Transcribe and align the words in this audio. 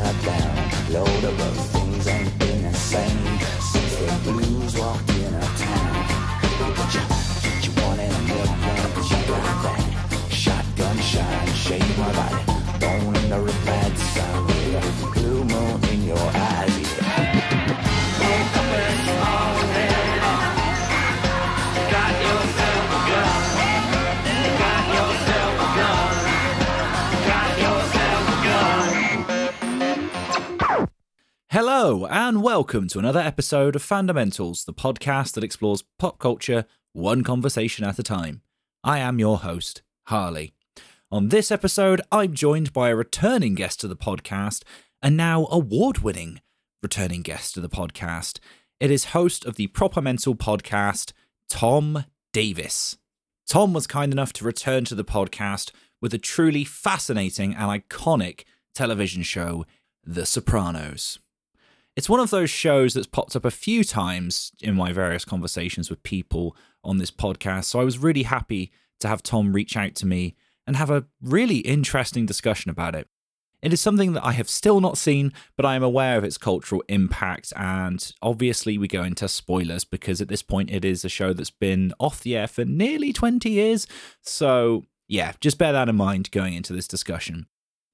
upside 0.00 0.24
down. 0.24 0.92
Load 0.92 1.24
of 1.24 1.40
things 1.72 2.06
ain't 2.06 2.38
been 2.38 2.62
the 2.62 2.74
same 2.74 3.38
since 3.60 3.96
the 3.96 4.32
blues 4.32 4.76
walked 4.78 5.13
Hello, 31.54 32.04
and 32.06 32.42
welcome 32.42 32.88
to 32.88 32.98
another 32.98 33.20
episode 33.20 33.76
of 33.76 33.82
Fandomentals, 33.84 34.64
the 34.64 34.74
podcast 34.74 35.34
that 35.34 35.44
explores 35.44 35.84
pop 36.00 36.18
culture 36.18 36.64
one 36.92 37.22
conversation 37.22 37.84
at 37.84 37.96
a 37.96 38.02
time. 38.02 38.42
I 38.82 38.98
am 38.98 39.20
your 39.20 39.38
host, 39.38 39.82
Harley. 40.08 40.52
On 41.12 41.28
this 41.28 41.52
episode, 41.52 42.00
I'm 42.10 42.34
joined 42.34 42.72
by 42.72 42.88
a 42.88 42.96
returning 42.96 43.54
guest 43.54 43.78
to 43.82 43.86
the 43.86 43.94
podcast, 43.94 44.64
and 45.00 45.16
now 45.16 45.46
award 45.48 45.98
winning 45.98 46.40
returning 46.82 47.22
guest 47.22 47.54
to 47.54 47.60
the 47.60 47.68
podcast. 47.68 48.40
It 48.80 48.90
is 48.90 49.04
host 49.14 49.44
of 49.44 49.54
the 49.54 49.68
Proper 49.68 50.02
Mental 50.02 50.34
podcast, 50.34 51.12
Tom 51.48 52.04
Davies. 52.32 52.98
Tom 53.46 53.72
was 53.72 53.86
kind 53.86 54.10
enough 54.10 54.32
to 54.32 54.44
return 54.44 54.84
to 54.86 54.96
the 54.96 55.04
podcast 55.04 55.70
with 56.02 56.12
a 56.12 56.18
truly 56.18 56.64
fascinating 56.64 57.54
and 57.54 57.70
iconic 57.80 58.42
television 58.74 59.22
show, 59.22 59.64
The 60.02 60.26
Sopranos. 60.26 61.20
It's 61.96 62.08
one 62.08 62.20
of 62.20 62.30
those 62.30 62.50
shows 62.50 62.94
that's 62.94 63.06
popped 63.06 63.36
up 63.36 63.44
a 63.44 63.50
few 63.50 63.84
times 63.84 64.52
in 64.60 64.74
my 64.74 64.92
various 64.92 65.24
conversations 65.24 65.90
with 65.90 66.02
people 66.02 66.56
on 66.82 66.98
this 66.98 67.10
podcast. 67.10 67.64
So 67.64 67.80
I 67.80 67.84
was 67.84 67.98
really 67.98 68.24
happy 68.24 68.72
to 69.00 69.08
have 69.08 69.22
Tom 69.22 69.52
reach 69.52 69.76
out 69.76 69.94
to 69.96 70.06
me 70.06 70.34
and 70.66 70.76
have 70.76 70.90
a 70.90 71.04
really 71.22 71.58
interesting 71.58 72.26
discussion 72.26 72.70
about 72.70 72.94
it. 72.94 73.08
It 73.62 73.72
is 73.72 73.80
something 73.80 74.12
that 74.12 74.24
I 74.24 74.32
have 74.32 74.50
still 74.50 74.80
not 74.80 74.98
seen, 74.98 75.32
but 75.56 75.64
I 75.64 75.74
am 75.74 75.82
aware 75.82 76.18
of 76.18 76.24
its 76.24 76.36
cultural 76.36 76.82
impact. 76.88 77.52
And 77.56 78.12
obviously, 78.20 78.76
we 78.76 78.88
go 78.88 79.02
into 79.02 79.26
spoilers 79.26 79.84
because 79.84 80.20
at 80.20 80.28
this 80.28 80.42
point, 80.42 80.70
it 80.70 80.84
is 80.84 81.02
a 81.04 81.08
show 81.08 81.32
that's 81.32 81.50
been 81.50 81.94
off 81.98 82.20
the 82.20 82.36
air 82.36 82.46
for 82.46 82.66
nearly 82.66 83.10
20 83.12 83.48
years. 83.48 83.86
So, 84.20 84.84
yeah, 85.08 85.32
just 85.40 85.56
bear 85.56 85.72
that 85.72 85.88
in 85.88 85.96
mind 85.96 86.30
going 86.30 86.52
into 86.52 86.74
this 86.74 86.86
discussion. 86.86 87.46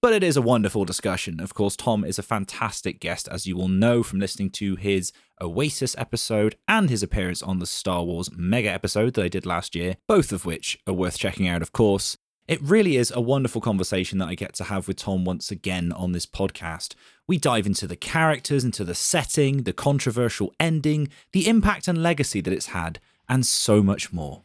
But 0.02 0.14
it 0.14 0.22
is 0.22 0.38
a 0.38 0.42
wonderful 0.42 0.86
discussion. 0.86 1.40
Of 1.40 1.52
course, 1.52 1.76
Tom 1.76 2.06
is 2.06 2.18
a 2.18 2.22
fantastic 2.22 3.00
guest, 3.00 3.28
as 3.28 3.46
you 3.46 3.54
will 3.54 3.68
know 3.68 4.02
from 4.02 4.18
listening 4.18 4.48
to 4.52 4.76
his 4.76 5.12
Oasis 5.42 5.94
episode 5.98 6.56
and 6.66 6.88
his 6.88 7.02
appearance 7.02 7.42
on 7.42 7.58
the 7.58 7.66
Star 7.66 8.02
Wars 8.02 8.30
mega 8.34 8.70
episode 8.70 9.12
that 9.14 9.24
I 9.24 9.28
did 9.28 9.44
last 9.44 9.74
year, 9.74 9.96
both 10.06 10.32
of 10.32 10.46
which 10.46 10.78
are 10.86 10.94
worth 10.94 11.18
checking 11.18 11.46
out, 11.46 11.60
of 11.60 11.72
course. 11.72 12.16
It 12.48 12.62
really 12.62 12.96
is 12.96 13.12
a 13.14 13.20
wonderful 13.20 13.60
conversation 13.60 14.18
that 14.18 14.28
I 14.28 14.34
get 14.34 14.54
to 14.54 14.64
have 14.64 14.88
with 14.88 14.96
Tom 14.96 15.26
once 15.26 15.50
again 15.50 15.92
on 15.92 16.12
this 16.12 16.24
podcast. 16.24 16.94
We 17.26 17.36
dive 17.36 17.66
into 17.66 17.86
the 17.86 17.94
characters, 17.94 18.64
into 18.64 18.84
the 18.84 18.94
setting, 18.94 19.64
the 19.64 19.74
controversial 19.74 20.54
ending, 20.58 21.08
the 21.32 21.46
impact 21.46 21.88
and 21.88 22.02
legacy 22.02 22.40
that 22.40 22.54
it's 22.54 22.68
had, 22.68 23.00
and 23.28 23.44
so 23.44 23.82
much 23.82 24.14
more. 24.14 24.40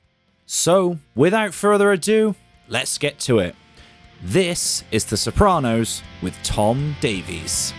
So, 0.45 0.99
without 1.15 1.53
further 1.53 1.93
ado, 1.93 2.35
let's 2.67 2.97
get 2.97 3.19
to 3.19 3.39
it. 3.39 3.55
This 4.23 4.83
is 4.91 5.05
The 5.05 5.17
Sopranos 5.17 6.01
with 6.21 6.33
Tom 6.41 6.95
Davies. 7.01 7.73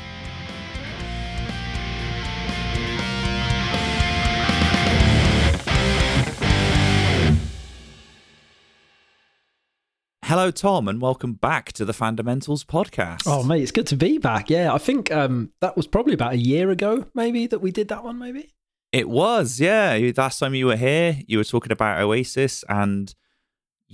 Hello, 10.24 10.50
Tom, 10.50 10.88
and 10.88 11.00
welcome 11.00 11.34
back 11.34 11.72
to 11.72 11.84
the 11.84 11.92
Fandomentals 11.92 12.64
podcast. 12.64 13.22
Oh, 13.26 13.42
mate, 13.42 13.62
it's 13.62 13.72
good 13.72 13.86
to 13.88 13.96
be 13.96 14.18
back. 14.18 14.50
Yeah, 14.50 14.74
I 14.74 14.78
think 14.78 15.10
um, 15.10 15.52
that 15.60 15.76
was 15.76 15.86
probably 15.86 16.12
about 16.14 16.34
a 16.34 16.38
year 16.38 16.70
ago, 16.70 17.06
maybe, 17.14 17.46
that 17.46 17.60
we 17.60 17.70
did 17.70 17.88
that 17.88 18.04
one, 18.04 18.18
maybe. 18.18 18.52
It 18.92 19.08
was, 19.08 19.58
yeah. 19.58 19.98
Last 20.16 20.38
time 20.38 20.54
you 20.54 20.66
were 20.66 20.76
here, 20.76 21.18
you 21.26 21.38
were 21.38 21.44
talking 21.44 21.72
about 21.72 22.00
Oasis, 22.00 22.62
and 22.68 23.14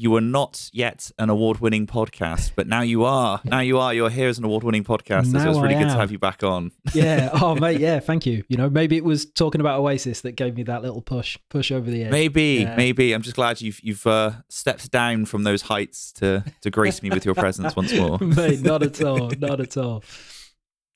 you 0.03 0.11
were 0.11 0.21
not 0.21 0.69
yet 0.73 1.13
an 1.19 1.31
award-winning 1.31 1.87
podcast, 1.87 2.51
but 2.57 2.67
now 2.67 2.81
you 2.81 3.05
are. 3.05 3.41
Now 3.45 3.61
you 3.61 3.79
are. 3.79 3.95
You're 3.95 4.11
here 4.11 4.29
as 4.29 4.37
an 4.37 4.45
award-winning 4.45 4.83
podcast. 4.83 5.27
so 5.27 5.39
Now 5.39 5.49
it's 5.49 5.61
really 5.61 5.77
I 5.77 5.83
good 5.83 5.91
to 5.91 5.97
have 5.97 6.11
you 6.11 6.19
back 6.19 6.43
on. 6.43 6.73
Yeah. 6.93 7.31
Oh, 7.33 7.55
mate, 7.55 7.79
yeah, 7.81 8.01
thank 8.01 8.27
you. 8.27 8.43
You 8.49 8.57
know, 8.57 8.69
maybe 8.69 8.97
it 8.97 9.05
was 9.05 9.25
talking 9.25 9.61
about 9.61 9.79
Oasis 9.79 10.23
that 10.23 10.33
gave 10.33 10.57
me 10.57 10.65
that 10.65 10.83
little 10.83 11.01
push, 11.01 11.39
push 11.49 11.71
over 11.71 11.89
the 11.89 12.05
edge. 12.05 12.11
Maybe, 12.11 12.59
Yeah. 12.63 12.75
maybe. 12.77 13.13
I'm 13.13 13.23
just 13.23 13.37
glad 13.37 13.61
you've 13.61 13.79
you've 13.81 14.05
uh, 14.07 14.33
stepped 14.49 14.91
down 14.91 15.25
from 15.27 15.45
those 15.45 15.63
heights 15.63 16.13
to 16.15 16.45
to 16.63 16.71
grace 16.71 17.01
me 17.03 17.11
with 17.11 17.25
your 17.25 17.35
presence 17.37 17.77
once 17.77 17.93
more. 17.95 18.19
mate, 18.21 18.61
not 18.61 18.83
at 18.83 19.01
all. 19.03 19.31
Not 19.39 19.61
at 19.61 19.77
all. 19.77 20.03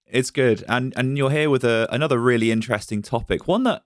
It's 0.06 0.30
good, 0.30 0.64
and 0.68 0.92
and 0.96 1.16
you're 1.16 1.30
here 1.30 1.48
with 1.50 1.64
a, 1.64 1.86
another 1.90 2.18
really 2.18 2.50
interesting 2.50 3.02
topic, 3.02 3.46
one 3.46 3.62
that 3.64 3.82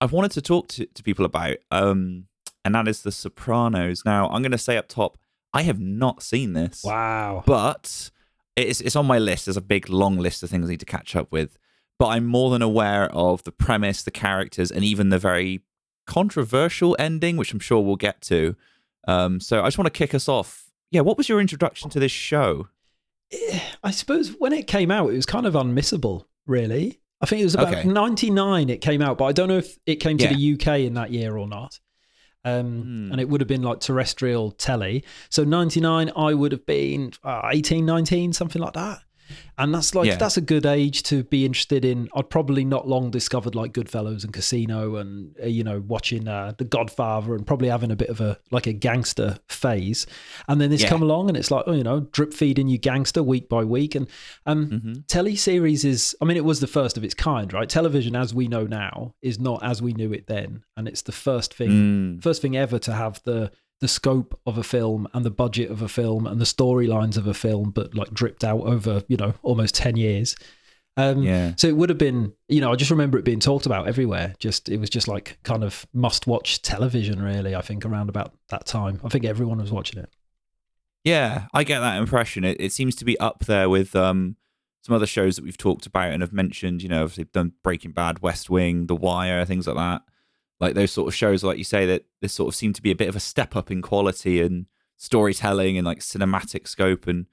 I've 0.00 0.12
wanted 0.12 0.32
to 0.32 0.42
talk 0.42 0.68
to, 0.68 0.86
to 0.86 1.02
people 1.02 1.24
about, 1.24 1.56
um, 1.70 2.26
and 2.64 2.74
that 2.74 2.88
is 2.88 3.02
The 3.02 3.12
Sopranos. 3.12 4.02
Now, 4.04 4.28
I'm 4.28 4.42
going 4.42 4.52
to 4.52 4.58
say 4.58 4.76
up 4.76 4.88
top, 4.88 5.18
I 5.52 5.62
have 5.62 5.78
not 5.80 6.22
seen 6.22 6.52
this, 6.52 6.82
Wow. 6.84 7.42
but 7.46 8.10
it's 8.56 8.80
it's 8.80 8.96
on 8.96 9.06
my 9.06 9.18
list. 9.18 9.46
There's 9.46 9.56
a 9.56 9.60
big 9.60 9.88
long 9.88 10.16
list 10.18 10.42
of 10.42 10.50
things 10.50 10.66
I 10.66 10.70
need 10.70 10.80
to 10.80 10.86
catch 10.86 11.14
up 11.16 11.30
with, 11.32 11.56
but 11.98 12.06
I'm 12.08 12.24
more 12.24 12.50
than 12.50 12.62
aware 12.62 13.10
of 13.12 13.44
the 13.44 13.52
premise, 13.52 14.02
the 14.02 14.10
characters, 14.10 14.70
and 14.70 14.84
even 14.84 15.10
the 15.10 15.18
very 15.18 15.62
controversial 16.06 16.94
ending, 16.98 17.36
which 17.36 17.52
I'm 17.52 17.58
sure 17.60 17.80
we'll 17.80 17.96
get 17.96 18.20
to. 18.22 18.54
Um, 19.08 19.40
so 19.40 19.62
I 19.62 19.66
just 19.66 19.78
want 19.78 19.86
to 19.86 19.96
kick 19.98 20.14
us 20.14 20.28
off. 20.28 20.70
Yeah, 20.90 21.00
what 21.00 21.16
was 21.18 21.28
your 21.28 21.40
introduction 21.40 21.90
to 21.90 21.98
this 22.00 22.12
show? 22.12 22.68
I 23.82 23.90
suppose 23.90 24.30
when 24.38 24.52
it 24.52 24.66
came 24.66 24.90
out, 24.90 25.10
it 25.10 25.16
was 25.16 25.26
kind 25.26 25.46
of 25.46 25.54
unmissable, 25.54 26.24
really. 26.46 27.00
I 27.20 27.26
think 27.26 27.40
it 27.40 27.44
was 27.44 27.54
about 27.54 27.68
Okay. 27.74 27.84
99 27.88 28.68
it 28.70 28.80
came 28.80 29.02
out, 29.02 29.18
but 29.18 29.24
I 29.24 29.32
don't 29.32 29.48
know 29.48 29.56
if 29.58 29.78
it 29.86 29.96
came 29.96 30.18
to 30.18 30.24
Yeah. 30.24 30.34
the 30.34 30.52
UK 30.54 30.84
in 30.84 30.94
that 30.94 31.10
year 31.10 31.36
or 31.36 31.48
not. 31.48 31.80
Um, 32.44 32.82
Hmm. 32.82 33.12
And 33.12 33.20
it 33.20 33.28
would 33.28 33.40
have 33.40 33.48
been 33.48 33.62
like 33.62 33.80
terrestrial 33.80 34.50
telly. 34.52 35.04
So 35.30 35.44
99, 35.44 36.10
I 36.16 36.34
would 36.34 36.52
have 36.52 36.66
been 36.66 37.12
uh, 37.22 37.48
18, 37.50 37.86
19, 37.86 38.32
something 38.32 38.60
like 38.60 38.74
that. 38.74 39.00
And 39.56 39.72
that's 39.74 39.94
like, 39.94 40.06
Yeah. 40.06 40.16
that's 40.16 40.36
a 40.36 40.40
good 40.40 40.66
age 40.66 41.02
to 41.04 41.22
be 41.24 41.44
interested 41.46 41.84
in. 41.84 42.08
I'd 42.14 42.28
probably 42.28 42.64
not 42.64 42.88
long 42.88 43.10
discovered 43.10 43.54
like 43.54 43.72
Goodfellas 43.72 44.24
and 44.24 44.32
Casino 44.32 44.96
and, 44.96 45.34
uh, 45.42 45.46
you 45.46 45.62
know, 45.62 45.80
watching 45.86 46.26
uh, 46.26 46.54
The 46.58 46.64
Godfather 46.64 47.34
and 47.36 47.46
probably 47.46 47.68
having 47.68 47.90
a 47.92 47.96
bit 47.96 48.08
of 48.08 48.20
a, 48.20 48.38
like 48.50 48.66
a 48.66 48.72
gangster 48.72 49.38
phase. 49.48 50.06
And 50.48 50.60
then 50.60 50.70
this 50.70 50.82
Yeah. 50.82 50.88
come 50.88 51.02
along 51.02 51.28
and 51.28 51.36
it's 51.36 51.50
like, 51.50 51.64
oh, 51.68 51.72
you 51.72 51.84
know, 51.84 52.00
drip 52.12 52.34
feeding 52.34 52.66
you 52.68 52.78
gangster 52.78 53.22
week 53.22 53.48
by 53.48 53.62
week. 53.64 53.94
And 53.94 54.08
um, 54.46 54.66
Mhm. 54.70 55.06
teleseries 55.06 55.84
is 55.84 56.14
i 56.20 56.24
mean 56.24 56.36
it 56.36 56.44
was 56.44 56.60
the 56.60 56.66
first 56.66 56.96
of 56.96 57.04
its 57.04 57.14
kind 57.14 57.52
right 57.52 57.68
television 57.68 58.14
as 58.16 58.34
we 58.34 58.48
know 58.48 58.64
now 58.64 59.14
is 59.22 59.38
not 59.38 59.62
as 59.62 59.80
we 59.80 59.92
knew 59.92 60.12
it 60.12 60.26
then 60.26 60.62
and 60.76 60.86
it's 60.88 61.02
the 61.02 61.12
first 61.12 61.54
thing 61.54 61.70
Mm. 61.70 62.22
first 62.22 62.42
thing 62.42 62.56
ever 62.56 62.78
to 62.78 62.92
have 62.92 63.20
the 63.24 63.50
the 63.84 63.88
scope 63.88 64.38
of 64.46 64.56
a 64.58 64.62
film 64.62 65.06
and 65.14 65.24
the 65.24 65.30
budget 65.30 65.70
of 65.70 65.82
a 65.82 65.88
film 65.88 66.26
and 66.26 66.40
the 66.40 66.44
storylines 66.46 67.16
of 67.16 67.26
a 67.26 67.34
film 67.34 67.70
but 67.70 67.94
like 67.94 68.10
dripped 68.12 68.42
out 68.42 68.60
over 68.62 69.02
you 69.08 69.16
know 69.16 69.34
almost 69.42 69.74
10 69.74 69.96
years 69.96 70.34
um 70.96 71.22
Yeah. 71.22 71.52
so 71.56 71.66
it 71.68 71.76
would 71.76 71.88
have 71.90 71.98
been 71.98 72.32
you 72.48 72.60
know 72.60 72.72
i 72.72 72.76
just 72.76 72.90
remember 72.90 73.18
it 73.18 73.24
being 73.24 73.40
talked 73.40 73.66
about 73.66 73.86
everywhere 73.88 74.34
just 74.38 74.68
it 74.68 74.78
was 74.78 74.88
just 74.90 75.06
like 75.08 75.38
kind 75.42 75.62
of 75.62 75.86
must 75.92 76.26
watch 76.26 76.62
television 76.62 77.20
really 77.22 77.54
i 77.54 77.60
think 77.60 77.84
around 77.84 78.08
about 78.08 78.32
that 78.48 78.64
time 78.66 79.00
i 79.04 79.08
think 79.08 79.24
everyone 79.24 79.58
was 79.58 79.70
watching 79.72 80.00
it 80.02 80.08
Yeah, 81.04 81.48
I 81.52 81.64
get 81.64 81.80
that 81.80 81.98
impression. 81.98 82.44
It, 82.44 82.56
it 82.60 82.72
seems 82.72 82.94
to 82.96 83.04
be 83.04 83.20
up 83.20 83.44
there 83.44 83.68
with 83.68 83.94
um, 83.94 84.36
some 84.80 84.94
other 84.96 85.06
shows 85.06 85.36
that 85.36 85.44
we've 85.44 85.58
talked 85.58 85.84
about 85.86 86.12
and 86.12 86.22
have 86.22 86.32
mentioned. 86.32 86.82
You 86.82 86.88
know, 86.88 87.06
they've 87.06 87.30
done 87.30 87.52
Breaking 87.62 87.92
Bad, 87.92 88.20
West 88.22 88.48
Wing, 88.48 88.86
The 88.86 88.96
Wire, 88.96 89.44
things 89.44 89.66
like 89.66 89.76
that. 89.76 90.00
Like 90.60 90.74
those 90.74 90.92
sort 90.92 91.08
of 91.08 91.14
shows, 91.14 91.42
like 91.44 91.58
you 91.58 91.64
say, 91.64 91.84
that 91.86 92.04
this 92.20 92.32
sort 92.32 92.48
of 92.48 92.54
seemed 92.54 92.74
to 92.76 92.82
be 92.82 92.90
a 92.90 92.96
bit 92.96 93.08
of 93.08 93.16
a 93.16 93.20
step 93.20 93.56
up 93.56 93.70
in 93.70 93.82
quality 93.82 94.40
and 94.40 94.66
storytelling 94.96 95.76
and 95.76 95.84
like 95.86 95.98
cinematic 95.98 96.68
scope. 96.68 97.06
And 97.06 97.26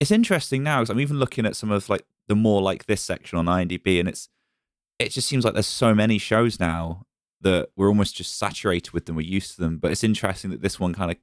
it's 0.00 0.10
interesting 0.10 0.62
now 0.62 0.80
because 0.80 0.90
I'm 0.90 1.00
even 1.00 1.18
looking 1.18 1.46
at 1.46 1.56
some 1.56 1.70
of 1.70 1.88
like 1.88 2.04
the 2.28 2.34
more 2.34 2.60
like 2.60 2.86
this 2.86 3.02
section 3.02 3.38
on 3.38 3.46
IMDb, 3.46 3.98
and 4.00 4.08
it's 4.08 4.28
it 4.98 5.10
just 5.10 5.28
seems 5.28 5.44
like 5.44 5.54
there's 5.54 5.66
so 5.66 5.94
many 5.94 6.18
shows 6.18 6.60
now 6.60 7.06
that 7.40 7.70
we're 7.76 7.88
almost 7.88 8.16
just 8.16 8.36
saturated 8.36 8.92
with 8.92 9.06
them. 9.06 9.16
We're 9.16 9.22
used 9.22 9.54
to 9.54 9.60
them, 9.62 9.78
but 9.78 9.90
it's 9.90 10.04
interesting 10.04 10.50
that 10.50 10.60
this 10.60 10.78
one 10.78 10.92
kind 10.92 11.10
of 11.10 11.16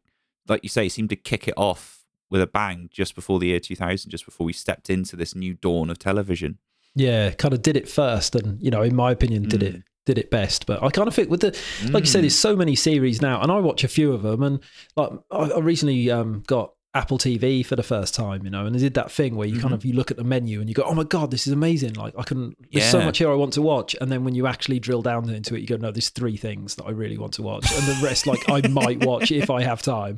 like 0.48 0.64
you 0.64 0.70
say, 0.70 0.88
seemed 0.90 1.10
to 1.10 1.16
kick 1.18 1.48
it 1.48 1.54
off 1.58 2.06
with 2.30 2.42
a 2.42 2.48
bang 2.48 2.90
just 2.92 3.16
before 3.16 3.38
the 3.38 3.48
year 3.48 3.60
2000, 3.60 4.10
just 4.10 4.26
before 4.26 4.46
we 4.46 4.54
stepped 4.54 4.90
into 4.90 5.16
this 5.18 5.36
new 5.36 5.54
dawn 5.54 5.90
of 5.90 6.00
television. 6.00 6.58
Yeah, 6.96 7.32
kind 7.32 7.54
of 7.54 7.62
did 7.62 7.76
it 7.78 7.88
first, 7.88 8.34
and 8.36 8.62
you 8.64 8.72
know, 8.72 8.82
in 8.82 8.96
my 8.96 9.12
opinion, 9.12 9.44
did 9.44 9.60
Mm. 9.62 9.76
it 9.76 9.84
did 10.08 10.18
it 10.18 10.32
best. 10.32 10.66
But 10.66 10.82
I 10.82 10.90
kind 10.90 11.08
of 11.08 11.14
think 11.14 11.30
with 11.30 11.42
the 11.42 11.56
like 11.92 12.04
you 12.06 12.08
said, 12.10 12.20
Mm. 12.20 12.24
there's 12.24 12.36
so 12.40 12.56
many 12.56 12.76
series 12.76 13.22
now, 13.22 13.40
and 13.42 13.52
I 13.52 13.60
watch 13.60 13.84
a 13.84 13.88
few 13.88 14.12
of 14.14 14.24
them. 14.24 14.42
And 14.42 14.60
like 14.96 15.12
I, 15.30 15.52
I 15.52 15.60
recently 15.60 16.10
um, 16.10 16.42
got 16.48 16.74
Apple 16.96 17.20
TV 17.20 17.64
for 17.64 17.76
the 17.76 17.84
first 17.84 18.16
time, 18.16 18.44
you 18.44 18.50
know, 18.50 18.66
and 18.66 18.74
they 18.74 18.80
did 18.80 18.96
that 18.96 19.12
thing 19.12 19.36
where 19.36 19.48
you 19.48 19.60
kind 19.60 19.74
of 19.74 19.86
you 19.86 19.94
look 19.94 20.10
at 20.10 20.18
the 20.18 20.24
menu 20.24 20.60
and 20.60 20.68
you 20.68 20.74
go, 20.74 20.82
"Oh 20.84 20.96
my 20.96 21.04
god, 21.04 21.30
this 21.30 21.46
is 21.46 21.54
amazing!" 21.54 21.94
Like 21.94 22.16
I 22.18 22.24
can, 22.24 22.56
there's 22.72 22.90
so 22.90 23.00
much 23.06 23.20
here 23.20 23.30
I 23.30 23.36
want 23.36 23.54
to 23.54 23.62
watch, 23.62 23.96
and 24.02 24.12
then 24.12 24.24
when 24.24 24.34
you 24.34 24.48
actually 24.48 24.80
drill 24.80 25.04
down 25.04 25.30
into 25.30 25.54
it, 25.56 25.60
you 25.62 25.68
go, 25.68 25.78
"No, 25.78 25.92
there's 25.92 26.10
three 26.10 26.38
things 26.38 26.74
that 26.76 26.86
I 26.86 26.92
really 26.92 27.20
want 27.20 27.34
to 27.34 27.44
watch," 27.44 27.72
and 27.72 27.84
the 27.84 28.00
rest, 28.04 28.26
like 28.26 28.50
I 28.50 28.68
might 28.70 29.06
watch 29.06 29.32
if 29.32 29.52
I 29.52 29.62
have 29.62 29.82
time. 29.84 30.18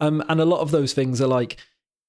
Um, 0.00 0.24
and 0.30 0.40
a 0.40 0.46
lot 0.46 0.60
of 0.60 0.70
those 0.70 0.94
things 0.94 1.20
are 1.20 1.26
like, 1.26 1.58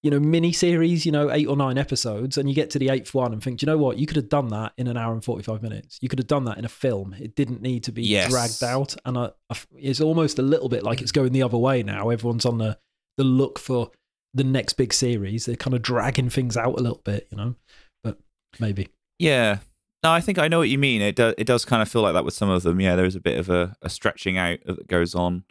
you 0.05 0.11
know, 0.11 0.19
mini 0.19 0.51
series, 0.51 1.03
you 1.03 1.11
know, 1.11 1.31
eight 1.31 1.47
or 1.47 1.57
nine 1.57 1.79
episodes, 1.79 2.37
and 2.37 2.47
you 2.47 2.53
get 2.53 2.69
to 2.69 2.77
the 2.77 2.89
eighth 2.89 3.15
one 3.15 3.33
and 3.33 3.41
think, 3.41 3.57
"Do 3.57 3.65
you 3.65 3.71
know 3.71 3.77
what? 3.79 3.97
You 3.97 4.05
could 4.05 4.17
have 4.17 4.29
done 4.29 4.49
that 4.49 4.71
in 4.77 4.85
an 4.85 4.97
hour 4.97 5.11
and 5.11 5.25
forty-five 5.25 5.63
minutes. 5.63 5.97
You 5.99 6.09
could 6.09 6.19
have 6.19 6.27
done 6.27 6.45
that 6.45 6.59
in 6.59 6.63
a 6.63 6.69
film. 6.69 7.15
It 7.19 7.35
didn't 7.35 7.63
need 7.63 7.83
to 7.85 7.91
be 7.91 8.03
Yes. 8.03 8.29
dragged 8.29 8.63
out." 8.63 8.95
And 9.03 9.17
I, 9.17 9.31
I 9.49 9.57
it's 9.79 9.99
almost 10.01 10.37
a 10.37 10.43
little 10.43 10.69
bit 10.69 10.83
like 10.83 11.01
it's 11.01 11.11
going 11.11 11.33
the 11.33 11.41
other 11.41 11.57
way 11.57 11.81
now. 11.81 12.11
Everyone's 12.11 12.45
on 12.45 12.59
the 12.59 12.77
the 13.17 13.23
look 13.23 13.57
for 13.57 13.89
the 14.35 14.43
next 14.43 14.73
big 14.73 14.93
series. 14.93 15.47
They're 15.47 15.55
kind 15.55 15.73
of 15.73 15.81
dragging 15.81 16.29
things 16.29 16.55
out 16.55 16.77
a 16.77 16.83
little 16.83 17.01
bit, 17.03 17.27
you 17.31 17.37
know. 17.37 17.55
But 18.03 18.19
maybe. 18.59 18.89
Yeah. 19.17 19.57
No, 20.03 20.11
I 20.11 20.21
think 20.21 20.37
I 20.37 20.47
know 20.47 20.59
what 20.59 20.69
you 20.69 20.77
mean. 20.77 21.01
It 21.01 21.15
does. 21.15 21.33
It 21.39 21.47
does 21.47 21.65
kind 21.65 21.81
of 21.81 21.89
feel 21.89 22.03
like 22.03 22.13
that 22.13 22.25
with 22.25 22.35
some 22.35 22.51
of 22.51 22.61
them. 22.61 22.79
Yeah, 22.79 22.95
there 22.95 23.05
is 23.05 23.15
a 23.15 23.19
bit 23.19 23.39
of 23.39 23.49
a, 23.49 23.75
a 23.81 23.89
stretching 23.89 24.37
out 24.37 24.59
that 24.67 24.85
goes 24.87 25.15
on. 25.15 25.45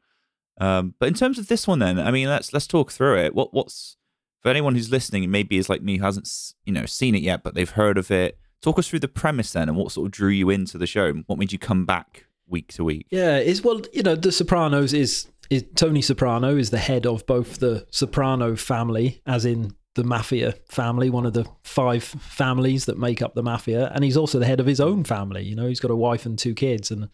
Um, 0.61 0.95
but 1.01 1.09
in 1.09 1.15
terms 1.15 1.41
of 1.41 1.49
this 1.49 1.67
one, 1.67 1.81
then, 1.81 1.99
I 1.99 2.13
mean, 2.13 2.29
let's 2.29 2.53
let's 2.53 2.69
talk 2.69 2.93
through 2.93 3.19
it. 3.19 3.35
What 3.35 3.53
what's 3.53 3.97
for 4.45 4.51
anyone 4.51 4.75
who's 4.75 4.91
listening, 4.91 5.29
maybe 5.31 5.57
is 5.57 5.71
like 5.71 5.83
me 5.83 5.97
who 5.97 6.05
hasn't 6.05 6.31
you 6.67 6.73
know 6.73 6.85
seen 6.85 7.15
it 7.15 7.23
yet, 7.23 7.43
but 7.43 7.55
they've 7.55 7.71
heard 7.71 7.97
of 7.97 8.11
it. 8.11 8.39
Talk 8.61 8.79
us 8.79 8.87
through 8.87 9.01
the 9.01 9.09
premise 9.09 9.53
then, 9.53 9.69
and 9.71 9.77
what 9.77 9.91
sort 9.91 10.07
of 10.07 10.13
drew 10.13 10.29
you 10.29 10.51
into 10.51 10.77
the 10.77 10.87
show. 10.87 11.07
and 11.07 11.25
What 11.27 11.39
made 11.39 11.51
you 11.51 11.59
come 11.59 11.87
back 11.87 12.27
week 12.47 12.73
to 12.75 12.85
week? 12.85 13.07
Yeah, 13.11 13.39
is 13.39 13.63
well, 13.65 13.81
you 13.95 14.03
know, 14.03 14.15
The 14.15 14.31
Sopranos 14.31 14.93
is 14.93 15.29
is 15.49 15.65
Tony 15.77 16.03
Soprano 16.03 16.57
is 16.57 16.69
the 16.71 16.79
head 16.79 17.07
of 17.07 17.25
both 17.27 17.59
the 17.59 17.87
Soprano 17.91 18.55
family, 18.55 19.23
as 19.27 19.47
in 19.47 19.75
the 19.95 20.05
mafia 20.05 20.53
family, 20.69 21.09
one 21.09 21.25
of 21.25 21.33
the 21.33 21.47
five 21.63 22.05
families 22.05 22.85
that 22.85 22.99
make 22.99 23.23
up 23.23 23.35
the 23.35 23.43
mafia, 23.43 23.91
and 23.95 24.05
he's 24.05 24.17
also 24.17 24.39
the 24.39 24.47
head 24.47 24.61
of 24.61 24.67
his 24.67 24.81
own 24.81 25.05
family. 25.05 25.43
You 25.43 25.57
know, 25.57 25.67
he's 25.67 25.81
got 25.81 25.91
a 25.91 25.97
wife 25.97 26.27
and 26.27 26.39
two 26.39 26.55
kids, 26.55 26.91
and 26.91 27.05
I 27.05 27.09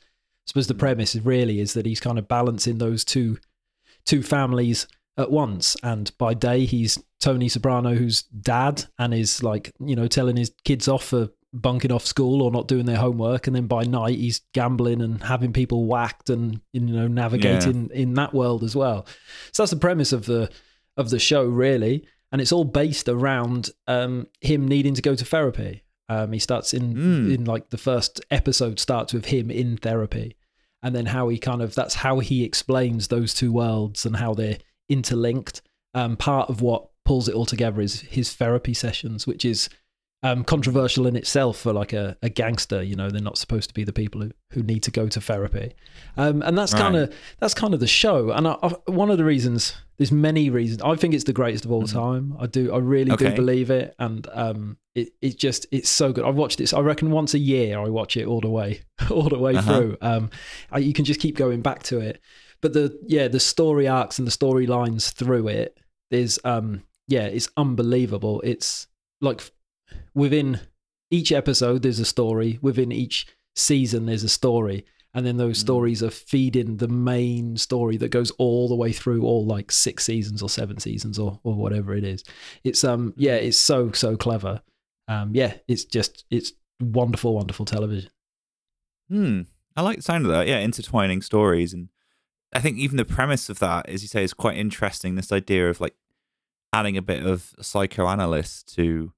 suppose 0.47 0.67
the 0.67 0.75
premise 0.75 1.15
is 1.15 1.25
really 1.25 1.61
is 1.61 1.75
that 1.75 1.87
he's 1.87 2.01
kind 2.01 2.19
of 2.19 2.27
balancing 2.27 2.79
those 2.79 3.05
two 3.05 3.39
two 4.05 4.23
families 4.25 4.89
at 5.21 5.31
once. 5.31 5.77
And 5.83 6.11
by 6.19 6.35
day, 6.35 6.65
he's 6.65 6.99
Tony 7.21 7.49
Soprano, 7.49 7.95
who's 7.95 8.23
dad, 8.23 8.85
and 8.99 9.13
is 9.15 9.43
like 9.43 9.73
you 9.79 9.95
know 9.97 10.07
telling 10.09 10.37
his 10.37 10.53
kids 10.65 10.89
off 10.89 11.05
for 11.05 11.29
bunking 11.53 11.91
off 11.91 12.07
school 12.07 12.43
or 12.43 12.51
not 12.53 12.69
doing 12.69 12.87
their 12.87 12.97
homework, 12.99 13.47
and 13.47 13.57
then 13.57 13.67
by 13.67 13.83
night 13.83 14.17
he's 14.19 14.41
gambling 14.55 15.01
and 15.01 15.23
having 15.25 15.53
people 15.53 15.87
whacked 15.87 16.31
and 16.31 16.61
you 16.73 16.81
know 16.81 17.09
navigating 17.09 17.91
in 17.93 18.15
that 18.15 18.33
world 18.33 18.63
as 18.65 18.75
well. 18.77 19.07
So 19.53 19.63
that's 19.63 19.73
the 19.73 19.77
premise 19.79 20.13
of 20.13 20.27
the 20.27 20.51
of 20.97 21.11
the 21.11 21.19
show, 21.19 21.45
really, 21.45 22.05
and 22.33 22.41
it's 22.41 22.53
all 22.53 22.65
based 22.65 23.09
around 23.09 23.71
um, 23.87 24.27
him 24.41 24.67
needing 24.69 24.95
to 24.95 25.03
go 25.03 25.15
to 25.15 25.25
therapy. 25.25 25.83
Um, 26.09 26.33
he 26.33 26.39
starts 26.41 26.75
in 26.75 26.95
Mm. 26.95 27.35
in 27.35 27.45
like 27.45 27.71
the 27.71 27.79
first 27.79 28.21
episode 28.31 28.81
starts 28.81 29.13
with 29.13 29.27
him 29.27 29.51
in 29.51 29.77
therapy, 29.77 30.37
and 30.83 30.95
then 30.95 31.07
how 31.07 31.29
he 31.29 31.39
kind 31.39 31.63
of 31.63 31.75
that's 31.75 31.95
how 31.95 32.19
he 32.21 32.45
explains 32.45 33.09
those 33.09 33.33
two 33.35 33.53
worlds 33.53 34.05
and 34.07 34.17
how 34.17 34.35
they're 34.35 34.59
interlinked. 34.91 35.63
Um, 35.95 36.17
part 36.17 36.51
of 36.51 36.61
what 36.61 36.89
pulls 37.05 37.29
it 37.29 37.35
all 37.35 37.47
together 37.47 37.81
is 37.81 38.01
his 38.03 38.33
therapy 38.35 38.75
sessions, 38.75 39.27
which 39.27 39.45
is 39.45 39.69
um, 40.23 40.45
controversial 40.45 41.07
in 41.07 41.17
itself 41.17 41.59
for 41.59 41.73
like 41.73 41.93
a, 41.95 42.17
a 42.23 42.29
gangster. 42.29 42.83
You 42.83 42.95
know, 42.95 43.09
they're 43.11 43.23
not 43.23 43.39
supposed 43.39 43.69
to 43.71 43.75
be 43.75 43.85
the 43.85 43.93
people 43.93 44.21
who, 44.21 44.31
who 44.53 44.63
need 44.63 44.83
to 44.85 44.91
go 44.91 45.09
to 45.09 45.21
therapy, 45.21 45.73
um, 46.19 46.43
and 46.43 46.57
that's 46.59 46.75
Right. 46.75 46.83
kind 46.83 46.97
of 46.97 47.15
that's 47.41 47.55
kind 47.55 47.73
of 47.75 47.81
the 47.81 47.87
show. 47.87 48.31
And 48.31 48.47
I, 48.47 48.57
I, 48.63 48.69
one 48.87 49.11
of 49.11 49.17
the 49.17 49.25
reasons, 49.25 49.75
there's 49.97 50.13
many 50.13 50.51
reasons. 50.51 50.83
I 50.83 50.95
think 50.95 51.15
it's 51.15 51.25
the 51.25 51.33
greatest 51.33 51.65
of 51.65 51.73
all 51.73 51.87
time. 51.87 52.37
I 52.39 52.47
do, 52.47 52.73
I 52.73 52.79
really 52.79 53.13
Okay. 53.13 53.31
do 53.31 53.35
believe 53.37 53.71
it, 53.71 53.95
and 53.99 54.27
um, 54.35 54.77
it 54.95 55.09
it 55.23 55.39
just 55.39 55.67
it's 55.73 55.89
so 55.89 56.13
good. 56.13 56.25
I've 56.25 56.37
watched 56.37 56.59
this. 56.59 56.73
I 56.75 56.81
reckon 56.81 57.11
once 57.11 57.33
a 57.35 57.39
year 57.39 57.79
I 57.81 57.89
watch 57.89 58.17
it 58.19 58.27
all 58.27 58.41
the 58.43 58.51
way, 58.51 58.83
all 59.11 59.29
the 59.31 59.39
way 59.39 59.57
Uh-huh. 59.57 59.75
through. 59.81 59.97
Um, 60.03 60.31
I, 60.71 60.79
you 60.79 60.93
can 60.93 61.05
just 61.07 61.19
keep 61.21 61.35
going 61.37 61.63
back 61.63 61.83
to 61.85 61.99
it. 61.99 62.21
But 62.61 62.73
the 62.73 62.99
yeah, 63.07 63.29
the 63.29 63.41
story 63.41 63.89
arcs 63.89 64.19
and 64.19 64.27
the 64.27 64.33
storylines 64.33 65.13
through 65.13 65.49
it 65.49 65.79
is 66.11 66.39
um 66.45 66.83
yeah, 67.09 67.25
it's 67.25 67.49
unbelievable. 67.57 68.41
It's 68.45 68.87
like 69.21 69.43
within 70.15 70.61
each 71.11 71.33
episode 71.33 71.83
there's 71.83 71.99
a 71.99 72.05
story, 72.05 72.59
within 72.63 72.93
each 72.93 73.27
season 73.57 74.07
there's 74.07 74.25
a 74.25 74.29
story, 74.29 74.85
and 75.15 75.27
then 75.27 75.37
those 75.37 75.59
stories 75.59 76.03
are 76.03 76.11
feeding 76.11 76.77
the 76.77 76.89
main 76.89 77.57
story 77.57 77.97
that 77.97 78.11
goes 78.11 78.31
all 78.33 78.69
the 78.69 78.77
way 78.77 78.93
through 78.93 79.25
all 79.25 79.45
like 79.45 79.73
six 79.73 80.05
seasons 80.05 80.43
or 80.43 80.49
seven 80.49 80.79
seasons 80.79 81.19
or 81.19 81.41
or 81.43 81.55
whatever 81.55 81.95
it 81.95 82.05
is. 82.05 82.25
It's 82.65 82.85
um 82.85 83.15
yeah, 83.17 83.37
it's 83.37 83.59
so 83.59 83.93
so 83.93 84.17
clever. 84.17 84.61
Um 85.09 85.31
yeah, 85.35 85.55
it's 85.67 85.85
just 85.85 86.25
it's 86.31 86.53
wonderful 86.81 87.35
wonderful 87.35 87.65
television. 87.65 88.11
Hmm. 89.09 89.43
I 89.77 89.83
like 89.83 89.97
the 89.97 90.03
sound 90.03 90.27
of 90.27 90.33
that. 90.33 90.47
Yeah, 90.47 90.61
intertwining 90.61 91.23
stories, 91.23 91.73
and 91.73 91.89
I 92.53 92.61
think 92.61 92.79
even 92.79 92.97
the 92.97 93.05
premise 93.05 93.49
of 93.49 93.59
that, 93.61 93.89
as 93.89 94.03
you 94.03 94.09
say, 94.09 94.25
is 94.25 94.35
quite 94.35 94.57
interesting. 94.57 95.15
This 95.15 95.33
idea 95.33 95.69
of 95.69 95.81
like 95.81 95.95
adding 96.73 96.97
a 96.97 97.03
bit 97.03 97.25
of 97.25 97.55
psychoanalyst 97.61 98.75
to 98.75 99.13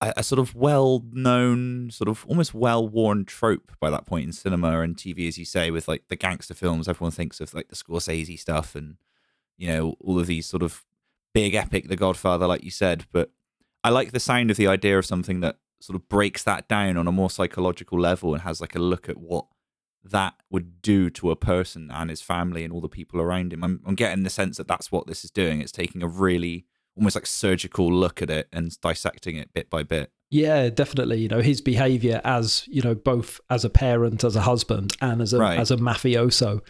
a, 0.00 0.14
a 0.18 0.22
sort 0.22 0.38
of 0.38 0.54
well-known, 0.54 1.90
sort 1.90 2.08
of 2.08 2.24
almost 2.26 2.54
well-worn 2.54 3.24
trope 3.24 3.72
by 3.80 3.90
that 3.90 4.06
point 4.06 4.26
in 4.26 4.32
cinema 4.32 4.80
and 4.80 4.96
TV, 4.96 5.28
as 5.28 5.38
you 5.38 5.44
say, 5.44 5.70
with 5.70 5.88
like 5.88 6.04
the 6.08 6.16
gangster 6.16 6.54
films. 6.54 6.88
Everyone 6.88 7.12
thinks 7.12 7.40
of 7.40 7.52
like 7.54 7.68
the 7.68 7.76
Scorsese 7.76 8.38
stuff 8.38 8.74
and 8.74 8.96
you 9.58 9.68
know 9.68 9.94
all 10.00 10.18
of 10.18 10.26
these 10.26 10.46
sort 10.46 10.62
of 10.62 10.84
big 11.34 11.54
epic, 11.54 11.88
The 11.88 11.96
Godfather, 11.96 12.46
like 12.46 12.64
you 12.64 12.70
said. 12.70 13.04
But 13.12 13.30
I 13.84 13.90
like 13.90 14.12
the 14.12 14.20
sound 14.20 14.50
of 14.50 14.56
the 14.56 14.68
idea 14.68 14.98
of 14.98 15.04
something 15.04 15.40
that 15.40 15.58
sort 15.80 15.96
of 15.96 16.08
breaks 16.08 16.42
that 16.44 16.66
down 16.68 16.96
on 16.96 17.06
a 17.06 17.12
more 17.12 17.30
psychological 17.30 18.00
level 18.00 18.32
and 18.32 18.42
has 18.42 18.60
like 18.60 18.74
a 18.74 18.80
look 18.80 19.08
at 19.08 19.18
what 19.18 19.46
that 20.10 20.34
would 20.50 20.82
do 20.82 21.10
to 21.10 21.30
a 21.30 21.36
person 21.36 21.90
and 21.90 22.10
his 22.10 22.22
family 22.22 22.64
and 22.64 22.72
all 22.72 22.80
the 22.80 22.88
people 22.88 23.20
around 23.20 23.52
him. 23.52 23.62
I'm, 23.64 23.80
I'm 23.86 23.94
getting 23.94 24.24
the 24.24 24.30
sense 24.30 24.56
that 24.56 24.68
that's 24.68 24.90
what 24.92 25.06
this 25.06 25.24
is 25.24 25.30
doing. 25.30 25.60
It's 25.60 25.72
taking 25.72 26.02
a 26.02 26.08
really 26.08 26.66
almost 26.96 27.14
like 27.14 27.26
surgical 27.26 27.92
look 27.92 28.22
at 28.22 28.30
it 28.30 28.48
and 28.52 28.78
dissecting 28.80 29.36
it 29.36 29.52
bit 29.52 29.68
by 29.68 29.82
bit. 29.82 30.10
Yeah, 30.30 30.70
definitely. 30.70 31.20
You 31.20 31.28
know, 31.28 31.40
his 31.40 31.60
behavior 31.60 32.20
as, 32.24 32.64
you 32.66 32.82
know, 32.82 32.94
both 32.94 33.40
as 33.48 33.64
a 33.64 33.70
parent, 33.70 34.24
as 34.24 34.34
a 34.34 34.40
husband, 34.40 34.96
and 35.00 35.22
as 35.22 35.32
a 35.32 35.38
Right. 35.38 35.58
as 35.58 35.70
a 35.70 35.76
mafioso. 35.76 36.62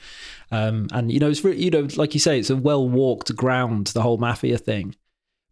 Um, 0.51 0.89
and 0.93 1.11
you 1.11 1.19
know, 1.21 1.31
it's 1.31 1.43
really, 1.45 1.65
you 1.65 1.71
know, 1.71 1.89
like 1.97 2.13
you 2.13 2.21
say, 2.21 2.39
it's 2.39 2.51
a 2.51 2.57
well 2.57 2.87
walked 2.89 3.35
ground, 3.35 3.89
the 3.89 4.03
whole 4.03 4.19
mafia 4.19 4.59
thing. 4.59 4.95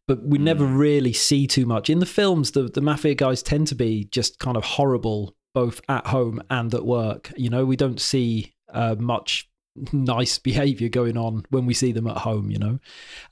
But 0.06 0.22
we 0.22 0.36
never 0.36 0.66
really 0.66 1.14
see 1.14 1.46
too 1.46 1.64
much. 1.64 1.88
In 1.88 1.98
the 1.98 2.04
films, 2.06 2.50
the, 2.50 2.64
the 2.64 2.82
mafia 2.82 3.14
guys 3.14 3.42
tend 3.42 3.68
to 3.68 3.74
be 3.74 4.04
just 4.04 4.38
kind 4.38 4.56
of 4.56 4.64
horrible, 4.64 5.34
both 5.54 5.80
at 5.88 6.06
home 6.08 6.42
and 6.50 6.74
at 6.74 6.84
work. 6.84 7.32
You 7.36 7.48
know, 7.48 7.64
we 7.64 7.76
don't 7.76 8.00
see 8.00 8.54
uh, 8.72 8.96
much 8.98 9.48
nice 9.92 10.38
behavior 10.50 10.88
going 10.88 11.16
on 11.16 11.44
when 11.50 11.66
we 11.66 11.74
see 11.74 11.92
them 11.92 12.06
at 12.06 12.18
home, 12.18 12.50
you 12.50 12.58
know. 12.58 12.78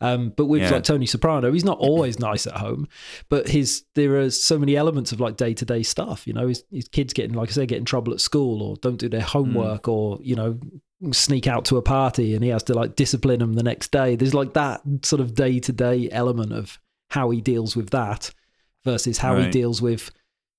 Um, 0.01 0.33
but 0.37 0.47
with 0.47 0.63
Yeah. 0.63 0.71
like 0.73 0.85
Tony 0.85 1.07
Soprano, 1.07 1.53
he's 1.53 1.65
not 1.65 1.79
always 1.79 2.19
nice 2.19 2.47
at 2.47 2.57
home 2.57 2.89
but 3.29 3.49
his 3.49 3.85
there 3.95 4.19
are 4.19 4.31
so 4.31 4.59
many 4.59 4.77
elements 4.77 5.13
of 5.13 5.21
like 5.21 5.37
day 5.37 5.55
to 5.55 5.65
day 5.65 5.83
stuff. 5.83 6.27
You 6.27 6.33
know, 6.33 6.49
his, 6.49 6.65
his 6.71 6.89
kids 6.89 7.13
getting 7.13 7.35
like 7.35 7.49
I 7.51 7.53
say, 7.53 7.67
get 7.67 7.79
in 7.79 7.85
trouble 7.85 8.13
at 8.13 8.21
school 8.21 8.63
or 8.63 8.77
don't 8.77 8.97
do 8.99 9.09
their 9.09 9.21
homework 9.21 9.87
or 9.89 10.19
you 10.23 10.35
know 10.37 10.59
sneak 11.13 11.49
out 11.49 11.65
to 11.65 11.77
a 11.77 11.83
party 11.83 12.33
and 12.35 12.45
he 12.45 12.51
has 12.51 12.63
to 12.63 12.75
like 12.75 12.95
discipline 12.97 13.41
them 13.41 13.55
the 13.55 13.63
next 13.63 13.91
day. 13.91 14.15
There's 14.17 14.35
like 14.35 14.53
that 14.55 14.83
sort 15.03 15.21
of 15.21 15.35
day 15.35 15.59
to 15.61 15.73
day 15.73 16.09
element 16.11 16.53
of 16.53 16.79
how 17.11 17.31
he 17.31 17.41
deals 17.41 17.77
with 17.77 17.91
that 17.91 18.31
versus 18.85 19.19
how 19.19 19.37
he 19.37 19.51
deals 19.51 19.83
with 19.83 20.11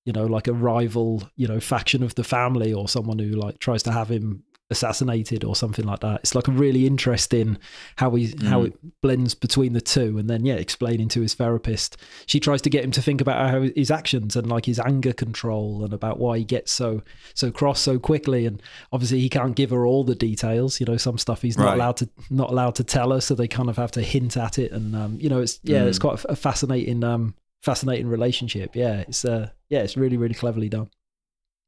you 0.06 0.14
know 0.14 0.26
like 0.26 0.48
a 0.48 0.54
rival 0.54 1.24
you 1.36 1.48
know 1.48 1.60
faction 1.60 2.04
of 2.04 2.16
the 2.16 2.24
family 2.24 2.74
or 2.74 2.88
someone 2.90 3.20
who 3.20 3.30
like 3.32 3.60
tries 3.60 3.84
to 3.84 3.92
have 3.92 4.10
him 4.10 4.44
assassinated 4.70 5.44
or 5.44 5.56
something 5.56 5.86
like 5.86 6.00
that. 6.00 6.22
It's 6.22 6.34
like 6.34 6.48
a 6.48 6.52
really 6.52 6.88
interesting 6.88 7.58
how 7.98 8.12
he 8.16 8.34
how 8.46 8.62
Mm. 8.62 8.68
it 8.68 9.02
blends 9.02 9.36
between 9.36 9.74
the 9.74 9.82
two, 9.82 10.18
and 10.18 10.28
then 10.30 10.46
yeah, 10.46 10.56
explaining 10.56 11.10
to 11.10 11.22
his 11.22 11.36
therapist. 11.36 11.98
She 12.26 12.40
tries 12.40 12.62
to 12.64 12.70
get 12.72 12.84
him 12.84 12.92
to 12.92 13.02
think 13.02 13.22
about 13.22 13.50
how 13.52 13.62
his 13.76 13.92
actions 13.92 14.36
and 14.36 14.48
like 14.48 14.66
his 14.66 14.80
anger 14.80 15.14
control 15.14 15.84
and 15.84 15.94
about 15.94 16.18
why 16.20 16.40
he 16.40 16.44
gets 16.44 16.72
so 16.72 17.02
so 17.36 17.52
cross 17.52 17.80
so 17.82 18.00
quickly. 18.00 18.46
And 18.48 18.62
obviously, 18.92 19.20
he 19.20 19.30
can't 19.30 19.56
give 19.56 19.70
her 19.70 19.86
all 19.86 20.04
the 20.04 20.16
details. 20.16 20.80
You 20.80 20.86
know, 20.88 20.98
some 20.98 21.18
stuff 21.20 21.42
he's 21.44 21.58
not 21.58 21.66
Right. 21.66 21.76
allowed 21.76 21.98
to 21.98 22.10
not 22.32 22.50
allowed 22.50 22.76
to 22.76 22.84
tell 22.84 23.12
her, 23.12 23.22
so 23.22 23.36
they 23.36 23.48
kind 23.48 23.70
of 23.70 23.78
have 23.78 23.92
to 23.92 24.02
hint 24.02 24.38
at 24.38 24.58
it. 24.58 24.72
And 24.72 24.96
um, 24.96 25.18
you 25.20 25.30
know, 25.30 25.42
it's 25.42 25.60
yeah, 25.64 25.84
it's 25.86 26.00
Mm. 26.00 26.02
quite 26.02 26.26
a 26.30 26.36
fascinating 26.36 27.04
um 27.04 27.36
fascinating 27.64 28.08
relationship. 28.08 28.76
Yeah, 28.76 29.04
it's 29.08 29.26
uh 29.26 29.50
yeah, 29.70 29.80
it's 29.80 29.98
really 29.98 30.18
really 30.18 30.36
cleverly 30.36 30.70
done. 30.70 30.90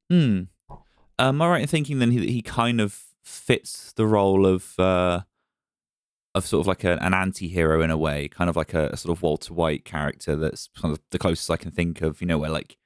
Hmm. 0.10 0.42
Am 1.18 1.42
I 1.42 1.50
right 1.50 1.62
in 1.62 1.68
thinking 1.68 2.00
then 2.00 2.12
he, 2.12 2.28
he 2.28 2.42
kind 2.42 2.82
of 2.82 3.02
fits 3.24 3.94
the 3.94 4.06
role 4.06 4.46
of 4.46 4.78
uh, 4.78 5.22
of 6.36 6.46
sort 6.46 6.62
of 6.62 6.68
like 6.68 6.84
a, 6.84 7.02
an 7.02 7.14
anti-hero 7.14 7.82
in 7.82 7.90
a 7.90 7.98
way, 7.98 8.28
kind 8.28 8.50
of 8.50 8.56
like 8.56 8.74
a, 8.74 8.90
a 8.90 8.98
sort 8.98 9.18
of 9.18 9.24
Walter 9.24 9.54
White 9.54 9.86
character 9.86 10.36
that's 10.36 10.70
kind 10.80 10.92
of 10.92 11.00
the 11.12 11.18
closest 11.18 11.50
I 11.50 11.58
can 11.58 11.72
think 11.72 12.02
of, 12.02 12.22
you 12.22 12.28
know, 12.28 12.38
where 12.38 12.50
like 12.50 12.78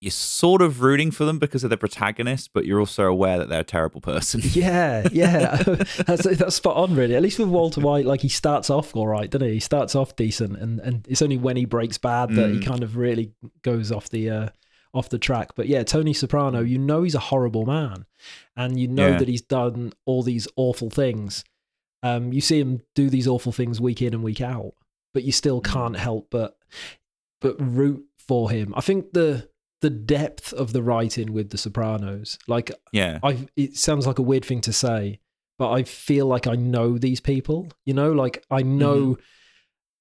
you're 0.00 0.10
sort 0.10 0.62
of 0.62 0.80
rooting 0.80 1.10
for 1.10 1.24
them 1.26 1.38
because 1.38 1.62
of 1.62 1.68
the 1.70 1.76
protagonist, 1.76 2.50
but 2.54 2.64
you're 2.64 2.80
also 2.80 3.04
aware 3.04 3.36
that 3.38 3.48
they're 3.50 3.60
a 3.60 3.64
terrible 3.64 4.00
person. 4.00 4.40
Yeah, 4.52 5.06
yeah, 5.12 5.56
that's 6.06 6.24
that's 6.36 6.54
spot 6.54 6.76
on. 6.76 6.94
Really, 6.96 7.14
at 7.14 7.22
least 7.22 7.38
with 7.38 7.48
Walter 7.48 7.80
White, 7.82 8.06
like 8.06 8.22
he 8.22 8.28
starts 8.28 8.70
off 8.70 8.96
all 8.96 9.06
right, 9.08 9.30
doesn't 9.30 9.46
he? 9.46 9.54
He 9.54 9.60
starts 9.60 9.94
off 9.94 10.16
decent, 10.16 10.56
and 10.58 10.80
and 10.80 11.06
it's 11.08 11.20
only 11.22 11.36
when 11.36 11.56
he 11.56 11.64
breaks 11.66 11.98
bad 11.98 12.30
that 12.36 12.50
he 12.50 12.58
Mm. 12.58 12.64
kind 12.66 12.82
of 12.82 12.96
really 12.96 13.32
goes 13.62 13.92
off 13.92 14.08
the 14.08 14.30
uh, 14.30 14.48
off 14.94 15.08
the 15.10 15.18
track. 15.18 15.50
But 15.54 15.68
yeah, 15.68 15.82
Tony 15.82 16.14
Soprano, 16.14 16.60
you 16.62 16.78
know 16.78 17.02
he's 17.02 17.14
a 17.14 17.20
horrible 17.20 17.66
man, 17.66 18.06
and 18.56 18.80
you 18.80 18.88
know 18.88 19.08
Yeah. 19.08 19.18
that 19.18 19.28
he's 19.28 19.42
done 19.42 19.92
all 20.06 20.22
these 20.22 20.48
awful 20.56 20.88
things. 20.90 21.44
Um, 22.02 22.32
you 22.32 22.40
see 22.40 22.58
him 22.58 22.80
do 22.94 23.10
these 23.10 23.28
awful 23.28 23.52
things 23.52 23.78
week 23.82 24.00
in 24.00 24.14
and 24.14 24.22
week 24.22 24.40
out, 24.40 24.72
but 25.12 25.24
you 25.24 25.32
still 25.32 25.60
Mm. 25.60 25.64
can't 25.64 25.96
help 25.98 26.28
but 26.30 26.56
but 27.42 27.56
root 27.60 28.04
for 28.26 28.50
him. 28.50 28.72
I 28.76 28.80
think 28.80 29.12
the 29.12 29.48
the 29.80 29.90
depth 29.90 30.52
of 30.52 30.72
the 30.72 30.82
writing 30.82 31.32
with 31.32 31.50
The 31.50 31.58
Sopranos, 31.58 32.38
like 32.46 32.70
yeah. 32.92 33.18
I 33.22 33.48
it 33.56 33.76
sounds 33.76 34.06
like 34.06 34.18
a 34.18 34.22
weird 34.22 34.44
thing 34.44 34.60
to 34.62 34.72
say, 34.72 35.20
but 35.58 35.70
I 35.70 35.82
feel 35.84 36.26
like 36.26 36.46
I 36.46 36.54
know 36.56 36.98
these 36.98 37.20
people. 37.20 37.68
You 37.86 37.94
know, 37.94 38.12
like 38.12 38.44
I 38.50 38.62
know 38.62 39.16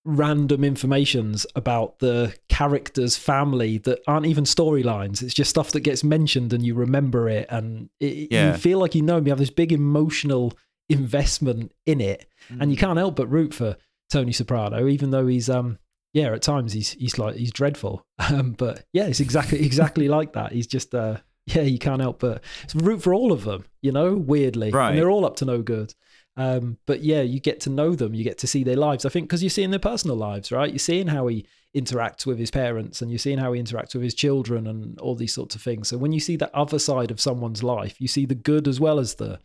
random 0.05 0.63
informations 0.63 1.45
about 1.55 1.99
the 1.99 2.33
character's 2.47 3.17
family 3.17 3.77
that 3.79 3.99
aren't 4.07 4.25
even 4.25 4.43
storylines. 4.45 5.21
It's 5.21 5.33
just 5.33 5.49
stuff 5.49 5.71
that 5.71 5.81
gets 5.81 6.03
mentioned 6.03 6.53
and 6.53 6.65
you 6.65 6.73
remember 6.73 7.29
it, 7.29 7.47
and 7.49 7.89
it, 7.99 8.29
Yeah. 8.31 8.51
you 8.53 8.57
feel 8.57 8.79
like 8.79 8.95
you 8.95 9.01
know. 9.01 9.17
'em. 9.17 9.25
You 9.27 9.31
have 9.31 9.39
this 9.39 9.49
big 9.49 9.71
emotional 9.71 10.53
investment 10.89 11.71
in 11.85 12.01
it, 12.01 12.25
and 12.49 12.71
you 12.71 12.77
Mm. 12.77 12.79
can't 12.79 12.97
help 12.97 13.15
but 13.15 13.27
root 13.27 13.53
for 13.53 13.77
Tony 14.09 14.31
Soprano, 14.31 14.87
even 14.87 15.11
though 15.11 15.27
he's 15.27 15.49
um 15.49 15.77
yeah 16.13 16.33
at 16.33 16.41
times 16.41 16.73
he's 16.73 16.91
he's 16.93 17.17
like 17.17 17.35
he's 17.35 17.51
dreadful. 17.51 18.05
Um, 18.31 18.51
but 18.51 18.85
yeah, 18.93 19.07
it's 19.07 19.19
exactly 19.21 19.65
exactly 19.65 20.07
like 20.07 20.33
that. 20.33 20.51
He's 20.51 20.67
just 20.67 20.93
uh 20.93 21.17
yeah 21.45 21.61
you 21.61 21.79
can't 21.79 22.01
help 22.01 22.19
but 22.19 22.43
It's 22.63 22.75
root 22.75 23.01
for 23.01 23.13
all 23.13 23.31
of 23.31 23.43
them. 23.43 23.65
You 23.81 23.91
know, 23.91 24.13
weirdly, 24.15 24.71
Right. 24.71 24.89
and 24.89 24.97
they're 24.97 25.09
all 25.09 25.25
up 25.25 25.37
to 25.37 25.45
no 25.45 25.61
good. 25.61 25.93
Um, 26.37 26.77
but 26.85 27.03
yeah, 27.03 27.21
you 27.21 27.39
get 27.41 27.59
to 27.61 27.69
know 27.69 27.95
them, 27.95 28.13
you 28.13 28.23
get 28.23 28.37
to 28.39 28.47
see 28.47 28.63
their 28.63 28.77
lives. 28.77 29.05
I 29.05 29.09
think 29.09 29.27
because 29.27 29.43
you're 29.43 29.49
seeing 29.49 29.71
their 29.71 29.79
personal 29.79 30.15
lives, 30.15 30.51
right? 30.51 30.69
You're 30.71 30.79
seeing 30.79 31.07
how 31.07 31.27
he 31.27 31.45
interacts 31.75 32.25
with 32.25 32.39
his 32.39 32.49
parents, 32.51 33.01
and 33.01 33.11
you're 33.11 33.19
seeing 33.19 33.39
how 33.39 33.51
he 33.53 33.61
interacts 33.61 33.93
with 33.93 34.03
his 34.03 34.13
children, 34.15 34.65
and 34.67 34.97
all 34.99 35.15
these 35.15 35.33
sorts 35.33 35.55
of 35.55 35.61
things. 35.61 35.87
So 35.89 35.97
when 35.97 36.11
you 36.13 36.19
see 36.21 36.35
the 36.37 36.55
other 36.55 36.79
side 36.79 37.11
of 37.11 37.19
someone's 37.19 37.61
life, 37.63 37.99
you 37.99 38.07
see 38.07 38.25
the 38.25 38.35
good 38.35 38.67
as 38.67 38.79
well 38.79 38.99
as 38.99 39.15
the 39.15 39.39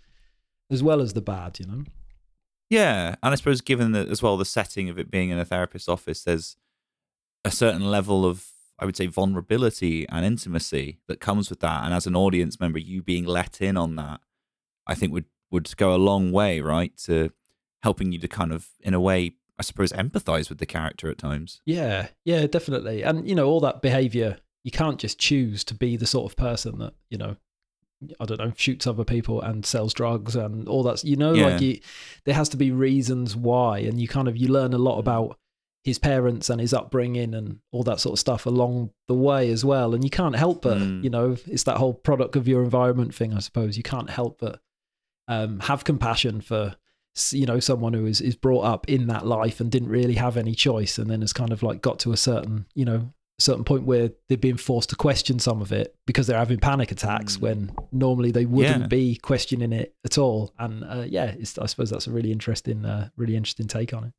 as 0.71 0.83
well 0.83 1.01
as 1.01 1.15
the 1.15 1.21
bad. 1.23 1.59
You 1.59 1.67
know. 1.67 1.85
Yeah, 2.71 3.17
and 3.23 3.33
I 3.33 3.35
suppose 3.35 3.61
given 3.61 3.93
that 3.93 4.09
as 4.09 4.23
well 4.23 4.37
the 4.37 4.45
setting 4.45 4.89
of 4.89 4.99
it 4.99 5.11
being 5.11 5.31
in 5.31 5.39
a 5.39 5.45
therapist's 5.45 5.89
office, 5.89 6.25
there's 6.25 6.57
a 7.45 7.51
certain 7.51 7.91
level 7.91 8.25
of 8.25 8.47
I 8.79 8.85
would 8.85 8.97
say 8.97 9.07
vulnerability 9.07 10.09
and 10.09 10.27
intimacy 10.27 10.99
that 11.07 11.21
comes 11.21 11.51
with 11.51 11.61
that, 11.61 11.85
and 11.85 11.95
as 11.95 12.07
an 12.07 12.17
audience 12.17 12.59
member, 12.59 12.79
you 12.79 13.03
being 13.03 13.25
let 13.25 13.61
in 13.61 13.77
on 13.77 13.97
that, 13.97 14.21
I 14.87 14.95
think 14.95 15.13
would 15.13 15.27
would 15.51 15.77
go 15.77 15.95
a 15.95 15.97
long 15.97 16.33
way, 16.33 16.61
right, 16.61 16.97
to 17.05 17.31
helping 17.83 18.13
you 18.13 18.19
to 18.19 18.29
kind 18.29 18.53
of 18.53 18.71
in 18.81 18.95
a 18.95 19.01
way, 19.01 19.37
I 19.59 19.63
suppose, 19.63 19.93
empathize 19.93 20.49
with 20.49 20.59
the 20.59 20.67
character 20.67 21.11
at 21.11 21.19
times. 21.19 21.61
Yeah, 21.65 22.09
yeah, 22.25 22.47
definitely. 22.47 23.03
And 23.03 23.29
you 23.29 23.35
know, 23.35 23.47
all 23.47 23.61
that 23.61 23.83
behavior, 23.83 24.39
you 24.65 24.71
can't 24.71 24.99
just 24.99 25.19
choose 25.19 25.63
to 25.65 25.75
be 25.75 25.97
the 25.97 26.07
sort 26.07 26.33
of 26.33 26.37
person 26.37 26.79
that, 26.79 26.95
you 27.11 27.19
know, 27.19 27.37
I 28.21 28.25
don't 28.27 28.39
know, 28.39 28.53
shoots 28.57 28.87
other 28.87 29.05
people 29.05 29.41
and 29.41 29.65
sells 29.65 29.95
drugs 29.95 30.37
and 30.37 30.69
all 30.69 30.83
that. 30.85 31.03
You 31.05 31.17
know, 31.17 31.33
Yeah. 31.35 31.47
like 31.47 31.61
you 31.61 31.81
there 32.25 32.35
has 32.35 32.49
to 32.51 32.57
be 32.57 32.71
reasons 32.71 33.35
why 33.37 33.79
and 33.79 34.01
you 34.01 34.09
kind 34.09 34.29
of 34.29 34.37
you 34.37 34.49
learn 34.49 34.75
a 34.75 34.79
lot 34.79 34.99
about 34.99 35.39
his 35.85 35.99
parents 35.99 36.49
and 36.51 36.61
his 36.61 36.73
upbringing 36.73 37.35
and 37.35 37.59
all 37.71 37.83
that 37.83 38.01
sort 38.01 38.15
of 38.15 38.19
stuff 38.19 38.47
along 38.47 38.91
the 39.07 39.15
way 39.15 39.51
as 39.51 39.65
well. 39.65 39.95
And 39.95 40.03
you 40.03 40.09
can't 40.11 40.35
help 40.37 40.63
but, 40.63 40.79
Mm. 40.79 41.05
you 41.05 41.11
know, 41.11 41.37
it's 41.47 41.65
that 41.65 41.77
whole 41.77 41.93
product 41.95 42.37
of 42.37 42.49
your 42.49 42.63
environment 42.63 43.15
thing, 43.15 43.35
I 43.35 43.41
suppose. 43.41 43.77
You 43.77 43.83
can't 43.83 44.09
help 44.11 44.39
but 44.41 44.61
um, 45.29 45.61
have 45.61 45.85
compassion 45.85 46.41
for 46.41 46.77
you 47.31 47.47
know 47.47 47.61
someone 47.61 47.93
who 47.95 48.07
is 48.07 48.21
is 48.21 48.35
brought 48.35 48.65
up 48.65 48.89
in 48.89 49.07
that 49.07 49.25
life 49.25 49.61
and 49.61 49.71
didn't 49.71 49.89
really 49.89 50.15
have 50.15 50.37
any 50.37 50.53
choice 50.55 50.99
and 50.99 51.09
then 51.09 51.21
has 51.21 51.33
kind 51.33 51.53
of 51.53 51.63
like 51.63 51.81
got 51.81 51.99
to 52.01 52.13
a 52.13 52.17
certain 52.17 52.67
you 52.75 52.85
know 52.85 53.13
certain 53.39 53.65
point 53.65 53.85
where 53.85 54.11
they're 54.29 54.39
being 54.39 54.57
forced 54.57 54.91
to 54.91 54.97
question 54.97 55.39
some 55.41 55.61
of 55.61 55.73
it 55.73 55.95
because 56.07 56.27
they're 56.27 56.39
having 56.39 56.59
panic 56.59 56.93
attacks 56.93 57.37
Mm. 57.37 57.41
when 57.41 57.73
normally 57.91 58.31
they 58.31 58.47
wouldn't 58.47 58.83
Yeah. 58.83 58.87
be 58.87 59.17
questioning 59.17 59.73
it 59.73 59.95
at 60.05 60.19
all 60.19 60.53
and 60.59 60.85
uh, 60.85 61.05
yeah 61.09 61.35
it's, 61.39 61.59
i 61.59 61.67
suppose 61.67 61.91
that's 61.91 62.07
a 62.07 62.13
really 62.13 62.31
interesting 62.31 62.85
uh, 62.85 63.09
really 63.17 63.35
interesting 63.37 63.67
take 63.67 63.93
on 63.93 64.05
it 64.05 64.13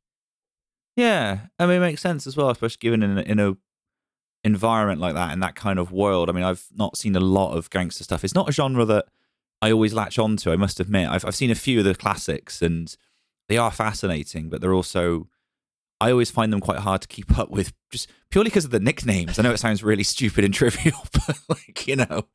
Yeah, 0.96 1.40
I 1.58 1.66
mean, 1.66 1.76
it 1.76 1.80
makes 1.80 2.00
sense 2.02 2.26
as 2.26 2.36
well, 2.36 2.50
especially 2.50 2.78
given 2.80 3.02
in 3.02 3.18
a, 3.18 3.22
in 3.22 3.38
a 3.38 3.56
environment 4.44 5.00
like 5.00 5.14
that, 5.14 5.32
in 5.32 5.40
that 5.40 5.54
kind 5.54 5.78
of 5.78 5.92
world. 5.92 6.28
I 6.30 6.32
mean, 6.32 6.44
I've 6.44 6.66
not 6.74 6.96
seen 6.96 7.16
a 7.16 7.20
lot 7.20 7.56
of 7.56 7.68
gangster 7.70 8.04
stuff. 8.04 8.24
It's 8.24 8.34
not 8.34 8.48
a 8.48 8.52
genre 8.52 8.84
that 8.86 9.06
I 9.60 9.72
always 9.72 9.92
latch 9.92 10.18
onto. 10.18 10.50
I 10.52 10.56
must 10.56 10.80
admit, 10.80 11.08
I've 11.08 11.24
I've 11.24 11.34
seen 11.34 11.50
a 11.50 11.54
few 11.54 11.78
of 11.80 11.84
the 11.84 11.94
classics, 11.94 12.62
and 12.62 12.94
they 13.48 13.56
are 13.58 13.70
fascinating, 13.70 14.48
but 14.48 14.60
they're 14.60 14.74
also 14.74 15.28
I 16.00 16.10
always 16.10 16.30
find 16.30 16.52
them 16.52 16.60
quite 16.60 16.78
hard 16.78 17.00
to 17.02 17.08
keep 17.08 17.38
up 17.38 17.50
with, 17.50 17.72
just 17.90 18.10
purely 18.30 18.50
because 18.50 18.66
of 18.66 18.70
the 18.70 18.80
nicknames. 18.80 19.38
I 19.38 19.42
know 19.42 19.52
it 19.52 19.58
sounds 19.58 19.82
really 19.82 20.02
stupid 20.02 20.44
and 20.44 20.52
trivial, 20.54 20.98
but 21.12 21.38
like 21.48 21.86
you 21.86 21.96
know, 21.96 22.26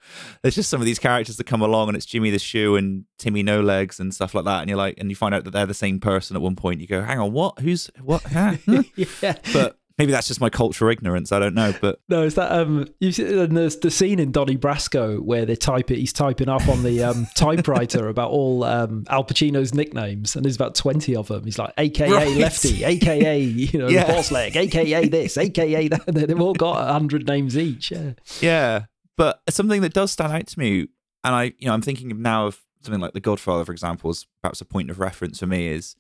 there's 0.42 0.56
just 0.56 0.70
some 0.70 0.82
of 0.82 0.86
these 0.86 1.00
characters 1.00 1.38
that 1.38 1.46
come 1.46 1.62
along, 1.62 1.90
and 1.90 1.98
it's 1.98 2.06
Jimmy 2.06 2.32
the 2.32 2.40
Shoe 2.40 2.76
and 2.76 3.06
Timmy 3.20 3.44
No 3.44 3.62
Legs 3.62 4.00
and 4.00 4.14
stuff 4.14 4.34
like 4.34 4.46
that, 4.46 4.62
and 4.62 4.70
you're 4.70 4.78
like, 4.78 4.96
and 4.98 5.10
you 5.10 5.16
find 5.16 5.36
out 5.36 5.44
that 5.44 5.52
they're 5.52 5.66
the 5.66 5.74
same 5.74 6.00
person 6.00 6.36
at 6.36 6.42
one 6.42 6.56
point. 6.56 6.82
You 6.82 6.88
go, 6.88 7.02
hang 7.04 7.20
on, 7.20 7.32
what? 7.32 7.60
Who's 7.60 7.90
what? 8.02 8.24
Huh? 8.24 8.58
Yeah 9.22 9.36
but 9.54 9.78
maybe 10.02 10.12
that's 10.12 10.28
just 10.28 10.42
my 10.42 10.50
cultural 10.50 10.92
ignorance. 10.92 11.32
I 11.32 11.40
don't 11.40 11.54
know, 11.54 11.74
but 11.80 12.00
no 12.10 12.24
it's 12.24 12.36
that 12.36 12.52
um 12.52 12.88
you 13.00 13.12
see 13.12 13.24
and 13.40 13.56
there's 13.56 13.78
the 13.78 13.92
scene 13.92 14.20
in 14.20 14.32
donnie 14.32 14.58
brasco 14.58 15.20
where 15.20 15.46
they 15.46 15.56
type 15.56 15.92
it 15.92 15.98
he's 15.98 16.12
typing 16.14 16.50
up 16.50 16.68
on 16.68 16.82
the 16.84 17.04
um 17.04 17.28
typewriter 17.36 18.08
about 18.10 18.32
all 18.32 18.64
um 18.64 19.06
al 19.10 19.24
pacino's 19.24 19.74
nicknames 19.74 20.36
and 20.36 20.44
there's 20.46 20.56
about 20.56 20.74
20 20.76 21.16
of 21.16 21.28
them 21.28 21.44
he's 21.46 21.60
like 21.60 21.74
aka 21.78 22.12
Right. 22.12 22.36
lefty 22.36 22.84
aka 22.84 23.40
you 23.40 23.78
know 23.80 23.88
Yeah. 23.88 24.12
horse 24.12 24.32
leg 24.32 24.58
aka 24.58 25.08
this 25.08 25.38
aka 25.38 25.88
that 25.90 26.06
they've 26.08 26.42
all 26.42 26.54
got 26.56 26.76
100 26.88 27.28
names 27.28 27.58
each 27.58 27.92
yeah 27.92 28.12
yeah. 28.42 28.86
But 29.18 29.42
something 29.50 29.82
that 29.82 29.94
does 29.94 30.10
stand 30.12 30.34
out 30.34 30.48
to 30.48 30.58
me, 30.60 30.88
and 31.24 31.36
I, 31.36 31.44
you 31.60 31.68
know, 31.68 31.74
I'm 31.74 31.82
thinking 31.84 32.22
now 32.22 32.48
of 32.48 32.60
something 32.82 33.02
like 33.02 33.14
The 33.14 33.20
Godfather, 33.20 33.66
for 33.66 33.72
example, 33.72 34.10
as 34.10 34.26
perhaps 34.42 34.62
a 34.62 34.66
point 34.66 34.90
of 34.90 35.00
reference 35.00 35.40
for 35.40 35.46
me 35.48 35.68
is 35.68 35.96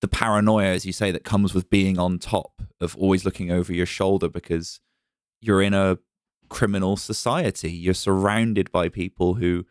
the 0.00 0.08
paranoia, 0.08 0.66
as 0.66 0.86
you 0.86 0.92
say, 0.92 1.10
that 1.10 1.24
comes 1.24 1.54
with 1.54 1.70
being 1.70 1.98
on 1.98 2.18
top 2.18 2.62
of 2.80 2.96
always 2.96 3.24
looking 3.24 3.50
over 3.50 3.72
your 3.72 3.86
shoulder 3.86 4.28
because 4.28 4.80
you're 5.40 5.62
in 5.62 5.74
a 5.74 5.98
criminal 6.48 6.96
society. 6.96 7.70
You're 7.70 7.94
surrounded 7.94 8.70
by 8.70 8.88
people 8.88 9.34
who 9.34 9.66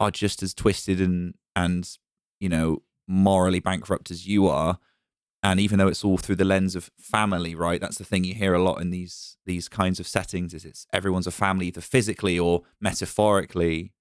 are 0.00 0.10
just 0.10 0.42
as 0.42 0.54
twisted 0.54 1.00
and 1.00 1.34
and 1.56 1.98
you 2.38 2.48
know 2.48 2.82
morally 3.06 3.60
bankrupt 3.60 4.10
as 4.10 4.26
you 4.26 4.46
are. 4.46 4.78
And 5.42 5.60
even 5.60 5.78
though 5.78 5.86
it's 5.86 6.04
all 6.04 6.18
through 6.18 6.36
the 6.36 6.44
lens 6.44 6.74
of 6.74 6.90
family, 6.98 7.54
right? 7.54 7.80
That's 7.80 7.98
the 7.98 8.04
thing 8.04 8.24
you 8.24 8.34
hear 8.34 8.54
a 8.54 8.62
lot 8.62 8.80
in 8.80 8.90
these 8.90 9.36
these 9.46 9.68
kinds 9.68 10.00
of 10.00 10.06
settings. 10.06 10.54
Is 10.54 10.64
it's 10.64 10.86
everyone's 10.92 11.26
a 11.26 11.32
family, 11.32 11.68
either 11.68 11.80
physically 11.80 12.38
or 12.38 12.62
metaphorically. 12.80 13.92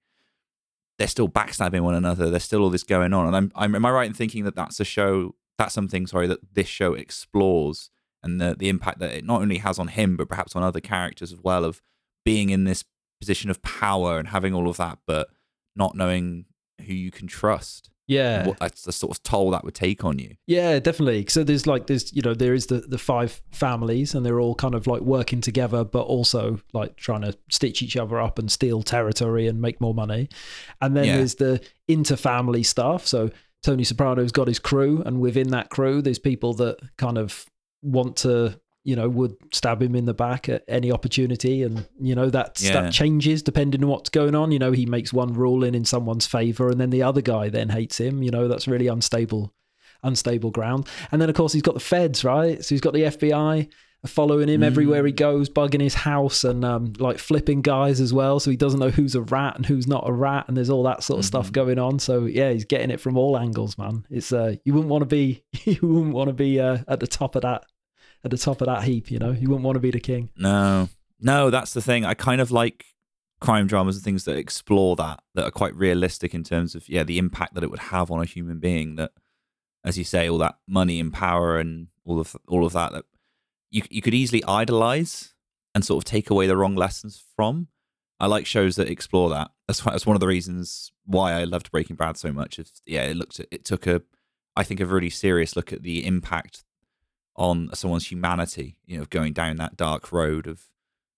They're 0.98 1.08
still 1.08 1.30
backstabbing 1.30 1.82
one 1.82 1.94
another. 1.94 2.32
There's 2.32 2.44
still 2.44 2.64
all 2.64 2.72
this 2.72 2.84
going 2.84 3.14
on. 3.14 3.28
And 3.28 3.36
I'm, 3.36 3.52
I'm 3.56 3.76
am 3.76 3.86
I 3.86 3.92
right 3.92 4.08
in 4.08 4.16
thinking 4.16 4.46
that 4.46 4.56
that's 4.56 4.80
a 4.80 4.86
show? 4.86 5.36
That's 5.58 5.74
something, 5.74 6.06
sorry, 6.08 6.28
that 6.28 6.54
this 6.54 6.68
show 6.68 6.94
explores 6.94 7.90
and 8.24 8.40
the 8.42 8.56
the 8.58 8.70
impact 8.70 9.00
that 9.00 9.12
it 9.14 9.26
not 9.26 9.42
only 9.42 9.58
has 9.60 9.80
on 9.80 9.88
him, 9.90 10.18
but 10.18 10.30
perhaps 10.30 10.56
on 10.56 10.64
other 10.64 10.82
characters 10.82 11.32
as 11.34 11.40
well 11.40 11.66
of 11.66 11.82
being 12.26 12.50
in 12.50 12.64
this 12.66 12.84
position 13.22 13.50
of 13.50 13.62
power 13.62 14.20
and 14.20 14.28
having 14.30 14.54
all 14.54 14.70
of 14.70 14.78
that, 14.78 15.00
but 15.08 15.30
not 15.76 15.96
knowing 15.96 16.46
who 16.86 16.94
you 16.94 17.10
can 17.12 17.26
trust. 17.28 17.90
yeah 18.08 18.46
What 18.48 18.60
that's 18.60 18.84
the 18.84 18.92
sort 18.92 19.12
of 19.18 19.24
toll 19.24 19.52
that 19.52 19.64
would 19.64 19.74
take 19.76 20.06
on 20.06 20.20
you. 20.20 20.36
Yeah, 20.46 20.80
definitely. 20.80 21.26
So 21.28 21.44
there's 21.44 21.66
like 21.66 21.88
there's 21.88 22.14
you 22.16 22.22
know 22.22 22.34
there 22.36 22.54
is 22.54 22.68
the 22.68 22.80
the 22.82 22.98
five 23.00 23.42
families 23.52 24.14
and 24.14 24.24
they're 24.26 24.40
all 24.40 24.56
kind 24.56 24.76
of 24.76 24.86
like 24.88 25.02
working 25.02 25.42
together, 25.42 25.84
but 25.84 26.04
also 26.04 26.60
like 26.74 26.96
trying 26.98 27.22
to 27.22 27.36
stitch 27.50 27.82
each 27.82 27.98
other 27.98 28.20
up 28.20 28.38
and 28.40 28.52
steal 28.52 28.84
territory 28.84 29.48
and 29.48 29.60
make 29.62 29.82
more 29.82 29.94
money. 29.96 30.30
And 30.82 30.96
then 30.96 31.06
Yeah. 31.06 31.18
there's 31.18 31.36
the 31.36 31.62
interfamily 31.90 32.66
stuff. 32.66 33.08
So 33.08 33.30
Tony 33.68 33.84
Soprano's 33.84 34.32
got 34.32 34.48
his 34.48 34.60
crew, 34.60 35.04
and 35.06 35.20
within 35.20 35.50
that 35.50 35.70
crew, 35.70 36.02
there's 36.02 36.20
people 36.20 36.54
that 36.56 36.78
kind 36.98 37.18
of 37.18 37.46
want 37.82 38.16
to 38.18 38.60
you 38.86 38.96
know 38.96 39.10
would 39.10 39.36
stab 39.52 39.82
him 39.82 39.94
in 39.96 40.06
the 40.06 40.14
back 40.14 40.48
at 40.48 40.64
any 40.70 40.90
opportunity 40.94 41.62
and 41.64 41.86
you 42.00 42.16
know 42.16 42.30
that 42.30 42.62
Yeah. 42.62 42.82
that 42.82 42.94
changes 42.94 43.44
depending 43.44 43.84
on 43.84 43.90
what's 43.90 44.10
going 44.10 44.34
on 44.34 44.52
you 44.54 44.60
know 44.60 44.72
he 44.72 44.86
makes 44.86 45.12
one 45.12 45.34
ruling 45.34 45.76
in 45.76 45.84
someone's 45.84 46.26
favor 46.26 46.70
and 46.70 46.80
then 46.80 46.90
the 46.90 47.04
other 47.04 47.20
guy 47.20 47.50
then 47.50 47.68
hates 47.68 48.00
him 48.00 48.24
you 48.24 48.32
know 48.32 48.48
that's 48.48 48.66
really 48.66 48.88
unstable 48.88 49.54
unstable 50.04 50.52
ground. 50.52 50.88
And 51.12 51.22
then, 51.22 51.30
of 51.30 51.36
course, 51.36 51.54
he's 51.54 51.62
got 51.64 51.74
the 51.74 51.80
feds, 51.80 52.24
right? 52.24 52.64
So 52.64 52.74
he's 52.76 52.82
got 52.82 52.94
the 52.94 53.02
FBI 53.04 53.68
following 54.06 54.48
him 54.48 54.64
everywhere 54.64 55.06
he 55.06 55.12
goes, 55.12 55.50
bugging 55.50 55.82
his 55.82 55.96
house 55.96 56.44
and 56.44 56.64
um, 56.64 56.94
like 57.00 57.18
flipping 57.18 57.62
guys 57.62 58.00
as 58.00 58.14
well. 58.14 58.40
So 58.40 58.52
he 58.52 58.58
doesn't 58.58 58.80
know 58.80 58.90
who's 58.90 59.16
a 59.16 59.22
rat 59.22 59.56
and 59.56 59.66
who's 59.66 59.88
not 59.88 60.08
a 60.08 60.12
rat, 60.12 60.46
and 60.48 60.56
there's 60.56 60.70
all 60.70 60.84
that 60.84 61.04
sort 61.04 61.20
of 61.20 61.26
stuff 61.26 61.52
going 61.52 61.80
on. 61.80 62.00
So 62.00 62.26
yeah, 62.26 62.52
he's 62.52 62.66
getting 62.66 62.92
it 62.92 63.02
from 63.02 63.18
all 63.18 63.38
angles, 63.38 63.78
man. 63.78 64.06
It's 64.10 64.32
uh, 64.32 64.56
you 64.64 64.74
wouldn't 64.74 64.90
want 64.90 65.02
to 65.02 65.08
be, 65.08 65.44
you 65.64 65.80
wouldn't 65.82 66.14
want 66.14 66.30
to 66.30 66.34
be 66.34 66.60
uh, 66.60 66.80
at 66.88 67.00
the 67.00 67.08
top 67.08 67.36
of 67.36 67.42
that, 67.42 67.66
at 68.24 68.32
the 68.32 68.38
top 68.38 68.62
of 68.62 68.68
that 68.68 68.84
heap. 68.84 69.10
You 69.12 69.20
know, 69.20 69.32
you 69.32 69.50
wouldn't 69.50 69.66
want 69.66 69.76
to 69.76 69.82
be 69.82 69.92
the 69.92 70.00
king. 70.00 70.30
No. 70.38 70.90
No, 71.20 71.50
that's 71.50 71.74
the 71.74 71.82
thing. 71.82 72.06
I 72.06 72.14
kind 72.14 72.42
of 72.42 72.52
like 72.52 72.86
crime 73.40 73.68
dramas 73.68 73.96
and 73.96 74.04
things 74.04 74.26
that 74.26 74.38
explore 74.38 74.96
that, 74.96 75.22
that 75.34 75.46
are 75.46 75.52
quite 75.52 75.76
realistic 75.76 76.34
in 76.34 76.44
terms 76.44 76.76
of 76.76 76.88
yeah 76.90 77.04
the 77.04 77.18
impact 77.18 77.54
that 77.54 77.64
it 77.64 77.72
would 77.72 77.80
have 77.80 78.12
on 78.12 78.22
a 78.22 78.26
human 78.26 78.60
being. 78.60 78.96
That, 78.96 79.12
as 79.84 79.98
you 79.98 80.04
say, 80.04 80.30
all 80.30 80.38
that 80.40 80.58
money 80.68 81.00
and 81.00 81.12
power 81.12 81.58
and 81.58 81.88
all 82.06 82.20
of 82.20 82.36
all 82.48 82.66
of 82.66 82.74
that 82.74 82.92
that 82.92 83.06
you 83.70 83.84
you 83.90 84.02
could 84.02 84.14
easily 84.14 84.44
idolize 84.46 85.34
and 85.76 85.86
sort 85.86 86.04
of 86.04 86.06
take 86.06 86.30
away 86.30 86.48
the 86.48 86.58
wrong 86.58 86.76
lessons 86.76 87.24
from. 87.36 87.68
I 88.20 88.26
like 88.26 88.46
shows 88.46 88.76
that 88.78 88.90
explore 88.90 89.30
that. 89.30 89.52
That's 89.68 89.82
that's 89.82 90.06
one 90.06 90.16
of 90.16 90.22
the 90.22 90.28
reasons 90.28 90.92
why 91.06 91.34
I 91.34 91.44
loved 91.44 91.72
Breaking 91.72 91.96
Bad 91.96 92.18
so 92.18 92.32
much. 92.32 92.58
Is 92.60 92.82
yeah, 92.86 93.04
it 93.04 93.16
looked 93.16 93.40
it 93.52 93.66
took 93.66 93.86
a 93.88 94.02
I 94.56 94.64
think 94.64 94.80
a 94.80 94.86
really 94.86 95.10
serious 95.10 95.56
look 95.56 95.72
at 95.72 95.84
the 95.84 96.06
impact 96.06 96.64
on 97.36 97.70
someone's 97.74 98.12
humanity. 98.12 98.80
You 98.86 99.00
know, 99.00 99.06
going 99.06 99.34
down 99.34 99.58
that 99.58 99.78
dark 99.78 100.12
road 100.12 100.48
of 100.48 100.64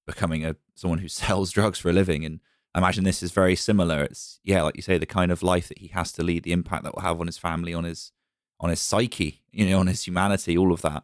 becoming 0.06 0.44
a 0.44 0.56
someone 0.76 1.00
who 1.00 1.08
sells 1.24 1.52
drugs 1.52 1.80
for 1.80 1.90
a 1.90 1.94
living. 1.94 2.26
And 2.26 2.40
I 2.74 2.80
imagine 2.80 3.04
this 3.04 3.24
is 3.24 3.32
very 3.32 3.56
similar. 3.56 4.04
It's 4.04 4.40
yeah, 4.44 4.64
like 4.64 4.76
you 4.76 4.82
say, 4.82 4.98
the 4.98 5.06
kind 5.06 5.32
of 5.32 5.44
life 5.44 5.70
that 5.70 5.80
he 5.80 5.88
has 5.88 6.12
to 6.14 6.24
lead, 6.24 6.44
the 6.44 6.52
impact 6.52 6.84
that 6.84 6.96
will 6.96 7.04
have 7.04 7.20
on 7.20 7.28
his 7.28 7.38
family, 7.38 7.74
on 7.74 7.86
his 7.86 8.12
on 8.60 8.70
his 8.70 8.82
psyche, 8.82 9.42
you 9.52 9.70
know, 9.70 9.80
on 9.80 9.88
his 9.88 10.06
humanity, 10.06 10.58
all 10.58 10.74
of 10.74 10.82
that. 10.82 11.04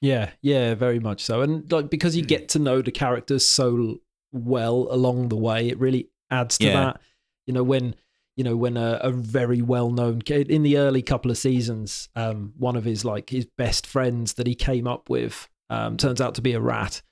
Yeah, 0.00 0.30
yeah, 0.42 0.74
very 0.74 1.00
much 1.00 1.24
so. 1.24 1.42
And 1.42 1.70
like 1.72 1.90
because 1.90 2.14
you 2.16 2.24
get 2.24 2.48
to 2.50 2.58
know 2.58 2.82
the 2.82 2.92
characters 2.92 3.44
so 3.44 3.98
well 4.32 4.86
along 4.90 5.28
the 5.28 5.36
way, 5.36 5.68
it 5.68 5.78
really 5.78 6.08
adds 6.30 6.58
to 6.58 6.66
Yeah. 6.66 6.72
that. 6.84 7.00
You 7.46 7.54
know, 7.54 7.62
when 7.64 7.94
you 8.36 8.44
know 8.44 8.56
when 8.56 8.76
a, 8.76 9.00
a 9.02 9.10
very 9.10 9.62
well 9.62 9.90
known 9.90 10.22
kid 10.22 10.50
in 10.50 10.62
the 10.62 10.78
early 10.78 11.02
couple 11.02 11.30
of 11.30 11.38
seasons, 11.38 12.08
um, 12.14 12.52
one 12.56 12.76
of 12.76 12.84
his 12.84 13.04
like 13.04 13.30
his 13.30 13.46
best 13.56 13.86
friends 13.86 14.34
that 14.34 14.46
he 14.46 14.54
came 14.54 14.86
up 14.86 15.10
with 15.10 15.48
um, 15.70 15.96
turns 15.96 16.20
out 16.20 16.34
to 16.36 16.42
be 16.42 16.52
a 16.52 16.60
rat. 16.60 17.02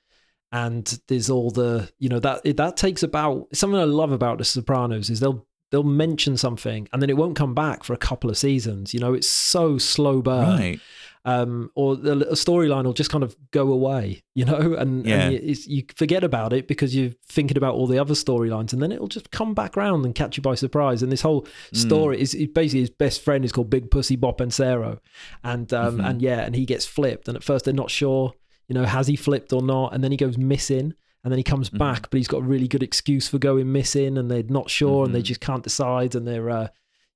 And 0.51 0.97
there's 1.09 1.29
all 1.29 1.51
the 1.51 1.91
you 1.99 2.07
know 2.07 2.19
that 2.19 2.43
that 2.55 2.77
takes 2.77 3.03
about 3.03 3.47
something 3.53 3.79
I 3.79 3.83
love 3.83 4.13
about 4.13 4.37
the 4.37 4.45
Sopranos 4.45 5.09
is 5.09 5.19
they'll 5.19 5.45
they'll 5.71 5.83
mention 5.83 6.37
something 6.37 6.87
and 6.93 7.01
then 7.01 7.09
it 7.09 7.17
won't 7.17 7.35
come 7.35 7.53
back 7.53 7.83
for 7.83 7.91
a 7.91 7.97
couple 7.97 8.29
of 8.29 8.37
seasons. 8.37 8.93
You 8.93 9.01
know, 9.01 9.13
it's 9.13 9.29
so 9.29 9.77
slow 9.77 10.21
burn 10.21 10.47
Right. 10.57 10.79
Um, 11.27 11.71
or 11.75 11.97
the 11.97 12.13
a 12.29 12.35
storyline 12.35 12.85
will 12.85 12.93
just 12.93 13.09
kind 13.09 13.23
of 13.23 13.35
go 13.51 13.71
away, 13.73 14.23
you 14.33 14.45
know, 14.45 14.75
and, 14.79 15.05
Yeah. 15.05 15.27
and 15.29 15.33
you, 15.43 15.55
you 15.67 15.83
forget 15.95 16.23
about 16.23 16.53
it 16.53 16.69
because 16.69 16.95
you're 16.95 17.11
thinking 17.27 17.57
about 17.57 17.75
all 17.75 17.85
the 17.85 17.99
other 17.99 18.13
storylines, 18.13 18.71
and 18.71 18.81
then 18.81 18.93
it'll 18.93 19.09
just 19.09 19.29
come 19.31 19.53
back 19.53 19.75
around 19.75 20.05
and 20.05 20.15
catch 20.15 20.37
you 20.37 20.41
by 20.41 20.55
surprise. 20.55 21.03
And 21.03 21.11
this 21.11 21.21
whole 21.21 21.45
story 21.73 22.21
is 22.21 22.33
is 22.33 22.47
basically 22.47 22.79
his 22.79 22.89
best 22.89 23.21
friend 23.21 23.43
is 23.43 23.51
called 23.51 23.69
Big 23.69 23.91
Pussy 23.91 24.15
Bonpensiero, 24.15 24.99
and 25.43 25.71
um, 25.73 25.97
Mhm. 25.97 26.09
and 26.09 26.21
yeah, 26.21 26.39
and 26.45 26.55
he 26.55 26.65
gets 26.65 26.85
flipped, 26.85 27.27
and 27.27 27.35
at 27.35 27.43
first 27.43 27.65
they're 27.65 27.73
not 27.83 27.91
sure, 27.91 28.33
you 28.69 28.73
know, 28.73 28.85
has 28.85 29.07
he 29.07 29.17
flipped 29.17 29.51
or 29.51 29.61
not, 29.61 29.93
and 29.93 30.01
then 30.03 30.11
he 30.11 30.17
goes 30.17 30.37
missing. 30.37 30.93
And 31.23 31.31
then 31.33 31.39
he 31.39 31.43
comes 31.43 31.69
Mhm. 31.71 31.79
back, 31.79 32.09
but 32.09 32.19
he's 32.19 32.27
got 32.29 32.37
a 32.37 32.45
really 32.45 32.69
good 32.69 32.83
excuse 32.83 33.27
for 33.27 33.37
going 33.37 33.69
missing, 33.73 34.17
and 34.17 34.31
they're 34.31 34.43
not 34.43 34.69
sure, 34.69 35.03
and 35.03 35.13
they 35.13 35.19
Mhm. 35.19 35.25
just 35.25 35.41
can't 35.41 35.63
decide, 35.63 36.15
and 36.15 36.25
they're, 36.25 36.49
uh, 36.49 36.67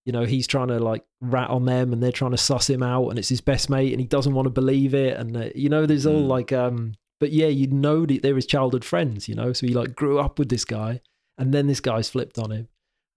you 0.05 0.12
know, 0.12 0.24
he's 0.25 0.48
trying 0.48 0.70
to 0.70 0.79
like 0.79 1.03
rat 1.22 1.50
on 1.50 1.65
them, 1.65 1.93
and 1.93 2.01
they're 2.01 2.12
trying 2.12 2.31
to 2.31 2.38
suss 2.38 2.70
him 2.70 2.81
out, 2.84 3.10
and 3.10 3.20
it's 3.20 3.29
his 3.29 3.41
best 3.41 3.70
mate, 3.70 3.91
and 3.93 4.01
he 4.01 4.08
doesn't 4.08 4.34
want 4.34 4.46
to 4.48 4.50
believe 4.51 4.93
it, 4.93 5.17
and 5.17 5.36
uh, 5.38 5.50
you 5.55 5.70
know, 5.70 5.86
there's 5.86 6.05
all 6.05 6.24
Mm. 6.24 6.27
like, 6.27 6.51
um, 6.51 6.93
but 7.20 7.31
yeah, 7.31 7.48
you 7.48 7.67
know, 7.67 8.05
that 8.05 8.22
they're 8.24 8.36
his 8.36 8.48
childhood 8.48 8.84
friends, 8.84 9.29
you 9.29 9.36
know, 9.36 9.53
so 9.53 9.67
he 9.67 9.74
like 9.74 9.96
grew 9.96 10.20
up 10.20 10.39
with 10.39 10.50
this 10.50 10.65
guy, 10.65 11.01
and 11.38 11.53
then 11.53 11.67
this 11.67 11.79
guy's 11.79 12.10
flipped 12.10 12.39
on 12.39 12.51
him, 12.51 12.67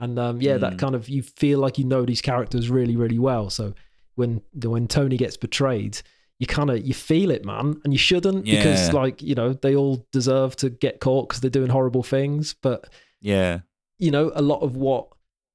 and 0.00 0.18
um, 0.18 0.40
yeah, 0.42 0.58
that 0.58 0.74
Mm. 0.74 0.78
kind 0.78 0.94
of 0.94 1.08
you 1.08 1.22
feel 1.22 1.58
like 1.58 1.78
you 1.78 1.84
know 1.84 2.04
these 2.04 2.20
characters 2.22 2.68
really, 2.70 2.96
really 2.96 3.18
well. 3.18 3.48
So 3.50 3.74
when 4.16 4.42
when 4.62 4.86
Tony 4.86 5.16
gets 5.16 5.36
betrayed, 5.38 6.00
you 6.38 6.46
kind 6.46 6.68
of 6.70 6.86
you 6.86 6.92
feel 6.92 7.30
it, 7.30 7.44
man, 7.46 7.80
and 7.84 7.92
you 7.94 7.98
shouldn't 7.98 8.44
because 8.44 8.92
like 8.92 9.22
you 9.22 9.34
know 9.34 9.54
they 9.54 9.74
all 9.74 10.06
deserve 10.12 10.54
to 10.56 10.68
get 10.68 11.00
caught 11.00 11.28
because 11.28 11.40
they're 11.40 11.50
doing 11.50 11.70
horrible 11.70 12.02
things, 12.02 12.54
but 12.60 12.88
Yeah. 13.22 13.60
you 13.98 14.10
know, 14.10 14.30
a 14.34 14.42
lot 14.42 14.60
of 14.60 14.76
what 14.76 15.08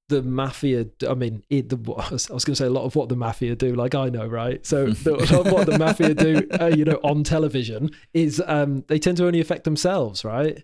the 0.09 0.21
mafia, 0.21 0.85
I 1.07 1.13
mean, 1.13 1.43
it, 1.49 1.69
the, 1.69 1.77
I 1.97 2.09
was 2.11 2.27
going 2.27 2.39
to 2.39 2.55
say 2.55 2.65
a 2.65 2.69
lot 2.69 2.83
of 2.83 2.95
what 2.95 3.09
the 3.09 3.15
mafia 3.15 3.55
do, 3.55 3.73
like 3.75 3.95
I 3.95 4.09
know, 4.09 4.27
right? 4.27 4.63
So 4.65 4.87
the, 5.05 5.15
a 5.15 5.25
lot 5.33 5.45
of 5.47 5.51
what 5.51 5.65
the 5.65 5.77
mafia 5.77 6.13
do, 6.13 6.47
uh, 6.59 6.65
you 6.67 6.83
know, 6.85 6.99
on 7.03 7.23
television 7.23 7.91
is 8.13 8.41
um, 8.45 8.83
they 8.87 8.99
tend 8.99 9.17
to 9.17 9.25
only 9.25 9.39
affect 9.39 9.63
themselves, 9.63 10.25
right? 10.25 10.63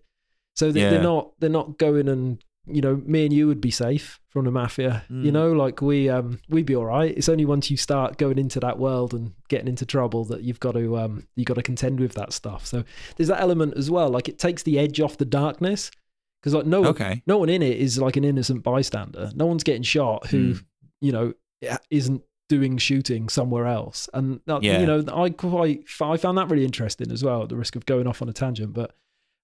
So 0.56 0.72
they, 0.72 0.82
Yeah. 0.82 0.90
they're 0.92 1.02
not 1.04 1.32
they're 1.40 1.50
not 1.50 1.78
going 1.78 2.08
and 2.10 2.44
you 2.68 2.82
know, 2.82 2.96
me 3.06 3.26
and 3.26 3.32
you 3.32 3.46
would 3.46 3.62
be 3.62 3.70
safe 3.70 4.20
from 4.30 4.46
the 4.46 4.52
mafia. 4.52 5.04
You 5.10 5.30
Mm. 5.30 5.34
know, 5.34 5.52
like 5.52 5.84
we 5.84 6.10
um 6.10 6.40
we'd 6.50 6.66
be 6.66 6.76
all 6.76 6.86
right. 6.86 7.16
It's 7.16 7.30
only 7.30 7.46
once 7.46 7.70
you 7.70 7.78
start 7.78 8.18
going 8.18 8.40
into 8.40 8.60
that 8.62 8.80
world 8.80 9.14
and 9.14 9.34
getting 9.50 9.68
into 9.68 9.86
trouble 9.86 10.26
that 10.26 10.42
you've 10.42 10.60
got 10.60 10.72
to 10.74 10.98
um 10.98 11.28
you 11.36 11.46
got 11.46 11.54
to 11.58 11.62
contend 11.62 12.00
with 12.00 12.14
that 12.16 12.34
stuff. 12.34 12.66
So 12.66 12.84
there's 13.18 13.28
that 13.30 13.40
element 13.42 13.76
as 13.78 13.92
well. 13.92 14.10
Like 14.10 14.28
it 14.28 14.40
takes 14.40 14.64
the 14.64 14.80
edge 14.80 15.00
off 15.00 15.18
the 15.18 15.26
darkness 15.26 15.92
because 16.46 16.54
like 16.54 16.68
no 16.68 16.86
Okay. 16.86 17.24
no 17.26 17.40
one 17.40 17.50
in 17.50 17.64
it 17.64 17.78
is 17.80 17.98
like 17.98 18.16
an 18.18 18.24
innocent 18.24 18.62
bystander. 18.64 19.32
No 19.36 19.48
one's 19.48 19.64
getting 19.64 19.82
shot 19.82 20.28
who, 20.28 20.54
Mm. 20.54 20.64
you 21.02 21.12
know, 21.12 21.34
isn't 21.90 22.22
doing 22.50 22.78
shooting 22.78 23.28
somewhere 23.30 23.66
else. 23.66 24.08
And 24.14 24.40
that, 24.46 24.62
Yeah. 24.62 24.80
you 24.80 24.86
know, 24.86 25.04
I 25.12 25.32
quite 25.32 25.86
I 26.00 26.18
found 26.18 26.38
that 26.38 26.52
really 26.52 26.64
interesting 26.64 27.12
as 27.12 27.24
well. 27.24 27.42
At 27.42 27.50
the 27.50 27.56
risk 27.56 27.76
of 27.76 27.88
going 27.88 28.06
off 28.06 28.22
on 28.22 28.30
a 28.30 28.34
tangent, 28.34 28.74
but 28.74 28.96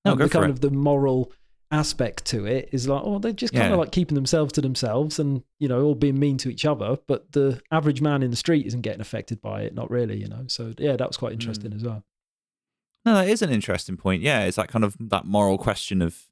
No, 0.05 0.11
um, 0.11 0.19
the 0.19 0.29
kind 0.29 0.45
it. 0.45 0.51
of 0.51 0.59
the 0.61 0.69
moral 0.69 1.31
aspect 1.71 2.25
to 2.25 2.45
it 2.45 2.69
is 2.71 2.87
like, 2.87 3.01
oh, 3.03 3.17
they're 3.17 3.31
just 3.31 3.53
kind 3.53 3.69
Yeah. 3.69 3.73
of 3.73 3.79
like 3.79 3.91
keeping 3.91 4.13
themselves 4.15 4.53
to 4.53 4.61
themselves 4.61 5.17
and 5.17 5.41
you 5.57 5.67
know 5.67 5.83
all 5.83 5.95
being 5.95 6.19
mean 6.19 6.37
to 6.37 6.49
each 6.51 6.65
other. 6.65 6.99
But 7.07 7.31
the 7.31 7.59
average 7.71 8.01
man 8.01 8.21
in 8.21 8.29
the 8.29 8.37
street 8.37 8.67
isn't 8.67 8.81
getting 8.81 9.01
affected 9.01 9.41
by 9.41 9.63
it, 9.63 9.73
not 9.73 9.89
really, 9.89 10.17
you 10.19 10.27
know. 10.27 10.43
So 10.47 10.73
yeah, 10.77 10.95
that 10.97 11.07
was 11.07 11.17
quite 11.17 11.31
Mm. 11.31 11.41
interesting 11.41 11.73
as 11.73 11.83
well. 11.83 12.03
No, 13.05 13.15
that 13.15 13.27
is 13.27 13.41
an 13.41 13.49
interesting 13.49 13.97
point. 13.97 14.21
Yeah, 14.21 14.43
it's 14.43 14.57
that 14.57 14.67
kind 14.67 14.85
of 14.85 14.95
that 14.99 15.25
moral 15.25 15.57
question 15.57 16.03
of, 16.03 16.27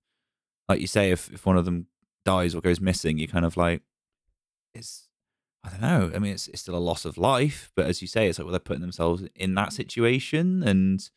like 0.69 0.79
you 0.79 0.87
say, 0.87 1.11
if 1.11 1.29
if 1.33 1.45
one 1.45 1.57
of 1.57 1.65
them 1.65 1.87
dies 2.25 2.53
or 2.55 2.61
goes 2.61 2.79
missing, 2.79 3.17
you 3.17 3.27
kind 3.27 3.43
of 3.45 3.57
like, 3.57 3.81
it's 4.73 5.07
I 5.63 5.69
don't 5.69 5.81
know. 5.81 6.11
I 6.15 6.19
mean, 6.19 6.33
it's 6.33 6.47
it's 6.47 6.61
still 6.61 6.75
a 6.75 6.77
loss 6.77 7.03
of 7.05 7.17
life, 7.17 7.71
but 7.75 7.85
as 7.87 8.01
you 8.01 8.07
say, 8.07 8.27
it's 8.29 8.39
like 8.39 8.45
well, 8.45 8.51
they're 8.51 8.59
putting 8.59 8.81
themselves 8.81 9.23
in 9.35 9.55
that 9.55 9.73
situation, 9.73 10.63
and 10.63 11.09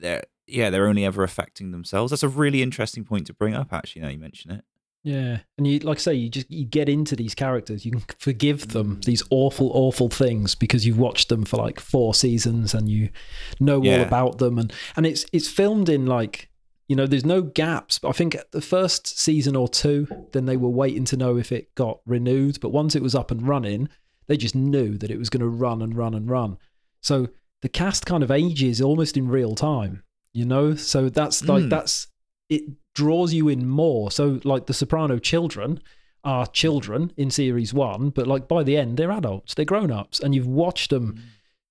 they're 0.00 0.24
yeah, 0.46 0.70
they're 0.70 0.86
only 0.88 1.04
ever 1.04 1.22
affecting 1.22 1.70
themselves. 1.70 2.10
That's 2.10 2.22
a 2.22 2.28
really 2.28 2.62
interesting 2.62 3.04
point 3.04 3.26
to 3.28 3.32
bring 3.34 3.54
up. 3.54 3.72
Actually, 3.72 4.02
now 4.02 4.08
you 4.08 4.18
mention 4.18 4.50
it. 4.50 4.64
Yeah, 5.04 5.38
and 5.58 5.66
you 5.66 5.80
like 5.80 5.98
I 5.98 6.00
say, 6.00 6.14
you 6.14 6.28
just 6.28 6.50
you 6.50 6.64
get 6.64 6.88
into 6.88 7.16
these 7.16 7.34
characters. 7.34 7.84
You 7.84 7.92
can 7.92 8.04
forgive 8.18 8.68
them 8.68 8.96
Mm. 8.98 9.04
these 9.04 9.22
awful, 9.30 9.70
awful 9.74 10.08
things 10.08 10.54
because 10.54 10.86
you've 10.86 10.98
watched 10.98 11.28
them 11.28 11.44
for 11.44 11.56
like 11.56 11.80
four 11.80 12.14
seasons 12.14 12.72
and 12.74 12.88
you 12.88 13.10
know 13.58 13.78
all 13.78 14.02
about 14.02 14.38
them. 14.38 14.58
And 14.58 14.72
and 14.94 15.04
it's 15.06 15.24
it's 15.32 15.48
filmed 15.48 15.88
in 15.88 16.06
like 16.06 16.48
you 16.92 16.96
know 16.96 17.06
there's 17.06 17.24
no 17.24 17.40
gaps. 17.40 17.98
But 17.98 18.10
I 18.10 18.12
think 18.12 18.36
the 18.50 18.60
first 18.60 19.18
season 19.18 19.56
or 19.56 19.66
two, 19.66 20.06
then 20.32 20.44
they 20.44 20.58
were 20.58 20.68
waiting 20.68 21.06
to 21.06 21.16
know 21.16 21.38
if 21.38 21.50
it 21.50 21.74
got 21.74 22.00
renewed. 22.04 22.60
But 22.60 22.68
once 22.68 22.94
it 22.94 23.02
was 23.02 23.14
up 23.14 23.30
and 23.30 23.48
running, 23.48 23.88
they 24.26 24.36
just 24.36 24.54
knew 24.54 24.98
that 24.98 25.10
it 25.10 25.16
was 25.18 25.30
going 25.30 25.40
to 25.40 25.48
run 25.48 25.80
and 25.80 25.96
run 25.96 26.12
and 26.12 26.28
run. 26.28 26.58
So 27.00 27.28
the 27.62 27.70
cast 27.70 28.04
kind 28.04 28.22
of 28.22 28.30
ages 28.30 28.82
almost 28.82 29.16
in 29.16 29.28
real 29.28 29.54
time. 29.54 30.02
You 30.34 30.44
know, 30.44 30.74
so 30.74 31.08
that's 31.08 31.42
like 31.48 31.64
Mm. 31.64 31.70
that's 31.70 32.08
it 32.50 32.64
draws 32.94 33.32
you 33.32 33.48
in 33.48 33.66
more. 33.66 34.10
So 34.10 34.38
like 34.44 34.66
the 34.66 34.74
Soprano 34.74 35.18
children 35.18 35.80
are 36.24 36.46
children 36.46 37.10
in 37.16 37.30
series 37.30 37.72
one, 37.72 38.10
but 38.10 38.26
like 38.26 38.48
by 38.48 38.62
the 38.62 38.76
end 38.76 38.98
they're 38.98 39.10
adults, 39.12 39.54
they're 39.54 39.64
grown 39.64 39.90
ups, 39.90 40.20
and 40.20 40.34
you've 40.34 40.46
watched 40.46 40.90
them 40.90 41.18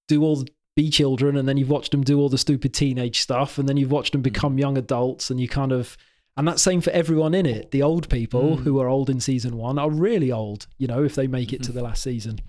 do 0.08 0.24
all 0.24 0.38
the 0.38 0.48
be 0.76 0.90
children, 0.90 1.36
and 1.38 1.48
then 1.48 1.58
you've 1.58 1.70
watched 1.70 1.92
them 1.92 2.04
do 2.04 2.20
all 2.20 2.30
the 2.30 2.38
stupid 2.38 2.74
teenage 2.74 3.20
stuff, 3.20 3.58
and 3.58 3.68
then 3.68 3.78
you've 3.78 3.92
watched 3.92 4.14
them 4.14 4.22
become 4.22 4.58
young 4.58 4.78
adults, 4.78 5.30
and 5.30 5.40
you 5.40 5.48
kind 5.48 5.72
of 5.72 5.98
and 6.38 6.48
that's 6.48 6.62
same 6.62 6.80
for 6.80 6.92
everyone 6.92 7.34
in 7.34 7.46
it. 7.46 7.72
The 7.72 7.84
old 7.84 8.08
people 8.10 8.56
Mm. 8.58 8.60
who 8.64 8.80
are 8.80 8.88
old 8.88 9.10
in 9.10 9.20
season 9.20 9.58
one 9.58 9.78
are 9.78 9.90
really 9.92 10.32
old, 10.32 10.66
you 10.78 10.88
know, 10.88 11.04
if 11.04 11.14
they 11.14 11.28
make 11.28 11.52
it 11.52 11.62
to 11.64 11.74
the 11.74 11.84
last 11.84 12.02
season. 12.02 12.40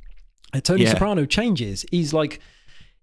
And 0.53 0.63
Tony 0.63 0.85
Yeah. 0.85 0.91
Soprano 0.91 1.25
changes. 1.27 1.85
He's 1.91 2.13
like 2.13 2.39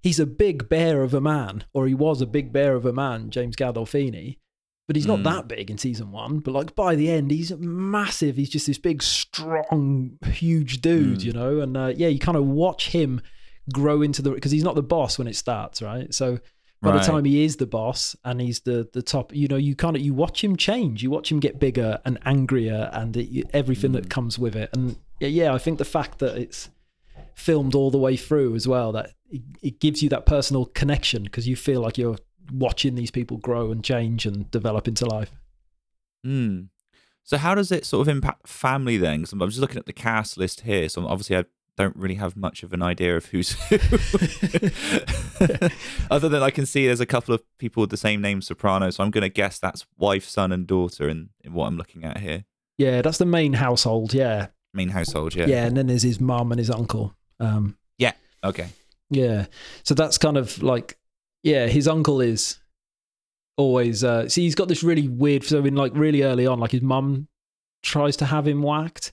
he's 0.01 0.21
a 0.21 0.25
big 0.25 0.69
bear 0.69 1.03
of 1.03 1.13
a 1.13 1.19
man, 1.19 1.65
or 1.73 1.86
he 1.86 1.93
was 1.93 2.21
a 2.21 2.25
big 2.25 2.53
bear 2.53 2.75
of 2.75 2.86
a 2.86 2.93
man, 2.93 3.29
James 3.29 3.58
Gandolfini. 3.58 4.38
But 4.88 4.95
he's 4.95 5.05
not 5.05 5.19
Mm. 5.19 5.23
that 5.25 5.47
big 5.49 5.69
in 5.69 5.77
season 5.77 6.12
one. 6.13 6.39
But 6.39 6.53
like 6.53 6.73
by 6.75 6.95
the 6.95 7.12
end, 7.12 7.29
he's 7.32 7.51
massive. 7.58 8.38
He's 8.38 8.49
just 8.49 8.65
this 8.65 8.77
big, 8.77 9.03
strong, 9.03 10.17
huge 10.32 10.79
dude, 10.82 11.19
Mm. 11.19 11.23
you 11.25 11.34
know. 11.34 11.60
And 11.60 11.75
uh, 11.75 11.93
yeah, 11.95 12.08
you 12.08 12.19
kind 12.19 12.38
of 12.38 12.45
watch 12.45 12.89
him 12.91 13.21
grow 13.73 14.01
into 14.01 14.21
the 14.21 14.32
because 14.32 14.51
he's 14.51 14.63
not 14.63 14.75
the 14.75 14.84
boss 14.84 15.17
when 15.17 15.27
it 15.27 15.36
starts, 15.36 15.82
right? 15.82 16.13
So 16.13 16.39
by 16.82 16.91
Right. 16.91 16.99
the 17.01 17.05
time 17.12 17.25
he 17.25 17.43
is 17.43 17.58
the 17.58 17.65
boss 17.67 18.15
and 18.23 18.39
he's 18.39 18.62
the 18.62 18.88
the 18.93 19.01
top, 19.01 19.36
you 19.36 19.47
know, 19.47 19.58
you 19.58 19.75
kind 19.75 19.95
of 19.95 20.01
you 20.01 20.13
watch 20.13 20.43
him 20.43 20.55
change. 20.55 21.03
You 21.03 21.10
watch 21.10 21.32
him 21.32 21.39
get 21.39 21.60
bigger 21.60 21.99
and 22.05 22.17
angrier 22.25 22.89
and 22.93 23.17
it, 23.17 23.45
everything 23.53 23.91
that 23.93 24.10
comes 24.10 24.39
with 24.39 24.55
it. 24.55 24.69
And 24.73 24.95
yeah, 25.19 25.27
yeah, 25.27 25.53
I 25.53 25.58
think 25.58 25.77
the 25.77 25.86
fact 25.86 26.19
that 26.19 26.38
it's 26.38 26.69
filmed 27.36 27.75
all 27.75 27.91
the 27.91 27.97
way 27.97 28.15
through 28.17 28.55
as 28.55 28.67
well 28.67 28.91
that 28.93 29.12
it, 29.29 29.41
it 29.62 29.79
gives 29.79 30.01
you 30.03 30.10
that 30.10 30.25
personal 30.25 30.65
connection 30.65 31.23
because 31.23 31.47
you 31.47 31.55
feel 31.55 31.82
like 31.82 31.97
you're 31.97 32.17
watching 32.51 32.95
these 32.95 33.12
people 33.12 33.38
grow 33.38 33.71
and 33.71 33.84
change 33.84 34.25
and 34.25 34.49
develop 34.51 34.88
into 34.88 35.05
life. 35.05 35.32
Hmm. 36.23 36.63
So 37.23 37.38
how 37.38 37.53
does 37.55 37.71
it 37.71 37.86
sort 37.86 38.08
of 38.08 38.12
impact 38.12 38.47
family 38.47 38.97
then? 38.97 39.21
'Cause 39.21 39.34
I'm 39.34 39.41
I'm 39.41 39.49
just 39.49 39.62
looking 39.62 39.77
at 39.77 39.86
the 39.86 39.93
cast 39.93 40.38
list 40.38 40.62
here. 40.62 40.89
So 40.89 41.05
obviously, 41.05 41.38
I, 41.38 41.45
don't 41.84 41.96
really 41.96 42.15
have 42.15 42.36
much 42.36 42.63
of 42.63 42.74
an 42.74 42.82
idea 42.82 43.15
of 43.15 43.28
who's 43.28 43.54
who. 43.54 43.76
Other 46.12 46.28
than 46.28 46.44
I 46.44 46.52
can 46.52 46.65
see 46.65 46.86
there's 46.86 47.00
a 47.00 47.06
couple 47.06 47.34
of 47.34 47.42
people 47.58 47.82
with 47.82 47.89
the 47.89 47.98
same 47.98 48.22
name, 48.22 48.42
Soprano. 48.42 48.89
So 48.89 49.04
I'm 49.04 49.12
going 49.12 49.22
to 49.22 49.30
guess 49.30 49.60
that's 49.60 49.86
wife, 49.98 50.28
son, 50.28 50.52
and 50.52 50.68
daughter 50.68 51.08
in, 51.08 51.30
in 51.44 51.54
what 51.54 51.68
I'm 51.68 51.78
looking 51.78 52.04
at 52.04 52.20
here. 52.20 52.44
Yeah, 52.78 53.02
that's 53.02 53.18
the 53.18 53.26
main 53.26 53.54
household. 53.54 54.13
Yeah, 54.13 54.48
Main 54.74 54.89
household, 54.89 55.36
yeah. 55.36 55.48
yeah, 55.48 55.65
and 55.65 55.76
then 55.76 55.88
there's 55.88 56.04
his 56.04 56.20
mum 56.20 56.52
and 56.52 56.60
his 56.60 56.70
uncle. 56.70 57.15
Um, 57.39 57.78
yeah. 57.98 58.13
Okay. 58.44 58.68
Yeah. 59.10 59.46
So 59.84 59.96
that's 59.96 60.18
kind 60.18 60.38
of 60.38 60.62
like, 60.62 60.98
yeah, 61.42 61.68
his 61.68 61.88
uncle 61.88 62.22
is 62.22 62.60
always, 63.58 64.04
uh, 64.04 64.30
see, 64.30 64.44
he's 64.44 64.56
got 64.56 64.68
this 64.68 64.84
really 64.84 65.08
weird, 65.08 65.44
so 65.44 65.65
in 65.65 65.76
like 65.76 65.94
really 65.96 66.22
early 66.22 66.46
on, 66.46 66.60
like 66.60 66.72
his 66.72 66.84
mum 66.84 67.28
tries 67.82 68.15
to 68.18 68.26
have 68.26 68.48
him 68.48 68.62
whacked, 68.62 69.12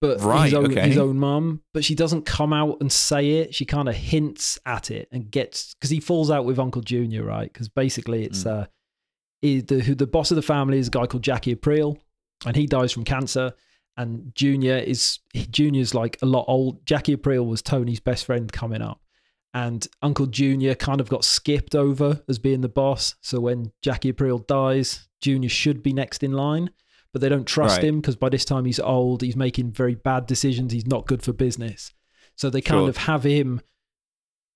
but 0.00 0.20
Right, 0.20 0.44
his 0.44 0.54
own, 0.54 0.72
okay. 0.72 0.88
his 0.88 0.98
own 0.98 1.18
mum, 1.18 1.62
but 1.72 1.84
she 1.84 1.94
doesn't 1.94 2.26
come 2.26 2.52
out 2.52 2.78
and 2.80 2.92
say 2.92 3.38
it. 3.38 3.54
She 3.54 3.64
kind 3.64 3.88
of 3.88 3.94
hints 3.94 4.58
at 4.66 4.90
it 4.90 5.08
and 5.10 5.30
gets, 5.30 5.74
because 5.74 5.90
he 5.90 6.00
falls 6.00 6.30
out 6.30 6.44
with 6.44 6.58
Uncle 6.58 6.82
Junior, 6.82 7.24
right? 7.24 7.52
Because 7.52 7.68
basically 7.68 8.24
it's, 8.24 8.44
uh, 8.44 8.66
he, 9.40 9.60
the, 9.60 9.80
who 9.80 9.94
the 9.94 10.06
boss 10.06 10.30
of 10.30 10.36
the 10.36 10.42
family 10.42 10.78
is 10.78 10.88
a 10.88 10.90
guy 10.90 11.06
called 11.06 11.24
Jackie 11.24 11.54
Aprile, 11.54 11.96
and 12.44 12.56
he 12.56 12.66
dies 12.66 12.92
from 12.92 13.04
cancer 13.04 13.54
and 13.96 14.34
Junior 14.34 14.76
is 14.76 15.20
Junior's 15.50 15.94
like 15.94 16.18
a 16.22 16.26
lot 16.26 16.44
old. 16.48 16.84
Jackie 16.86 17.16
Aprile 17.16 17.46
was 17.46 17.62
Tony's 17.62 18.00
best 18.00 18.26
friend 18.26 18.50
coming 18.50 18.82
up, 18.82 19.00
and 19.52 19.86
Uncle 20.02 20.26
Junior 20.26 20.74
kind 20.74 21.00
of 21.00 21.08
got 21.08 21.24
skipped 21.24 21.74
over 21.74 22.22
as 22.28 22.38
being 22.38 22.60
the 22.60 22.68
boss. 22.68 23.14
So 23.20 23.40
when 23.40 23.72
Jackie 23.82 24.12
Aprile 24.12 24.46
dies, 24.46 25.08
Junior 25.20 25.48
should 25.48 25.82
be 25.82 25.92
next 25.92 26.22
in 26.22 26.32
line, 26.32 26.70
but 27.14 27.20
they 27.22 27.28
don't 27.30 27.46
trust 27.46 27.76
Right. 27.76 27.84
him 27.84 28.00
because 28.00 28.16
by 28.16 28.28
this 28.28 28.44
time 28.44 28.66
he's 28.66 28.80
old. 28.80 29.22
He's 29.22 29.36
making 29.36 29.70
very 29.70 29.94
bad 29.94 30.26
decisions. 30.26 30.72
He's 30.72 30.86
not 30.86 31.06
good 31.06 31.22
for 31.22 31.32
business. 31.32 31.94
So 32.36 32.50
they 32.50 32.60
kind 32.60 32.80
Sure. 32.82 32.88
of 32.90 32.96
have 32.98 33.22
him 33.22 33.60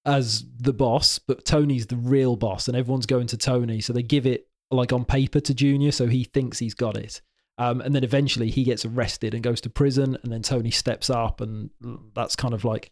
as 0.05 0.45
the 0.59 0.73
boss, 0.73 1.19
but 1.19 1.45
Tony's 1.45 1.87
the 1.87 1.97
real 1.97 2.37
boss, 2.37 2.67
and 2.69 2.77
everyone's 2.77 3.07
going 3.07 3.27
to 3.29 3.37
Tony. 3.37 3.81
So 3.81 3.93
they 3.93 4.03
give 4.03 4.27
it 4.27 4.49
like 4.71 4.93
on 4.93 5.05
paper 5.05 5.41
to 5.41 5.55
Junior, 5.55 5.93
so 5.93 6.07
he 6.09 6.25
thinks 6.25 6.59
he's 6.59 6.75
got 6.75 6.97
it. 6.97 7.23
Um, 7.59 7.81
and 7.81 7.95
then 7.95 8.05
eventually 8.05 8.51
he 8.51 8.65
gets 8.65 8.85
arrested 8.85 9.35
and 9.35 9.43
goes 9.43 9.61
to 9.63 9.71
prison, 9.71 10.17
and 10.23 10.33
then 10.33 10.43
Tony 10.43 10.71
steps 10.71 11.11
up, 11.11 11.41
and 11.41 11.71
that's 12.15 12.37
kind 12.37 12.55
of 12.55 12.65
like 12.65 12.91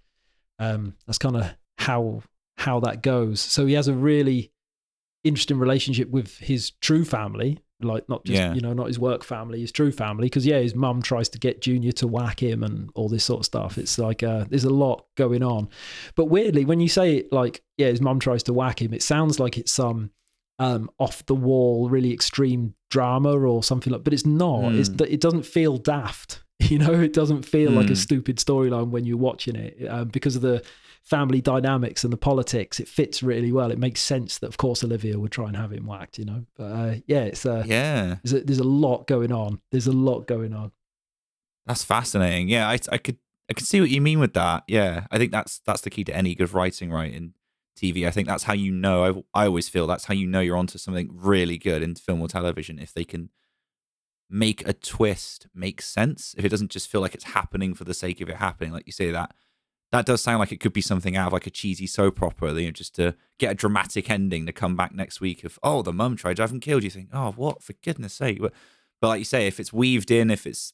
um, 0.59 0.95
that's 1.07 1.19
kind 1.19 1.37
of 1.37 1.55
how 1.79 2.23
how 2.59 2.81
that 2.81 3.03
goes. 3.03 3.41
So 3.41 3.67
he 3.67 3.75
has 3.75 3.89
a 3.89 3.95
really 3.95 4.53
interesting 5.25 5.59
relationship 5.59 6.09
with 6.11 6.39
his 6.39 6.71
true 6.71 7.05
family, 7.05 7.59
like 7.81 8.09
not 8.09 8.25
just 8.25 8.39
Yeah. 8.41 8.55
you 8.55 8.61
know 8.61 8.73
not 8.73 8.87
his 8.87 8.99
work 8.99 9.23
family, 9.25 9.61
his 9.61 9.73
true 9.73 9.93
family. 9.93 10.27
Because 10.27 10.47
yeah, 10.47 10.59
his 10.61 10.75
mum 10.75 11.03
tries 11.03 11.29
to 11.31 11.39
get 11.39 11.61
Junior 11.61 11.93
to 11.93 12.07
whack 12.07 12.43
him 12.43 12.62
and 12.62 12.91
all 12.95 13.09
this 13.09 13.25
sort 13.25 13.41
of 13.41 13.47
stuff. 13.47 13.77
It's 13.79 13.99
like 13.99 14.23
uh, 14.23 14.45
there's 14.49 14.65
a 14.65 14.71
lot 14.71 15.05
going 15.17 15.43
on. 15.43 15.69
But 16.15 16.27
weirdly, 16.27 16.65
when 16.65 16.81
you 16.81 16.89
say 16.89 17.17
it 17.17 17.33
like 17.33 17.62
yeah, 17.77 17.89
his 17.89 18.01
mum 18.01 18.19
tries 18.21 18.43
to 18.45 18.53
whack 18.55 18.81
him, 18.81 18.95
it 18.95 19.03
sounds 19.03 19.39
like 19.39 19.59
it's 19.59 19.73
some 19.73 20.11
um, 20.59 20.89
off 20.99 21.25
the 21.27 21.35
wall, 21.35 21.91
really 21.91 22.12
extreme 22.15 22.75
drama 22.91 23.39
or 23.39 23.62
something 23.62 23.93
like. 23.93 24.05
But 24.05 24.15
it's 24.15 24.25
not. 24.25 24.75
It's 24.75 24.89
Mm. 24.89 25.11
it 25.11 25.21
doesn't 25.21 25.45
feel 25.47 25.77
daft. 25.77 26.43
You 26.71 26.79
know, 26.79 26.95
it 26.95 27.12
doesn't 27.12 27.43
feel 27.45 27.71
like 27.71 27.89
a 27.91 27.93
Mm. 27.93 27.97
stupid 27.99 28.37
storyline 28.39 28.89
when 28.89 29.05
you're 29.05 29.19
watching 29.19 29.57
it 29.57 29.87
um, 29.91 30.09
because 30.09 30.37
of 30.37 30.43
the 30.43 30.62
family 31.07 31.40
dynamics 31.40 32.03
and 32.05 32.12
the 32.12 32.16
politics. 32.16 32.81
It 32.81 32.88
fits 32.88 33.23
really 33.23 33.53
well. 33.53 33.71
It 33.71 33.79
makes 33.79 34.01
sense 34.01 34.38
that, 34.38 34.49
of 34.49 34.57
course, 34.57 34.83
Olivia 34.83 35.19
would 35.21 35.31
try 35.31 35.47
and 35.47 35.57
have 35.57 35.73
him 35.73 35.87
whacked. 35.87 36.19
You 36.19 36.25
know, 36.25 36.45
but 36.57 36.64
uh, 36.64 36.95
yeah, 37.07 37.23
it's 37.23 37.47
uh, 37.47 37.62
Yeah. 37.64 38.16
there's 38.25 38.42
a, 38.42 38.45
there's 38.45 38.59
a 38.59 38.64
lot 38.64 39.07
going 39.07 39.31
on. 39.33 39.61
There's 39.71 39.87
a 39.87 39.92
lot 39.92 40.27
going 40.27 40.53
on. 40.53 40.73
That's 41.64 41.85
fascinating. 41.85 42.49
Yeah, 42.49 42.69
I, 42.69 42.79
I 42.90 42.99
could 42.99 43.19
I 43.49 43.55
could 43.55 43.66
see 43.66 43.81
what 43.81 43.90
you 43.90 44.01
mean 44.01 44.19
with 44.19 44.35
that. 44.35 44.64
Yeah, 44.66 45.07
I 45.11 45.19
think 45.19 45.31
that's 45.33 45.61
that's 45.64 45.81
the 45.83 45.90
key 45.90 46.05
to 46.05 46.14
any 46.16 46.35
good 46.35 46.53
writing, 46.53 46.90
right? 46.90 47.12
In 47.12 47.35
TV, 47.79 48.07
I 48.07 48.11
think 48.11 48.27
that's 48.27 48.45
how 48.45 48.53
you 48.55 48.73
know. 48.73 49.25
I 49.35 49.42
I 49.42 49.47
always 49.47 49.69
feel 49.69 49.87
that's 49.87 50.07
how 50.07 50.14
you 50.14 50.27
know 50.27 50.40
you're 50.40 50.57
onto 50.57 50.79
something 50.79 51.11
really 51.12 51.57
good 51.59 51.83
in 51.83 51.95
film 51.95 52.21
or 52.21 52.29
television 52.29 52.79
if 52.81 52.92
they 52.92 53.05
can 53.05 53.31
make 54.29 54.66
a 54.66 54.73
twist 54.73 55.47
make 55.55 55.81
sense. 55.81 56.35
If 56.37 56.45
it 56.45 56.49
doesn't 56.49 56.71
just 56.73 56.88
feel 56.90 57.01
like 57.01 57.14
it's 57.14 57.25
happening 57.25 57.75
for 57.75 57.85
the 57.85 57.95
sake 57.95 58.21
of 58.21 58.29
it 58.29 58.37
happening, 58.37 58.73
like 58.73 58.87
you 58.87 58.92
say 58.92 59.11
that. 59.12 59.33
That 59.92 60.07
does 60.07 60.20
sound 60.20 60.40
like 60.40 60.53
it 60.53 60.61
could 60.61 60.72
be 60.72 60.81
something 60.81 61.16
out 61.16 61.29
of 61.29 61.33
like 61.33 61.46
a 61.46 61.51
cheesy 61.51 61.87
soap 61.87 62.22
opera, 62.22 62.53
you 62.55 62.66
know, 62.66 62.70
just 62.72 62.94
to 62.96 63.14
get 63.38 63.53
a 63.53 63.55
dramatic 63.55 64.11
ending 64.11 64.44
to 64.46 64.53
come 64.53 64.77
back 64.77 64.92
next 64.92 65.20
week 65.20 65.44
of, 65.44 65.59
oh, 65.62 65.83
the 65.83 65.92
mum 65.92 66.16
tried 66.16 66.37
to 66.37 66.42
have 66.42 66.51
him 66.51 66.61
killed. 66.61 66.83
You 66.83 66.90
think, 66.90 67.11
oh, 67.12 67.33
what? 67.33 67.62
For 67.62 67.72
goodness 67.85 68.14
sake. 68.14 68.40
But, 68.40 68.53
but 69.01 69.09
like 69.09 69.18
you 69.20 69.25
say, 69.25 69.46
if 69.46 69.61
it's 69.61 69.72
weaved 69.72 70.11
in, 70.11 70.31
if 70.31 70.46
it's 70.46 70.72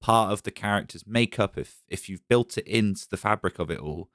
part 0.00 0.32
of 0.32 0.42
the 0.42 0.50
character's 0.50 1.06
makeup 1.06 1.56
if 1.56 1.82
if 1.88 2.08
you've 2.08 2.26
built 2.28 2.56
it 2.58 2.66
into 2.66 3.08
the 3.10 3.16
fabric 3.16 3.58
of 3.58 3.70
it 3.70 3.78
all 3.78 4.08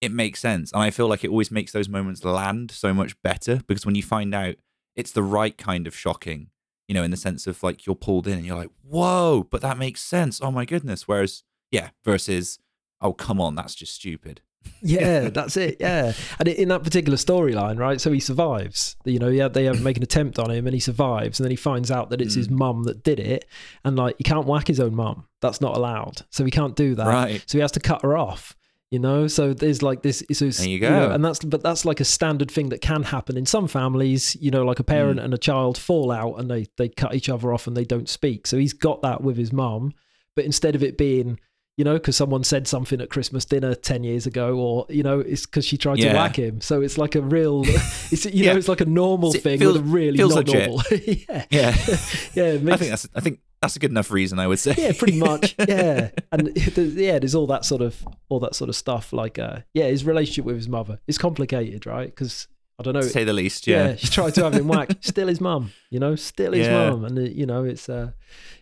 it 0.00 0.12
makes 0.12 0.40
sense 0.40 0.72
and 0.72 0.82
i 0.82 0.90
feel 0.90 1.08
like 1.08 1.24
it 1.24 1.30
always 1.30 1.50
makes 1.50 1.72
those 1.72 1.88
moments 1.88 2.24
land 2.24 2.70
so 2.70 2.94
much 2.94 3.20
better 3.22 3.60
because 3.66 3.84
when 3.84 3.94
you 3.94 4.02
find 4.02 4.34
out 4.34 4.54
it's 4.94 5.12
the 5.12 5.22
right 5.22 5.58
kind 5.58 5.86
of 5.86 5.96
shocking 5.96 6.48
you 6.86 6.94
know 6.94 7.02
in 7.02 7.10
the 7.10 7.16
sense 7.16 7.46
of 7.46 7.62
like 7.62 7.84
you're 7.84 7.96
pulled 7.96 8.26
in 8.26 8.34
and 8.34 8.46
you're 8.46 8.56
like 8.56 8.70
whoa 8.82 9.46
but 9.50 9.60
that 9.60 9.78
makes 9.78 10.02
sense 10.02 10.40
oh 10.42 10.50
my 10.50 10.64
goodness 10.64 11.08
whereas 11.08 11.42
yeah 11.70 11.90
versus 12.04 12.58
oh 13.00 13.12
come 13.12 13.40
on 13.40 13.54
that's 13.54 13.74
just 13.74 13.94
stupid 13.94 14.40
Yeah, 14.82 15.28
that's 15.28 15.56
it. 15.56 15.76
Yeah, 15.78 16.12
and 16.40 16.48
in 16.48 16.68
that 16.70 16.82
particular 16.82 17.16
storyline, 17.16 17.78
right? 17.78 18.00
So 18.00 18.10
he 18.10 18.18
survives. 18.18 18.96
You 19.04 19.20
know, 19.20 19.28
yeah, 19.28 19.46
they 19.46 19.70
make 19.78 19.96
an 19.96 20.02
attempt 20.02 20.40
on 20.40 20.50
him, 20.50 20.66
and 20.66 20.74
he 20.74 20.80
survives, 20.80 21.38
and 21.38 21.44
then 21.44 21.52
he 21.52 21.56
finds 21.56 21.88
out 21.92 22.10
that 22.10 22.20
it's 22.20 22.34
his 22.34 22.48
Mm. 22.48 22.58
mum 22.58 22.82
that 22.82 23.04
did 23.04 23.20
it, 23.20 23.44
and 23.84 23.94
like 23.96 24.16
he 24.18 24.24
can't 24.24 24.44
whack 24.44 24.66
his 24.66 24.80
own 24.80 24.96
mum. 24.96 25.28
That's 25.40 25.60
not 25.60 25.76
allowed. 25.76 26.22
So 26.30 26.44
he 26.44 26.50
can't 26.50 26.74
do 26.74 26.96
that. 26.96 27.06
right 27.06 27.44
So 27.46 27.58
he 27.58 27.62
has 27.62 27.70
to 27.72 27.80
cut 27.80 28.02
her 28.02 28.16
off. 28.18 28.56
You 28.90 28.98
know, 28.98 29.28
so 29.28 29.54
there's 29.54 29.82
like 29.84 30.02
this. 30.02 30.24
So 30.32 30.48
There 30.50 30.66
you 30.68 30.80
know, 30.80 31.08
go. 31.08 31.14
and 31.14 31.24
that's 31.24 31.38
but 31.44 31.62
that's 31.62 31.84
like 31.84 32.00
a 32.00 32.04
standard 32.04 32.50
thing 32.50 32.70
that 32.70 32.80
can 32.80 33.04
happen 33.04 33.36
in 33.36 33.46
some 33.46 33.68
families. 33.68 34.36
You 34.40 34.50
know, 34.50 34.64
like 34.64 34.80
a 34.80 34.84
parent 34.84 35.20
Mm. 35.20 35.24
and 35.26 35.34
a 35.34 35.38
child 35.38 35.78
fall 35.78 36.10
out 36.10 36.40
and 36.40 36.50
they 36.50 36.66
they 36.76 36.88
cut 36.88 37.14
each 37.14 37.28
other 37.28 37.52
off 37.52 37.68
and 37.68 37.76
they 37.76 37.84
don't 37.84 38.08
speak. 38.08 38.48
So 38.48 38.58
he's 38.58 38.72
got 38.72 39.00
that 39.02 39.22
with 39.22 39.36
his 39.36 39.52
mum, 39.52 39.92
but 40.34 40.44
instead 40.44 40.74
of 40.74 40.82
it 40.82 40.98
being 40.98 41.38
you 41.76 41.84
know, 41.84 41.94
because 41.94 42.16
someone 42.16 42.42
said 42.42 42.66
something 42.66 43.00
at 43.00 43.10
Christmas 43.10 43.44
dinner 43.44 43.74
10 43.74 44.02
years 44.02 44.26
ago, 44.26 44.56
or, 44.56 44.86
you 44.88 45.02
know, 45.02 45.20
it's 45.20 45.44
because 45.44 45.64
she 45.66 45.76
tried 45.76 45.96
to 45.96 46.12
whack 46.12 46.36
him. 46.36 46.60
So 46.60 46.80
it's 46.80 46.96
like 46.96 47.14
a 47.14 47.20
real, 47.20 47.62
it's, 47.66 48.24
you 48.24 48.44
Yeah. 48.44 48.52
know, 48.52 48.58
it's 48.58 48.68
like 48.68 48.80
a 48.80 48.86
normal 48.86 49.34
It 49.34 49.42
thing 49.42 49.58
feels- 49.58 49.78
really 49.78 50.16
feels 50.16 50.34
not 50.34 50.46
legit. 50.48 50.68
normal. 50.68 50.84
yeah. 50.90 51.44
yeah 51.50 51.76
Yeah. 52.34 52.44
It 52.44 52.68
i 52.72 52.76
think 52.76 52.90
that's 52.90 53.08
i 53.14 53.20
think 53.20 53.40
that's 53.60 53.76
a 53.76 53.78
good 53.78 53.90
enough 53.90 54.10
reason 54.10 54.38
i 54.38 54.46
would 54.46 54.58
say 54.58 54.74
yeah, 54.78 54.92
pretty 54.96 55.18
much. 55.18 55.54
Yeah. 55.58 56.10
And 56.32 56.52
yeah, 56.76 57.18
there's 57.18 57.34
all 57.34 57.46
that 57.48 57.64
sort 57.64 57.82
of, 57.82 58.06
all 58.28 58.40
that 58.40 58.54
sort 58.54 58.68
of 58.70 58.76
stuff. 58.76 59.12
Like, 59.12 59.38
uh, 59.38 59.60
yeah, 59.74 59.84
his 59.86 60.04
relationship 60.04 60.44
with 60.44 60.56
his 60.56 60.68
mother 60.68 61.00
is 61.06 61.18
complicated, 61.18 61.84
right? 61.86 62.06
Because 62.06 62.48
I 62.78 62.82
don't 62.82 62.92
know. 62.94 63.00
to 63.02 63.08
say 63.08 63.24
the 63.24 63.32
least 63.32 63.66
yeah. 63.66 63.88
yeah, 63.88 63.96
she 63.96 64.08
tried 64.08 64.34
to 64.34 64.44
have 64.44 64.52
him 64.54 64.68
whacked. 64.68 65.04
Still 65.04 65.28
his 65.28 65.40
mum, 65.40 65.72
you 65.90 65.98
know, 65.98 66.14
still 66.16 66.52
his 66.52 66.66
Yeah. 66.66 66.90
mum. 66.90 67.04
And, 67.06 67.18
uh, 67.18 67.22
you 67.22 67.46
know, 67.46 67.64
it's, 67.64 67.88
uh, 67.88 68.10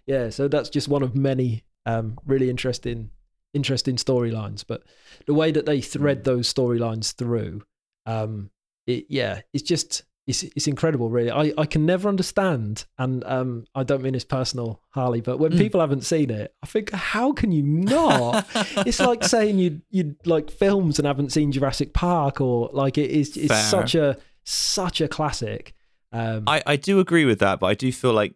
yeah, 0.07 0.31
so 0.31 0.46
that's 0.48 0.68
just 0.68 0.87
one 0.88 1.03
of 1.03 1.14
many 1.16 1.64
um, 1.86 2.18
really 2.26 2.50
interesting, 2.50 3.10
interesting 3.52 3.96
storylines. 3.96 4.64
But 4.66 4.82
the 5.26 5.34
way 5.34 5.50
that 5.52 5.66
they 5.66 5.80
thread 5.80 6.20
Mm. 6.20 6.24
those 6.24 6.52
storylines 6.52 7.14
through, 7.14 7.62
um, 8.06 8.50
it, 8.86 9.06
yeah, 9.08 9.40
it's 9.52 9.62
just, 9.62 10.04
it's, 10.26 10.42
it's 10.42 10.66
incredible, 10.66 11.10
really. 11.10 11.30
I, 11.30 11.52
I 11.58 11.66
can 11.66 11.84
never 11.84 12.08
understand, 12.08 12.86
and 12.98 13.22
um, 13.24 13.64
I 13.74 13.82
don't 13.82 14.02
mean 14.02 14.14
it's 14.14 14.24
personal, 14.24 14.80
Harley, 14.90 15.20
but 15.20 15.38
when 15.38 15.52
Mm. 15.52 15.58
people 15.58 15.80
haven't 15.80 16.02
seen 16.04 16.30
it, 16.30 16.54
I 16.62 16.66
think, 16.66 16.90
how 16.92 17.32
can 17.32 17.52
you 17.52 17.62
not? 17.62 18.46
it's 18.86 19.00
like 19.00 19.22
saying 19.24 19.58
you 19.58 19.82
you 19.90 20.16
like 20.24 20.50
films 20.50 20.98
and 20.98 21.06
haven't 21.06 21.32
seen 21.32 21.52
Jurassic 21.52 21.92
Park 21.92 22.40
or 22.40 22.70
like 22.72 22.96
it 22.98 23.10
is 23.10 23.36
it's 23.36 23.48
Fair. 23.48 23.62
such 23.62 23.94
a 23.94 24.16
such 24.44 25.00
a 25.02 25.08
classic. 25.08 25.74
Um, 26.12 26.44
I, 26.46 26.62
I 26.66 26.76
do 26.76 27.00
agree 27.00 27.24
with 27.24 27.40
that, 27.40 27.60
but 27.60 27.66
I 27.66 27.74
do 27.74 27.90
feel 27.92 28.12
like. 28.12 28.34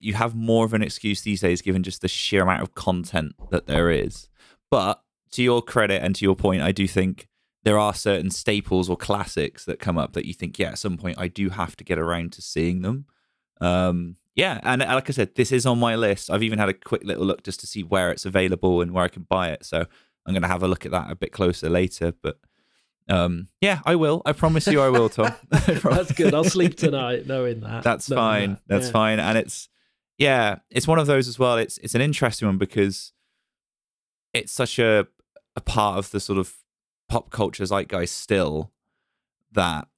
You 0.00 0.14
have 0.14 0.34
more 0.34 0.64
of 0.64 0.74
an 0.74 0.82
excuse 0.82 1.20
these 1.22 1.40
days, 1.42 1.62
given 1.62 1.82
just 1.82 2.00
the 2.02 2.08
sheer 2.08 2.42
amount 2.42 2.62
of 2.62 2.74
content 2.74 3.34
that 3.50 3.66
there 3.66 3.90
is. 3.90 4.28
But 4.70 5.02
to 5.32 5.42
your 5.42 5.62
credit 5.62 6.02
and 6.02 6.14
to 6.16 6.24
your 6.24 6.34
point, 6.36 6.62
I 6.62 6.72
do 6.72 6.86
think 6.88 7.28
there 7.62 7.78
are 7.78 7.92
certain 7.94 8.30
staples 8.30 8.88
or 8.88 8.96
classics 8.96 9.64
that 9.66 9.78
come 9.78 9.98
up 9.98 10.14
that 10.14 10.24
you 10.24 10.32
think, 10.32 10.58
yeah, 10.58 10.68
at 10.70 10.78
some 10.78 10.96
point 10.96 11.18
I 11.18 11.28
do 11.28 11.50
have 11.50 11.76
to 11.76 11.84
get 11.84 11.98
around 11.98 12.32
to 12.32 12.42
seeing 12.42 12.80
them. 12.82 13.04
Um, 13.60 14.16
yeah, 14.34 14.60
and 14.62 14.80
like 14.80 15.10
I 15.10 15.12
said, 15.12 15.34
this 15.34 15.52
is 15.52 15.66
on 15.66 15.78
my 15.78 15.96
list. 15.96 16.30
I've 16.30 16.42
even 16.42 16.58
had 16.58 16.70
a 16.70 16.72
quick 16.74 17.04
little 17.04 17.26
look 17.26 17.42
just 17.44 17.60
to 17.60 17.66
see 17.66 17.82
where 17.82 18.10
it's 18.10 18.24
available 18.24 18.80
and 18.80 18.92
where 18.92 19.04
I 19.04 19.08
can 19.08 19.24
buy 19.28 19.50
it. 19.50 19.66
So 19.66 19.80
I'm 20.24 20.32
going 20.32 20.42
to 20.42 20.48
have 20.48 20.62
a 20.62 20.68
look 20.68 20.86
at 20.86 20.92
that 20.92 21.10
a 21.10 21.14
bit 21.14 21.32
closer 21.32 21.68
later. 21.68 22.14
But 22.22 22.38
um, 23.08 23.48
yeah, 23.60 23.80
I 23.84 23.96
will. 23.96 24.22
I 24.24 24.32
promise 24.32 24.66
you, 24.66 24.80
I 24.80 24.88
will, 24.88 25.08
Tom. 25.10 25.34
That's 25.50 26.12
good. 26.12 26.32
I'll 26.32 26.44
sleep 26.44 26.76
tonight 26.76 27.26
knowing 27.26 27.60
that. 27.60 27.82
That's 27.82 28.08
knowing 28.08 28.20
fine. 28.20 28.50
that. 28.52 28.62
That's 28.68 28.86
Yeah. 28.86 28.92
fine. 28.92 29.20
And 29.20 29.36
it's 29.36 29.68
yeah, 30.20 30.56
it's 30.70 30.86
one 30.86 30.98
of 30.98 31.06
those 31.06 31.26
as 31.28 31.38
well. 31.38 31.56
It's 31.56 31.78
it's 31.78 31.94
an 31.94 32.02
interesting 32.02 32.46
one 32.46 32.58
because 32.58 33.12
it's 34.34 34.52
such 34.52 34.78
a 34.78 35.08
a 35.56 35.60
part 35.62 35.98
of 35.98 36.10
the 36.10 36.20
sort 36.20 36.38
of 36.38 36.54
pop 37.08 37.30
culture 37.30 37.64
zeitgeist 37.64 38.16
still 38.16 38.70
that 39.50 39.88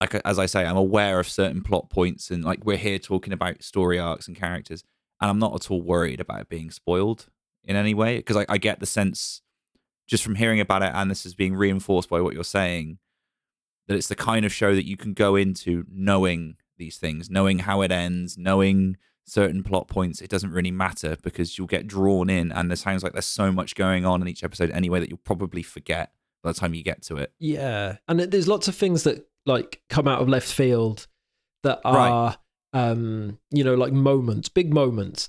like 0.00 0.16
as 0.24 0.40
I 0.40 0.46
say, 0.46 0.66
I'm 0.66 0.76
aware 0.76 1.20
of 1.20 1.28
certain 1.28 1.62
plot 1.62 1.88
points 1.88 2.32
and 2.32 2.44
like 2.44 2.64
we're 2.64 2.76
here 2.78 2.98
talking 2.98 3.32
about 3.32 3.62
story 3.62 3.96
arcs 3.96 4.26
and 4.26 4.36
characters, 4.36 4.82
and 5.20 5.30
I'm 5.30 5.38
not 5.38 5.54
at 5.54 5.70
all 5.70 5.80
worried 5.80 6.18
about 6.20 6.40
it 6.40 6.48
being 6.48 6.72
spoiled. 6.72 7.28
in 7.62 7.76
any 7.76 7.94
way? 7.94 8.16
Because 8.16 8.38
I, 8.38 8.46
I 8.48 8.58
get 8.58 8.80
the 8.80 8.86
sense 8.86 9.40
just 10.08 10.24
from 10.24 10.34
hearing 10.34 10.58
about 10.58 10.82
it, 10.82 10.90
and 10.92 11.08
this 11.08 11.24
is 11.24 11.34
being 11.34 11.54
reinforced 11.54 12.08
by 12.08 12.20
what 12.20 12.34
you're 12.34 12.42
saying, 12.42 12.98
that 13.86 13.94
it's 13.94 14.08
the 14.08 14.16
kind 14.16 14.44
of 14.44 14.52
show 14.52 14.74
that 14.74 14.86
you 14.86 14.96
can 14.96 15.12
go 15.12 15.36
into 15.36 15.84
knowing 15.88 16.56
these 16.76 16.96
things, 16.96 17.30
knowing 17.30 17.60
how 17.60 17.82
it 17.82 17.92
ends, 17.92 18.36
knowing 18.36 18.96
certain 19.30 19.62
plot 19.62 19.88
points. 19.88 20.20
It 20.20 20.28
doesn't 20.30 20.50
really 20.52 20.70
matter 20.70 21.16
because 21.22 21.56
you'll 21.56 21.66
get 21.66 21.86
drawn 21.86 22.28
in, 22.30 22.52
and 22.52 22.68
there 22.70 22.76
sounds 22.76 23.02
like 23.02 23.12
there's 23.12 23.26
so 23.26 23.50
much 23.52 23.74
going 23.74 24.04
on 24.04 24.20
in 24.22 24.28
each 24.28 24.44
episode 24.44 24.70
anyway 24.70 25.00
that 25.00 25.08
you'll 25.08 25.18
probably 25.18 25.62
forget 25.62 26.12
by 26.42 26.52
the 26.52 26.58
time 26.58 26.74
you 26.74 26.82
get 26.82 27.02
to 27.02 27.16
it. 27.16 27.32
Yeah, 27.38 27.96
and 28.08 28.20
there's 28.20 28.48
lots 28.48 28.68
of 28.68 28.74
things 28.74 29.04
that 29.04 29.26
like 29.46 29.80
come 29.88 30.06
out 30.08 30.20
of 30.20 30.28
left 30.28 30.52
field 30.52 31.06
that 31.62 31.80
are, 31.84 32.36
um, 32.72 33.38
you 33.50 33.64
know, 33.64 33.74
like 33.74 33.92
moments, 33.92 34.48
big 34.48 34.72
moments, 34.72 35.28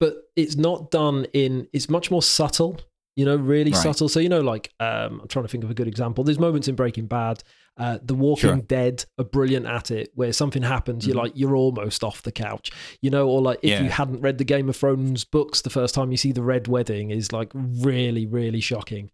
but 0.00 0.14
it's 0.36 0.56
not 0.56 0.90
done 0.90 1.26
in. 1.32 1.68
It's 1.72 1.88
much 1.88 2.10
more 2.10 2.22
subtle. 2.22 2.80
You 3.16 3.24
know, 3.24 3.34
really 3.34 3.72
Right. 3.72 3.82
subtle. 3.82 4.08
So 4.08 4.20
you 4.20 4.28
know, 4.28 4.40
like 4.42 4.72
um, 4.78 5.20
I'm 5.22 5.28
trying 5.28 5.44
to 5.44 5.48
think 5.48 5.64
of 5.64 5.70
a 5.70 5.74
good 5.74 5.88
example. 5.88 6.22
There's 6.22 6.38
moments 6.38 6.68
in 6.68 6.76
Breaking 6.76 7.06
Bad. 7.06 7.42
Uh, 7.78 7.98
the 8.02 8.14
Walking 8.14 8.40
Sure. 8.50 8.56
Dead 8.56 9.04
are 9.18 9.24
brilliant 9.24 9.64
at 9.66 9.90
it, 9.90 10.10
where 10.14 10.32
something 10.32 10.62
happens, 10.62 11.06
you're 11.06 11.14
Mhm. 11.14 11.20
like 11.22 11.32
you're 11.36 11.54
almost 11.56 12.02
off 12.02 12.22
the 12.22 12.32
couch, 12.32 12.70
you 13.00 13.08
know, 13.08 13.28
or 13.28 13.40
like 13.40 13.60
if 13.62 13.70
Yeah. 13.70 13.82
you 13.84 13.88
hadn't 13.90 14.20
read 14.20 14.38
the 14.38 14.44
Game 14.44 14.68
of 14.68 14.76
Thrones 14.76 15.24
books, 15.24 15.60
the 15.62 15.70
first 15.70 15.94
time 15.94 16.10
you 16.10 16.16
see 16.16 16.32
the 16.32 16.42
Red 16.42 16.66
Wedding 16.66 17.10
is 17.12 17.32
like 17.32 17.50
really, 17.54 18.26
really 18.26 18.60
shocking. 18.60 19.10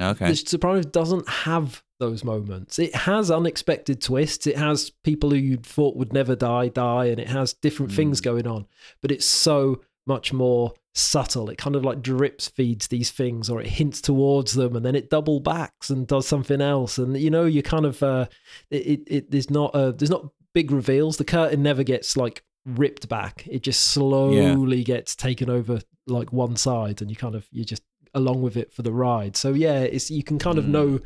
Okay. 0.00 0.28
The 0.30 0.34
Sopranos 0.36 0.86
doesn't 0.86 1.28
have 1.28 1.82
those 2.00 2.24
moments. 2.24 2.78
It 2.78 2.94
has 2.94 3.30
unexpected 3.30 4.00
twists. 4.00 4.46
It 4.46 4.56
has 4.56 4.90
people 5.04 5.30
who 5.30 5.36
you 5.36 5.56
thought 5.58 5.94
would 5.96 6.12
never 6.12 6.34
die 6.34 6.68
die, 6.68 7.06
and 7.06 7.20
it 7.20 7.28
has 7.28 7.52
different 7.52 7.92
things 7.92 8.20
Mm. 8.20 8.24
going 8.24 8.46
on. 8.46 8.66
But 9.02 9.10
it's 9.12 9.26
so 9.26 9.82
much 10.06 10.32
more 10.32 10.72
subtle. 10.94 11.50
It 11.50 11.58
kind 11.58 11.74
of 11.76 11.84
like 11.84 12.02
drips 12.02 12.48
feeds 12.48 12.88
these 12.88 13.10
things, 13.10 13.50
or 13.50 13.60
it 13.60 13.66
hints 13.66 14.00
towards 14.00 14.54
them, 14.54 14.76
and 14.76 14.84
then 14.84 14.94
it 14.94 15.10
double 15.10 15.40
backs 15.40 15.90
and 15.90 16.06
does 16.06 16.26
something 16.26 16.60
else. 16.60 16.98
And 16.98 17.16
you 17.16 17.30
know, 17.30 17.44
you 17.44 17.62
kind 17.62 17.84
of 17.86 18.02
uh, 18.02 18.26
it, 18.70 18.86
it, 18.86 19.00
it 19.06 19.30
there's 19.30 19.50
not 19.50 19.74
uh 19.74 19.92
there's 19.92 20.10
not 20.10 20.26
big 20.54 20.70
reveals. 20.70 21.16
The 21.16 21.24
curtain 21.24 21.62
never 21.62 21.82
gets 21.82 22.16
like 22.16 22.44
ripped 22.64 23.08
back. 23.08 23.46
It 23.50 23.62
just 23.62 23.88
slowly 23.88 24.84
gets 24.84 25.14
taken 25.16 25.50
over 25.50 25.80
like 26.06 26.32
one 26.32 26.56
side, 26.56 27.02
and 27.02 27.10
you 27.10 27.16
kind 27.16 27.34
of 27.34 27.46
you 27.50 27.64
just 27.64 27.82
along 28.14 28.42
with 28.42 28.56
it 28.56 28.72
for 28.72 28.82
the 28.82 28.92
ride. 28.92 29.36
So 29.36 29.52
yeah, 29.52 29.80
it's 29.80 30.10
you 30.10 30.22
can 30.22 30.38
kind 30.38 30.58
of 30.58 30.64
Mm. 30.64 30.68
know 30.68 31.00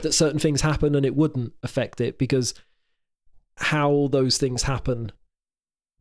that 0.00 0.12
certain 0.14 0.38
things 0.40 0.62
happen 0.62 0.94
and 0.96 1.06
it 1.06 1.14
wouldn't 1.14 1.52
affect 1.62 2.00
it 2.00 2.18
because 2.18 2.52
how 3.58 4.08
those 4.10 4.38
things 4.38 4.64
happen 4.64 5.12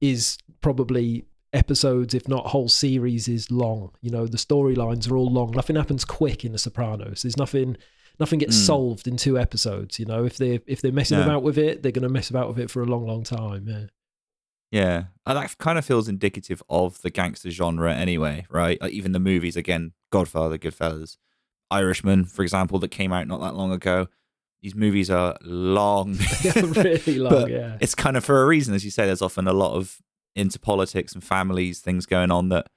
is 0.02 0.38
probably 0.62 1.26
episodes, 1.54 2.14
if 2.14 2.28
not 2.28 2.48
whole 2.48 2.68
series, 2.70 3.28
is 3.28 3.50
long. 3.52 3.92
You 4.02 4.10
know, 4.12 4.26
the 4.28 4.38
storylines 4.38 5.10
are 5.10 5.16
all 5.18 5.32
long. 5.32 5.52
Nothing 5.52 5.76
happens 5.76 6.04
quick 6.06 6.44
in 6.44 6.52
The 6.52 6.58
Sopranos. 6.58 7.22
There's 7.22 7.38
nothing. 7.38 7.78
Nothing 8.20 8.40
gets 8.40 8.56
Mm. 8.56 8.66
solved 8.66 9.08
in 9.08 9.18
two 9.18 9.40
episodes. 9.40 9.98
You 10.00 10.06
know, 10.06 10.24
if 10.26 10.38
they 10.38 10.60
if 10.68 10.82
they're 10.82 10.92
messing 10.92 11.18
No. 11.18 11.24
about 11.24 11.44
with 11.44 11.58
it, 11.58 11.82
they're 11.82 11.92
going 11.92 12.04
to 12.04 12.10
mess 12.10 12.30
about 12.30 12.48
with 12.48 12.60
it 12.60 12.70
for 12.70 12.82
a 12.82 12.86
long, 12.86 13.08
long 13.08 13.24
time. 13.24 13.68
Yeah. 13.68 13.86
Yeah, 14.72 15.04
and 15.28 15.38
that 15.38 15.56
kind 15.60 15.78
of 15.78 15.86
feels 15.86 16.08
indicative 16.08 16.64
of 16.68 17.00
the 17.04 17.12
gangster 17.12 17.52
genre 17.52 17.94
anyway, 17.94 18.48
right? 18.50 18.82
Like 18.82 18.92
even 18.94 19.12
the 19.12 19.20
movies, 19.20 19.56
again, 19.56 19.92
Godfather, 20.12 20.58
Goodfellas, 20.58 21.18
Irishman, 21.70 22.26
for 22.26 22.42
example, 22.42 22.80
that 22.80 22.90
came 22.90 23.14
out 23.14 23.28
not 23.28 23.40
that 23.42 23.54
long 23.56 23.72
ago. 23.72 24.08
These 24.64 24.74
movies 24.74 25.12
are 25.12 25.38
long, 25.44 26.18
really 26.66 27.20
long. 27.20 27.50
Yeah. 27.52 27.78
it's 27.82 27.94
kind 27.94 28.18
of 28.18 28.26
for 28.26 28.42
a 28.42 28.48
reason, 28.48 28.74
as 28.74 28.84
you 28.84 28.90
say. 28.90 29.06
There's 29.06 29.22
often 29.22 29.48
a 29.48 29.54
lot 29.54 29.76
of 29.76 30.00
into 30.36 30.60
politics 30.60 31.14
and 31.14 31.24
families, 31.24 31.80
things 31.80 32.06
going 32.06 32.32
on 32.32 32.50
that 32.50 32.68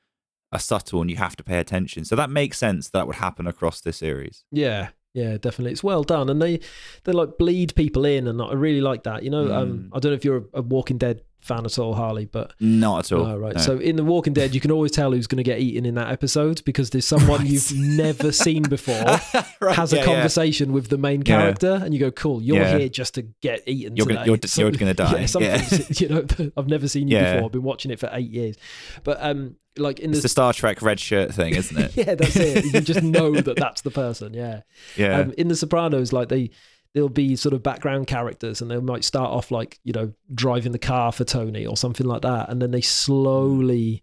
are 0.53 0.59
subtle, 0.59 1.01
and 1.01 1.11
you 1.11 1.17
have 1.17 1.37
to 1.37 1.45
pay 1.45 1.59
attention. 1.59 2.05
So 2.05 2.17
that 2.17 2.31
makes 2.31 2.59
sense 2.59 2.91
that 2.91 3.07
would 3.07 3.17
happen 3.17 3.47
across 3.47 3.81
this 3.81 3.97
series. 3.99 4.45
Yeah, 4.53 4.89
yeah, 5.15 5.39
definitely. 5.39 5.73
It's 5.73 5.83
well 5.83 6.05
done, 6.05 6.29
and 6.29 6.41
they 6.41 6.61
they 7.05 7.13
like 7.13 7.39
bleed 7.39 7.75
people 7.75 8.05
in, 8.05 8.27
and 8.29 8.41
I 8.41 8.53
really 8.53 8.81
like 8.81 9.03
that. 9.05 9.23
You 9.23 9.31
know, 9.31 9.53
um, 9.53 9.69
Mm. 9.71 9.89
I 9.93 9.99
don't 9.99 10.13
know 10.13 10.17
if 10.17 10.25
you're 10.25 10.45
a, 10.53 10.59
a 10.61 10.63
Walking 10.63 10.99
Dead 10.99 11.23
fan 11.47 11.65
at 11.65 11.79
all, 11.79 11.95
Harley, 11.95 12.27
but 12.27 12.53
Not 12.61 13.07
at 13.07 13.13
all. 13.17 13.25
Oh, 13.27 13.37
right. 13.39 13.55
no. 13.55 13.61
So 13.61 13.79
in 13.79 13.97
The 13.97 14.05
Walking 14.05 14.33
Dead, 14.33 14.55
you 14.55 14.61
can 14.61 14.71
always 14.71 14.91
tell 14.93 15.13
who's 15.13 15.27
going 15.27 15.39
to 15.39 15.43
get 15.43 15.61
eaten 15.61 15.87
in 15.87 15.95
that 15.95 16.11
episode 16.11 16.63
because 16.65 16.91
there's 16.91 17.07
someone 17.07 17.41
Right. 17.41 17.49
you've 17.51 17.73
never 17.75 18.33
seen 18.33 18.63
before 18.65 18.95
Right, 19.61 19.77
has 19.77 19.93
yeah, 19.93 20.01
a 20.01 20.03
yeah. 20.03 20.05
conversation 20.05 20.73
with 20.73 20.89
the 20.89 20.99
main 20.99 21.21
Yeah. 21.21 21.39
character, 21.41 21.81
and 21.83 21.95
you 21.95 22.01
go, 22.01 22.11
"Cool, 22.11 22.43
you're 22.43 22.57
Yeah. 22.59 22.79
here 22.79 22.89
just 22.89 23.15
to 23.15 23.23
get 23.41 23.63
eaten 23.67 23.97
You're 23.97 24.07
today." 24.07 24.17
gonna- 24.17 24.27
you're- 24.27 24.41
So- 24.47 24.61
you're 24.63 24.71
gonna 24.73 24.95
die. 25.07 25.21
Yeah, 25.21 25.27
something 25.27 25.51
Yeah. 25.51 25.87
you 25.91 26.09
know 26.09 26.51
I've 26.57 26.69
never 26.69 26.89
seen 26.89 27.09
you 27.09 27.17
Yeah. 27.17 27.35
before. 27.35 27.47
I've 27.47 27.53
been 27.53 27.63
watching 27.63 27.91
it 27.91 27.99
for 27.99 28.11
eight 28.13 28.31
years, 28.31 28.57
but 29.05 29.19
um, 29.21 29.57
like 29.79 30.01
in 30.01 30.11
It's 30.11 30.21
the 30.21 30.23
the 30.23 30.29
Star 30.31 30.53
Trek 30.53 30.81
red 30.83 30.99
shirt 30.99 31.35
thing, 31.35 31.55
isn't 31.55 31.77
it? 31.77 31.97
yeah, 31.97 32.15
that's 32.15 32.37
it. 32.37 32.65
You 32.65 32.81
just 32.81 33.03
know 33.03 33.33
that 33.35 33.57
that's 33.57 33.83
the 33.83 33.91
person. 33.91 34.33
Yeah. 34.35 34.61
yeah. 34.97 35.21
Um, 35.21 35.35
in 35.37 35.49
The 35.49 35.55
Sopranos, 35.57 36.13
like 36.15 36.29
they, 36.31 36.51
there'll 36.97 37.11
be 37.11 37.37
sort 37.37 37.53
of 37.53 37.63
background 37.63 38.07
characters, 38.07 38.63
and 38.63 38.71
they 38.71 38.79
might 38.81 39.05
start 39.05 39.31
off 39.31 39.51
like 39.51 39.79
you 39.85 39.93
know 39.93 40.15
driving 40.35 40.73
the 40.73 40.79
car 40.79 41.13
for 41.13 41.25
Tony 41.25 41.67
or 41.67 41.77
something 41.77 42.07
like 42.07 42.23
that, 42.23 42.49
and 42.49 42.61
then 42.61 42.71
they 42.71 42.81
slowly 42.81 44.03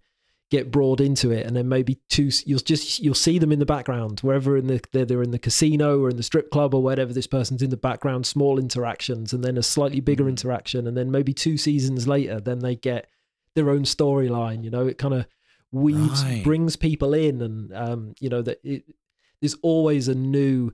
get 0.51 0.69
brought 0.69 1.01
into 1.01 1.31
it, 1.31 1.47
and 1.47 1.55
then 1.55 1.67
maybe 1.67 1.97
two, 2.07 2.29
you'll 2.45 2.59
just 2.59 2.99
you'll 2.99 3.15
see 3.15 3.39
them 3.39 3.51
in 3.51 3.57
the 3.57 3.65
background 3.65 4.19
wherever 4.19 4.55
in 4.55 4.67
the 4.67 4.79
they're, 4.91 5.05
they're 5.05 5.23
in 5.23 5.31
the 5.31 5.39
casino 5.39 5.99
or 5.99 6.09
in 6.11 6.17
the 6.17 6.21
strip 6.23 6.51
club 6.51 6.75
or 6.75 6.83
whatever. 6.83 7.11
This 7.11 7.25
person's 7.25 7.63
in 7.63 7.71
the 7.71 7.77
background, 7.77 8.27
small 8.27 8.59
interactions, 8.59 9.33
and 9.33 9.43
then 9.43 9.57
a 9.57 9.63
slightly 9.63 9.99
bigger 9.99 10.29
interaction, 10.29 10.85
and 10.85 10.95
then 10.95 11.09
maybe 11.09 11.33
two 11.33 11.57
seasons 11.57 12.07
later, 12.07 12.39
then 12.39 12.59
they 12.59 12.75
get 12.75 13.07
their 13.55 13.71
own 13.71 13.85
storyline. 13.85 14.63
You 14.63 14.69
know, 14.69 14.85
it 14.85 14.99
kind 14.99 15.15
of 15.15 15.25
weaves 15.71 16.23
Right. 16.23 16.43
brings 16.43 16.75
people 16.75 17.15
in, 17.15 17.41
and 17.41 17.73
um, 17.73 18.13
you 18.19 18.29
know 18.29 18.43
that 18.43 18.59
it, 18.63 18.83
there's 19.41 19.57
always 19.63 20.07
a 20.07 20.13
new 20.13 20.71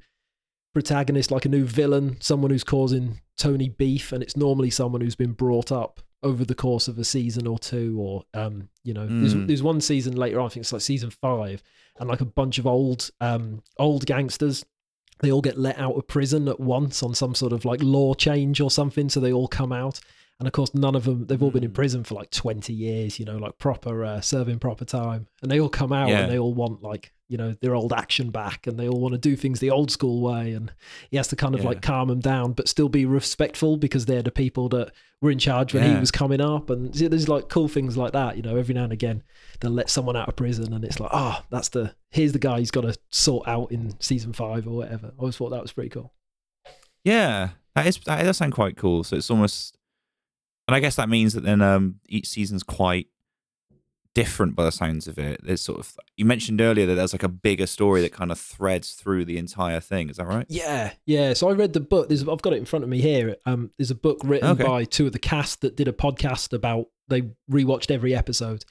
protagonist, 0.73 1.31
like 1.31 1.45
a 1.45 1.49
new 1.49 1.65
villain, 1.65 2.17
someone 2.19 2.51
who's 2.51 2.63
causing 2.63 3.19
Tony 3.37 3.69
beef, 3.69 4.11
and 4.11 4.21
it's 4.23 4.37
normally 4.37 4.69
someone 4.69 5.01
who's 5.01 5.15
been 5.15 5.33
brought 5.33 5.71
up 5.71 6.01
over 6.21 6.43
the 6.43 6.55
course 6.55 6.87
of 6.89 6.99
a 6.99 7.03
season 7.03 7.47
or 7.47 7.57
two, 7.57 7.97
or 7.99 8.23
um, 8.33 8.69
you 8.83 8.93
know, 8.93 9.07
there's, 9.07 9.33
Mm. 9.35 9.47
there's 9.47 9.63
one 9.63 9.79
season 9.81 10.15
later 10.15 10.39
on, 10.39 10.47
I 10.47 10.49
think 10.49 10.63
it's 10.63 10.73
like 10.73 10.81
season 10.81 11.09
five, 11.09 11.63
and 11.99 12.09
like 12.09 12.21
a 12.21 12.25
bunch 12.25 12.57
of 12.59 12.67
old 12.67 13.09
um 13.21 13.61
old 13.77 14.05
gangsters. 14.05 14.65
They 15.21 15.31
all 15.31 15.41
get 15.41 15.57
let 15.57 15.77
out 15.77 15.95
of 15.97 16.07
prison 16.07 16.47
at 16.47 16.59
once 16.61 17.03
on 17.03 17.13
some 17.13 17.35
sort 17.35 17.51
of 17.51 17.65
like 17.65 17.81
law 17.83 18.13
change 18.13 18.61
or 18.61 18.71
something, 18.71 19.09
so 19.09 19.19
they 19.19 19.33
all 19.33 19.47
come 19.49 19.71
out. 19.73 19.99
And 20.39 20.47
of 20.47 20.53
course, 20.53 20.73
none 20.73 20.95
of 20.95 21.03
them, 21.03 21.25
they've 21.25 21.43
all 21.43 21.51
been 21.51 21.65
in 21.65 21.71
Mm. 21.71 21.73
prison 21.73 22.03
for 22.05 22.15
like 22.15 22.31
20 22.31 22.71
years, 22.71 23.19
you 23.19 23.25
know, 23.25 23.35
like 23.37 23.57
proper 23.57 24.05
uh, 24.05 24.21
serving 24.21 24.59
proper 24.59 24.85
time. 24.85 25.27
And 25.41 25.51
they 25.51 25.59
all 25.59 25.67
come 25.67 25.91
out 25.91 26.07
Yeah. 26.07 26.21
and 26.21 26.31
they 26.31 26.39
all 26.39 26.53
want 26.53 26.81
like, 26.81 27.11
you 27.29 27.37
know, 27.37 27.53
their 27.61 27.75
old 27.75 27.93
action 27.93 28.31
back 28.31 28.65
and 28.67 28.77
they 28.79 28.87
all 28.89 28.99
want 28.99 29.13
to 29.13 29.17
do 29.19 29.35
things 29.35 29.59
the 29.59 29.69
old 29.69 29.91
school 29.91 30.19
way. 30.21 30.51
And 30.53 30.73
he 31.11 31.17
has 31.17 31.27
to 31.29 31.35
kind 31.35 31.53
of 31.55 31.61
Yeah. 31.61 31.67
like 31.67 31.81
calm 31.81 32.07
them 32.09 32.19
down, 32.19 32.53
but 32.53 32.67
still 32.67 32.89
be 32.89 33.05
respectful 33.05 33.77
because 33.77 34.05
they're 34.07 34.23
the 34.23 34.31
people 34.31 34.67
that 34.69 34.91
were 35.21 35.29
in 35.29 35.37
charge 35.39 35.73
when 35.73 35.83
he 35.83 35.99
was 35.99 36.09
coming 36.11 36.41
up. 36.41 36.69
And 36.71 36.93
there's 36.93 37.29
like 37.29 37.47
cool 37.47 37.67
things 37.67 37.95
like 37.95 38.13
that, 38.13 38.35
you 38.35 38.41
know, 38.41 38.55
every 38.57 38.73
now 38.73 38.83
and 38.85 38.93
again 38.93 39.21
they'll 39.61 39.69
let 39.71 39.89
someone 39.89 40.15
out 40.15 40.27
of 40.27 40.35
prison 40.35 40.73
and 40.73 40.83
it's 40.83 40.99
like, 40.99 41.11
oh, 41.13 41.43
that's 41.51 41.69
the, 41.69 41.93
here's 42.09 42.31
the 42.31 42.39
guy 42.39 42.59
he's 42.59 42.71
got 42.71 42.81
to 42.81 42.97
sort 43.11 43.47
out 43.47 43.71
in 43.71 43.93
season 44.01 44.33
five 44.33 44.65
or 44.67 44.71
whatever. 44.71 45.07
I 45.07 45.19
always 45.19 45.37
thought 45.37 45.49
that 45.49 45.61
was 45.61 45.71
pretty 45.71 45.89
cool. 45.89 46.11
Yeah, 47.03 47.49
that 47.75 47.87
is 47.87 47.97
that 48.05 48.23
does 48.23 48.37
sound 48.37 48.53
quite 48.53 48.75
cool. 48.75 49.03
So 49.03 49.15
it's 49.15 49.29
almost, 49.29 49.77
and 50.67 50.75
I 50.75 50.79
guess 50.79 50.95
that 50.95 51.09
means 51.09 51.33
that 51.33 51.43
then 51.43 51.61
um 51.61 51.99
each 52.07 52.27
season's 52.27 52.63
quite 52.63 53.07
different 54.15 54.55
by 54.55 54.63
the 54.63 54.71
sounds 54.71 55.07
of 55.07 55.17
it. 55.19 55.39
There's 55.43 55.61
sort 55.61 55.79
of 55.79 55.93
you 56.17 56.25
mentioned 56.25 56.59
earlier 56.61 56.85
that 56.85 56.95
there's 56.95 57.13
like 57.13 57.23
a 57.23 57.29
bigger 57.29 57.67
story 57.67 58.01
that 58.01 58.11
kind 58.11 58.31
of 58.31 58.39
threads 58.39 58.91
through 58.91 59.25
the 59.25 59.37
entire 59.37 59.79
thing. 59.79 60.09
Is 60.09 60.17
that 60.17 60.25
right? 60.25 60.45
Yeah, 60.49 60.91
yeah. 61.05 61.33
So 61.33 61.49
I 61.49 61.53
read 61.53 61.73
the 61.73 61.79
book. 61.79 62.07
There's, 62.09 62.27
I've 62.27 62.41
got 62.41 62.53
it 62.53 62.57
in 62.57 62.65
front 62.65 62.83
of 62.83 62.89
me 62.89 63.01
here. 63.01 63.35
Um, 63.45 63.71
there's 63.77 63.91
a 63.91 63.95
book 63.95 64.19
written 64.23 64.49
Okay. 64.49 64.63
by 64.63 64.83
two 64.83 65.05
of 65.07 65.13
the 65.13 65.19
cast 65.19 65.61
that 65.61 65.75
did 65.75 65.87
a 65.87 65.93
podcast 65.93 66.53
about. 66.53 66.87
They 67.07 67.23
rewatched 67.51 67.89
every 67.91 68.15
episode, 68.15 68.65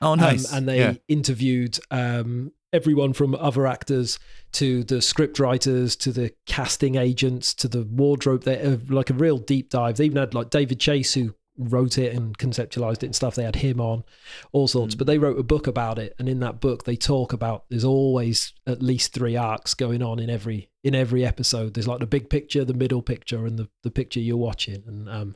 Oh, 0.00 0.12
um, 0.12 0.20
nice. 0.20 0.52
and 0.52 0.68
they 0.68 0.78
yeah. 0.78 0.94
interviewed 1.08 1.78
um, 1.90 2.52
everyone 2.72 3.12
from 3.12 3.34
other 3.34 3.66
actors 3.66 4.18
to 4.52 4.84
the 4.84 5.00
script 5.02 5.38
writers 5.38 5.96
to 5.96 6.12
the 6.12 6.32
casting 6.46 6.94
agents 6.96 7.54
to 7.54 7.68
the 7.68 7.82
wardrobe. 7.84 8.42
They 8.44 8.56
have 8.58 8.90
like 8.90 9.10
a 9.10 9.14
real 9.14 9.38
deep 9.38 9.70
dive. 9.70 9.96
They 9.96 10.04
even 10.06 10.18
had 10.18 10.34
like 10.34 10.50
David 10.50 10.78
Chase 10.80 11.14
who 11.14 11.34
wrote 11.56 11.98
it 11.98 12.14
and 12.14 12.36
conceptualized 12.36 12.98
it 12.98 13.04
and 13.04 13.14
stuff. 13.14 13.34
They 13.36 13.44
had 13.44 13.56
him 13.56 13.80
on, 13.80 14.04
all 14.52 14.66
sorts. 14.66 14.94
Mm. 14.94 14.98
But 14.98 15.06
they 15.06 15.18
wrote 15.18 15.38
a 15.38 15.42
book 15.44 15.66
about 15.66 15.98
it, 15.98 16.14
and 16.18 16.28
in 16.28 16.40
that 16.40 16.60
book 16.60 16.84
they 16.84 16.96
talk 16.96 17.32
about 17.32 17.64
there's 17.68 17.84
always 17.84 18.52
at 18.66 18.82
least 18.82 19.12
three 19.12 19.36
arcs 19.36 19.74
going 19.74 20.02
on 20.02 20.18
in 20.18 20.30
every 20.30 20.70
in 20.82 20.94
every 20.94 21.24
episode. 21.24 21.74
There's 21.74 21.88
like 21.88 22.00
the 22.00 22.06
big 22.06 22.28
picture, 22.28 22.64
the 22.64 22.74
middle 22.74 23.02
picture, 23.02 23.46
and 23.46 23.58
the 23.58 23.68
the 23.82 23.90
picture 23.90 24.20
you're 24.20 24.36
watching. 24.36 24.82
And 24.86 25.08
um, 25.08 25.34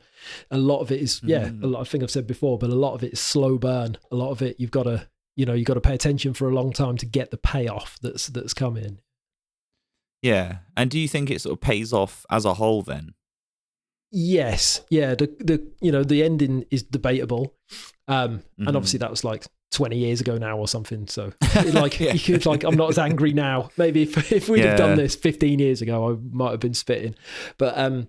a 0.50 0.58
lot 0.58 0.80
of 0.80 0.90
it 0.92 1.00
is 1.00 1.20
yeah, 1.24 1.48
Mm. 1.48 1.62
a 1.62 1.66
lot. 1.68 1.80
I 1.80 1.84
think 1.84 2.02
I've 2.02 2.10
said 2.10 2.26
before, 2.26 2.58
but 2.58 2.70
a 2.70 2.74
lot 2.74 2.94
of 2.94 3.02
it 3.04 3.12
is 3.12 3.20
slow 3.20 3.58
burn. 3.58 3.96
A 4.10 4.16
lot 4.16 4.30
of 4.30 4.42
it 4.42 4.58
you've 4.58 4.70
got 4.72 4.84
to 4.84 5.08
you 5.36 5.46
know 5.46 5.54
you've 5.54 5.66
got 5.66 5.74
to 5.74 5.80
pay 5.80 5.94
attention 5.94 6.34
for 6.34 6.48
a 6.48 6.54
long 6.54 6.72
time 6.72 6.96
to 6.96 7.06
get 7.06 7.30
the 7.30 7.36
payoff 7.38 7.96
that's 8.02 8.26
that's 8.26 8.54
coming. 8.54 8.98
Yeah. 10.22 10.58
And 10.76 10.90
do 10.90 10.98
you 10.98 11.06
think 11.06 11.30
it 11.30 11.40
sort 11.40 11.52
of 11.52 11.60
pays 11.60 11.92
off 11.92 12.26
as 12.28 12.44
a 12.44 12.54
whole 12.54 12.82
then? 12.82 13.14
Yes, 14.10 14.82
yeah. 14.90 15.14
The 15.14 15.26
the 15.38 15.66
you 15.80 15.92
know 15.92 16.02
the 16.02 16.22
ending 16.22 16.64
is 16.70 16.82
debatable, 16.82 17.54
um, 18.06 18.38
Mhm. 18.58 18.68
and 18.68 18.76
obviously 18.76 18.98
that 19.00 19.10
was 19.10 19.22
like 19.24 19.44
twenty 19.70 19.98
years 19.98 20.20
ago 20.22 20.38
now 20.38 20.56
or 20.56 20.66
something. 20.66 21.06
So 21.08 21.32
like 21.74 22.00
Yeah. 22.00 22.14
you 22.14 22.20
could 22.20 22.46
like 22.46 22.64
I'm 22.64 22.76
not 22.76 22.88
as 22.90 22.98
angry 22.98 23.32
now. 23.34 23.68
Maybe 23.76 24.02
if 24.02 24.32
if 24.32 24.48
we'd 24.48 24.64
have 24.64 24.78
done 24.78 24.96
this 24.96 25.14
fifteen 25.14 25.58
years 25.58 25.82
ago, 25.82 26.12
I 26.12 26.16
might 26.34 26.52
have 26.52 26.60
been 26.60 26.74
spitting. 26.74 27.14
But 27.58 27.76
um, 27.76 28.08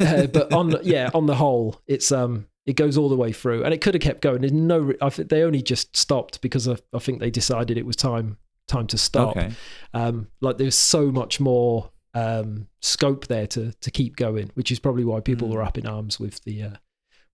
uh, 0.00 0.26
but 0.26 0.52
on 0.52 0.76
yeah, 0.82 1.10
on 1.14 1.26
the 1.26 1.36
whole, 1.36 1.80
it's 1.86 2.12
um. 2.12 2.46
It 2.66 2.76
goes 2.76 2.98
all 2.98 3.08
the 3.08 3.16
way 3.16 3.32
through, 3.32 3.64
and 3.64 3.72
it 3.72 3.80
could 3.80 3.94
have 3.94 4.02
kept 4.02 4.20
going. 4.20 4.42
There's 4.42 4.52
no, 4.52 4.92
I 5.00 5.08
think 5.08 5.30
they 5.30 5.42
only 5.42 5.62
just 5.62 5.96
stopped 5.96 6.42
because 6.42 6.68
I, 6.68 6.76
I 6.92 6.98
think 6.98 7.18
they 7.18 7.30
decided 7.30 7.78
it 7.78 7.86
was 7.86 7.96
time 7.96 8.36
time 8.66 8.86
to 8.88 8.98
stop 8.98 9.34
Okay. 9.38 9.52
um, 9.94 10.26
like 10.42 10.58
there's 10.58 10.74
so 10.76 11.10
much 11.10 11.40
more 11.40 11.90
um, 12.18 12.68
scope 12.80 13.26
there 13.26 13.46
to 13.48 13.72
to 13.72 13.90
keep 13.90 14.16
going, 14.16 14.50
which 14.54 14.70
is 14.70 14.78
probably 14.78 15.04
why 15.04 15.20
people 15.20 15.48
Mm. 15.48 15.52
were 15.52 15.62
up 15.62 15.78
in 15.78 15.86
arms 15.86 16.18
with 16.20 16.42
the 16.44 16.62
uh, 16.62 16.76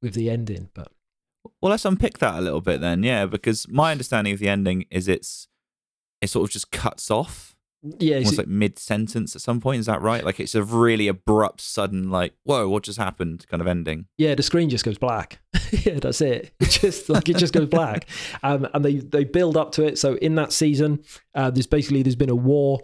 with 0.03 0.15
the 0.15 0.31
ending. 0.31 0.69
But 0.75 0.89
Well, 1.61 1.71
let's 1.71 1.85
unpick 1.85 2.19
that 2.19 2.35
a 2.39 2.41
little 2.41 2.61
bit 2.61 2.81
then. 2.81 3.03
Yeah, 3.03 3.27
because 3.27 3.67
my 3.69 3.93
understanding 3.93 4.33
of 4.35 4.41
the 4.41 4.49
ending 4.49 4.85
is 4.91 5.09
it's 5.09 5.49
it 6.21 6.29
sort 6.31 6.49
of 6.49 6.53
just 6.53 6.71
cuts 6.71 7.11
off 7.11 7.51
yeah, 7.99 8.17
it's- 8.17 8.39
like 8.39 8.47
mid 8.47 8.79
sentence 8.79 9.37
at 9.37 9.43
some 9.43 9.61
point. 9.61 9.81
Is 9.81 9.87
that 9.87 10.01
right? 10.01 10.25
Like 10.25 10.41
it's 10.41 10.55
a 10.55 10.63
really 10.63 11.07
abrupt, 11.07 11.61
sudden, 11.61 12.11
like 12.11 12.33
whoa, 12.45 12.67
what 12.69 12.83
just 12.85 12.99
happened? 12.99 13.47
Kind 13.49 13.61
of 13.61 13.67
ending. 13.67 14.07
yeah, 14.17 14.35
the 14.35 14.43
screen 14.43 14.71
just 14.71 14.85
goes 14.87 14.97
black. 14.97 15.39
yeah, 15.71 15.99
that's 16.01 16.21
it. 16.23 16.55
It 16.61 16.71
just 16.71 17.09
like 17.11 17.29
it 17.29 17.37
just 17.37 17.53
goes 17.53 17.69
black, 17.69 18.09
um, 18.43 18.67
and 18.73 18.83
they 18.85 18.97
they 18.97 19.25
build 19.25 19.57
up 19.59 19.73
to 19.73 19.85
it. 19.85 19.99
So 19.99 20.15
in 20.17 20.35
that 20.37 20.51
season, 20.53 21.05
uh, 21.35 21.51
there's 21.51 21.67
basically 21.67 22.03
there's 22.03 22.17
been 22.17 22.31
a 22.31 22.35
war, 22.35 22.81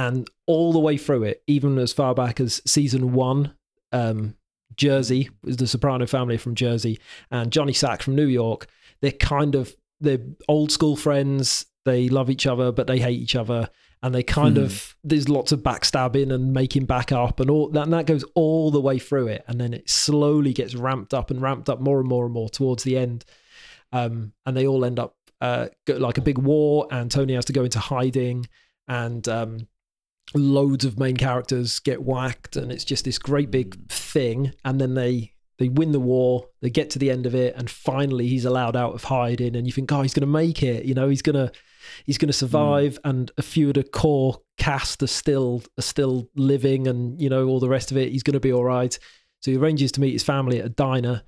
and 0.00 0.28
all 0.46 0.72
the 0.72 0.78
way 0.88 0.96
through 0.96 1.24
it, 1.24 1.42
even 1.46 1.78
as 1.78 1.92
far 1.92 2.14
back 2.14 2.40
as 2.40 2.62
season 2.66 3.12
one. 3.12 3.54
Um, 3.92 4.34
Jersey 4.76 5.28
is 5.44 5.56
the 5.58 5.66
Soprano 5.66 6.06
family 6.06 6.38
from 6.38 6.54
Jersey, 6.54 6.98
and 7.30 7.52
Johnny 7.52 7.72
Sack 7.74 8.02
from 8.02 8.14
New 8.14 8.26
York. 8.28 8.66
They're 9.02 9.10
kind 9.12 9.54
of 9.54 9.74
they're 10.00 10.24
old 10.48 10.72
school 10.72 10.96
friends. 10.96 11.66
They 11.84 12.08
love 12.08 12.30
each 12.30 12.46
other, 12.46 12.72
but 12.72 12.86
they 12.86 12.98
hate 12.98 13.20
each 13.20 13.36
other, 13.36 13.68
and 14.02 14.14
they 14.14 14.22
kind 14.22 14.56
Hmm. 14.56 14.62
of 14.64 14.96
there's 15.04 15.28
lots 15.28 15.52
of 15.52 15.60
backstabbing 15.60 16.32
and 16.32 16.52
making 16.52 16.86
back 16.86 17.10
up, 17.12 17.40
and 17.40 17.50
all 17.50 17.68
that. 17.70 17.82
And 17.82 17.92
that 17.92 18.06
goes 18.06 18.24
all 18.34 18.70
the 18.70 18.80
way 18.80 18.98
through 18.98 19.26
it, 19.28 19.44
and 19.48 19.60
then 19.60 19.74
it 19.74 19.90
slowly 19.90 20.52
gets 20.54 20.74
ramped 20.74 21.12
up 21.12 21.30
and 21.30 21.42
ramped 21.42 21.68
up 21.68 21.80
more 21.80 21.98
and 22.00 22.08
more 22.08 22.24
and 22.24 22.32
more 22.32 22.48
towards 22.48 22.82
the 22.84 22.96
end. 22.96 23.24
Um, 23.92 24.32
and 24.46 24.56
they 24.56 24.66
all 24.66 24.84
end 24.84 24.98
up 24.98 25.16
uh, 25.40 25.66
like 25.88 26.16
a 26.18 26.22
big 26.22 26.38
war, 26.38 26.86
and 26.90 27.10
Tony 27.10 27.34
has 27.34 27.46
to 27.46 27.52
go 27.52 27.64
into 27.64 27.80
hiding, 27.80 28.46
and 28.86 29.28
um, 29.28 29.66
loads 30.34 30.84
of 30.84 30.98
main 30.98 31.16
characters 31.16 31.78
get 31.78 32.02
whacked, 32.02 32.56
and 32.56 32.70
it's 32.70 32.84
just 32.84 33.04
this 33.04 33.18
great 33.18 33.50
big 33.50 33.74
hmm. 33.74 33.82
thing. 33.88 34.52
And 34.64 34.80
then 34.80 34.94
they 34.94 35.32
they 35.58 35.68
win 35.68 35.92
the 35.92 36.00
war, 36.00 36.46
they 36.62 36.70
get 36.70 36.88
to 36.90 36.98
the 36.98 37.10
end 37.10 37.26
of 37.26 37.34
it, 37.34 37.54
and 37.56 37.70
finally 37.70 38.26
he's 38.26 38.46
allowed 38.46 38.76
out 38.76 38.94
of 38.94 39.04
hiding, 39.04 39.56
and 39.56 39.66
you 39.66 39.72
think, 39.72 39.92
oh, 39.92 40.02
he's 40.02 40.14
going 40.14 40.22
to 40.22 40.26
make 40.26 40.62
it, 40.62 40.86
you 40.86 40.94
know, 40.94 41.08
he's 41.08 41.22
gonna 41.22 41.52
he's 42.06 42.18
going 42.18 42.32
to 42.32 42.36
hmm. 42.36 42.46
survive, 42.46 42.98
and 43.04 43.30
a 43.38 43.42
few 43.42 43.68
of 43.68 43.74
the 43.74 43.84
core 43.84 44.40
cast 44.58 45.02
are 45.02 45.08
still 45.08 45.62
are 45.78 45.82
still 45.82 46.28
living, 46.36 46.86
and 46.86 47.20
you 47.20 47.28
know 47.28 47.46
all 47.46 47.60
the 47.60 47.68
rest 47.68 47.90
of 47.90 47.96
it, 47.96 48.12
he's 48.12 48.22
going 48.22 48.34
to 48.34 48.40
be 48.40 48.52
all 48.52 48.64
right. 48.64 48.98
So 49.40 49.50
he 49.50 49.56
arranges 49.56 49.90
to 49.92 50.00
meet 50.00 50.12
his 50.12 50.22
family 50.22 50.58
at 50.58 50.66
a 50.66 50.70
diner, 50.70 51.22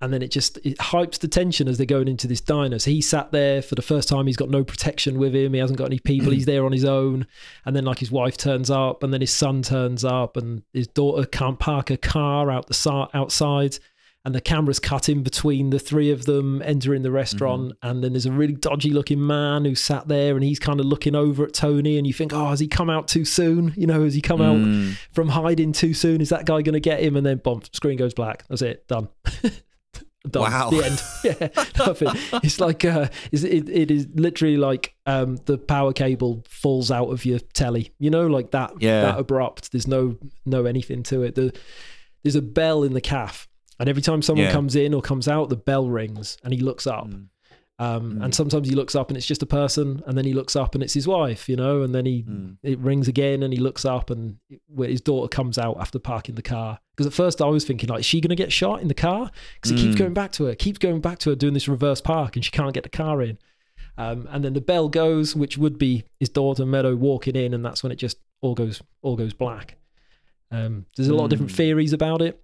and 0.00 0.12
then 0.12 0.22
it 0.22 0.30
just 0.30 0.56
it 0.64 0.78
hypes 0.78 1.18
the 1.18 1.28
tension 1.28 1.68
as 1.68 1.76
they're 1.76 1.86
going 1.86 2.08
into 2.08 2.26
this 2.26 2.40
diner. 2.40 2.78
So 2.78 2.90
he 2.90 3.00
sat 3.00 3.32
there 3.32 3.60
for 3.62 3.74
the 3.74 3.82
first 3.82 4.08
time. 4.08 4.26
He's 4.26 4.36
got 4.36 4.48
no 4.50 4.64
protection 4.64 5.18
with 5.18 5.34
him. 5.34 5.52
He 5.52 5.60
hasn't 5.60 5.78
got 5.78 5.86
any 5.86 5.98
people. 5.98 6.32
He's 6.32 6.46
there 6.46 6.64
on 6.64 6.72
his 6.72 6.84
own. 6.84 7.26
And 7.64 7.76
then 7.76 7.84
like 7.84 7.98
his 7.98 8.10
wife 8.10 8.36
turns 8.36 8.70
up, 8.70 9.02
and 9.02 9.12
then 9.12 9.20
his 9.20 9.32
son 9.32 9.62
turns 9.62 10.04
up, 10.04 10.36
and 10.36 10.62
his 10.72 10.86
daughter 10.88 11.26
can't 11.26 11.58
park 11.58 11.90
a 11.90 11.96
car 11.96 12.50
out 12.50 12.66
the 12.68 12.74
si- 12.74 13.06
outside. 13.14 13.78
And 14.22 14.34
the 14.34 14.40
camera's 14.42 14.78
cut 14.78 15.08
in 15.08 15.22
between 15.22 15.70
the 15.70 15.78
three 15.78 16.10
of 16.10 16.26
them 16.26 16.60
entering 16.60 17.00
the 17.00 17.10
restaurant. 17.10 17.72
And 17.82 18.04
then 18.04 18.12
there's 18.12 18.26
a 18.26 18.30
really 18.32 18.52
dodgy 18.52 18.90
looking 18.90 19.26
man 19.26 19.64
who 19.64 19.74
sat 19.74 20.08
there 20.08 20.34
and 20.34 20.44
he's 20.44 20.58
kind 20.58 20.78
of 20.78 20.84
looking 20.84 21.14
over 21.14 21.42
at 21.44 21.54
Tony. 21.54 21.96
And 21.96 22.06
you 22.06 22.12
think, 22.12 22.34
oh, 22.34 22.50
has 22.50 22.60
he 22.60 22.68
come 22.68 22.90
out 22.90 23.08
too 23.08 23.24
soon? 23.24 23.72
You 23.78 23.86
know, 23.86 24.04
has 24.04 24.12
he 24.12 24.20
come 24.20 24.42
out 24.42 24.58
Mm. 24.58 24.98
from 25.12 25.30
hiding 25.30 25.72
too 25.72 25.94
soon? 25.94 26.20
Is 26.20 26.28
that 26.28 26.44
guy 26.44 26.60
going 26.60 26.74
to 26.74 26.80
get 26.80 27.00
him? 27.00 27.16
And 27.16 27.24
then, 27.24 27.38
bomb, 27.38 27.62
screen 27.72 27.96
goes 27.96 28.12
black. 28.12 28.44
That's 28.48 28.60
it. 28.60 28.86
Done. 28.88 29.08
Done. 30.28 30.42
Wow. 30.50 30.70
The 30.70 30.84
end. 30.84 31.02
Yeah. 31.24 31.64
Nothing. 31.86 32.08
It's 32.42 32.60
like, 32.60 32.84
uh, 32.84 33.08
it's, 33.32 33.42
it, 33.42 33.68
it 33.68 33.90
is 33.90 34.06
literally 34.14 34.56
like 34.58 34.94
um, 35.06 35.36
the 35.46 35.56
power 35.58 35.92
cable 35.92 36.44
falls 36.48 36.90
out 36.90 37.08
of 37.08 37.24
your 37.24 37.38
telly, 37.38 37.92
you 37.98 38.10
know, 38.10 38.26
like 38.26 38.50
that, 38.50 38.72
Yeah. 38.80 39.02
that 39.02 39.18
abrupt. 39.18 39.72
There's 39.72 39.86
no, 39.86 40.16
no 40.44 40.66
anything 40.66 41.02
to 41.04 41.22
it. 41.22 41.34
The, 41.36 41.54
there's 42.22 42.36
a 42.36 42.42
bell 42.42 42.82
in 42.82 42.92
the 42.92 43.00
calf. 43.00 43.48
And 43.78 43.88
every 43.88 44.02
time 44.02 44.20
someone 44.20 44.44
Yeah. 44.46 44.52
comes 44.52 44.76
in 44.76 44.92
or 44.92 45.00
comes 45.00 45.26
out, 45.26 45.48
the 45.48 45.56
bell 45.56 45.88
rings 45.88 46.36
and 46.44 46.52
he 46.52 46.60
looks 46.60 46.86
up. 46.86 47.06
Mm. 47.08 47.28
Um, 47.80 48.16
Mm. 48.18 48.24
And 48.24 48.34
sometimes 48.34 48.68
he 48.68 48.74
looks 48.74 48.94
up 48.94 49.08
and 49.08 49.16
it's 49.16 49.26
just 49.26 49.42
a 49.42 49.46
person, 49.46 50.02
and 50.06 50.16
then 50.18 50.26
he 50.26 50.34
looks 50.34 50.54
up 50.54 50.74
and 50.74 50.84
it's 50.84 50.92
his 50.92 51.08
wife, 51.08 51.48
you 51.48 51.56
know, 51.56 51.80
and 51.82 51.94
then 51.94 52.04
he 52.04 52.24
Mm. 52.24 52.58
it 52.62 52.78
rings 52.78 53.08
again 53.08 53.42
and 53.42 53.54
he 53.54 53.58
looks 53.58 53.86
up 53.86 54.10
and 54.10 54.36
where 54.66 54.88
his 54.90 55.00
daughter 55.00 55.28
comes 55.28 55.56
out 55.56 55.78
after 55.80 55.98
parking 55.98 56.34
the 56.34 56.42
car. 56.42 56.78
Because 56.94 57.06
at 57.06 57.14
first 57.14 57.40
I 57.40 57.46
was 57.46 57.64
thinking 57.64 57.88
like, 57.88 58.00
is 58.00 58.06
she 58.06 58.20
going 58.20 58.28
to 58.28 58.36
get 58.36 58.52
shot 58.52 58.82
in 58.82 58.88
the 58.88 58.94
car? 59.08 59.30
Because 59.54 59.70
it 59.70 59.78
keeps 59.78 59.94
Mm. 59.94 59.98
going 59.98 60.12
back 60.14 60.30
to 60.32 60.44
her, 60.44 60.54
keeps 60.54 60.78
going 60.78 61.00
back 61.00 61.18
to 61.20 61.30
her 61.30 61.36
doing 61.36 61.54
this 61.54 61.68
reverse 61.68 62.02
park, 62.02 62.36
and 62.36 62.44
she 62.44 62.50
can't 62.50 62.74
get 62.74 62.82
the 62.82 62.90
car 62.90 63.22
in. 63.22 63.38
Um, 63.96 64.28
and 64.30 64.44
then 64.44 64.52
the 64.52 64.60
bell 64.60 64.90
goes, 64.90 65.34
which 65.34 65.56
would 65.56 65.78
be 65.78 66.04
his 66.18 66.28
daughter 66.28 66.66
Meadow 66.66 66.94
walking 66.96 67.34
in, 67.34 67.54
and 67.54 67.64
that's 67.64 67.82
when 67.82 67.92
it 67.92 67.96
just 67.96 68.18
all 68.42 68.54
goes 68.54 68.82
all 69.00 69.16
goes 69.16 69.32
black. 69.32 69.76
Um, 70.50 70.84
there's 70.96 71.08
a 71.08 71.14
lot 71.14 71.24
of 71.24 71.30
different 71.30 71.52
Mm. 71.52 71.56
theories 71.56 71.92
about 71.94 72.20
it. 72.20 72.42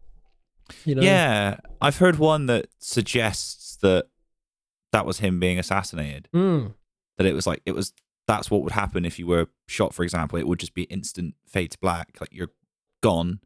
You 0.86 0.94
know, 0.94 1.02
Yeah, 1.02 1.58
I've 1.80 1.98
heard 1.98 2.18
one 2.18 2.46
that 2.46 2.68
suggests 2.78 3.76
that 3.82 4.06
that 4.96 5.04
was 5.06 5.18
him 5.18 5.38
being 5.38 5.58
assassinated. 5.58 6.28
Mm. 6.34 6.72
That 7.18 7.26
it 7.26 7.34
was 7.34 7.46
like 7.46 7.60
it 7.66 7.74
was 7.74 7.92
that's 8.26 8.50
what 8.50 8.62
would 8.62 8.72
happen 8.72 9.04
if 9.04 9.18
you 9.18 9.26
were 9.26 9.46
shot, 9.68 9.92
for 9.94 10.02
example. 10.02 10.38
It 10.38 10.48
would 10.48 10.58
just 10.58 10.72
be 10.74 10.84
instant 10.84 11.34
fade 11.46 11.70
to 11.72 11.78
black, 11.78 12.16
like 12.20 12.30
you're 12.32 12.50
gone. 13.02 13.40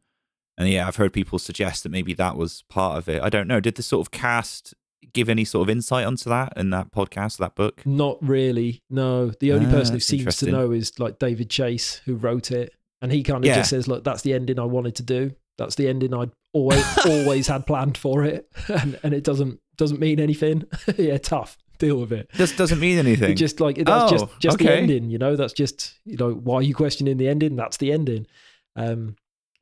And 0.57 0.69
yeah, 0.69 0.87
I've 0.87 0.95
heard 0.95 1.13
people 1.13 1.39
suggest 1.39 1.83
that 1.83 1.89
maybe 1.91 2.13
that 2.13 2.35
was 2.37 2.63
part 2.69 2.97
of 2.97 3.07
it. 3.09 3.21
I 3.21 3.29
don't 3.29 3.47
know. 3.47 3.59
Did 3.59 3.75
the 3.75 3.83
sort 3.83 4.05
of 4.05 4.11
cast 4.11 4.73
give 5.13 5.27
any 5.29 5.43
sort 5.45 5.67
of 5.67 5.69
insight 5.71 6.05
onto 6.05 6.29
that 6.29 6.53
in 6.55 6.69
that 6.71 6.91
podcast, 6.91 7.37
that 7.37 7.55
book? 7.55 7.85
Not 7.85 8.17
really. 8.21 8.81
No, 8.89 9.31
the 9.39 9.51
only 9.53 9.65
Ah, 9.67 9.71
person 9.71 9.95
who 9.95 9.99
seems 9.99 10.37
to 10.37 10.51
know 10.51 10.71
is 10.71 10.97
like 10.99 11.19
David 11.19 11.49
Chase, 11.49 12.01
who 12.05 12.15
wrote 12.15 12.51
it, 12.51 12.73
and 13.01 13.11
he 13.11 13.23
kind 13.23 13.43
of 13.43 13.47
Yeah. 13.47 13.55
just 13.57 13.69
says, 13.71 13.87
"Look, 13.87 14.03
that's 14.03 14.21
the 14.23 14.33
ending 14.33 14.59
I 14.59 14.63
wanted 14.65 14.95
to 14.95 15.03
do. 15.03 15.31
That's 15.57 15.75
the 15.75 15.87
ending 15.87 16.13
I'd 16.13 16.31
always 16.53 16.97
always 17.05 17.47
had 17.47 17.65
planned 17.67 17.97
for 17.97 18.23
it, 18.23 18.49
and, 18.67 18.99
and 19.03 19.13
it 19.13 19.23
doesn't 19.23 19.59
doesn't 19.77 19.99
mean 19.99 20.19
anything. 20.19 20.63
yeah, 20.97 21.17
tough. 21.17 21.57
Deal 21.79 21.97
with 21.99 22.11
it. 22.11 22.29
This 22.35 22.55
doesn't 22.55 22.79
mean 22.79 22.99
anything. 22.99 23.31
It 23.31 23.35
just 23.35 23.59
like 23.59 23.77
that's 23.77 24.11
just 24.11 24.25
Oh, 24.25 24.29
just 24.39 24.59
the 24.59 24.65
okay. 24.65 24.77
ending. 24.79 25.09
You 25.09 25.17
know, 25.17 25.35
that's 25.35 25.53
just 25.53 25.93
you 26.05 26.17
know 26.17 26.31
why 26.31 26.57
are 26.57 26.61
you 26.61 26.75
questioning 26.75 27.17
the 27.17 27.27
ending? 27.27 27.55
That's 27.55 27.77
the 27.77 27.91
ending. 27.91 28.27
Um, 28.75 29.15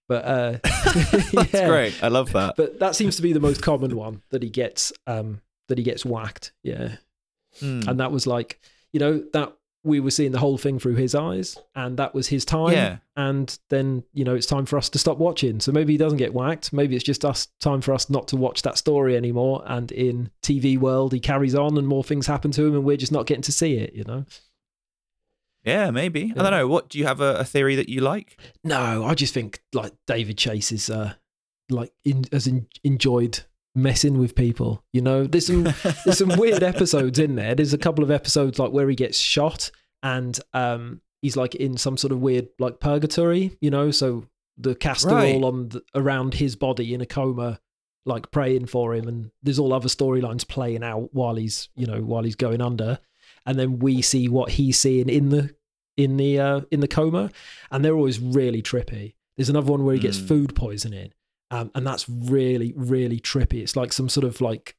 but 0.07 0.25
uh, 0.25 0.57
That's 0.63 1.53
yeah. 1.53 1.67
great. 1.67 2.03
I 2.03 2.07
love 2.09 2.31
that. 2.33 2.55
But 2.57 2.79
that 2.79 2.95
seems 2.95 3.15
to 3.17 3.21
be 3.21 3.31
the 3.31 3.39
most 3.39 3.61
common 3.61 3.95
one 3.95 4.21
that 4.31 4.41
he 4.43 4.49
gets. 4.49 4.91
Um, 5.07 5.41
that 5.67 5.77
he 5.77 5.83
gets 5.83 6.03
whacked. 6.05 6.51
Yeah 6.63 6.95
Hmm. 7.59 7.81
and 7.87 7.99
that 7.99 8.11
was 8.11 8.27
like 8.27 8.59
you 8.93 8.99
know 8.99 9.23
that 9.33 9.53
we 9.89 9.99
were 9.99 10.11
seeing 10.11 10.31
the 10.31 10.39
whole 10.39 10.57
thing 10.57 10.79
through 10.79 10.95
his 10.95 11.13
eyes 11.13 11.57
and 11.75 11.97
that 11.97 12.13
was 12.13 12.27
his 12.29 12.45
time 12.45 12.71
Yeah. 12.71 12.97
and 13.17 13.59
then 13.69 14.03
you 14.13 14.23
know 14.23 14.35
it's 14.35 14.45
time 14.45 14.65
for 14.65 14.77
us 14.77 14.87
to 14.89 14.99
stop 14.99 15.17
watching 15.17 15.59
so 15.59 15.71
maybe 15.73 15.93
he 15.93 15.97
doesn't 15.97 16.17
get 16.19 16.33
whacked 16.33 16.71
maybe 16.71 16.95
it's 16.95 17.03
just 17.03 17.25
us 17.25 17.47
time 17.59 17.81
for 17.81 17.93
us 17.93 18.09
not 18.09 18.27
to 18.29 18.37
watch 18.37 18.61
that 18.61 18.77
story 18.77 19.17
anymore 19.17 19.63
and 19.65 19.91
in 19.91 20.29
tv 20.41 20.77
world 20.77 21.11
he 21.11 21.19
carries 21.19 21.55
on 21.55 21.77
and 21.77 21.87
more 21.87 22.03
things 22.03 22.27
happen 22.27 22.51
to 22.51 22.65
him 22.65 22.75
and 22.75 22.83
we're 22.85 22.95
just 22.95 23.11
not 23.11 23.25
getting 23.25 23.41
to 23.41 23.51
see 23.51 23.73
it 23.75 23.93
you 23.93 24.03
know 24.05 24.25
Yeah, 25.65 25.91
maybe. 25.91 26.31
I 26.37 26.41
don't 26.41 26.51
know. 26.51 26.67
What 26.67 26.87
do 26.89 26.97
you 26.97 27.05
have 27.05 27.19
a, 27.21 27.35
a 27.39 27.43
theory 27.43 27.75
that 27.75 27.89
you 27.89 28.01
like? 28.01 28.37
no 28.63 29.03
i 29.05 29.13
just 29.13 29.33
think 29.33 29.61
like 29.73 29.91
david 30.07 30.37
chase 30.37 30.71
is 30.71 30.89
uh 30.89 31.13
like 31.69 31.91
in, 32.05 32.23
has 32.31 32.47
en- 32.47 32.67
enjoyed 32.83 33.41
messing 33.75 34.17
with 34.17 34.33
people 34.35 34.83
you 34.91 35.01
know 35.01 35.25
there's 35.25 35.45
some 35.47 35.63
there's 36.03 36.17
some 36.17 36.35
weird 36.37 36.63
episodes 36.73 37.19
in 37.19 37.35
there. 37.35 37.53
There's 37.55 37.73
a 37.73 37.77
couple 37.77 38.03
of 38.03 38.09
episodes 38.11 38.57
like 38.57 38.71
where 38.71 38.89
he 38.89 38.95
gets 38.95 39.17
shot 39.19 39.69
and 40.03 40.39
um 40.53 41.01
he's 41.21 41.35
like 41.35 41.55
in 41.55 41.77
some 41.77 41.97
sort 41.97 42.11
of 42.11 42.19
weird 42.19 42.47
like 42.59 42.79
purgatory, 42.79 43.57
you 43.61 43.69
know, 43.69 43.91
so 43.91 44.25
the 44.57 44.75
cast 44.75 45.05
are 45.07 45.15
Right. 45.15 45.35
all 45.35 45.45
on 45.45 45.69
the, 45.69 45.81
around 45.95 46.35
his 46.35 46.55
body 46.55 46.93
in 46.93 47.01
a 47.01 47.05
coma 47.05 47.59
like 48.05 48.31
praying 48.31 48.65
for 48.65 48.95
him 48.95 49.07
and 49.07 49.31
there's 49.43 49.59
all 49.59 49.73
other 49.73 49.89
storylines 49.89 50.47
playing 50.47 50.83
out 50.83 51.09
while 51.13 51.35
he's, 51.35 51.69
you 51.75 51.85
know, 51.85 52.01
while 52.01 52.23
he's 52.23 52.35
going 52.35 52.61
under. 52.61 52.99
And 53.45 53.59
then 53.59 53.79
we 53.79 54.01
see 54.01 54.27
what 54.29 54.51
he's 54.51 54.77
seeing 54.79 55.09
in 55.09 55.29
the 55.29 55.53
in 55.97 56.15
the 56.17 56.39
uh 56.39 56.61
in 56.71 56.79
the 56.79 56.87
coma 56.87 57.29
and 57.71 57.83
they're 57.83 57.95
always 57.95 58.19
really 58.19 58.61
trippy. 58.61 59.15
There's 59.35 59.49
another 59.49 59.71
one 59.71 59.83
where 59.85 59.95
he 59.95 60.01
gets 60.01 60.17
Mm. 60.19 60.27
food 60.27 60.55
poisoning. 60.55 61.11
Um, 61.51 61.71
and 61.73 61.85
that's 61.87 62.07
really, 62.07 62.73
really 62.75 63.19
trippy. 63.19 63.61
It's 63.63 63.75
like 63.75 63.91
some 63.91 64.07
sort 64.07 64.23
of 64.23 64.39
like 64.39 64.75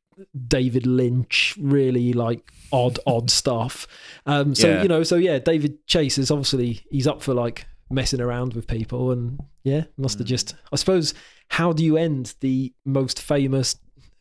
David 0.49 0.87
Lynch, 0.87 1.57
really 1.61 2.13
like 2.13 2.53
odd, 2.73 2.99
odd 3.07 3.31
stuff. 3.41 3.87
Um, 4.27 4.55
so 4.55 4.69
Yeah. 4.69 4.83
you 4.83 4.89
know, 4.89 5.03
so 5.03 5.17
yeah, 5.17 5.39
David 5.39 5.87
Chase 5.87 6.19
is 6.19 6.31
obviously 6.31 6.81
he's 6.91 7.07
up 7.07 7.23
for 7.23 7.35
like 7.35 7.67
messing 7.91 8.21
around 8.21 8.55
with 8.55 8.67
people, 8.67 9.11
and 9.11 9.41
yeah, 9.65 9.85
must 9.97 10.17
Mm. 10.17 10.21
have 10.21 10.29
just. 10.29 10.55
I 10.73 10.77
suppose 10.77 11.15
how 11.49 11.73
do 11.73 11.85
you 11.85 11.97
end 11.97 12.35
the 12.41 12.73
most 12.85 13.21
famous, 13.21 13.77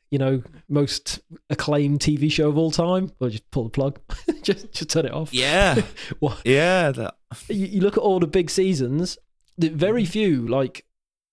you 0.09 0.17
know, 0.17 0.41
most 0.67 1.19
acclaimed 1.51 1.99
TV 1.99 2.31
show 2.31 2.49
of 2.49 2.57
all 2.57 2.71
time? 2.71 3.11
Well, 3.19 3.29
just 3.29 3.49
pull 3.51 3.65
the 3.65 3.69
plug, 3.69 3.99
just 4.41 4.71
just 4.71 4.89
turn 4.89 5.05
it 5.05 5.13
off. 5.13 5.33
Yeah, 5.33 5.81
What? 6.19 6.41
yeah. 6.45 6.91
That, 6.91 7.15
you, 7.47 7.67
you 7.67 7.81
look 7.81 7.95
at 7.97 8.01
all 8.03 8.19
the 8.19 8.25
big 8.27 8.49
seasons. 8.49 9.17
the- 9.57 9.69
Very 9.69 10.01
Mm-hmm. 10.03 10.11
few 10.11 10.47
like 10.47 10.85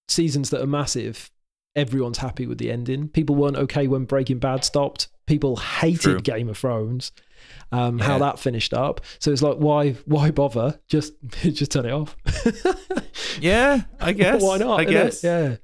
seasons 0.08 0.50
that 0.50 0.60
are 0.60 0.66
massive. 0.66 1.30
Everyone's 1.76 2.18
happy 2.18 2.46
with 2.46 2.58
the 2.58 2.70
ending. 2.72 3.08
People 3.08 3.36
weren't 3.36 3.56
okay 3.56 3.86
when 3.86 4.04
Breaking 4.06 4.38
Bad 4.38 4.64
stopped. 4.64 5.08
People 5.26 5.56
hated 5.56 6.00
True. 6.00 6.20
Game 6.20 6.48
of 6.48 6.56
Thrones. 6.58 7.12
Um, 7.70 7.98
How 7.98 8.18
that 8.18 8.38
finished 8.38 8.72
up. 8.74 9.00
So 9.18 9.30
it's 9.30 9.42
like, 9.42 9.58
why, 9.58 9.92
why 10.06 10.30
bother? 10.30 10.80
Just, 10.88 11.12
just 11.42 11.70
turn 11.70 11.84
it 11.86 11.92
off. 11.92 12.16
yeah, 13.40 13.82
I 14.00 14.12
guess. 14.14 14.42
why 14.42 14.58
not? 14.58 14.80
I 14.80 14.84
guess. 14.84 15.22
Yeah, 15.22 15.56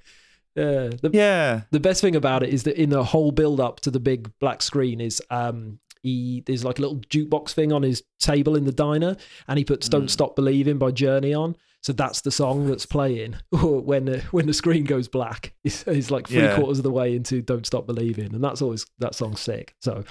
yeah. 0.55 0.91
The, 1.01 1.11
Yeah. 1.13 1.63
the 1.71 1.81
best 1.81 2.01
thing 2.01 2.17
about 2.17 2.43
it 2.43 2.51
is 2.51 2.65
that 2.65 2.81
in 2.81 2.91
the 2.91 3.05
whole 3.05 3.31
build 3.33 3.61
up 3.61 3.81
to 3.81 3.91
the 3.91 4.01
big 4.01 4.31
black 4.39 4.63
screen 4.63 5.01
is 5.01 5.23
um 5.31 5.79
he 6.03 6.43
there's 6.47 6.65
like 6.65 6.79
a 6.79 6.83
little 6.83 6.99
jukebox 6.99 7.53
thing 7.53 7.73
on 7.73 7.83
his 7.83 8.03
table 8.19 8.57
in 8.57 8.65
the 8.65 8.73
diner 8.73 9.17
and 9.49 9.59
he 9.59 9.65
puts 9.65 9.89
don't 9.89 10.07
Mm. 10.07 10.11
stop 10.11 10.37
believing 10.37 10.77
by 10.79 10.91
journey 10.91 11.33
on 11.33 11.57
so 11.83 11.93
that's 11.93 12.21
the 12.23 12.31
song 12.31 12.67
that's 12.67 12.87
playing 12.87 13.37
when 13.51 14.05
the, 14.07 14.21
when 14.31 14.47
the 14.47 14.55
screen 14.55 14.85
goes 14.85 15.09
black 15.09 15.53
he's, 15.63 15.83
he's 15.85 16.11
like 16.11 16.29
three 16.29 16.43
Yeah. 16.43 16.57
quarters 16.57 16.79
of 16.79 16.85
the 16.85 16.91
way 16.91 17.15
into 17.17 17.43
don't 17.43 17.67
stop 17.67 17.87
believing 17.87 18.35
and 18.35 18.43
that's 18.43 18.63
always 18.63 18.87
that 19.01 19.15
song's 19.15 19.41
sick 19.41 19.75
so 19.81 20.05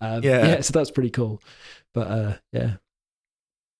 um, 0.00 0.22
Yeah. 0.22 0.46
yeah 0.46 0.60
so 0.60 0.72
that's 0.72 0.90
pretty 0.90 1.10
cool 1.10 1.42
but 1.94 2.06
uh 2.08 2.36
yeah 2.52 2.76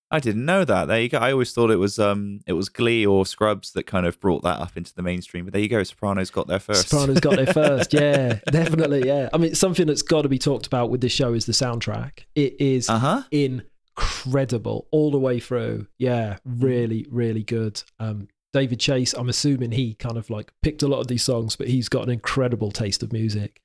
I 0.09 0.21
didn't 0.21 0.45
know 0.45 0.65
that. 0.65 0.85
There 0.87 1.01
you 1.01 1.09
go. 1.09 1.19
I 1.19 1.33
always 1.33 1.53
thought 1.53 1.73
it 1.73 1.81
was 1.81 1.99
um 1.99 2.39
it 2.47 2.53
was 2.53 2.69
Glee 2.69 3.05
or 3.05 3.27
Scrubs 3.27 3.73
that 3.73 3.89
kind 3.89 4.07
of 4.07 4.21
brought 4.21 4.45
that 4.45 4.61
up 4.61 4.77
into 4.77 4.95
the 4.95 5.03
mainstream. 5.03 5.45
But 5.45 5.53
there 5.53 5.61
you 5.61 5.69
go. 5.69 5.83
Sopranos 5.83 6.31
got 6.31 6.47
there 6.47 6.61
first. 6.61 6.91
Sopranos 6.91 7.19
got 7.19 7.35
there 7.35 7.53
first. 7.53 7.93
Yeah, 7.97 8.39
definitely. 8.53 9.05
Yeah. 9.05 9.29
I 9.33 9.39
mean, 9.39 9.57
something 9.57 9.85
that's 9.89 10.03
got 10.03 10.23
to 10.23 10.29
be 10.29 10.39
talked 10.39 10.65
about 10.69 10.91
with 10.91 11.01
this 11.01 11.11
show 11.11 11.33
is 11.33 11.47
the 11.47 11.53
soundtrack. 11.53 12.21
It 12.37 12.55
is 12.61 12.89
Uh 12.89 12.99
huh. 13.01 13.23
Incredible 13.97 14.87
all 14.91 15.11
the 15.11 15.19
way 15.19 15.41
through. 15.41 15.87
Yeah, 15.99 16.37
really, 16.45 17.07
really 17.11 17.43
good. 17.43 17.83
Um, 17.99 18.29
David 18.53 18.81
Chase, 18.81 19.13
I'm 19.13 19.29
assuming 19.29 19.73
he 19.73 19.95
kind 19.95 20.17
of 20.17 20.31
like 20.31 20.53
picked 20.63 20.83
a 20.83 20.89
lot 20.89 21.01
of 21.01 21.09
these 21.09 21.23
songs, 21.23 21.57
but 21.57 21.69
he's 21.69 21.89
got 21.89 22.05
an 22.05 22.11
incredible 22.11 22.71
taste 22.71 23.03
of 23.03 23.13
music. 23.13 23.61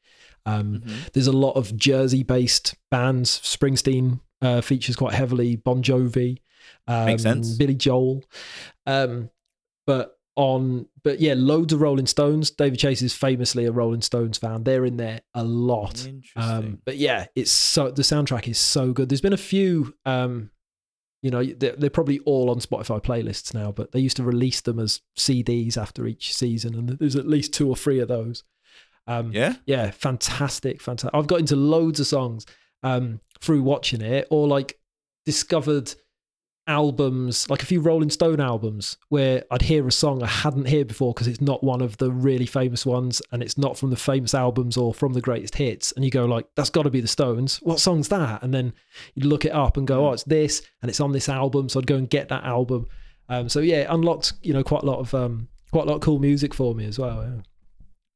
Um, 0.46 0.84
There's 1.14 1.28
a 1.28 1.32
lot 1.32 1.54
of 1.54 1.76
Jersey 1.78 2.24
based 2.24 2.76
bands. 2.90 3.40
Springsteen 3.42 4.20
uh, 4.42 4.62
features 4.62 4.96
quite 4.96 5.14
heavily, 5.14 5.56
Bon 5.56 5.84
Jovi, 5.84 6.40
um, 6.88 7.06
Makes 7.06 7.24
sense. 7.24 7.58
Billy 7.58 7.76
Joel. 7.76 8.24
Um, 8.86 9.30
but 9.86 10.18
on, 10.42 10.88
but 11.04 11.20
yeah, 11.20 11.36
loads 11.38 11.72
of 11.72 11.82
Rolling 11.82 12.08
Stones. 12.08 12.50
David 12.50 12.80
Chase 12.80 13.04
is 13.04 13.14
famously 13.14 13.66
a 13.66 13.72
Rolling 13.72 14.02
Stones 14.02 14.40
fan. 14.40 14.64
They're 14.64 14.86
in 14.86 14.98
there 14.98 15.22
a 15.36 15.44
lot. 15.44 16.06
Interesting. 16.06 16.32
Um, 16.36 16.80
but 16.84 16.98
yeah, 16.98 17.28
it's 17.36 17.52
so 17.52 17.92
the 17.92 18.02
soundtrack 18.02 18.48
is 18.48 18.58
so 18.58 18.92
good. 18.92 19.08
There's 19.08 19.22
been 19.22 19.34
a 19.34 19.38
few, 19.38 19.94
um, 20.04 20.50
you 21.22 21.30
know, 21.30 21.44
they're, 21.44 21.76
they're 21.76 21.92
probably 21.92 22.20
all 22.20 22.50
on 22.50 22.60
Spotify 22.60 23.00
playlists 23.04 23.54
now, 23.54 23.72
but 23.72 23.92
they 23.92 24.00
used 24.00 24.18
to 24.18 24.24
release 24.24 24.62
them 24.62 24.80
as 24.80 25.02
CDs 25.16 25.78
after 25.78 26.08
each 26.08 26.34
season, 26.36 26.74
and 26.74 26.90
there's 26.90 27.16
at 27.16 27.28
least 27.28 27.54
two 27.54 27.70
or 27.70 27.76
three 27.76 28.00
of 28.00 28.08
those. 28.08 28.44
Um, 29.06 29.32
yeah. 29.32 29.56
yeah, 29.68 29.92
fantastic, 29.92 30.82
fantastic. 30.82 31.14
I've 31.14 31.28
got 31.28 31.40
into 31.40 31.56
loads 31.56 32.00
of 32.00 32.08
songs 32.08 32.48
um, 32.82 33.20
through 33.40 33.62
watching 33.62 34.02
it, 34.02 34.28
or 34.32 34.48
like 34.48 34.80
discovered 35.24 35.94
albums, 36.72 37.50
like 37.50 37.62
a 37.62 37.66
few 37.66 37.82
Rolling 37.82 38.10
Stone 38.10 38.40
albums, 38.40 38.98
where 39.10 39.44
I'd 39.52 39.62
hear 39.62 39.86
a 39.86 39.92
song 39.92 40.24
I 40.24 40.28
hadn't 40.28 40.70
heard 40.70 40.88
before 40.88 41.14
because 41.14 41.28
it's 41.28 41.42
not 41.42 41.64
one 41.64 41.82
of 41.82 41.98
the 41.98 42.12
really 42.12 42.46
famous 42.46 42.86
ones, 42.86 43.22
and 43.32 43.44
it's 43.44 43.58
not 43.58 43.78
from 43.78 43.90
the 43.90 43.96
famous 43.98 44.34
albums 44.34 44.78
or 44.78 44.94
from 44.94 45.14
the 45.14 45.22
greatest 45.22 45.56
hits. 45.56 45.92
And 45.92 46.06
you 46.06 46.10
go 46.12 46.26
like, 46.26 46.48
"That's 46.56 46.70
got 46.70 46.84
to 46.84 46.90
be 46.90 47.02
the 47.02 47.08
Stones." 47.08 47.58
What 47.58 47.80
song's 47.80 48.08
that? 48.08 48.42
And 48.42 48.54
then 48.54 48.74
you 49.16 49.28
look 49.28 49.46
it 49.46 49.52
up 49.52 49.78
and 49.78 49.86
go, 49.86 50.08
"Oh, 50.08 50.14
it's 50.14 50.24
this," 50.24 50.62
and 50.82 50.90
it's 50.90 51.02
on 51.02 51.12
this 51.12 51.28
album. 51.30 51.70
So 51.70 51.80
I'd 51.80 51.88
go 51.88 51.98
and 51.98 52.10
get 52.10 52.30
that 52.30 52.44
album. 52.46 52.88
Um, 53.30 53.50
so 53.50 53.60
yeah, 53.60 53.82
it 53.82 53.88
unlocked 53.90 54.34
you 54.42 54.54
know 54.54 54.64
quite 54.64 54.84
a 54.84 54.86
lot 54.86 55.00
of 55.00 55.14
um, 55.14 55.50
quite 55.72 55.84
a 55.84 55.88
lot 55.88 55.96
of 55.96 56.02
cool 56.02 56.20
music 56.20 56.54
for 56.54 56.74
me 56.74 56.86
as 56.86 56.98
well. 56.98 57.22
Yeah, 57.24 57.42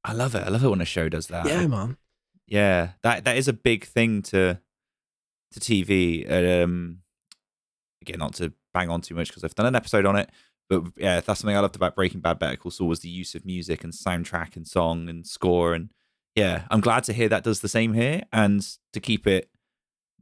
I 0.04 0.14
love 0.14 0.34
it. 0.36 0.44
I 0.46 0.50
love 0.50 0.64
it 0.64 0.70
when 0.70 0.82
a 0.82 0.86
show 0.86 1.10
does 1.10 1.28
that. 1.28 1.46
yeah 1.46 1.68
man. 1.68 1.98
Yeah, 2.48 2.92
that 3.04 3.26
that 3.26 3.38
is 3.38 3.48
a 3.48 3.54
big 3.54 3.86
thing 3.86 4.22
to 4.24 4.60
to 5.52 5.60
TV. 5.60 6.30
Um, 6.64 7.00
again, 8.08 8.20
not 8.20 8.34
to 8.36 8.54
bang 8.74 8.90
on 8.90 9.02
too 9.02 9.16
much 9.16 9.30
because 9.30 9.44
I've 9.44 9.56
done 9.56 9.66
an 9.66 9.76
episode 9.76 10.06
on 10.06 10.16
it, 10.16 10.30
but 10.70 10.84
yeah, 10.98 11.22
that's 11.22 11.40
something 11.40 11.56
I 11.56 11.60
loved 11.60 11.76
about 11.76 11.96
Breaking 11.96 12.22
Bad. 12.22 12.40
Better 12.40 12.58
Call 12.58 12.72
Saul 12.72 12.88
was 12.88 13.02
the 13.02 13.10
use 13.10 13.36
of 13.36 13.46
music 13.46 13.84
and 13.84 13.94
soundtrack 13.94 14.56
and 14.56 14.68
song 14.68 15.10
and 15.10 15.26
score, 15.26 15.74
and 15.74 15.90
yeah, 16.36 16.64
I'm 16.70 16.82
glad 16.82 17.04
to 17.06 17.14
hear 17.14 17.30
that 17.30 17.44
does 17.44 17.62
the 17.62 17.70
same 17.70 17.94
here 17.94 18.24
and 18.34 18.68
to 18.94 19.00
keep 19.00 19.26
it 19.26 19.50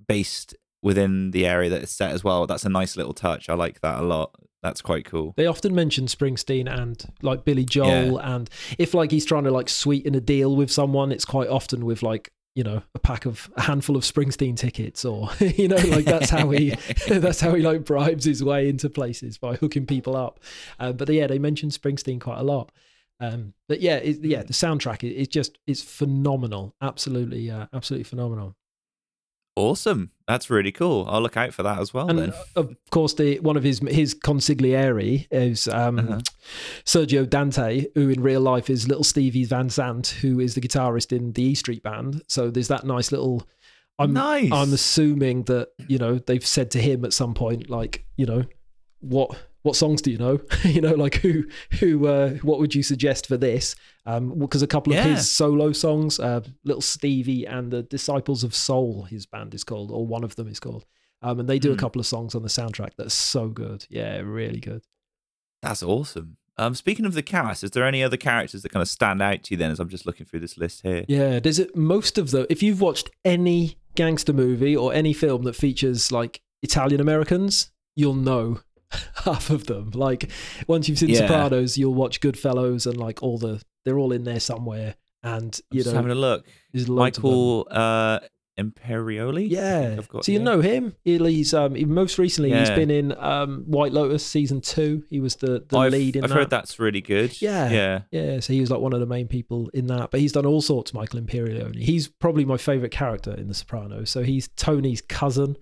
based 0.08 0.56
within 0.82 1.32
the 1.32 1.48
area 1.48 1.70
that 1.70 1.82
it's 1.82 1.92
set 1.92 2.12
as 2.12 2.24
well. 2.24 2.46
That's 2.46 2.66
a 2.66 2.70
nice 2.70 2.98
little 2.98 3.14
touch. 3.14 3.50
I 3.50 3.54
like 3.54 3.82
that 3.82 4.00
a 4.00 4.04
lot. 4.04 4.36
That's 4.62 4.82
quite 4.82 5.06
cool. 5.06 5.34
They 5.36 5.46
often 5.46 5.76
mention 5.76 6.06
Springsteen 6.06 6.72
and 6.74 7.04
like 7.22 7.44
Billy 7.44 7.66
Joel, 7.66 8.18
and 8.20 8.50
if 8.78 8.94
like 8.94 9.12
he's 9.12 9.26
trying 9.26 9.44
to 9.44 9.52
like 9.52 9.70
sweeten 9.70 10.16
a 10.16 10.22
deal 10.22 10.56
with 10.56 10.72
someone, 10.72 11.12
it's 11.12 11.26
quite 11.26 11.50
often 11.50 11.86
with 11.86 12.02
like 12.04 12.32
you 12.56 12.64
know 12.64 12.82
a 12.93 12.99
pack 12.99 13.26
of 13.26 13.49
a 13.56 13.62
handful 13.62 13.95
of 13.95 14.04
Springsteen 14.04 14.56
tickets, 14.56 15.06
or 15.06 15.30
you 15.39 15.68
know 15.68 15.76
like 15.76 16.06
that's 16.06 16.30
how 16.30 16.49
he 16.49 16.70
that's 17.08 17.39
how 17.41 17.54
he 17.54 17.62
like 17.62 17.86
bribes 17.86 18.26
his 18.26 18.43
way 18.43 18.70
into 18.70 18.89
places 18.89 19.38
by 19.38 19.56
hooking 19.56 19.86
people 19.86 20.16
up. 20.16 20.39
Uh, 20.80 20.91
but 20.91 21.10
yeah, 21.10 21.28
they 21.28 21.39
mentioned 21.39 21.72
Springsteen 21.72 22.20
quite 22.20 22.39
a 22.39 22.43
lot. 22.43 22.72
Um, 23.20 23.54
but 23.70 23.80
yeah, 23.80 23.97
it, 23.97 24.24
yeah, 24.24 24.43
the 24.43 24.54
soundtrack 24.54 25.04
is 25.04 25.28
just 25.28 25.58
it's 25.68 25.82
phenomenal, 25.82 26.76
absolutely, 26.82 27.49
uh, 27.49 27.68
absolutely 27.74 28.04
phenomenal. 28.04 28.56
Awesome. 29.56 30.12
That's 30.28 30.49
really 30.49 30.72
cool. 30.72 31.06
I'll 31.08 31.22
look 31.22 31.38
out 31.38 31.54
for 31.54 31.62
that 31.64 31.80
as 31.80 31.93
well 31.93 32.10
and 32.10 32.18
then. 32.18 32.30
uh, 32.56 32.62
of 32.62 32.76
course, 32.89 33.14
the 33.14 33.39
one 33.39 33.56
of 33.58 33.64
his 33.64 33.80
his 33.88 34.16
consigliere 34.16 35.28
is 35.32 35.68
um, 35.68 35.99
Uh-huh. 35.99 36.20
Silvio 36.86 37.26
Dante, 37.26 37.86
who 37.93 38.10
in 38.10 38.22
real 38.22 38.41
life 38.41 38.70
is 38.70 38.88
little 38.88 39.04
Stevie 39.04 39.43
Van 39.45 39.70
Zandt, 39.70 40.08
who 40.22 40.39
is 40.39 40.56
the 40.56 40.62
guitarist 40.62 41.16
in 41.16 41.34
the 41.34 41.43
E 41.43 41.56
Street 41.56 41.84
Band. 41.84 42.24
So 42.28 42.49
there's 42.49 42.70
that 42.70 42.86
nice 42.86 43.12
little. 43.12 43.47
I'm 43.99 44.14
nice. 44.14 44.51
I'm 44.51 44.74
assuming 44.74 45.43
that 45.43 45.70
you 45.88 45.97
know 45.99 46.18
they've 46.18 46.45
said 46.45 46.72
to 46.72 46.82
him 46.82 47.06
at 47.06 47.14
some 47.14 47.34
point, 47.36 47.70
like 47.70 48.06
you 48.18 48.26
know, 48.26 48.45
what 49.01 49.38
what 49.64 49.76
songs 49.76 50.01
do 50.01 50.11
you 50.11 50.18
know? 50.18 50.39
you 50.64 50.80
know, 50.82 50.93
like 50.93 51.16
who 51.16 51.43
who 51.80 52.07
uh, 52.07 52.36
what 52.43 52.59
would 52.59 52.76
you 52.76 52.84
suggest 52.84 53.28
for 53.28 53.36
this? 53.38 53.76
Um, 54.05 54.38
because 54.39 54.61
a 54.61 54.68
couple 54.68 54.93
of 54.93 54.97
Yeah. 54.97 55.16
his 55.16 55.30
solo 55.32 55.72
songs, 55.72 56.20
uh, 56.20 56.41
Little 56.64 56.82
Stevie 56.82 57.45
and 57.47 57.72
the 57.72 57.82
Disciples 57.84 58.43
of 58.43 58.53
Soul, 58.53 59.03
his 59.03 59.26
band 59.26 59.53
is 59.53 59.64
called, 59.64 59.91
or 59.91 60.05
one 60.05 60.24
of 60.24 60.36
them 60.36 60.47
is 60.47 60.59
called. 60.59 60.86
Um, 61.22 61.39
and 61.39 61.47
they 61.49 61.57
do 61.59 61.70
a 61.72 61.74
Hmm. 61.74 61.80
couple 61.80 61.99
of 62.01 62.05
songs 62.05 62.36
on 62.36 62.41
the 62.43 62.49
soundtrack 62.49 62.91
that's 62.97 63.14
so 63.14 63.47
good. 63.47 63.86
Yeah, 63.89 64.18
really 64.20 64.59
good. 64.59 64.84
That's 65.61 65.82
awesome. 65.82 66.38
Um, 66.57 66.76
speaking 66.76 67.05
of 67.05 67.14
the 67.14 67.24
cast, 67.24 67.64
is 67.64 67.72
there 67.72 67.86
any 67.86 68.03
other 68.03 68.18
characters 68.18 68.61
that 68.61 68.70
kind 68.74 68.82
of 68.82 68.89
stand 68.89 69.22
out 69.22 69.43
to 69.43 69.53
you 69.53 69.57
then 69.57 69.72
as 69.72 69.80
I'm 69.80 69.89
just 69.89 70.05
looking 70.05 70.26
through 70.26 70.41
this 70.41 70.57
list 70.57 70.82
here? 70.84 71.03
Yeah, 71.07 71.39
there's 71.39 71.57
it. 71.59 71.76
Most 71.76 72.18
of 72.18 72.30
the 72.32 72.45
if 72.51 72.61
you've 72.61 72.82
watched 72.82 73.09
any 73.26 73.78
gangster 73.95 74.34
movie 74.34 74.76
or 74.76 74.93
any 74.93 75.14
film 75.14 75.43
that 75.43 75.55
features 75.55 76.11
like 76.11 76.41
Italian 76.61 76.99
Americans, 77.01 77.72
you'll 77.95 78.14
know 78.16 78.59
half 79.26 79.50
of 79.50 79.66
them. 79.66 79.91
Like 79.94 80.30
once 80.68 80.88
you've 80.89 80.98
seen 81.00 81.10
Yeah. 81.10 81.20
Sopranos, 81.28 81.78
you'll 81.78 81.94
watch 81.94 82.20
Goodfellas 82.22 82.86
and 82.88 82.98
like 82.98 83.22
all 83.24 83.38
the 83.38 83.62
they're 83.86 83.98
all 84.00 84.12
in 84.12 84.24
there 84.24 84.39
somewhere. 84.39 84.96
And 85.24 85.60
I'm 85.72 85.78
you 85.78 85.84
just 85.84 85.94
know, 85.94 86.00
having 86.02 86.12
a 86.12 86.16
look. 86.16 86.46
there's 86.74 86.89
loads 86.89 87.18
of 87.18 87.24
them. 87.24 87.32
Michael 87.32 87.68
uh, 87.72 88.20
Imperioli? 88.60 89.48
Yeah. 89.50 89.88
think 89.89 90.00
I've 90.00 90.10
got 90.10 90.26
So 90.26 90.32
you 90.32 90.39
know 90.39 90.62
him. 90.62 90.96
He- 91.04 91.18
He's 91.18 91.54
um 91.54 91.76
he- 91.76 91.86
most 91.86 92.18
recently 92.18 92.52
he's 92.54 92.70
been 92.70 92.91
in 92.91 93.16
um 93.18 93.64
White 93.68 93.91
Lotus 93.94 94.26
season 94.26 94.62
two. 94.62 95.04
He 95.10 95.20
was 95.20 95.38
the 95.38 95.66
the 95.68 95.78
I've, 95.78 95.91
lead 95.91 96.16
in 96.16 96.24
I've 96.24 96.30
that. 96.30 96.36
heard 96.36 96.50
that's 96.50 96.80
really 96.80 97.02
good. 97.02 97.41
Yeah. 97.41 97.70
Yeah. 97.72 98.02
Yeah, 98.12 98.39
so 98.41 98.54
he 98.54 98.62
was 98.62 98.70
like 98.70 98.80
one 98.80 98.94
of 98.94 99.00
the 99.00 99.06
main 99.06 99.28
people 99.28 99.70
in 99.74 99.88
that. 99.88 100.12
But 100.12 100.20
he's 100.20 100.32
done 100.34 100.46
all 100.46 100.62
sorts, 100.62 100.94
Michael 100.94 101.20
Imperioli. 101.22 101.80
He's 101.82 102.08
probably 102.08 102.46
my 102.46 102.58
favorite 102.58 102.91
character 102.91 103.34
in 103.34 103.48
The 103.48 103.54
Sopranos. 103.54 104.10
So 104.10 104.24
he's 104.24 104.50
Tony's 104.56 105.02
cousin. 105.02 105.58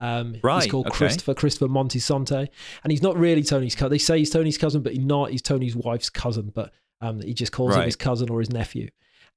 Um, 0.00 0.36
Right, 0.42 0.62
He's 0.62 0.70
called 0.70 0.86
okay. 0.86 0.96
Christopher, 0.96 1.34
Christopher 1.34 1.68
Moltisanti. 1.68 2.48
And 2.82 2.90
he's 2.90 3.02
not 3.02 3.16
really 3.16 3.42
Tony's 3.42 3.74
cousin. 3.74 3.90
They 3.90 3.98
say 3.98 4.18
he's 4.18 4.30
Tony's 4.30 4.58
cousin, 4.58 4.82
but 4.82 4.92
he's 4.92 5.04
not. 5.04 5.30
He's 5.30 5.42
Tony's 5.42 5.76
wife's 5.76 6.10
cousin, 6.10 6.52
but 6.54 6.72
um, 7.00 7.20
he 7.20 7.34
just 7.34 7.52
calls 7.52 7.74
him 7.74 7.82
his 7.82 7.96
cousin 7.96 8.30
or 8.30 8.40
his 8.40 8.50
nephew. 8.50 8.88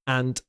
And 0.08 0.40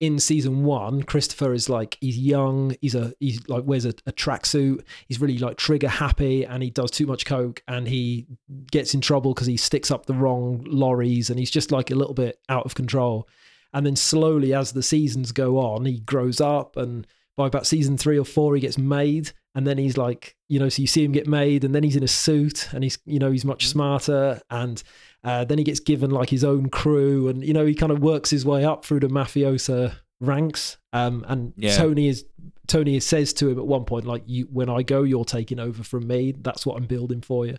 in 0.00 0.18
season 0.18 0.64
one, 0.64 1.02
Christopher 1.02 1.52
is 1.52 1.68
like 1.68 1.98
he's 2.00 2.16
young. 2.16 2.76
He's 2.80 2.94
a 2.94 3.12
he's 3.18 3.46
like 3.48 3.64
wears 3.64 3.84
a, 3.84 3.94
a 4.06 4.12
tracksuit. 4.12 4.82
He's 5.08 5.20
really 5.20 5.38
like 5.38 5.56
trigger 5.56 5.88
happy, 5.88 6.44
and 6.44 6.62
he 6.62 6.70
does 6.70 6.90
too 6.90 7.06
much 7.06 7.24
coke, 7.26 7.62
and 7.66 7.88
he 7.88 8.26
gets 8.70 8.94
in 8.94 9.00
trouble 9.00 9.34
because 9.34 9.48
he 9.48 9.56
sticks 9.56 9.90
up 9.90 10.06
the 10.06 10.14
wrong 10.14 10.62
lorries, 10.66 11.30
and 11.30 11.38
he's 11.38 11.50
just 11.50 11.72
like 11.72 11.90
a 11.90 11.96
little 11.96 12.14
bit 12.14 12.38
out 12.48 12.64
of 12.64 12.74
control. 12.74 13.28
And 13.74 13.84
then 13.84 13.96
slowly, 13.96 14.54
as 14.54 14.72
the 14.72 14.82
seasons 14.82 15.32
go 15.32 15.58
on, 15.58 15.84
he 15.84 16.00
grows 16.00 16.40
up, 16.40 16.76
and 16.76 17.06
by 17.36 17.46
about 17.46 17.66
season 17.66 17.98
three 17.98 18.18
or 18.18 18.24
four, 18.24 18.54
he 18.54 18.60
gets 18.60 18.78
made, 18.78 19.32
and 19.54 19.66
then 19.66 19.78
he's 19.78 19.96
like, 19.96 20.36
you 20.48 20.58
know, 20.58 20.68
so 20.68 20.80
you 20.80 20.86
see 20.86 21.04
him 21.04 21.12
get 21.12 21.26
made, 21.26 21.64
and 21.64 21.74
then 21.74 21.82
he's 21.82 21.96
in 21.96 22.02
a 22.02 22.08
suit, 22.08 22.68
and 22.72 22.82
he's, 22.84 22.98
you 23.06 23.18
know, 23.18 23.30
he's 23.30 23.44
much 23.44 23.66
smarter, 23.66 24.40
and 24.50 24.82
uh, 25.24 25.44
then 25.44 25.58
he 25.58 25.64
gets 25.64 25.80
given 25.80 26.10
like 26.10 26.30
his 26.30 26.44
own 26.44 26.68
crew, 26.70 27.28
and 27.28 27.44
you 27.44 27.52
know, 27.52 27.66
he 27.66 27.74
kind 27.74 27.92
of 27.92 28.00
works 28.00 28.30
his 28.30 28.44
way 28.44 28.64
up 28.64 28.84
through 28.84 29.00
the 29.00 29.08
mafiosa 29.08 29.94
ranks. 30.20 30.76
Um, 30.92 31.24
and 31.28 31.52
Yeah. 31.56 31.76
Tony 31.76 32.08
is 32.08 32.24
Tony 32.66 33.00
says 33.00 33.32
to 33.34 33.48
him 33.48 33.58
at 33.58 33.66
one 33.66 33.84
point, 33.84 34.04
like, 34.04 34.22
"You, 34.26 34.46
when 34.52 34.68
I 34.68 34.82
go, 34.82 35.02
you're 35.02 35.24
taking 35.24 35.58
over 35.58 35.82
from 35.82 36.06
me. 36.06 36.32
That's 36.32 36.66
what 36.66 36.76
I'm 36.76 36.86
building 36.86 37.22
for 37.22 37.46
you." 37.46 37.56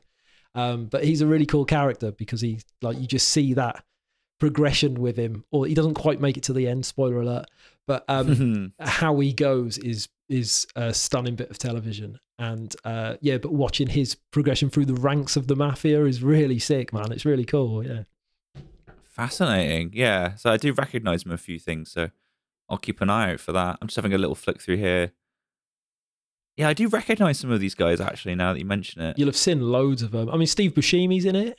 Um, 0.55 0.85
but 0.85 1.03
he's 1.03 1.21
a 1.21 1.27
really 1.27 1.45
cool 1.45 1.65
character 1.65 2.11
because 2.11 2.41
he, 2.41 2.59
like, 2.81 2.99
you 2.99 3.07
just 3.07 3.29
see 3.29 3.53
that 3.53 3.83
progression 4.39 4.95
with 4.95 5.17
him, 5.17 5.43
or 5.51 5.65
he 5.65 5.73
doesn't 5.73 5.95
quite 5.95 6.21
make 6.21 6.37
it 6.37 6.43
to 6.43 6.53
the 6.53 6.67
end. 6.67 6.85
Spoiler 6.85 7.21
alert! 7.21 7.45
But 7.87 8.05
um, 8.07 8.73
how 8.79 9.19
he 9.19 9.33
goes 9.33 9.77
is 9.77 10.07
is 10.29 10.65
a 10.75 10.93
stunning 10.93 11.35
bit 11.35 11.49
of 11.49 11.57
television 11.57 12.19
and 12.37 12.75
uh 12.85 13.15
yeah 13.21 13.37
but 13.37 13.51
watching 13.51 13.87
his 13.87 14.15
progression 14.31 14.69
through 14.69 14.85
the 14.85 14.93
ranks 14.93 15.35
of 15.35 15.47
the 15.47 15.55
mafia 15.55 16.05
is 16.05 16.21
really 16.23 16.59
sick 16.59 16.93
man 16.93 17.11
it's 17.11 17.25
really 17.25 17.45
cool 17.45 17.83
yeah 17.85 18.03
Fascinating. 19.11 19.91
Yeah. 19.93 20.35
So 20.35 20.49
I 20.49 20.55
do 20.57 20.71
recognize 20.71 21.25
him 21.25 21.31
a 21.33 21.37
few 21.37 21.59
things. 21.59 21.91
So 21.91 22.09
I'll 22.69 22.77
keep 22.77 23.01
an 23.01 23.09
eye 23.09 23.33
out 23.33 23.41
for 23.41 23.51
that. 23.51 23.77
I'm 23.81 23.87
just 23.89 23.97
having 23.97 24.13
a 24.13 24.17
little 24.17 24.35
flick 24.35 24.61
through 24.61 24.77
here. 24.77 25.11
Yeah, 26.55 26.69
I 26.69 26.73
do 26.73 26.87
recognize 26.87 27.37
some 27.39 27.51
of 27.51 27.59
these 27.59 27.75
guys 27.75 27.99
actually 27.99 28.35
now 28.35 28.53
that 28.53 28.59
you 28.59 28.65
mention 28.65 29.01
it. 29.01 29.17
you'll 29.17 29.27
have 29.27 29.35
seen 29.35 29.59
loads 29.61 30.01
of 30.01 30.11
them 30.11 30.29
i 30.29 30.35
mean 30.37 30.47
steve 30.47 30.73
buscemi's 30.73 31.23
in 31.25 31.35
it 31.35 31.57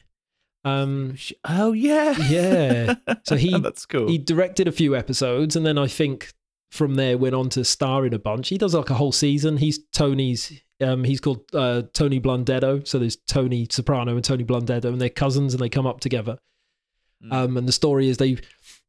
um 0.65 1.17
Oh, 1.49 1.73
yeah. 1.73 2.15
Yeah. 2.29 2.95
So 3.25 3.37
he- 3.37 3.59
That's 3.63 3.85
cool. 3.87 4.09
he 4.09 4.19
directed 4.19 4.69
a 4.69 4.73
few 4.73 4.95
episodes 4.97 5.57
and 5.57 5.65
then 5.67 5.79
i 5.79 5.87
think 5.87 6.33
from 6.71 6.95
there 6.95 7.19
went 7.19 7.35
on 7.35 7.49
to 7.49 7.65
star 7.65 8.07
in 8.07 8.15
a 8.15 8.19
bunch 8.19 8.49
he 8.49 8.59
does 8.59 8.75
like 8.75 8.91
a 8.91 8.95
whole 8.95 9.13
season 9.13 9.57
he's 9.57 9.79
tony's 9.93 10.53
um 10.81 11.05
he's 11.05 11.21
called 11.21 11.43
uh 11.55 11.83
tony 11.93 12.21
blundetto 12.21 12.87
so 12.87 12.99
there's 12.99 13.17
tony 13.27 13.67
soprano 13.71 14.15
and 14.15 14.25
tony 14.25 14.45
blundetto 14.45 14.85
and 14.87 15.01
they're 15.01 15.09
cousins 15.11 15.53
and 15.53 15.63
they 15.63 15.69
come 15.69 15.87
up 15.87 16.01
together 16.01 16.39
Mm. 17.23 17.33
Um, 17.35 17.57
and 17.59 17.69
the 17.69 17.73
story 17.73 18.09
is 18.09 18.17
they 18.17 18.39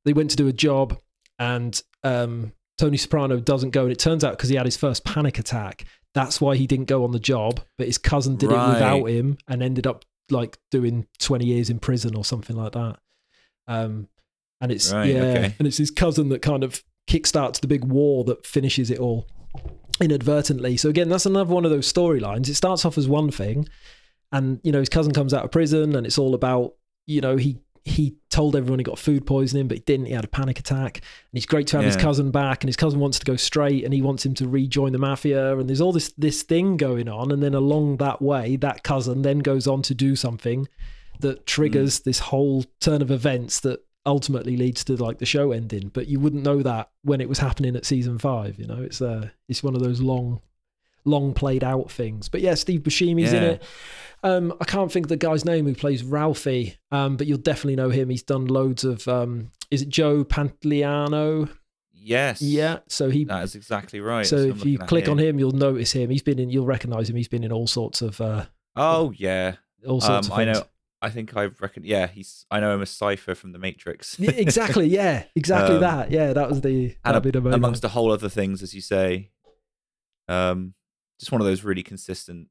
they 0.06 0.14
went 0.14 0.30
to 0.30 0.38
do 0.38 0.48
a 0.48 0.54
job, 0.54 0.98
and 1.38 1.82
um, 2.06 2.54
Tony 2.78 2.96
Soprano 2.96 3.42
doesn't 3.42 3.72
go, 3.72 3.82
and 3.84 3.92
it 3.92 4.00
turns 4.00 4.24
out 4.24 4.38
because 4.38 4.48
he 4.48 4.56
had 4.56 4.66
his 4.66 4.78
first 4.78 5.04
panic 5.04 5.38
attack, 5.38 5.84
that's 6.14 6.40
why 6.40 6.56
he 6.56 6.66
didn't 6.66 6.86
go 6.88 7.04
on 7.04 7.12
the 7.12 7.20
job. 7.20 7.60
But 7.78 7.88
his 7.88 7.98
cousin 7.98 8.38
did 8.38 8.50
Right. 8.50 8.70
it 8.70 8.74
without 8.74 9.04
him, 9.10 9.38
and 9.50 9.62
ended 9.62 9.86
up 9.86 10.06
like 10.30 10.58
doing 10.72 11.08
twenty 11.20 11.46
years 11.48 11.70
in 11.70 11.80
prison 11.80 12.16
or 12.16 12.24
something 12.24 12.56
like 12.56 12.72
that. 12.72 13.00
Um, 13.68 14.08
and 14.62 14.72
it's 14.72 14.94
Right, 14.94 15.10
yeah, 15.14 15.22
okay. 15.24 15.56
and 15.60 15.68
it's 15.68 15.78
his 15.78 15.92
cousin 15.92 16.30
that 16.30 16.42
kind 16.42 16.64
of 16.64 16.82
kickstarts 17.08 17.60
the 17.60 17.68
big 17.68 17.86
war 17.86 18.24
that 18.26 18.46
finishes 18.46 18.90
it 18.90 19.00
all 19.00 19.28
inadvertently. 20.00 20.78
So 20.78 20.90
again, 20.90 21.10
that's 21.10 21.26
another 21.26 21.54
one 21.54 21.66
of 21.66 21.72
those 21.72 21.92
storylines. 21.92 22.50
It 22.50 22.56
starts 22.56 22.86
off 22.86 22.98
as 22.98 23.08
one 23.08 23.32
thing, 23.32 23.68
and 24.32 24.60
you 24.64 24.72
know 24.72 24.80
his 24.80 24.90
cousin 24.90 25.14
comes 25.14 25.34
out 25.34 25.46
of 25.46 25.52
prison, 25.52 25.96
and 25.96 26.06
it's 26.06 26.18
all 26.18 26.34
about 26.34 26.74
you 27.06 27.22
know 27.22 27.38
he 27.38 27.60
he 27.84 28.16
told 28.30 28.56
everyone 28.56 28.80
he 28.80 28.84
got 28.84 29.00
food 29.00 29.26
poisoning, 29.26 29.68
but 29.68 29.78
he 29.78 29.84
didn't. 29.84 30.06
He 30.06 30.14
had 30.14 30.24
a 30.24 30.30
panic 30.30 30.60
attack, 30.60 30.98
and 30.98 31.38
it's 31.38 31.46
great 31.46 31.68
to 31.68 31.78
have 31.78 31.86
his 31.86 31.96
cousin 31.96 32.30
back, 32.30 32.64
and 32.64 32.70
his 32.70 32.76
cousin 32.76 33.00
wants 33.00 33.18
to 33.20 33.26
go 33.26 33.36
straight, 33.36 33.84
and 33.84 33.94
he 33.94 34.02
wants 34.02 34.26
him 34.26 34.34
to 34.36 34.48
rejoin 34.48 34.92
the 34.92 35.00
mafia, 35.00 35.58
and 35.58 35.68
there's 35.68 35.82
all 35.82 35.92
this 35.92 36.14
this 36.18 36.44
thing 36.44 36.78
going 36.78 37.10
on, 37.10 37.32
and 37.32 37.42
then 37.42 37.54
along 37.54 37.98
that 37.98 38.22
way, 38.22 38.56
that 38.58 38.84
cousin 38.84 39.24
then 39.24 39.40
goes 39.40 39.68
on 39.68 39.82
to 39.84 39.96
do 39.96 40.16
something 40.16 40.68
that 41.20 41.46
triggers 41.46 42.00
mm. 42.00 42.04
this 42.04 42.20
whole 42.20 42.66
turn 42.80 43.02
of 43.02 43.12
events 43.12 43.60
that 43.62 43.84
ultimately 44.06 44.58
leads 44.58 44.84
to 44.84 44.96
like 44.96 45.20
the 45.20 45.26
show 45.26 45.52
ending 45.52 45.90
but 45.94 46.08
you 46.08 46.20
wouldn't 46.20 46.44
know 46.44 46.62
that 46.64 46.90
when 47.04 47.22
it 47.22 47.30
was 47.30 47.38
happening 47.40 47.76
at 47.76 47.86
season 47.86 48.18
five 48.18 48.58
you 48.58 48.66
know 48.66 48.82
it's 48.82 49.02
uh 49.02 49.30
it's 49.48 49.62
one 49.62 49.76
of 49.76 49.82
those 49.84 50.02
long 50.02 50.42
long 51.06 51.34
played 51.34 51.64
out 51.64 51.92
things 51.92 52.28
but 52.30 52.42
yeah 52.42 52.54
steve 52.56 52.82
buscemi's 52.82 53.34
in 53.34 53.44
it 53.44 53.64
um 54.24 54.54
i 54.62 54.66
can't 54.66 54.92
think 54.92 55.06
of 55.06 55.10
the 55.10 55.18
guy's 55.18 55.46
name 55.46 55.66
who 55.66 55.74
plays 55.76 56.04
ralphie 56.04 56.78
um 56.92 57.16
but 57.18 57.28
you'll 57.28 57.38
definitely 57.38 57.76
know 57.76 57.90
him 57.90 58.10
he's 58.10 58.24
done 58.24 58.46
loads 58.48 58.84
of 58.84 59.08
um 59.08 59.52
is 59.70 59.82
it 59.84 59.90
joe 59.90 60.24
pantoliano 60.24 61.50
yes. 61.94 62.42
yeah 62.42 62.80
so 62.88 63.10
he 63.10 63.26
That 63.26 63.44
is 63.44 63.56
exactly 63.56 64.00
right. 64.00 64.26
so 64.26 64.38
if 64.38 64.66
you 64.66 64.78
click 64.80 65.06
here. 65.06 65.12
on 65.12 65.18
him 65.20 65.38
you'll 65.40 65.52
notice 65.52 65.92
him 65.92 66.10
he's 66.10 66.24
been 66.24 66.40
in 66.40 66.50
you'll 66.50 66.66
recognize 66.66 67.10
him 67.10 67.16
he's 67.16 67.28
been 67.28 67.44
in 67.44 67.52
all 67.52 67.68
sorts 67.68 68.02
of 68.02 68.20
uh 68.22 68.46
Oh, 68.74 69.12
yeah. 69.18 69.56
all 69.86 70.00
sorts 70.00 70.28
Um, 70.30 70.32
of 70.34 70.40
I 70.40 70.46
things. 70.46 70.60
know. 70.60 70.66
I 71.02 71.10
think 71.10 71.36
I 71.36 71.46
reckon. 71.60 71.84
Yeah, 71.84 72.08
he's. 72.08 72.46
I 72.52 72.60
know 72.60 72.74
him 72.76 72.82
as 72.82 72.90
Cypher 72.92 73.34
from 73.36 73.52
The 73.54 73.60
Matrix. 73.60 74.20
Yeah, 74.20 74.32
exactly 74.32 74.88
yeah 75.02 75.24
exactly 75.36 75.76
Um, 75.76 75.82
that 75.82 76.12
yeah 76.12 76.34
that 76.34 76.48
was 76.50 76.62
the 76.62 76.96
and 77.04 77.24
be 77.24 77.32
the 77.32 77.40
amongst 77.52 77.84
a 77.84 77.90
whole 77.90 78.12
other 78.12 78.30
things, 78.30 78.62
as 78.62 78.74
you 78.76 78.82
say. 78.82 79.32
Um, 80.28 80.74
just 81.20 81.32
one 81.32 81.42
of 81.42 81.48
those 81.48 81.64
really 81.64 81.84
consistent 81.84 82.48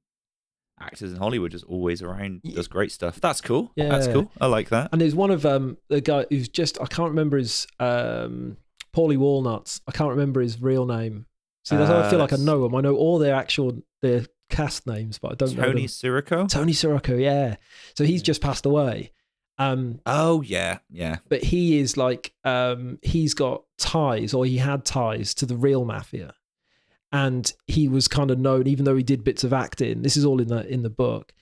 actors 0.81 1.13
in 1.13 1.19
Hollywood, 1.19 1.51
just 1.53 1.65
always 1.65 2.03
around, 2.03 2.43
does 2.43 2.69
great 2.69 2.91
stuff. 2.93 3.21
That's 3.21 3.41
cool. 3.41 3.71
Yeah, 3.77 3.89
That's 3.91 4.07
cool. 4.09 4.31
I 4.41 4.47
like 4.47 4.71
that. 4.71 4.89
And 4.93 5.01
there's 5.01 5.15
one 5.15 5.31
of 5.31 5.45
um 5.47 5.77
the 5.89 6.01
guy 6.01 6.27
who's 6.31 6.49
just 6.49 6.81
I 6.81 6.87
can't 6.87 7.11
remember 7.11 7.37
his 7.39 7.67
um 7.79 8.57
Paulie 8.95 9.17
Walnuts. 9.19 9.81
I 9.87 9.93
can't 9.93 10.11
remember 10.11 10.41
his 10.41 10.61
real 10.61 10.87
name. 10.87 11.27
See, 11.65 11.77
that's 11.77 11.91
how 11.91 11.99
I 11.99 12.01
Uh, 12.01 12.11
feel 12.11 12.19
like 12.19 12.33
I 12.33 12.37
know 12.37 12.65
him. 12.65 12.75
I 12.75 12.81
know 12.81 12.97
all 12.97 13.19
their 13.19 13.35
actual 13.35 13.83
their 14.03 14.25
cast 14.51 14.87
names, 14.87 15.19
but 15.19 15.33
I 15.33 15.35
don't 15.37 15.57
know 15.57 15.65
Tony. 15.65 15.87
Sirico. 15.87 16.49
Tony 16.49 16.73
Sirico, 16.73 17.21
yeah. 17.21 17.57
So 17.97 18.05
he's 18.05 18.21
Yeah. 18.21 18.25
just 18.25 18.41
passed 18.43 18.67
away. 18.67 19.13
Um, 19.59 20.01
Oh 20.07 20.41
yeah, 20.43 20.79
yeah. 20.91 21.17
but 21.29 21.43
he 21.45 21.79
is 21.79 21.97
like 21.97 22.33
um 22.45 22.99
he's 23.03 23.35
got 23.35 23.63
ties 23.79 24.33
or 24.35 24.45
he 24.47 24.57
had 24.59 24.85
ties 24.85 25.35
to 25.35 25.47
the 25.47 25.57
real 25.57 25.85
mafia. 25.85 26.35
And 27.13 27.53
he 27.67 27.89
was 27.89 28.07
kind 28.09 28.31
of 28.31 28.39
known, 28.39 28.67
even 28.69 28.85
though 28.85 28.97
he 28.97 29.03
did 29.03 29.25
bits 29.25 29.43
of 29.43 29.53
acting. 29.53 30.03
This 30.03 30.17
is 30.17 30.25
all 30.25 30.41
in 30.41 30.49
the 30.49 30.67
in 30.73 30.83
the 30.83 30.91
book. 30.91 31.33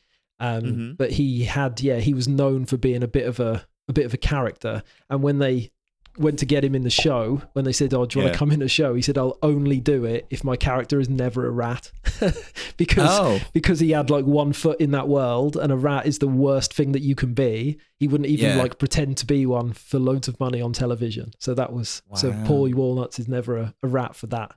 Um, 0.41 0.63
Mhm. 0.63 0.97
but 0.97 1.11
he 1.13 1.45
had, 1.45 1.81
yeah, 1.81 1.99
he 1.99 2.15
was 2.15 2.27
known 2.29 2.65
for 2.65 2.77
being 2.77 3.03
a 3.03 3.09
bit 3.09 3.27
of 3.27 3.39
a 3.41 3.67
a 3.89 3.93
bit 3.93 4.07
of 4.07 4.15
a 4.15 4.19
character. 4.19 4.83
And 5.11 5.23
when 5.23 5.39
they 5.39 5.71
went 6.17 6.39
to 6.41 6.47
get 6.47 6.65
him 6.65 6.75
in 6.75 6.83
the 6.83 6.91
show, 6.91 7.43
when 7.53 7.65
they 7.65 7.73
said, 7.73 7.93
"Oh, 7.95 8.07
do 8.07 8.19
you 8.19 8.23
want 8.25 8.29
Yeah. 8.31 8.33
to 8.33 8.39
come 8.39 8.51
in 8.51 8.61
the 8.61 8.69
show?" 8.69 8.95
He 8.95 9.03
said, 9.03 9.19
"I'll 9.19 9.39
only 9.43 9.81
do 9.81 10.05
it 10.05 10.27
if 10.31 10.43
my 10.43 10.57
character 10.57 10.99
is 11.01 11.09
never 11.09 11.47
a 11.47 11.51
rat," 11.51 11.91
because 12.77 13.11
Oh, 13.11 13.41
because 13.53 13.81
he 13.81 13.91
had 13.91 14.11
like 14.11 14.25
one 14.25 14.53
foot 14.53 14.81
in 14.81 14.91
that 14.93 15.09
world, 15.09 15.57
and 15.57 15.71
a 15.73 15.77
rat 15.77 16.07
is 16.07 16.19
the 16.19 16.27
worst 16.29 16.73
thing 16.75 16.93
that 16.93 17.03
you 17.03 17.15
can 17.15 17.35
be. 17.35 17.79
He 17.99 18.09
wouldn't 18.09 18.29
even 18.29 18.51
Yeah. 18.51 18.57
like 18.63 18.79
pretend 18.79 19.17
to 19.19 19.27
be 19.27 19.47
one 19.47 19.73
for 19.73 19.99
loads 19.99 20.29
of 20.29 20.39
money 20.41 20.61
on 20.61 20.73
television. 20.73 21.33
So 21.39 21.55
that 21.55 21.73
was 21.73 22.03
so 22.15 22.31
Wow. 22.31 22.45
Paulie 22.45 22.75
Walnuts 22.75 23.19
is 23.19 23.29
never 23.29 23.57
a, 23.57 23.75
a 23.83 23.89
rat 23.89 24.17
for 24.17 24.27
that 24.29 24.53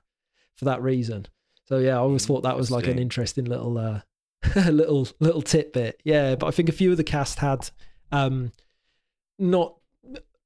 for 0.56 0.64
that 0.66 0.82
reason. 0.82 1.26
So 1.64 1.78
yeah, 1.78 1.94
I 1.96 2.00
always 2.00 2.26
thought 2.26 2.42
that 2.42 2.56
was 2.56 2.70
like 2.70 2.86
an 2.86 2.98
interesting 2.98 3.44
little 3.44 3.78
uh, 3.78 4.00
little 4.70 5.06
little 5.20 5.42
tidbit. 5.42 6.00
Yeah, 6.04 6.34
but 6.34 6.46
I 6.48 6.50
think 6.50 6.68
a 6.68 6.72
few 6.72 6.90
of 6.90 6.96
the 6.96 7.04
cast 7.04 7.38
had 7.38 7.70
um, 8.10 8.52
not 9.38 9.76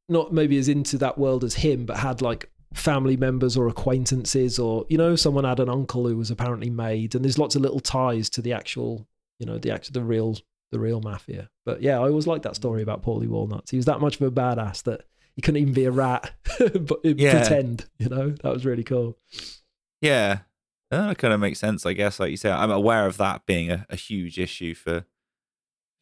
not 0.08 0.32
maybe 0.32 0.58
as 0.58 0.68
into 0.68 0.98
that 0.98 1.18
world 1.18 1.44
as 1.44 1.54
him, 1.54 1.86
but 1.86 1.96
had 1.98 2.22
like 2.22 2.50
family 2.74 3.16
members 3.16 3.56
or 3.56 3.68
acquaintances, 3.68 4.58
or 4.58 4.84
you 4.88 4.98
know, 4.98 5.16
someone 5.16 5.44
had 5.44 5.60
an 5.60 5.68
uncle 5.68 6.06
who 6.06 6.16
was 6.16 6.30
apparently 6.30 6.70
made, 6.70 7.14
and 7.14 7.24
there's 7.24 7.38
lots 7.38 7.56
of 7.56 7.62
little 7.62 7.80
ties 7.80 8.28
to 8.30 8.42
the 8.42 8.52
actual, 8.52 9.06
you 9.38 9.46
know, 9.46 9.58
the 9.58 9.70
actual 9.70 9.92
the 9.94 10.02
real 10.02 10.36
the 10.72 10.78
real 10.80 11.00
mafia. 11.00 11.48
But 11.64 11.80
yeah, 11.82 11.96
I 11.98 12.08
always 12.08 12.26
liked 12.26 12.42
that 12.44 12.56
story 12.56 12.82
about 12.82 13.02
Paulie 13.02 13.28
Walnuts. 13.28 13.70
He 13.70 13.76
was 13.76 13.86
that 13.86 14.00
much 14.00 14.16
of 14.16 14.22
a 14.22 14.30
badass 14.30 14.82
that 14.84 15.02
he 15.34 15.42
couldn't 15.42 15.60
even 15.62 15.74
be 15.74 15.84
a 15.84 15.90
rat, 15.92 16.32
but 16.58 16.98
Yeah. 17.04 17.38
pretend. 17.40 17.86
You 17.98 18.08
know, 18.08 18.30
that 18.30 18.52
was 18.52 18.64
really 18.64 18.84
cool. 18.84 19.16
yeah. 20.00 20.38
That 20.90 21.18
kind 21.18 21.34
of 21.34 21.40
makes 21.40 21.58
sense, 21.58 21.84
I 21.84 21.94
guess. 21.94 22.20
Like 22.20 22.30
you 22.30 22.36
say, 22.36 22.48
I'm 22.50 22.70
aware 22.70 23.06
of 23.06 23.16
that 23.16 23.44
being 23.44 23.72
a, 23.72 23.84
a 23.90 23.96
huge 23.96 24.38
issue 24.38 24.72
for 24.72 25.04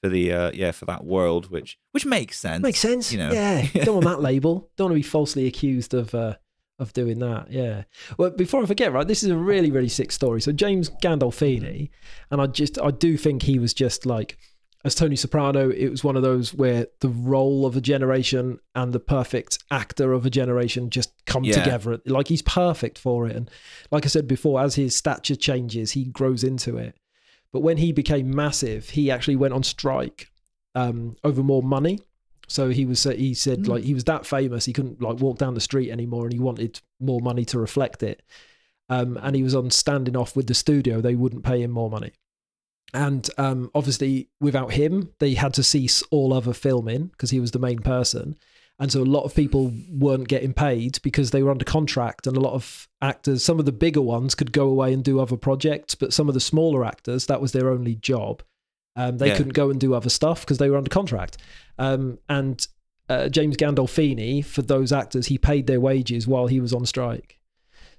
for 0.05 0.11
the 0.11 0.33
uh, 0.33 0.51
yeah 0.53 0.71
for 0.71 0.85
that 0.85 1.05
world, 1.05 1.51
which 1.51 1.79
which 1.93 2.05
makes 2.05 2.39
sense. 2.39 2.63
Makes 2.63 2.81
sense. 2.81 3.11
You 3.11 3.19
know. 3.19 3.33
Yeah. 3.33 3.67
Don't 3.85 3.95
want 3.95 4.07
that 4.07 4.21
label. 4.21 4.71
Don't 4.77 4.87
want 4.91 4.93
to 4.93 4.99
be 4.99 5.03
falsely 5.03 5.47
accused 5.47 5.95
of 5.95 6.15
uh, 6.15 6.35
of 6.79 6.93
doing 6.93 7.21
that. 7.21 7.51
Yeah. 7.51 7.85
Well, 8.19 8.31
before 8.31 8.63
I 8.63 8.67
forget, 8.67 8.93
right, 8.93 9.09
this 9.09 9.23
is 9.23 9.31
a 9.31 9.37
really, 9.37 9.71
really 9.71 9.89
sick 9.89 10.13
story. 10.13 10.43
So 10.43 10.53
James 10.53 10.91
Gandolfini, 11.03 11.89
and 12.31 12.41
I 12.43 12.47
just 12.49 12.79
I 12.81 12.91
do 12.91 13.17
think 13.17 13.43
he 13.45 13.59
was 13.59 13.73
just 13.73 14.05
like 14.05 14.37
as 14.85 14.95
Tony 14.95 15.17
Soprano, 15.17 15.71
it 15.71 15.89
was 15.89 16.05
one 16.05 16.15
of 16.17 16.23
those 16.23 16.53
where 16.53 16.87
the 17.01 17.09
role 17.09 17.65
of 17.65 17.75
a 17.75 17.81
generation 17.81 18.59
and 18.75 18.93
the 18.93 19.01
perfect 19.01 19.59
actor 19.71 20.13
of 20.13 20.27
a 20.27 20.31
generation 20.31 20.91
just 20.91 21.15
come 21.25 21.45
Yeah. 21.45 21.55
together. 21.63 21.99
Like 22.05 22.29
he's 22.29 22.43
perfect 22.43 22.99
for 22.99 23.27
it. 23.27 23.35
And 23.35 23.51
like 23.91 24.05
I 24.05 24.09
said 24.09 24.29
before, 24.29 24.61
as 24.61 24.75
his 24.75 24.95
stature 24.95 25.37
changes, 25.37 25.93
he 25.93 26.05
grows 26.05 26.45
into 26.45 26.77
it. 26.77 26.95
But 27.55 27.61
when 27.61 27.77
he 27.77 27.93
became 27.93 28.35
massive, 28.35 28.91
he 28.91 29.13
actually 29.13 29.37
went 29.37 29.55
on 29.55 29.63
strike 29.63 30.33
um, 30.75 31.17
over 31.23 31.41
more 31.41 31.63
money. 31.63 32.01
So 32.49 32.69
he 32.71 32.85
was 32.85 33.05
he 33.05 33.33
said 33.33 33.61
Mm. 33.61 33.69
like 33.69 33.85
he 33.85 33.95
was 33.95 34.05
that 34.05 34.27
famous 34.27 34.65
he 34.65 34.73
couldn't 34.73 35.01
like 35.01 35.21
walk 35.21 35.39
down 35.39 35.55
the 35.55 35.61
street 35.61 35.91
anymore, 35.91 36.25
and 36.25 36.33
he 36.33 36.41
wanted 36.41 36.81
more 36.99 37.21
money 37.21 37.45
to 37.47 37.59
reflect 37.61 38.03
it. 38.03 38.23
Um, 38.89 39.17
and 39.23 39.37
he 39.37 39.45
was 39.45 39.55
on 39.55 39.71
standing 39.71 40.17
off 40.17 40.35
with 40.35 40.49
the 40.49 40.55
studio; 40.55 41.01
they 41.01 41.15
wouldn't 41.15 41.45
pay 41.45 41.63
him 41.63 41.71
more 41.71 41.89
money. 41.89 42.11
And 42.93 43.31
um, 43.39 43.71
obviously, 43.73 44.31
without 44.41 44.73
him, 44.73 45.11
they 45.21 45.35
had 45.35 45.55
to 45.55 45.63
cease 45.63 46.03
all 46.11 46.35
other 46.35 46.53
filming 46.53 47.07
because 47.07 47.31
he 47.31 47.41
was 47.41 47.53
the 47.53 47.59
main 47.61 47.79
person. 47.79 48.37
And 48.81 48.91
so 48.91 49.01
a 49.01 49.05
lot 49.05 49.22
of 49.22 49.35
people 49.35 49.72
weren't 49.91 50.27
getting 50.29 50.53
paid 50.53 50.99
because 51.03 51.31
they 51.31 51.43
were 51.43 51.51
under 51.51 51.64
contract 51.64 52.27
and 52.27 52.37
a 52.37 52.41
lot 52.41 52.55
of 52.55 52.89
actors 53.01 53.45
some 53.45 53.59
of 53.61 53.64
the 53.66 53.72
bigger 53.72 54.03
ones 54.03 54.35
could 54.35 54.53
go 54.53 54.68
away 54.68 54.93
and 54.93 55.05
do 55.05 55.20
other 55.20 55.37
projects 55.37 55.95
but 55.95 56.12
some 56.12 56.29
of 56.29 56.35
the 56.35 56.41
smaller 56.41 56.85
actors 56.85 57.27
that 57.27 57.41
was 57.41 57.53
their 57.53 57.70
only 57.70 57.95
job 57.95 58.43
um, 58.97 59.18
they 59.18 59.29
Yeah. 59.29 59.37
couldn't 59.37 59.55
go 59.55 59.70
and 59.70 59.79
do 59.81 59.95
other 59.95 60.11
stuff 60.11 60.41
because 60.43 60.59
they 60.59 60.68
were 60.70 60.77
under 60.77 60.91
contract 60.91 61.37
um, 61.79 62.18
and 62.29 62.66
uh, 63.09 63.29
james 63.29 63.57
gandolfini 63.57 64.45
for 64.45 64.62
those 64.62 64.91
actors 64.93 65.27
he 65.27 65.39
paid 65.39 65.66
their 65.66 65.81
wages 65.81 66.27
while 66.27 66.47
he 66.47 66.59
was 66.61 66.72
on 66.72 66.85
strike 66.87 67.39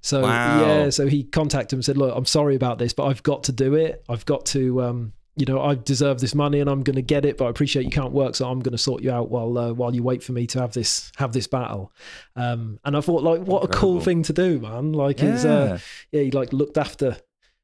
so 0.02 0.22
Wow. 0.24 0.62
yeah 0.68 0.90
so 0.90 1.08
he 1.08 1.24
contacted 1.24 1.74
him 1.74 1.78
and 1.78 1.86
said 1.86 1.98
look 1.98 2.16
i'm 2.16 2.26
sorry 2.26 2.56
about 2.56 2.80
this 2.80 2.92
but 2.94 3.06
i've 3.06 3.24
got 3.24 3.44
to 3.46 3.52
do 3.52 3.76
it 3.76 4.04
i've 4.10 4.26
got 4.26 4.46
to 4.48 4.82
um, 4.84 5.14
you 5.36 5.46
know, 5.46 5.62
I 5.62 5.76
deserve 5.76 6.20
this 6.20 6.34
money 6.34 6.60
and 6.60 6.70
I'm 6.70 6.82
going 6.82 6.96
to 6.96 7.02
get 7.02 7.26
it, 7.26 7.38
but 7.38 7.46
I 7.46 7.50
appreciate 7.50 7.84
you 7.84 7.92
can't 7.92 8.14
work, 8.14 8.36
so 8.36 8.50
I'm 8.50 8.60
going 8.60 8.72
to 8.72 8.78
sort 8.78 9.04
you 9.04 9.12
out 9.12 9.30
while 9.30 9.58
uh, 9.58 9.74
while 9.74 9.94
you 9.94 10.02
wait 10.02 10.24
for 10.24 10.32
me 10.32 10.48
to 10.48 10.62
have 10.62 10.74
this 10.74 11.12
have 11.18 11.34
this 11.34 11.48
battle. 11.48 11.92
Um, 12.36 12.80
and 12.86 12.96
I 12.96 13.02
thought, 13.02 13.24
like, 13.24 13.42
what 13.42 13.64
a 13.64 13.68
cool 13.68 14.00
thing 14.00 14.24
to 14.24 14.34
do, 14.34 14.60
man! 14.60 14.94
Like, 14.94 15.22
it's 15.22 15.44
uh, 15.44 15.80
yeah, 16.12 16.22
he 16.22 16.32
like 16.32 16.54
looked 16.54 16.78
after 16.78 17.18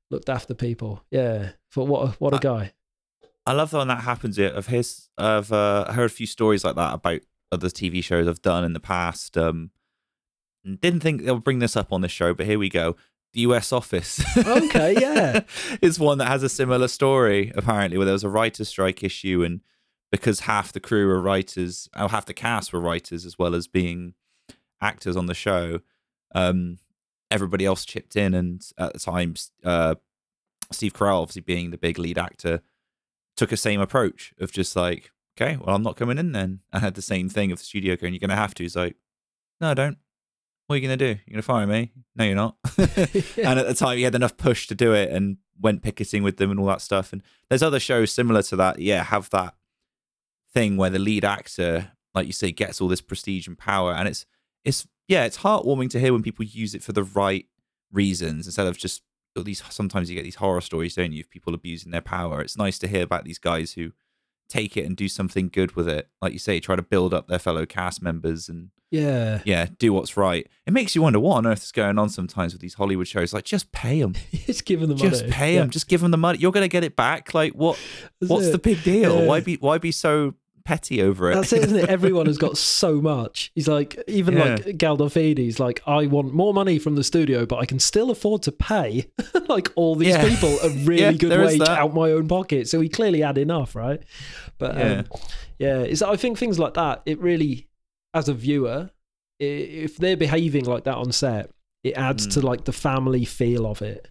looked 0.09 0.29
after 0.29 0.53
people. 0.53 1.03
Yeah, 1.11 1.51
thought 1.71 1.87
what 1.87 2.07
a 2.07 2.11
what 2.19 2.33
a 2.33 2.39
guy. 2.39 2.73
I 3.45 3.53
love 3.53 3.71
that 3.71 3.77
when 3.79 3.87
that 3.87 4.01
happens. 4.01 4.37
yeah, 4.37 4.49
Of 4.49 4.67
his, 4.67 5.09
I've 5.17 5.51
uh, 5.51 5.91
heard 5.93 6.05
a 6.11 6.13
few 6.13 6.27
stories 6.27 6.63
like 6.63 6.75
that 6.75 6.93
about 6.93 7.21
other 7.51 7.69
TV 7.69 8.03
shows 8.03 8.27
I've 8.27 8.41
done 8.41 8.63
in 8.63 8.73
the 8.73 8.79
past. 8.79 9.37
Um, 9.37 9.71
didn't 10.63 11.01
think 11.01 11.23
they'll 11.23 11.39
bring 11.39 11.59
this 11.59 11.75
up 11.75 11.91
on 11.91 12.01
this 12.01 12.11
show, 12.11 12.33
but 12.33 12.45
here 12.45 12.59
we 12.59 12.69
go. 12.69 12.95
The 13.33 13.41
U.S. 13.41 13.71
Office. 13.71 14.21
Okay, 14.37 14.95
yeah. 14.99 15.41
is 15.81 15.99
one 15.99 16.17
that 16.17 16.27
has 16.27 16.43
a 16.43 16.49
similar 16.49 16.87
story 16.87 17.51
apparently, 17.55 17.97
where 17.97 18.05
there 18.05 18.13
was 18.13 18.23
a 18.23 18.29
writer's 18.29 18.69
strike 18.69 19.03
issue, 19.03 19.43
and 19.43 19.61
because 20.11 20.41
half 20.41 20.73
the 20.73 20.79
crew 20.79 21.07
were 21.07 21.21
writers, 21.21 21.89
or 21.97 22.09
half 22.09 22.25
the 22.25 22.33
cast 22.33 22.73
were 22.73 22.81
writers 22.81 23.25
as 23.25 23.39
well 23.39 23.55
as 23.55 23.67
being 23.67 24.13
actors 24.81 25.15
on 25.15 25.27
the 25.27 25.33
show, 25.33 25.79
um, 26.35 26.77
everybody 27.29 27.65
else 27.65 27.85
chipped 27.85 28.15
in, 28.15 28.33
and 28.33 28.61
at 28.77 28.93
the 28.93 28.99
time, 28.99 29.35
uh, 29.63 29.95
Steve 30.71 30.93
Carell, 30.93 31.21
obviously 31.21 31.41
being 31.41 31.71
the 31.71 31.77
big 31.77 31.97
lead 31.97 32.17
actor, 32.17 32.61
took 33.37 33.51
a 33.51 33.57
same 33.57 33.79
approach 33.79 34.33
of 34.39 34.51
just 34.51 34.75
like, 34.75 35.11
okay, 35.37 35.57
well, 35.57 35.75
I'm 35.75 35.83
not 35.83 35.95
coming 35.95 36.17
in 36.17 36.31
then. 36.31 36.59
I 36.71 36.79
had 36.79 36.95
the 36.95 37.01
same 37.01 37.29
thing 37.29 37.51
of 37.51 37.59
the 37.59 37.65
studio 37.65 37.95
going, 37.95 38.13
you're 38.13 38.19
going 38.19 38.29
to 38.29 38.35
have 38.35 38.53
to. 38.55 38.63
He's 38.63 38.75
like, 38.75 38.95
no, 39.59 39.71
I 39.71 39.73
don't. 39.73 39.97
What 40.71 40.75
are 40.75 40.79
you 40.79 40.87
going 40.87 40.99
to 40.99 41.05
do? 41.13 41.19
You're 41.25 41.33
going 41.33 41.35
to 41.35 41.41
fire 41.41 41.67
me? 41.67 41.91
No, 42.15 42.23
you're 42.23 42.33
not. 42.33 42.55
and 42.77 43.59
at 43.59 43.67
the 43.67 43.75
time, 43.77 43.97
he 43.97 44.03
had 44.03 44.15
enough 44.15 44.37
push 44.37 44.67
to 44.67 44.73
do 44.73 44.93
it 44.93 45.09
and 45.09 45.35
went 45.59 45.83
picketing 45.83 46.23
with 46.23 46.37
them 46.37 46.49
and 46.49 46.57
all 46.61 46.67
that 46.67 46.79
stuff. 46.79 47.11
And 47.11 47.21
there's 47.49 47.61
other 47.61 47.77
shows 47.77 48.13
similar 48.13 48.41
to 48.43 48.55
that. 48.55 48.79
Yeah, 48.79 49.03
have 49.03 49.29
that 49.31 49.53
thing 50.53 50.77
where 50.77 50.89
the 50.89 50.97
lead 50.97 51.25
actor, 51.25 51.91
like 52.15 52.25
you 52.25 52.31
say, 52.31 52.53
gets 52.53 52.79
all 52.79 52.87
this 52.87 53.01
prestige 53.01 53.49
and 53.49 53.57
power. 53.57 53.91
And 53.91 54.07
it's, 54.07 54.25
it's, 54.63 54.87
yeah, 55.09 55.25
it's 55.25 55.39
heartwarming 55.39 55.89
to 55.89 55.99
hear 55.99 56.13
when 56.13 56.23
people 56.23 56.45
use 56.45 56.73
it 56.73 56.83
for 56.83 56.93
the 56.93 57.03
right 57.03 57.47
reasons 57.91 58.45
instead 58.45 58.67
of 58.67 58.77
just 58.77 59.01
these. 59.35 59.61
Sometimes 59.69 60.09
you 60.09 60.15
get 60.15 60.23
these 60.23 60.35
horror 60.35 60.61
stories, 60.61 60.95
don't 60.95 61.11
you, 61.11 61.19
of 61.19 61.29
people 61.29 61.53
abusing 61.53 61.91
their 61.91 61.99
power. 61.99 62.39
It's 62.39 62.55
nice 62.55 62.79
to 62.79 62.87
hear 62.87 63.03
about 63.03 63.25
these 63.25 63.39
guys 63.39 63.73
who 63.73 63.91
take 64.51 64.75
it 64.77 64.85
and 64.85 64.95
do 64.97 65.07
something 65.07 65.49
good 65.49 65.75
with 65.75 65.87
it. 65.87 66.09
Like 66.21 66.33
you 66.33 66.39
say, 66.39 66.59
try 66.59 66.75
to 66.75 66.81
build 66.81 67.13
up 67.13 67.27
their 67.27 67.39
fellow 67.39 67.65
cast 67.65 68.01
members 68.01 68.49
and 68.49 68.69
yeah, 68.91 69.41
yeah, 69.45 69.67
do 69.79 69.93
what's 69.93 70.17
right. 70.17 70.45
It 70.67 70.73
makes 70.73 70.95
you 70.95 71.01
wonder 71.01 71.17
what 71.19 71.37
on 71.37 71.47
earth 71.47 71.63
is 71.63 71.71
going 71.71 71.97
on 71.97 72.09
sometimes 72.09 72.51
with 72.53 72.61
these 72.61 72.73
Hollywood 72.73 73.07
shows. 73.07 73.33
Like, 73.33 73.45
just 73.45 73.71
pay 73.71 74.01
them, 74.01 74.15
just 74.45 74.65
giving 74.65 74.89
them 74.89 74.97
the 74.97 75.03
money. 75.05 75.09
just 75.17 75.29
pay 75.29 75.53
Yeah. 75.53 75.61
them, 75.61 75.69
just 75.69 75.87
give 75.87 76.01
them 76.01 76.11
the 76.11 76.17
money. 76.17 76.39
You're 76.39 76.51
going 76.51 76.65
to 76.65 76.67
get 76.67 76.83
it 76.83 76.97
back. 76.97 77.33
Like, 77.33 77.53
what? 77.53 77.79
That's 78.19 78.29
What's 78.29 78.47
it. 78.47 78.51
the 78.51 78.57
big 78.59 78.83
deal? 78.83 79.19
Yeah. 79.21 79.27
Why 79.27 79.39
be 79.39 79.55
why 79.55 79.77
be 79.77 79.93
so 79.93 80.35
petty 80.65 81.01
over 81.01 81.31
it? 81.31 81.35
That's 81.35 81.53
it, 81.53 81.63
isn't 81.65 81.77
it? 81.79 81.89
Everyone 81.97 82.25
has 82.27 82.37
got 82.37 82.57
so 82.57 83.01
much. 83.01 83.51
He's 83.55 83.67
like, 83.67 84.01
even 84.07 84.37
Yeah. 84.37 84.43
like 84.55 84.65
Gandolfini's 84.77 85.59
like, 85.59 85.81
I 85.87 86.05
want 86.07 86.33
more 86.33 86.53
money 86.53 86.79
from 86.79 86.95
the 86.95 87.03
studio, 87.03 87.45
but 87.45 87.57
I 87.57 87.65
can 87.65 87.79
still 87.79 88.11
afford 88.11 88.41
to 88.43 88.51
pay 88.51 89.07
like 89.49 89.69
all 89.75 89.95
these 89.95 90.09
Yeah. 90.09 90.27
people 90.29 90.57
a 90.63 90.69
really 90.83 91.01
Yeah, 91.01 91.11
good 91.13 91.39
wage 91.39 91.61
out 91.61 91.93
my 91.93 92.11
own 92.11 92.27
pocket. 92.27 92.67
So 92.67 92.79
he 92.81 92.89
clearly 92.89 93.21
had 93.21 93.37
enough, 93.37 93.75
right? 93.75 94.01
But 94.57 94.75
Yeah. 94.77 94.93
um, 94.99 95.05
yeah, 95.59 95.79
it's, 95.79 96.01
I 96.01 96.15
think 96.15 96.37
things 96.37 96.57
like 96.59 96.73
that, 96.75 97.01
it 97.05 97.19
really, 97.19 97.67
as 98.13 98.27
a 98.29 98.33
viewer, 98.33 98.89
if 99.39 99.97
they're 99.97 100.17
behaving 100.17 100.65
like 100.65 100.83
that 100.83 100.95
on 100.97 101.11
set, 101.11 101.49
it 101.83 101.93
adds 101.93 102.27
Mm. 102.27 102.33
to 102.33 102.41
like 102.45 102.65
the 102.65 102.71
family 102.73 103.25
feel 103.25 103.65
of 103.65 103.81
it. 103.81 104.07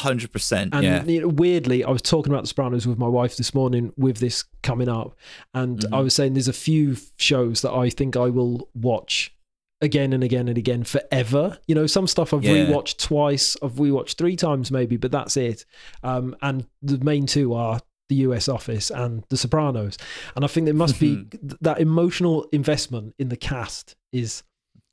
Hundred 0.00 0.32
percent. 0.32 0.74
And 0.74 0.84
Yeah, 0.84 1.04
you 1.04 1.20
know, 1.22 1.28
weirdly, 1.28 1.84
I 1.84 1.90
was 1.90 2.02
talking 2.02 2.32
about 2.32 2.42
The 2.42 2.48
Sopranos 2.48 2.86
with 2.86 2.98
my 2.98 3.08
wife 3.08 3.36
this 3.36 3.54
morning 3.54 3.92
with 3.96 4.18
this 4.18 4.44
coming 4.62 4.88
up, 4.88 5.16
and 5.54 5.80
Mhm. 5.80 5.88
I 5.96 6.00
was 6.00 6.14
saying 6.14 6.34
there's 6.34 6.48
a 6.48 6.52
few 6.52 6.96
shows 7.16 7.62
that 7.62 7.72
I 7.72 7.90
think 7.90 8.16
I 8.16 8.28
will 8.30 8.68
watch 8.74 9.34
again 9.82 10.12
and 10.12 10.22
again 10.22 10.46
and 10.48 10.58
again 10.58 10.84
forever. 10.84 11.58
You 11.66 11.74
know, 11.74 11.86
some 11.86 12.06
stuff 12.06 12.34
I've 12.34 12.44
Yeah. 12.44 12.66
rewatched 12.66 12.98
twice, 12.98 13.56
I've 13.62 13.74
rewatched 13.74 14.14
three 14.16 14.36
times 14.36 14.70
maybe, 14.70 14.96
but 14.98 15.10
that's 15.10 15.36
it. 15.36 15.64
Um, 16.02 16.36
and 16.42 16.66
the 16.82 16.98
main 16.98 17.26
two 17.26 17.54
are 17.54 17.80
The 18.10 18.16
U.S. 18.26 18.48
Office 18.48 18.90
and 18.90 19.22
The 19.28 19.36
Sopranos, 19.36 19.96
and 20.34 20.44
I 20.44 20.48
think 20.48 20.64
there 20.66 20.74
must 20.74 20.98
be 21.00 21.26
that 21.60 21.80
emotional 21.80 22.46
investment 22.52 23.14
in 23.18 23.28
the 23.28 23.36
cast 23.36 23.96
is 24.12 24.42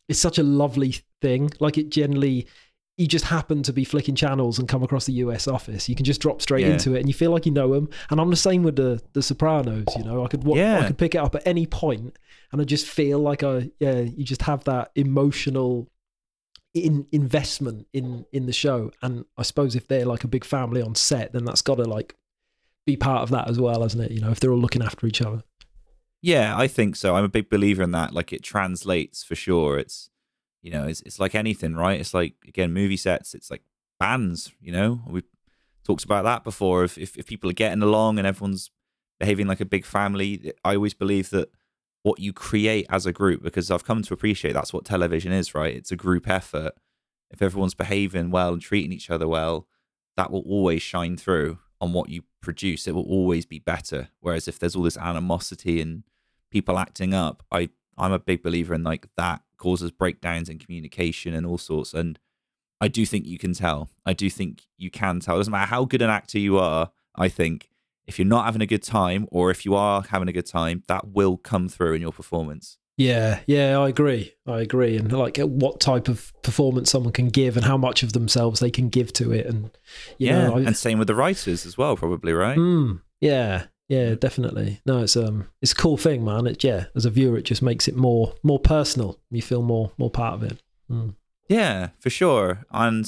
is 0.07 0.19
such 0.21 0.37
a 0.37 0.43
lovely 0.43 0.95
thing. 1.21 1.51
Like 1.59 1.77
it 1.77 1.89
generally 1.89 2.47
you 2.97 3.05
just 3.07 3.25
happen 3.25 3.61
to 3.63 3.71
be 3.71 3.83
flicking 3.83 4.15
channels 4.15 4.57
and 4.57 4.67
come 4.67 4.81
across 4.81 5.05
the 5.05 5.13
US 5.13 5.47
office. 5.47 5.87
You 5.87 5.95
can 5.95 6.03
just 6.03 6.19
drop 6.19 6.41
straight 6.41 6.65
Yeah. 6.65 6.73
into 6.73 6.95
it 6.95 6.99
and 6.99 7.07
you 7.07 7.13
feel 7.13 7.29
like 7.31 7.45
you 7.45 7.51
know 7.51 7.71
them. 7.73 7.89
And 8.09 8.19
I'm 8.19 8.29
the 8.31 8.35
same 8.35 8.63
with 8.63 8.75
the 8.75 9.01
the 9.13 9.21
Sopranos, 9.21 9.85
you 9.95 10.03
know. 10.03 10.23
I 10.25 10.27
could 10.27 10.43
wa- 10.43 10.55
I 10.57 10.87
could 10.87 10.97
pick 10.97 11.13
it 11.15 11.19
up 11.19 11.35
at 11.35 11.45
any 11.45 11.65
point 11.67 12.17
and 12.51 12.59
I 12.59 12.63
just 12.63 12.87
feel 12.87 13.19
like 13.19 13.43
I 13.43 13.69
yeah, 13.79 13.99
you 14.01 14.23
just 14.23 14.41
have 14.43 14.63
that 14.65 14.91
emotional 14.95 15.89
in 16.73 17.07
investment 17.11 17.87
in 17.93 18.25
in 18.31 18.45
the 18.47 18.53
show. 18.53 18.91
And 19.01 19.25
I 19.37 19.43
suppose 19.43 19.75
if 19.75 19.87
they're 19.87 20.05
like 20.05 20.23
a 20.23 20.27
big 20.27 20.43
family 20.43 20.81
on 20.81 20.95
set, 20.95 21.33
then 21.33 21.45
that's 21.45 21.61
got 21.61 21.75
to 21.75 21.83
like 21.85 22.15
be 22.85 22.95
part 22.97 23.21
of 23.21 23.29
that 23.29 23.47
as 23.49 23.59
well, 23.59 23.81
hasn't 23.83 24.03
it? 24.03 24.11
You 24.11 24.21
know, 24.21 24.31
if 24.31 24.39
they're 24.39 24.51
all 24.51 24.59
looking 24.59 24.81
after 24.81 25.05
each 25.07 25.21
other. 25.21 25.43
yeah, 26.21 26.57
I 26.57 26.67
think 26.67 26.95
so. 26.95 27.15
I'm 27.15 27.23
a 27.25 27.29
big 27.29 27.49
believer 27.49 27.83
in 27.83 27.91
that. 27.91 28.11
Like, 28.13 28.33
it 28.33 28.41
translates 28.43 29.23
for 29.23 29.35
sure. 29.35 29.77
It's 29.77 30.09
you 30.67 30.73
know, 30.73 30.85
it's 30.85 30.99
it's 31.03 31.17
like 31.17 31.33
anything, 31.33 31.75
right? 31.75 31.97
It's 31.97 32.13
like 32.13 32.33
again, 32.45 32.73
movie 32.73 32.97
sets. 32.97 33.33
It's 33.33 33.49
like 33.49 33.61
bands. 34.01 34.51
You 34.59 34.73
know, 34.73 35.01
we 35.07 35.23
talked 35.85 36.03
about 36.03 36.25
that 36.25 36.43
before. 36.43 36.83
If, 36.83 36.97
if 36.97 37.15
if 37.15 37.25
people 37.25 37.49
are 37.49 37.53
getting 37.53 37.81
along 37.81 38.17
and 38.17 38.27
everyone's 38.27 38.69
behaving 39.17 39.47
like 39.47 39.61
a 39.61 39.65
big 39.65 39.85
family, 39.85 40.51
I 40.65 40.75
always 40.75 40.93
believe 40.93 41.29
that 41.29 41.47
what 42.03 42.19
you 42.19 42.33
create 42.33 42.85
as 42.89 43.05
a 43.05 43.13
group, 43.13 43.43
because 43.43 43.71
I've 43.71 43.85
come 43.85 44.01
to 44.01 44.13
appreciate 44.13 44.51
that's 44.51 44.73
what 44.73 44.83
television 44.83 45.31
is, 45.31 45.55
right? 45.55 45.73
It's 45.73 45.93
a 45.93 45.95
group 45.95 46.27
effort. 46.27 46.73
If 47.31 47.41
everyone's 47.41 47.73
behaving 47.73 48.29
well 48.31 48.51
and 48.51 48.61
treating 48.61 48.91
each 48.91 49.09
other 49.09 49.27
well, 49.27 49.67
that 50.17 50.31
will 50.31 50.43
always 50.45 50.81
shine 50.81 51.15
through 51.15 51.59
on 51.79 51.93
what 51.93 52.09
you 52.09 52.23
produce. 52.41 52.89
It 52.89 52.95
will 52.95 53.09
always 53.09 53.45
be 53.45 53.59
better. 53.59 54.09
Whereas 54.19 54.49
if 54.49 54.59
there's 54.59 54.75
all 54.75 54.83
this 54.83 54.97
animosity 54.97 55.79
and 55.79 56.03
people 56.51 56.77
acting 56.77 57.13
up, 57.13 57.41
I 57.53 57.69
I'm 57.97 58.11
a 58.11 58.19
big 58.19 58.43
believer 58.43 58.73
in 58.73 58.83
like 58.83 59.07
that 59.15 59.43
causes 59.57 59.91
breakdowns 59.91 60.49
in 60.49 60.59
communication 60.59 61.33
and 61.33 61.45
all 61.45 61.57
sorts. 61.57 61.93
And 61.93 62.19
I 62.79 62.87
do 62.87 63.05
think 63.05 63.25
you 63.25 63.37
can 63.37 63.53
tell. 63.53 63.89
I 64.05 64.13
do 64.13 64.29
think 64.29 64.63
you 64.77 64.91
can 64.91 65.19
tell. 65.19 65.35
It 65.35 65.39
doesn't 65.39 65.51
matter 65.51 65.69
how 65.69 65.85
good 65.85 66.01
an 66.01 66.09
actor 66.09 66.39
you 66.39 66.57
are. 66.57 66.91
I 67.15 67.29
think 67.29 67.69
if 68.05 68.17
you're 68.17 68.27
not 68.27 68.45
having 68.45 68.61
a 68.61 68.67
good 68.67 68.83
time, 68.83 69.27
or 69.31 69.51
if 69.51 69.65
you 69.65 69.75
are 69.75 70.03
having 70.09 70.27
a 70.27 70.33
good 70.33 70.45
time, 70.45 70.83
that 70.87 71.09
will 71.09 71.37
come 71.37 71.67
through 71.67 71.93
in 71.93 72.01
your 72.01 72.13
performance. 72.13 72.77
Yeah, 72.97 73.41
yeah, 73.45 73.77
I 73.77 73.89
agree. 73.89 74.33
I 74.47 74.61
agree. 74.61 74.97
And 74.97 75.11
like 75.11 75.37
what 75.37 75.79
type 75.79 76.07
of 76.07 76.33
performance 76.41 76.89
someone 76.89 77.13
can 77.13 77.29
give 77.29 77.55
and 77.55 77.65
how 77.65 77.77
much 77.77 78.01
of 78.01 78.13
themselves 78.13 78.59
they 78.59 78.71
can 78.71 78.89
give 78.89 79.13
to 79.13 79.31
it. 79.31 79.45
And, 79.45 79.65
you 80.17 80.27
yeah, 80.27 80.47
know, 80.47 80.57
I, 80.57 80.61
and 80.61 80.75
same 80.75 80.97
with 80.97 81.07
the 81.07 81.13
writers 81.15 81.65
as 81.65 81.77
well, 81.77 81.95
probably, 81.95 82.33
right? 82.33 82.57
Mm, 82.57 83.01
yeah, 83.21 83.65
yeah, 83.87 84.15
definitely. 84.15 84.81
No, 84.85 84.99
it's 84.99 85.15
um, 85.15 85.47
it's 85.61 85.71
a 85.71 85.75
cool 85.75 85.97
thing, 85.97 86.25
man. 86.25 86.47
It 86.47 86.63
yeah, 86.63 86.85
as 86.95 87.05
a 87.05 87.09
viewer, 87.09 87.37
it 87.37 87.45
just 87.45 87.61
makes 87.61 87.87
it 87.87 87.95
more 87.95 88.33
more 88.43 88.59
personal. 88.59 89.19
You 89.31 89.41
feel 89.41 89.61
more 89.61 89.91
more 89.97 90.11
part 90.11 90.33
of 90.33 90.43
it. 90.43 90.61
Mm. 90.91 91.15
Yeah, 91.47 91.89
for 91.99 92.09
sure. 92.09 92.65
And 92.71 93.05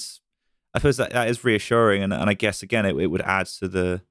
I 0.73 0.79
suppose 0.79 0.97
that, 0.97 1.11
that 1.11 1.27
is 1.27 1.43
reassuring, 1.43 2.03
and, 2.03 2.13
and 2.13 2.29
I 2.29 2.33
guess 2.33 2.63
again 2.63 2.85
it, 2.85 2.95
it 2.95 3.07
would 3.07 3.21
add 3.21 3.47
to 3.47 3.67
the 3.67 4.01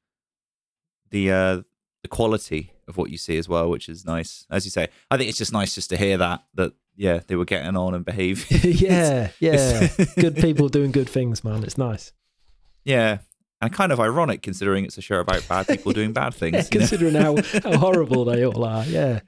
the 1.11 1.31
uh, 1.31 1.62
the 2.03 2.09
quality 2.09 2.73
of 2.87 2.97
what 2.97 3.11
you 3.11 3.19
see 3.19 3.39
as 3.39 3.49
well, 3.49 3.71
which 3.71 3.89
is 3.89 4.05
nice. 4.05 4.47
As 4.51 4.64
you 4.64 4.71
say, 4.71 4.89
I 5.11 5.16
think 5.16 5.29
it's 5.29 5.39
just 5.39 5.53
nice 5.53 5.75
just 5.75 5.91
to 5.91 5.97
hear 5.97 6.19
that 6.19 6.45
that 6.55 6.73
yeah 6.97 7.21
they 7.27 7.37
were 7.37 7.45
getting 7.45 7.77
on 7.77 7.95
and 7.95 8.05
behaving. 8.05 8.59
yeah, 8.62 9.31
yeah. 9.41 9.89
good 10.16 10.37
people 10.37 10.69
doing 10.69 10.91
good 10.91 11.09
things, 11.09 11.45
man. 11.45 11.62
It's 11.62 11.79
nice. 11.79 12.12
yeah, 12.85 13.19
and 13.61 13.73
kind 13.73 13.93
of 13.93 14.01
ironic 14.01 14.43
considering 14.43 14.85
it's 14.85 14.99
a 14.99 15.03
show 15.03 15.21
about 15.21 15.47
bad 15.49 15.67
people 15.67 15.93
doing 15.93 16.13
bad 16.13 16.35
things. 16.35 16.55
Yeah, 16.55 16.63
considering 16.71 17.15
how, 17.15 17.37
how 17.63 17.79
horrible 17.79 18.25
they 18.25 18.45
all 18.45 18.65
are. 18.65 18.85
Yeah, 18.89 19.21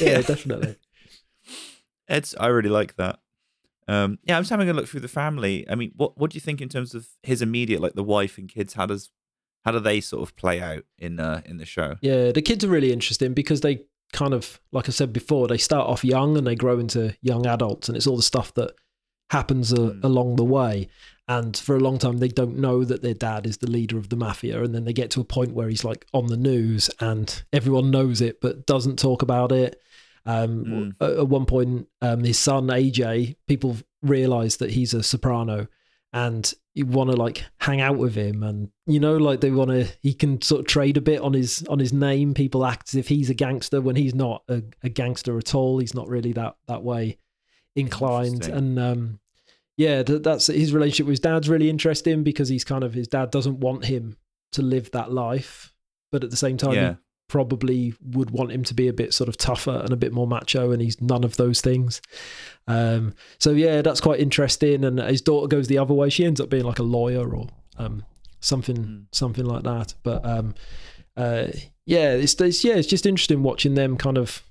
yeah, 0.00 0.20
definitely. 0.20 0.76
It's 2.08 2.34
I 2.38 2.48
really 2.48 2.70
like 2.70 2.96
that. 2.96 3.20
Um, 3.86 4.18
yeah, 4.24 4.36
I'm 4.36 4.42
just 4.42 4.50
having 4.50 4.68
a 4.68 4.74
look 4.74 4.86
through 4.86 5.00
the 5.00 5.08
family. 5.08 5.64
I 5.68 5.74
mean, 5.74 5.92
what 5.96 6.18
what 6.18 6.30
do 6.30 6.36
you 6.36 6.40
think 6.40 6.60
in 6.60 6.68
terms 6.68 6.94
of 6.94 7.08
his 7.22 7.40
immediate, 7.40 7.80
like 7.80 7.94
the 7.94 8.04
wife 8.04 8.38
and 8.38 8.48
kids? 8.48 8.74
How 8.74 8.86
does 8.86 9.10
how 9.64 9.72
do 9.72 9.80
they 9.80 10.00
sort 10.00 10.22
of 10.22 10.36
play 10.36 10.60
out 10.60 10.84
in 10.98 11.20
uh, 11.20 11.42
in 11.46 11.56
the 11.56 11.64
show? 11.64 11.96
Yeah, 12.00 12.32
the 12.32 12.42
kids 12.42 12.64
are 12.64 12.68
really 12.68 12.92
interesting 12.92 13.34
because 13.34 13.60
they 13.60 13.84
kind 14.12 14.34
of 14.34 14.60
like 14.72 14.88
I 14.88 14.92
said 14.92 15.12
before, 15.12 15.48
they 15.48 15.58
start 15.58 15.88
off 15.88 16.04
young 16.04 16.36
and 16.36 16.46
they 16.46 16.54
grow 16.54 16.78
into 16.78 17.14
young 17.22 17.46
adults, 17.46 17.88
and 17.88 17.96
it's 17.96 18.06
all 18.06 18.16
the 18.16 18.22
stuff 18.22 18.52
that 18.54 18.72
happens 19.30 19.72
a, 19.72 19.76
Mm. 19.76 20.04
along 20.04 20.36
the 20.36 20.44
way. 20.44 20.88
And 21.30 21.54
for 21.56 21.76
a 21.76 21.80
long 21.80 21.98
time, 21.98 22.18
they 22.18 22.28
don't 22.28 22.56
know 22.56 22.84
that 22.84 23.02
their 23.02 23.12
dad 23.12 23.46
is 23.46 23.58
the 23.58 23.70
leader 23.70 23.98
of 23.98 24.08
the 24.08 24.16
mafia, 24.16 24.62
and 24.62 24.74
then 24.74 24.84
they 24.84 24.94
get 24.94 25.10
to 25.10 25.20
a 25.20 25.24
point 25.24 25.52
where 25.52 25.68
he's 25.68 25.84
like 25.84 26.06
on 26.14 26.28
the 26.28 26.38
news, 26.38 26.88
and 27.00 27.42
everyone 27.52 27.90
knows 27.90 28.20
it 28.22 28.40
but 28.40 28.64
doesn't 28.66 28.98
talk 28.98 29.20
about 29.22 29.52
it. 29.52 29.78
Um, 30.24 30.64
Mm. 30.64 30.94
at, 31.00 31.18
at 31.18 31.28
one 31.28 31.44
point, 31.46 31.86
um, 32.00 32.24
his 32.24 32.38
son 32.38 32.68
AJ, 32.70 33.36
people 33.46 33.76
realize 34.02 34.56
that 34.58 34.70
he's 34.70 34.94
a 34.94 35.02
soprano, 35.02 35.66
and 36.14 36.52
you 36.74 36.86
want 36.86 37.10
to 37.10 37.16
like 37.16 37.44
hang 37.60 37.82
out 37.82 37.98
with 37.98 38.14
him, 38.14 38.42
and 38.42 38.70
you 38.86 38.98
know, 38.98 39.16
like 39.18 39.40
they 39.42 39.50
want 39.50 39.70
to. 39.70 39.86
He 40.00 40.14
can 40.14 40.40
sort 40.40 40.60
of 40.60 40.66
trade 40.66 40.96
a 40.96 41.02
bit 41.02 41.20
on 41.20 41.34
his 41.34 41.62
on 41.68 41.78
his 41.78 41.92
name. 41.92 42.32
People 42.32 42.64
act 42.64 42.88
as 42.90 42.94
if 42.94 43.08
he's 43.08 43.28
a 43.28 43.34
gangster 43.34 43.82
when 43.82 43.96
he's 43.96 44.14
not 44.14 44.44
a, 44.48 44.62
a 44.82 44.88
gangster 44.88 45.36
at 45.36 45.54
all. 45.54 45.78
He's 45.78 45.94
not 45.94 46.08
really 46.08 46.32
that 46.32 46.56
that 46.68 46.82
way 46.82 47.18
inclined, 47.78 48.46
and 48.48 48.78
um, 48.78 49.20
yeah, 49.76 50.02
th- 50.02 50.22
that's 50.22 50.46
his 50.48 50.72
relationship 50.72 51.06
with 51.06 51.12
his 51.14 51.20
dad's 51.20 51.48
really 51.48 51.70
interesting 51.70 52.22
because 52.22 52.48
he's 52.48 52.64
kind 52.64 52.84
of 52.84 52.94
his 52.94 53.08
dad 53.08 53.30
doesn't 53.30 53.60
want 53.60 53.84
him 53.86 54.16
to 54.52 54.62
live 54.62 54.90
that 54.92 55.12
life, 55.12 55.72
but 56.12 56.24
at 56.24 56.30
the 56.30 56.36
same 56.36 56.56
time, 56.56 56.74
Yeah. 56.74 56.90
he 56.92 56.96
probably 57.28 57.94
would 58.02 58.30
want 58.30 58.50
him 58.50 58.64
to 58.64 58.74
be 58.74 58.88
a 58.88 58.92
bit 58.92 59.12
sort 59.12 59.28
of 59.28 59.36
tougher 59.36 59.80
and 59.84 59.92
a 59.92 59.96
bit 59.96 60.12
more 60.12 60.26
macho, 60.26 60.70
and 60.72 60.80
he's 60.82 61.00
none 61.00 61.24
of 61.24 61.36
those 61.36 61.60
things. 61.60 62.00
Um, 62.66 63.14
so 63.38 63.50
yeah, 63.52 63.82
that's 63.82 64.00
quite 64.00 64.20
interesting. 64.20 64.84
And 64.84 64.98
his 65.00 65.20
daughter 65.22 65.46
goes 65.46 65.68
the 65.68 65.78
other 65.78 65.94
way; 65.94 66.10
she 66.10 66.24
ends 66.24 66.40
up 66.40 66.48
being 66.50 66.64
like 66.64 66.78
a 66.78 66.82
lawyer 66.84 67.28
or 67.34 67.46
um, 67.78 68.04
something, 68.40 68.76
Mm. 68.76 69.04
something 69.12 69.44
like 69.44 69.62
that. 69.64 69.94
But 70.02 70.24
um, 70.24 70.54
uh, 71.16 71.48
yeah, 71.86 72.12
it's, 72.14 72.34
it's 72.40 72.64
yeah, 72.64 72.74
it's 72.76 72.88
just 72.88 73.06
interesting 73.06 73.42
watching 73.42 73.74
them 73.74 73.96
kind 73.96 74.18
of. 74.18 74.42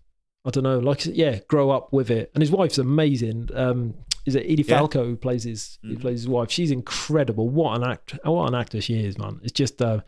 I 0.48 0.50
don't 0.50 0.64
know, 0.64 0.80
like 0.80 1.06
yeah, 1.06 1.39
grow 1.50 1.70
up 1.72 1.91
with 1.91 2.10
it. 2.10 2.32
And 2.34 2.41
his 2.41 2.52
wife's 2.52 2.78
amazing. 2.78 3.50
Um, 3.54 3.93
is 4.26 4.36
it 4.36 4.45
Edie 4.50 4.64
Yeah. 4.68 4.78
Falco 4.80 5.04
who 5.06 5.16
plays 5.18 5.43
his 5.43 5.78
who 5.84 5.95
Mm. 5.98 6.02
plays 6.02 6.20
his 6.22 6.28
wife? 6.30 6.50
She's 6.50 6.72
incredible. 6.72 7.50
What 7.50 7.78
an 7.78 7.84
act! 7.84 8.18
What 8.24 8.48
an 8.48 8.56
actor 8.56 8.80
she 8.82 8.95
is, 9.06 9.18
man. 9.18 9.39
It's 9.43 9.52
just 9.52 9.82
uh, 9.82 10.02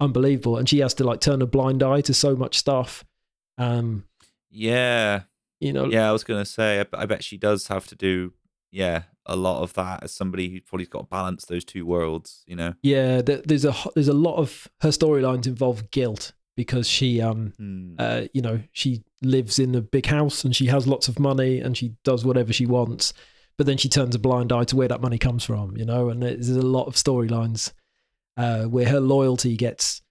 unbelievable. 0.00 0.56
And 0.58 0.68
she 0.68 0.78
has 0.80 0.94
to 0.94 1.04
like 1.04 1.20
turn 1.20 1.42
a 1.42 1.46
blind 1.46 1.82
eye 1.82 2.00
to 2.02 2.14
so 2.14 2.36
much 2.36 2.58
stuff. 2.58 3.04
Um, 3.58 4.04
Yeah. 4.50 5.22
you 5.60 5.72
know, 5.72 5.86
Yeah, 5.86 6.08
I 6.08 6.12
was 6.12 6.24
gonna 6.24 6.44
say, 6.44 6.84
I, 6.92 7.06
bet 7.06 7.24
she 7.24 7.38
does 7.38 7.68
have 7.68 7.86
to 7.88 7.94
do, 7.96 8.32
yeah, 8.70 9.04
a 9.26 9.36
lot 9.36 9.62
of 9.62 9.72
that 9.74 10.02
as 10.04 10.12
somebody 10.12 10.50
who's 10.50 10.62
probably 10.66 10.86
got 10.86 11.00
to 11.00 11.06
balance 11.06 11.46
those 11.46 11.64
two 11.64 11.86
worlds. 11.86 12.42
You 12.46 12.56
know. 12.56 12.74
Yeah, 12.82 13.22
there's 13.22 13.64
a 13.64 13.74
there's 13.94 14.08
a 14.08 14.12
lot 14.14 14.36
of 14.36 14.68
her 14.80 14.90
storylines 14.90 15.46
involve 15.46 15.90
guilt 15.90 16.32
because 16.56 16.88
she 16.88 17.20
um 17.20 17.52
Hmm. 17.56 17.94
uh 17.98 18.22
you 18.32 18.42
know 18.42 18.60
she 18.72 19.02
lives 19.24 19.58
in 19.58 19.74
a 19.74 19.80
big 19.80 20.06
house 20.06 20.44
and 20.44 20.54
she 20.54 20.66
has 20.66 20.86
lots 20.86 21.08
of 21.08 21.18
money 21.18 21.60
and 21.60 21.76
she 21.76 21.94
does 22.04 22.24
whatever 22.24 22.52
she 22.52 22.66
wants, 22.66 23.12
but 23.56 23.66
then 23.66 23.76
she 23.76 23.88
turns 23.88 24.14
a 24.14 24.18
blind 24.18 24.52
eye 24.52 24.64
to 24.64 24.76
where 24.76 24.88
that 24.88 25.00
money 25.00 25.18
comes 25.18 25.44
from, 25.44 25.76
you 25.76 25.84
know, 25.84 26.08
and 26.10 26.22
there's 26.22 26.50
a 26.50 26.62
lot 26.62 26.86
of 26.86 26.94
storylines 26.94 27.72
uh 28.36 28.64
where 28.64 28.88
her 28.88 29.00
loyalty 29.00 29.56
gets 29.56 30.02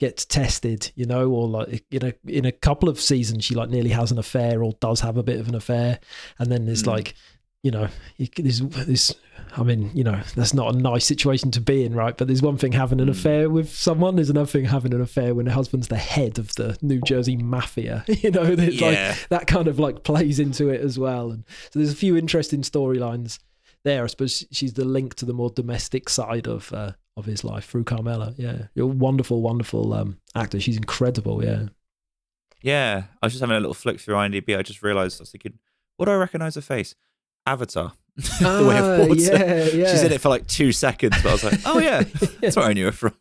gets 0.00 0.24
tested, 0.24 0.90
you 0.96 1.06
know, 1.06 1.30
or 1.30 1.48
like 1.48 1.84
in 1.90 2.04
a 2.04 2.14
in 2.26 2.44
a 2.44 2.52
couple 2.52 2.88
of 2.88 3.00
seasons 3.00 3.44
she 3.44 3.54
like 3.54 3.70
nearly 3.70 3.90
has 3.90 4.10
an 4.10 4.18
affair 4.18 4.62
or 4.64 4.72
does 4.80 5.00
have 5.00 5.16
a 5.16 5.22
bit 5.22 5.38
of 5.38 5.48
an 5.48 5.54
affair, 5.54 6.00
and 6.38 6.50
then 6.50 6.64
there's 6.66 6.82
Hmm. 6.82 6.90
like 6.90 7.14
you 7.62 7.70
know, 7.70 7.88
you 8.16 8.28
there's 8.36 8.60
this. 8.60 9.14
I 9.56 9.62
mean, 9.62 9.90
you 9.94 10.02
know, 10.02 10.18
that's 10.34 10.54
not 10.54 10.74
a 10.74 10.78
nice 10.78 11.04
situation 11.04 11.50
to 11.52 11.60
be 11.60 11.84
in, 11.84 11.94
right? 11.94 12.16
But 12.16 12.26
there's 12.26 12.40
one 12.40 12.56
thing 12.56 12.72
having 12.72 13.00
an 13.00 13.08
Mm. 13.08 13.10
affair 13.10 13.50
with 13.50 13.70
someone. 13.74 14.16
There's 14.16 14.30
another 14.30 14.46
thing 14.46 14.64
having 14.64 14.94
an 14.94 15.00
affair 15.02 15.34
when 15.34 15.44
the 15.44 15.52
husband's 15.52 15.88
the 15.88 15.96
head 15.98 16.38
of 16.38 16.54
the 16.54 16.78
New 16.80 17.00
Jersey 17.02 17.36
mafia. 17.36 18.04
You 18.22 18.30
know, 18.30 18.44
it's 18.44 18.80
like 18.80 19.28
that 19.28 19.46
kind 19.46 19.68
of 19.68 19.78
like 19.78 20.04
plays 20.04 20.38
into 20.40 20.70
it 20.70 20.80
as 20.80 20.98
well. 20.98 21.30
And 21.30 21.44
so 21.70 21.78
there's 21.78 21.92
a 21.92 21.96
few 21.96 22.16
interesting 22.16 22.62
storylines 22.62 23.38
there. 23.84 24.04
I 24.04 24.06
suppose 24.06 24.46
she's 24.50 24.72
the 24.72 24.84
link 24.86 25.14
to 25.16 25.26
the 25.26 25.34
more 25.34 25.50
domestic 25.50 26.08
side 26.08 26.46
of 26.48 26.72
uh, 26.72 26.92
of 27.18 27.26
his 27.26 27.44
life 27.44 27.66
through 27.66 27.84
Carmela. 27.84 28.32
Yeah, 28.38 28.68
you're 28.74 28.86
a 28.86 28.88
wonderful, 28.88 29.42
wonderful 29.42 29.92
um, 29.92 30.18
actor. 30.34 30.58
She's 30.60 30.78
incredible. 30.78 31.44
Yeah. 31.44 31.64
Yeah, 32.62 33.04
I 33.20 33.26
was 33.26 33.32
just 33.34 33.40
having 33.40 33.56
a 33.56 33.60
little 33.60 33.74
flick 33.74 34.00
through 34.00 34.14
IMDb. 34.14 34.56
I 34.56 34.62
just 34.62 34.82
realised 34.82 35.20
I 35.20 35.22
was 35.22 35.30
thinking, 35.30 35.58
what 35.96 36.06
do 36.06 36.12
I 36.12 36.16
recognise 36.16 36.54
her 36.54 36.60
face? 36.60 36.94
Avatar. 37.46 37.92
the 38.16 38.66
way 38.68 38.78
Ah, 38.78 38.92
of 39.02 39.08
water. 39.08 39.20
yeah, 39.22 39.64
yeah. 39.72 39.90
She's 39.90 40.02
in 40.02 40.12
it 40.12 40.20
for 40.20 40.28
like 40.28 40.46
two 40.46 40.70
seconds, 40.72 41.16
but 41.22 41.30
I 41.30 41.32
was 41.32 41.44
like, 41.44 41.60
oh 41.64 41.78
yeah, 41.78 42.02
that's 42.40 42.56
where 42.56 42.66
I 42.66 42.74
knew 42.74 42.84
her 42.86 42.92
from. 42.92 43.14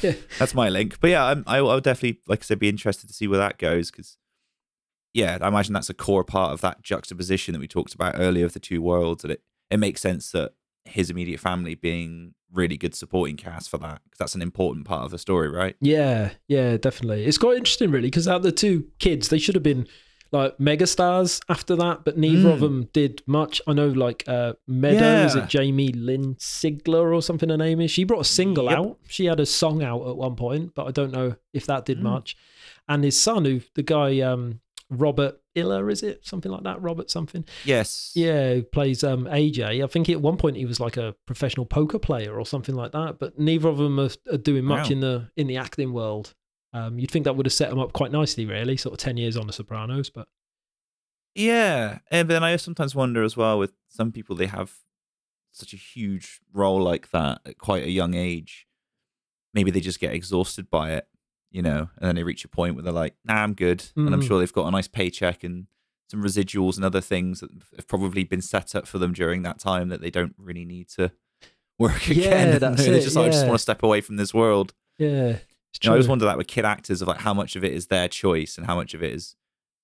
Yeah. 0.00 0.14
That's 0.38 0.54
my 0.54 0.70
link. 0.70 0.98
But 1.00 1.10
yeah, 1.10 1.24
I'm, 1.26 1.44
I, 1.46 1.58
I 1.58 1.74
would 1.74 1.84
definitely, 1.84 2.20
like 2.26 2.40
I 2.40 2.44
said, 2.44 2.58
be 2.58 2.68
interested 2.70 3.06
to 3.08 3.12
see 3.12 3.28
where 3.28 3.38
that 3.38 3.58
goes 3.58 3.90
because, 3.90 4.16
yeah, 5.12 5.36
I 5.42 5.48
imagine 5.48 5.74
that's 5.74 5.90
a 5.90 5.94
core 5.94 6.24
part 6.24 6.52
of 6.54 6.62
that 6.62 6.82
juxtaposition 6.82 7.52
that 7.52 7.58
we 7.60 7.68
talked 7.68 7.94
about 7.94 8.14
earlier 8.16 8.46
of 8.46 8.54
the 8.54 8.60
two 8.60 8.80
worlds. 8.80 9.24
And 9.24 9.32
it, 9.32 9.42
it 9.70 9.76
makes 9.78 10.00
sense 10.00 10.30
that 10.30 10.52
his 10.86 11.10
immediate 11.10 11.40
family 11.40 11.74
being 11.74 12.32
really 12.50 12.78
good 12.78 12.94
supporting 12.94 13.36
cast 13.36 13.68
for 13.68 13.76
that 13.78 14.00
because 14.04 14.18
that's 14.18 14.34
an 14.34 14.40
important 14.42 14.86
part 14.86 15.04
of 15.04 15.10
the 15.10 15.18
story, 15.18 15.48
right? 15.50 15.76
Yeah, 15.82 16.30
yeah, 16.48 16.78
definitely. 16.78 17.26
It's 17.26 17.36
quite 17.38 17.58
interesting, 17.58 17.90
really, 17.90 18.08
because 18.08 18.26
out 18.26 18.40
the 18.42 18.52
two 18.52 18.86
kids, 18.98 19.28
they 19.28 19.38
should 19.38 19.54
have 19.54 19.62
been 19.62 19.86
like 20.32 20.56
megastars 20.58 21.40
after 21.48 21.74
that, 21.76 22.04
but 22.04 22.16
neither 22.16 22.50
of 22.50 22.58
Mm. 22.58 22.62
them 22.62 22.88
did 22.92 23.22
much. 23.26 23.60
I 23.66 23.72
know, 23.72 23.88
like 23.88 24.24
uh, 24.28 24.52
Meadow, 24.66 25.24
is 25.26 25.34
Yeah. 25.34 25.42
it 25.44 25.48
Jamie 25.48 25.92
Lynn 25.92 26.36
Sigler 26.36 27.12
or 27.14 27.20
something 27.22 27.48
her 27.48 27.56
name 27.56 27.80
is? 27.80 27.90
She 27.90 28.04
brought 28.04 28.20
a 28.20 28.24
single 28.24 28.64
Yep. 28.66 28.78
out. 28.78 28.98
She 29.08 29.24
had 29.26 29.40
a 29.40 29.46
song 29.46 29.82
out 29.82 30.06
at 30.08 30.16
one 30.16 30.36
point, 30.36 30.74
but 30.74 30.86
I 30.86 30.90
don't 30.92 31.12
know 31.12 31.34
if 31.52 31.66
that 31.66 31.84
did 31.84 31.98
Mm. 31.98 32.02
much. 32.02 32.36
And 32.88 33.02
his 33.04 33.18
son, 33.20 33.44
who 33.44 33.60
the 33.74 33.82
guy 33.82 34.20
um, 34.20 34.60
Robert 34.88 35.40
Iller, 35.54 35.88
is 35.90 36.02
it 36.02 36.24
something 36.26 36.50
like 36.50 36.62
that? 36.64 36.80
Robert 36.82 37.10
something. 37.10 37.44
Yes. 37.64 38.12
Yeah, 38.14 38.54
who 38.54 38.62
plays 38.62 39.02
um, 39.04 39.26
AJ. 39.26 39.82
I 39.82 39.86
think 39.86 40.08
at 40.08 40.20
one 40.20 40.36
point 40.36 40.56
he 40.56 40.64
was 40.66 40.80
like 40.80 40.96
a 40.96 41.14
professional 41.26 41.66
poker 41.66 41.98
player 41.98 42.38
or 42.38 42.44
something 42.46 42.74
like 42.74 42.92
that. 42.92 43.18
But 43.18 43.38
neither 43.38 43.68
of 43.68 43.78
them 43.78 43.98
are, 44.00 44.10
are 44.32 44.38
doing 44.38 44.64
much 44.64 44.86
Wow. 44.88 44.92
in 44.92 45.00
the 45.00 45.28
in 45.36 45.46
the 45.48 45.56
acting 45.56 45.92
world. 45.92 46.34
Um, 46.72 46.98
you'd 46.98 47.10
think 47.10 47.24
that 47.24 47.34
would 47.36 47.46
have 47.46 47.52
set 47.52 47.68
them 47.70 47.78
up 47.80 47.92
quite 47.92 48.12
nicely, 48.12 48.46
really. 48.46 48.76
Sort 48.76 48.92
of 48.92 48.98
ten 48.98 49.16
years 49.16 49.36
on 49.36 49.46
The 49.46 49.52
Sopranos, 49.52 50.08
but 50.10 50.28
Yeah, 51.34 51.98
and 52.10 52.28
then 52.28 52.42
I 52.42 52.56
sometimes 52.56 52.94
wonder 52.94 53.22
as 53.22 53.36
well 53.36 53.58
with 53.58 53.72
some 53.88 54.12
people 54.12 54.34
they 54.36 54.46
have 54.46 54.72
such 55.52 55.72
a 55.72 55.76
huge 55.76 56.40
role 56.52 56.80
like 56.82 57.10
that 57.10 57.40
at 57.46 57.58
quite 57.58 57.84
a 57.84 57.90
young 57.90 58.14
age. 58.14 58.66
Maybe 59.54 59.70
they 59.70 59.80
just 59.80 60.00
get 60.00 60.12
exhausted 60.12 60.70
by 60.70 60.92
it, 60.92 61.08
you 61.50 61.62
know, 61.62 61.90
and 61.96 62.08
then 62.08 62.14
they 62.16 62.22
reach 62.22 62.44
a 62.44 62.48
point 62.48 62.74
where 62.74 62.84
they're 62.84 62.92
like, 62.92 63.16
"Nah, 63.24 63.42
I'm 63.42 63.54
good," 63.54 63.84
and 63.96 64.14
I'm 64.14 64.20
Mhm. 64.20 64.26
sure 64.26 64.38
they've 64.38 64.52
got 64.52 64.66
a 64.68 64.70
nice 64.70 64.86
paycheck 64.88 65.42
and 65.42 65.66
some 66.08 66.22
residuals 66.22 66.76
and 66.76 66.84
other 66.84 67.00
things 67.00 67.40
that 67.40 67.50
have 67.76 67.86
probably 67.88 68.24
been 68.24 68.42
set 68.42 68.74
up 68.74 68.86
for 68.86 68.98
them 68.98 69.12
during 69.12 69.42
that 69.42 69.58
time 69.60 69.88
that 69.88 70.00
they 70.00 70.10
don't 70.10 70.34
really 70.38 70.64
need 70.64 70.88
to 70.90 71.12
work 71.78 72.06
again. 72.10 72.50
and 72.50 72.60
that's 72.60 72.82
it, 72.82 73.00
just 73.02 73.16
like, 73.16 73.26
I 73.26 73.30
just 73.30 73.46
want 73.46 73.54
to 73.58 73.62
step 73.62 73.82
away 73.82 74.00
from 74.00 74.16
this 74.16 74.34
world. 74.34 74.74
yeah, 74.98 75.38
You 75.82 75.88
know, 75.88 75.92
I 75.92 75.96
always 75.96 76.08
wonder 76.08 76.24
that 76.26 76.36
with 76.36 76.46
kid 76.46 76.64
actors 76.64 77.00
of 77.02 77.08
like 77.08 77.20
how 77.20 77.32
much 77.34 77.56
of 77.56 77.64
it 77.64 77.72
is 77.72 77.86
their 77.86 78.08
choice 78.08 78.58
and 78.58 78.66
how 78.66 78.74
much 78.76 78.92
of 78.94 79.02
it 79.02 79.12
is 79.12 79.36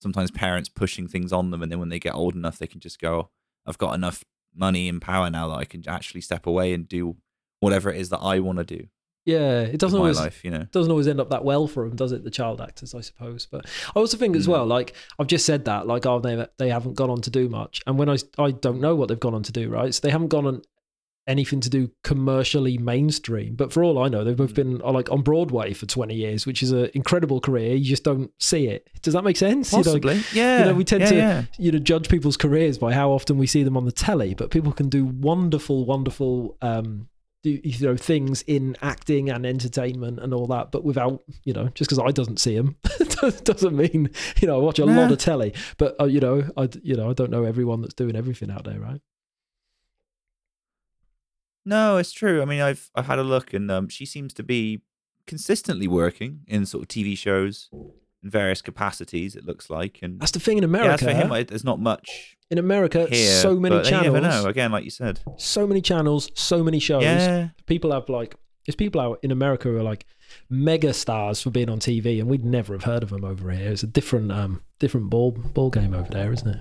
sometimes 0.02 0.30
parents 0.30 0.68
pushing 0.68 1.08
things 1.08 1.32
on 1.32 1.50
them, 1.50 1.62
and 1.62 1.70
then 1.72 1.78
when 1.78 1.88
they 1.88 1.98
get 1.98 2.14
old 2.14 2.34
enough, 2.34 2.58
they 2.58 2.66
can 2.66 2.80
just 2.80 2.98
go, 3.00 3.30
"I've 3.66 3.78
got 3.78 3.94
enough 3.94 4.24
money 4.54 4.88
and 4.88 5.00
power 5.00 5.30
now 5.30 5.48
that 5.48 5.56
I 5.56 5.64
can 5.64 5.82
actually 5.88 6.20
step 6.22 6.46
away 6.46 6.72
and 6.74 6.88
do 6.88 7.16
whatever 7.60 7.90
it 7.90 8.00
is 8.00 8.08
that 8.10 8.18
I 8.18 8.38
want 8.40 8.58
to 8.58 8.64
do 8.64 8.88
yeah, 9.26 9.62
it 9.62 9.78
doesn't 9.80 9.98
always 9.98 10.18
life." 10.18 10.44
You 10.44 10.52
know, 10.52 10.66
doesn't 10.70 10.90
always 10.90 11.08
end 11.08 11.20
up 11.20 11.30
that 11.30 11.44
well 11.44 11.66
for 11.66 11.86
them, 11.86 11.96
does 11.96 12.12
it? 12.12 12.22
The 12.22 12.30
child 12.30 12.60
actors, 12.60 12.94
I 12.94 13.00
suppose. 13.00 13.44
But 13.50 13.66
I 13.94 13.98
also 13.98 14.16
think 14.16 14.36
as 14.36 14.46
Mm. 14.46 14.50
well, 14.52 14.66
like 14.66 14.94
I've 15.18 15.26
just 15.26 15.44
said 15.44 15.64
that, 15.64 15.86
like 15.86 16.06
oh, 16.06 16.20
they 16.20 16.46
they 16.58 16.68
haven't 16.70 16.94
gone 16.94 17.10
on 17.10 17.20
to 17.22 17.30
do 17.30 17.48
much, 17.48 17.82
and 17.86 17.98
when 17.98 18.08
I 18.08 18.18
I 18.38 18.52
don't 18.52 18.80
know 18.80 18.94
what 18.94 19.08
they've 19.08 19.18
gone 19.18 19.34
on 19.34 19.42
to 19.42 19.52
do, 19.52 19.68
right? 19.68 19.92
So 19.92 20.00
they 20.02 20.10
haven't 20.10 20.28
gone 20.28 20.46
on 20.46 20.62
anything 21.26 21.60
to 21.60 21.68
do 21.70 21.90
commercially 22.04 22.78
mainstream. 22.78 23.54
But 23.56 23.72
for 23.72 23.82
all 23.82 23.98
I 23.98 24.08
know, 24.08 24.22
they've 24.24 24.36
both 24.36 24.52
Mm. 24.52 24.54
been 24.54 24.82
uh, 24.82 24.92
like 24.92 25.10
on 25.10 25.22
Broadway 25.22 25.72
for 25.72 25.86
twenty 25.86 26.14
years, 26.14 26.46
which 26.46 26.62
is 26.62 26.70
an 26.72 26.90
incredible 26.94 27.40
career. 27.40 27.74
You 27.74 27.84
just 27.84 28.04
don't 28.04 28.30
see 28.38 28.68
it. 28.68 28.88
Does 29.02 29.14
that 29.14 29.24
make 29.24 29.36
sense? 29.36 29.72
You 29.72 29.78
know, 29.78 29.84
possibly, 29.84 30.22
yeah. 30.32 30.60
You 30.60 30.64
know, 30.66 30.74
we 30.74 30.84
tend 30.84 31.02
yeah, 31.02 31.08
to- 31.10 31.16
yeah. 31.16 31.42
you 31.58 31.72
know 31.72 31.78
judge 31.78 32.08
people's 32.08 32.36
careers 32.36 32.78
by 32.78 32.92
how 32.92 33.10
often 33.10 33.38
we 33.38 33.46
see 33.46 33.62
them 33.62 33.76
on 33.76 33.84
the 33.84 33.92
telly 33.92 34.34
but 34.34 34.50
people 34.50 34.72
can 34.72 34.88
do 34.88 35.04
wonderful 35.04 35.84
wonderful 35.84 36.56
um 36.62 37.08
do 37.42 37.60
you 37.62 37.86
know 37.86 37.96
things 37.96 38.42
in 38.46 38.76
acting 38.82 39.28
and 39.30 39.44
entertainment 39.46 40.18
and 40.20 40.32
all 40.34 40.46
that 40.46 40.70
but 40.72 40.84
without 40.84 41.22
you 41.44 41.52
know 41.52 41.68
just 41.74 41.88
because 41.90 41.98
i 41.98 42.10
doesn't 42.10 42.38
see 42.40 42.56
them 42.56 42.76
doesn't 43.44 43.76
mean 43.76 44.10
you 44.40 44.48
know 44.48 44.56
i 44.56 44.58
watch 44.58 44.78
a 44.78 44.84
lot 44.84 45.12
of 45.12 45.18
telly 45.18 45.52
but 45.78 45.94
uh, 46.00 46.04
you 46.04 46.18
know 46.20 46.42
i 46.56 46.68
you 46.82 46.94
know 46.96 47.10
i 47.10 47.12
don't 47.12 47.30
know 47.30 47.44
everyone 47.44 47.80
that's 47.82 47.94
doing 47.94 48.16
everything 48.16 48.50
out 48.50 48.64
there 48.64 48.80
right 48.80 49.00
No, 51.66 51.96
it's 51.96 52.12
true. 52.12 52.40
I 52.40 52.44
mean, 52.44 52.62
I've 52.62 52.88
I've 52.94 53.06
had 53.06 53.18
a 53.18 53.24
look, 53.24 53.52
and 53.52 53.70
um, 53.70 53.88
she 53.88 54.06
seems 54.06 54.32
to 54.34 54.42
be 54.42 54.82
consistently 55.26 55.88
working 55.88 56.40
in 56.46 56.64
sort 56.64 56.82
of 56.82 56.88
TV 56.88 57.18
shows 57.18 57.68
in 57.72 58.30
various 58.30 58.62
capacities. 58.62 59.34
It 59.34 59.44
looks 59.44 59.68
like, 59.68 59.98
and 60.00 60.20
that's 60.20 60.30
the 60.30 60.40
thing 60.40 60.58
in 60.58 60.62
yeah, 60.62 60.68
america 60.68 61.04
for 61.04 61.10
him, 61.10 61.32
I, 61.32 61.42
there's 61.42 61.64
not 61.64 61.80
much 61.80 62.36
in 62.48 62.58
america 62.58 63.06
here. 63.10 63.42
so 63.42 63.56
many 63.58 63.74
but 63.74 63.82
then 63.82 63.90
channels 63.92 64.06
You 64.06 64.20
never 64.20 64.42
know. 64.42 64.48
Again, 64.48 64.70
like 64.70 64.84
you 64.84 64.90
said, 64.90 65.20
so 65.36 65.66
many 65.66 65.80
channels 65.80 66.30
so 66.34 66.62
many 66.62 66.78
shows 66.78 67.02
yeah, 67.02 67.48
people 67.66 67.90
have 67.92 68.08
like 68.08 68.36
there's 68.64 68.76
people 68.76 69.00
out 69.00 69.18
in 69.22 69.30
America 69.30 69.68
who 69.68 69.76
are 69.76 69.82
like 69.82 70.06
mega 70.48 70.92
stars 70.92 71.42
for 71.42 71.50
being 71.50 71.68
on 71.68 71.78
TV, 71.78 72.20
and 72.20 72.28
we'd 72.28 72.44
never 72.44 72.74
have 72.74 72.84
heard 72.84 73.02
of 73.02 73.10
them 73.10 73.24
over 73.24 73.50
here. 73.50 73.70
It's 73.70 73.82
a 73.82 73.86
different 73.86 74.32
um 74.32 74.62
different 74.78 75.10
ball 75.10 75.32
ball 75.32 75.70
game 75.70 75.94
over 75.94 76.08
there, 76.10 76.32
isn't 76.32 76.48
it? 76.48 76.60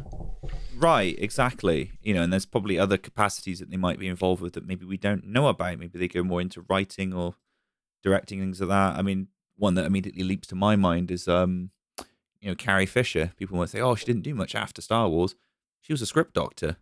Right, 0.77 1.17
exactly. 1.19 1.91
You 2.01 2.13
know, 2.13 2.21
and 2.21 2.33
there's 2.33 2.45
probably 2.45 2.77
other 2.77 2.97
capacities 2.97 3.59
that 3.59 3.69
they 3.69 3.77
might 3.77 3.99
be 3.99 4.07
involved 4.07 4.41
with 4.41 4.53
that 4.53 4.67
maybe 4.67 4.85
we 4.85 4.97
don't 4.97 5.25
know 5.25 5.47
about. 5.47 5.79
Maybe 5.79 5.97
they 5.97 6.07
go 6.07 6.23
more 6.23 6.41
into 6.41 6.65
writing 6.67 7.13
or 7.13 7.35
directing 8.03 8.39
things 8.39 8.59
like 8.59 8.69
that. 8.69 8.97
I 8.97 9.01
mean, 9.01 9.27
one 9.57 9.75
that 9.75 9.85
immediately 9.85 10.23
leaps 10.23 10.47
to 10.49 10.55
my 10.55 10.75
mind 10.75 11.11
is 11.11 11.27
um, 11.27 11.71
you 12.41 12.49
know, 12.49 12.55
Carrie 12.55 12.85
Fisher. 12.85 13.31
People 13.37 13.57
might 13.57 13.69
say, 13.69 13.81
"Oh, 13.81 13.95
she 13.95 14.05
didn't 14.05 14.23
do 14.23 14.35
much 14.35 14.55
after 14.55 14.81
Star 14.81 15.09
Wars. 15.09 15.35
She 15.81 15.93
was 15.93 16.01
a 16.01 16.05
script 16.05 16.33
doctor." 16.33 16.77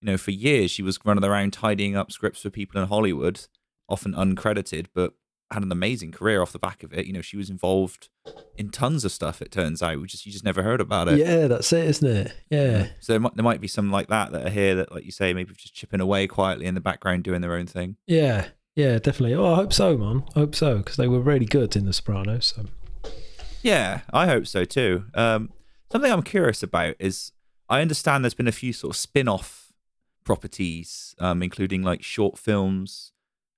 You 0.00 0.06
know, 0.06 0.16
for 0.16 0.32
years 0.32 0.70
she 0.70 0.82
was 0.82 0.98
running 1.04 1.24
around 1.24 1.52
tidying 1.52 1.96
up 1.96 2.10
scripts 2.10 2.42
for 2.42 2.50
people 2.50 2.80
in 2.80 2.88
Hollywood, 2.88 3.46
often 3.88 4.14
uncredited, 4.14 4.86
but 4.94 5.14
had 5.52 5.62
an 5.62 5.72
amazing 5.72 6.12
career 6.12 6.40
off 6.42 6.52
the 6.52 6.58
back 6.58 6.82
of 6.82 6.92
it. 6.92 7.06
You 7.06 7.12
know, 7.12 7.20
she 7.20 7.36
was 7.36 7.50
involved 7.50 8.08
in 8.56 8.70
tons 8.70 9.04
of 9.04 9.12
stuff. 9.12 9.42
It 9.42 9.50
turns 9.52 9.82
out, 9.82 10.00
we 10.00 10.06
just 10.06 10.24
you 10.26 10.32
just 10.32 10.44
never 10.44 10.62
heard 10.62 10.80
about 10.80 11.08
it. 11.08 11.18
Yeah, 11.18 11.46
that's 11.46 11.72
it, 11.72 11.86
isn't 11.86 12.08
it? 12.08 12.34
Yeah. 12.50 12.88
So 13.00 13.12
there 13.12 13.20
might, 13.20 13.34
there 13.36 13.44
might 13.44 13.60
be 13.60 13.68
some 13.68 13.90
like 13.90 14.08
that 14.08 14.32
that 14.32 14.46
are 14.46 14.50
here 14.50 14.74
that, 14.76 14.92
like 14.92 15.04
you 15.04 15.12
say, 15.12 15.32
maybe 15.34 15.54
just 15.54 15.74
chipping 15.74 16.00
away 16.00 16.26
quietly 16.26 16.66
in 16.66 16.74
the 16.74 16.80
background, 16.80 17.24
doing 17.24 17.40
their 17.40 17.54
own 17.54 17.66
thing. 17.66 17.96
Yeah, 18.06 18.48
yeah, 18.74 18.98
definitely. 18.98 19.34
Oh, 19.34 19.52
I 19.52 19.56
hope 19.56 19.72
so, 19.72 19.96
man. 19.96 20.24
I 20.34 20.40
hope 20.40 20.54
so 20.54 20.78
because 20.78 20.96
they 20.96 21.08
were 21.08 21.20
really 21.20 21.46
good 21.46 21.76
in 21.76 21.84
The 21.84 21.92
Sopranos. 21.92 22.54
So. 22.56 22.66
Yeah, 23.62 24.00
I 24.12 24.26
hope 24.26 24.46
so 24.46 24.64
too. 24.64 25.04
Um, 25.14 25.50
something 25.90 26.10
I'm 26.10 26.22
curious 26.22 26.62
about 26.62 26.96
is 26.98 27.32
I 27.68 27.80
understand 27.80 28.24
there's 28.24 28.34
been 28.34 28.48
a 28.48 28.52
few 28.52 28.72
sort 28.72 28.94
of 28.94 28.96
spin-off 28.96 29.72
properties, 30.24 31.14
um, 31.18 31.42
including 31.42 31.82
like 31.82 32.02
short 32.02 32.38
films, 32.38 33.12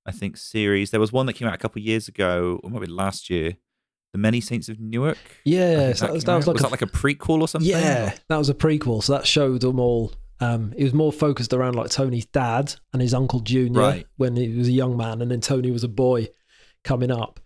I 0.06 0.12
think 0.12 0.36
series. 0.36 0.90
There 0.90 1.00
was 1.00 1.12
one 1.12 1.26
that 1.26 1.32
came 1.34 1.48
out 1.48 1.54
a 1.54 1.58
couple 1.58 1.80
of 1.80 1.86
years 1.86 2.08
ago, 2.08 2.60
or 2.62 2.70
maybe 2.70 2.86
last 2.86 3.30
year, 3.30 3.56
The 4.12 4.18
Many 4.18 4.40
Saints 4.40 4.68
of 4.68 4.78
Newark. 4.80 5.16
Yeah, 5.44 5.92
so 5.94 6.06
that 6.06 6.12
was, 6.14 6.24
that 6.24 6.36
was 6.36 6.46
like 6.46 6.58
a, 6.58 6.62
that 6.62 6.70
like 6.70 6.82
a 6.82 6.86
prequel 6.86 7.40
or 7.40 7.48
something? 7.48 7.70
yeah, 7.70 8.14
that 8.28 8.36
was 8.36 8.48
a 8.50 8.54
prequel. 8.54 9.02
So 9.02 9.12
that 9.14 9.26
showed 9.26 9.62
them 9.62 9.80
all. 9.80 10.12
Um, 10.40 10.74
it 10.76 10.84
was 10.84 10.92
more 10.92 11.12
focused 11.12 11.52
around 11.52 11.74
like 11.76 11.90
Tony's 11.90 12.26
dad 12.26 12.74
and 12.92 13.00
his 13.00 13.14
uncle 13.14 13.40
Junior 13.40 13.80
Right. 13.80 14.06
when 14.16 14.36
he 14.36 14.48
was 14.54 14.68
a 14.68 14.72
young 14.72 14.96
man, 14.96 15.22
and 15.22 15.30
then 15.30 15.40
Tony 15.40 15.70
was 15.70 15.84
a 15.84 15.88
boy 15.88 16.28
coming 16.82 17.10
up. 17.10 17.40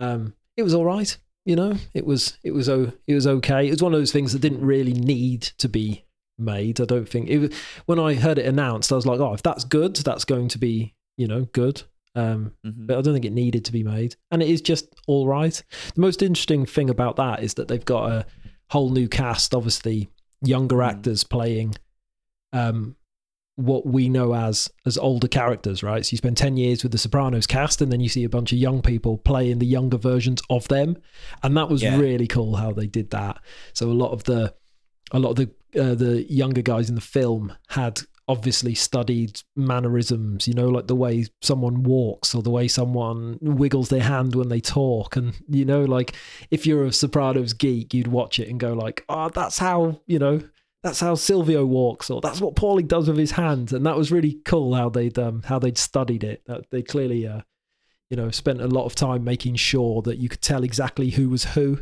Um, 0.00 0.34
it 0.56 0.62
was 0.62 0.74
all 0.74 0.84
right, 0.84 1.16
you 1.44 1.54
know. 1.54 1.74
It 1.94 2.04
was 2.06 2.38
it 2.42 2.50
was 2.52 2.68
o- 2.68 2.92
it 3.06 3.14
was 3.14 3.26
okay. 3.26 3.68
It 3.68 3.70
was 3.70 3.82
one 3.82 3.94
of 3.94 4.00
those 4.00 4.10
things 4.12 4.32
that 4.32 4.40
didn't 4.40 4.64
really 4.64 4.94
need 4.94 5.42
to 5.58 5.68
be 5.68 6.06
made. 6.38 6.80
I 6.80 6.86
don't 6.86 7.08
think 7.08 7.28
it 7.28 7.38
was. 7.38 7.54
When 7.86 7.98
I 8.00 8.14
heard 8.14 8.38
it 8.38 8.46
announced, 8.46 8.90
I 8.90 8.96
was 8.96 9.06
like, 9.06 9.20
oh, 9.20 9.34
if 9.34 9.42
that's 9.42 9.64
good, 9.64 9.94
that's 9.96 10.24
going 10.24 10.48
to 10.48 10.58
be 10.58 10.94
you 11.16 11.28
know 11.28 11.42
good. 11.52 11.82
Um, 12.14 12.52
Mhm. 12.66 12.86
but 12.88 12.98
I 12.98 13.02
don't 13.02 13.14
think 13.14 13.24
it 13.24 13.32
needed 13.32 13.64
to 13.66 13.72
be 13.72 13.82
made. 13.84 14.16
And 14.30 14.42
it 14.42 14.48
is 14.48 14.60
just 14.60 14.86
all 15.06 15.26
right. 15.28 15.62
The 15.94 16.00
most 16.00 16.22
interesting 16.22 16.66
thing 16.66 16.90
about 16.90 17.16
that 17.16 17.42
is 17.42 17.54
that 17.54 17.68
they've 17.68 17.84
got 17.84 18.10
a 18.10 18.26
whole 18.70 18.90
new 18.90 19.08
cast, 19.08 19.54
obviously 19.54 20.08
younger 20.42 20.76
Mm. 20.76 20.88
actors 20.88 21.22
playing 21.24 21.74
um 22.52 22.96
what 23.56 23.84
we 23.86 24.08
know 24.08 24.34
as 24.34 24.70
as 24.86 24.96
older 24.96 25.28
characters, 25.28 25.82
right? 25.82 26.04
So 26.06 26.12
you 26.14 26.18
spend 26.18 26.36
10 26.38 26.56
years 26.56 26.82
with 26.82 26.92
the 26.92 26.98
Sopranos 26.98 27.46
cast 27.46 27.82
and 27.82 27.92
then 27.92 28.00
you 28.00 28.08
see 28.08 28.24
a 28.24 28.28
bunch 28.28 28.52
of 28.52 28.58
young 28.58 28.80
people 28.80 29.18
playing 29.18 29.58
the 29.58 29.66
younger 29.66 29.98
versions 29.98 30.40
of 30.48 30.66
them. 30.68 30.96
And 31.42 31.54
that 31.58 31.68
was 31.68 31.82
Yeah. 31.82 31.98
really 31.98 32.26
cool 32.26 32.56
how 32.56 32.72
they 32.72 32.86
did 32.86 33.10
that. 33.10 33.38
So 33.74 33.90
a 33.90 33.92
lot 33.92 34.12
of 34.12 34.24
the 34.24 34.54
a 35.12 35.18
lot 35.18 35.30
of 35.30 35.36
the 35.36 35.50
uh, 35.80 35.94
the 35.94 36.24
younger 36.32 36.62
guys 36.62 36.88
in 36.88 36.94
the 36.94 37.00
film 37.00 37.52
had 37.68 38.00
obviously 38.30 38.74
studied 38.74 39.42
mannerisms, 39.56 40.46
you 40.46 40.54
know, 40.54 40.68
like 40.68 40.86
the 40.86 40.94
way 40.94 41.26
someone 41.42 41.82
walks 41.82 42.34
or 42.34 42.42
the 42.42 42.50
way 42.50 42.68
someone 42.68 43.38
wiggles 43.40 43.88
their 43.88 44.02
hand 44.02 44.34
when 44.34 44.48
they 44.48 44.60
talk. 44.60 45.16
And, 45.16 45.34
you 45.48 45.64
know, 45.64 45.84
like 45.84 46.14
if 46.50 46.66
you're 46.66 46.84
a 46.84 46.92
Sopranos 46.92 47.52
geek, 47.52 47.92
you'd 47.92 48.06
watch 48.06 48.38
it 48.38 48.48
and 48.48 48.60
go 48.60 48.72
like, 48.72 49.04
oh, 49.08 49.28
that's 49.30 49.58
how, 49.58 50.00
you 50.06 50.20
know, 50.20 50.40
that's 50.82 51.00
how 51.00 51.14
Silvio 51.14 51.66
walks, 51.66 52.08
or 52.08 52.20
that's 52.20 52.40
what 52.40 52.54
Paulie 52.54 52.86
does 52.86 53.08
with 53.08 53.18
his 53.18 53.32
hands. 53.32 53.72
And 53.72 53.84
that 53.84 53.96
was 53.96 54.12
really 54.12 54.40
cool 54.44 54.74
how 54.74 54.88
they'd 54.88 55.18
um, 55.18 55.42
how 55.42 55.58
they'd 55.58 55.76
studied 55.76 56.24
it. 56.24 56.42
That 56.46 56.70
they 56.70 56.82
clearly 56.82 57.26
uh, 57.26 57.42
you 58.10 58.16
know, 58.16 58.30
spent 58.30 58.60
a 58.60 58.66
lot 58.66 58.86
of 58.86 58.94
time 58.94 59.24
making 59.24 59.54
sure 59.56 60.02
that 60.02 60.18
you 60.18 60.28
could 60.28 60.42
tell 60.42 60.64
exactly 60.64 61.10
who 61.10 61.28
was 61.28 61.44
who 61.44 61.78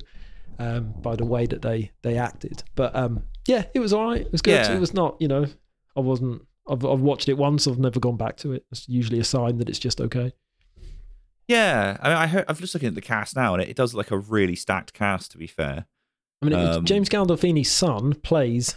um, 0.59 0.95
by 1.01 1.17
the 1.17 1.25
way 1.25 1.47
that 1.47 1.63
they 1.63 1.91
they 2.03 2.19
acted. 2.19 2.63
But 2.75 2.95
um, 2.95 3.23
yeah, 3.47 3.65
it 3.75 3.81
was 3.81 3.93
all 3.93 4.11
right. 4.11 4.21
It 4.21 4.33
was 4.33 4.43
good. 4.43 4.67
Yeah. 4.67 4.73
It 4.73 4.81
was 4.81 4.93
not, 4.93 5.17
you 5.21 5.29
know, 5.29 5.47
I 5.99 6.01
wasn't. 6.01 6.43
I've, 6.69 6.85
I've 6.85 7.01
watched 7.01 7.29
it 7.29 7.35
once. 7.39 7.67
I've 7.67 7.79
never 7.79 7.99
gone 8.01 8.17
back 8.17 8.37
to 8.39 8.53
it. 8.53 8.65
It's 8.71 8.89
usually 8.89 9.19
a 9.21 9.25
sign 9.25 9.59
that 9.59 9.69
it's 9.69 9.79
just 9.79 10.01
okay. 10.01 10.33
Yeah, 11.49 11.97
I 12.03 12.09
mean, 12.09 12.17
I 12.17 12.27
heard, 12.27 12.45
I'm 12.47 12.57
just 12.57 12.75
looking 12.75 12.89
at 12.89 12.95
the 12.95 13.01
cast 13.01 13.35
now, 13.35 13.55
and 13.55 13.63
it, 13.63 13.71
it 13.71 13.77
does 13.77 13.95
look 13.95 14.07
like 14.07 14.11
a 14.11 14.19
really 14.19 14.55
stacked 14.55 14.93
cast. 14.93 15.33
To 15.33 15.39
be 15.39 15.47
fair, 15.47 15.87
I 16.43 16.47
mean, 16.47 16.55
Um, 16.55 16.85
James 16.85 17.09
Gandolfini's 17.09 17.71
son 17.71 18.15
plays, 18.15 18.77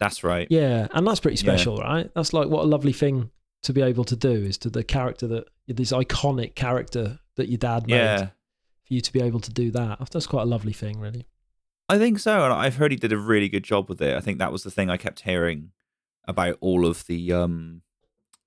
that's 0.00 0.24
right. 0.24 0.48
yeah, 0.50 0.88
and 0.92 1.06
that's 1.06 1.20
pretty 1.20 1.36
Yeah. 1.36 1.52
special, 1.54 1.76
right? 1.76 2.10
That's 2.14 2.32
like 2.32 2.48
what 2.48 2.64
a 2.64 2.66
lovely 2.66 2.92
thing 2.92 3.30
to 3.62 3.72
be 3.72 3.82
able 3.82 4.02
to 4.04 4.16
do 4.16 4.30
is 4.32 4.58
to 4.58 4.70
the 4.70 4.82
character 4.82 5.28
that 5.28 5.44
this 5.68 5.92
iconic 5.92 6.56
character 6.56 7.20
that 7.36 7.48
your 7.48 7.58
dad 7.58 7.86
made. 7.86 7.94
Yeah, 7.94 8.26
For 8.84 8.94
you 8.94 9.00
to 9.00 9.12
be 9.12 9.20
able 9.22 9.38
to 9.38 9.52
do 9.52 9.70
that, 9.70 10.00
that's 10.10 10.26
quite 10.26 10.42
a 10.42 10.46
lovely 10.46 10.72
thing, 10.72 10.98
really. 10.98 11.26
I 11.88 11.98
think 11.98 12.18
so, 12.18 12.42
and 12.44 12.52
I've 12.52 12.76
heard 12.76 12.90
he 12.90 12.96
did 12.96 13.12
a 13.12 13.16
really 13.18 13.48
good 13.48 13.62
job 13.62 13.88
with 13.88 14.02
it. 14.02 14.16
I 14.16 14.20
think 14.20 14.38
that 14.38 14.50
was 14.50 14.64
the 14.64 14.70
thing 14.72 14.90
I 14.90 14.96
kept 14.96 15.20
hearing 15.20 15.70
about 16.26 16.58
all 16.60 16.86
of 16.86 17.06
the 17.06 17.32
um, 17.32 17.82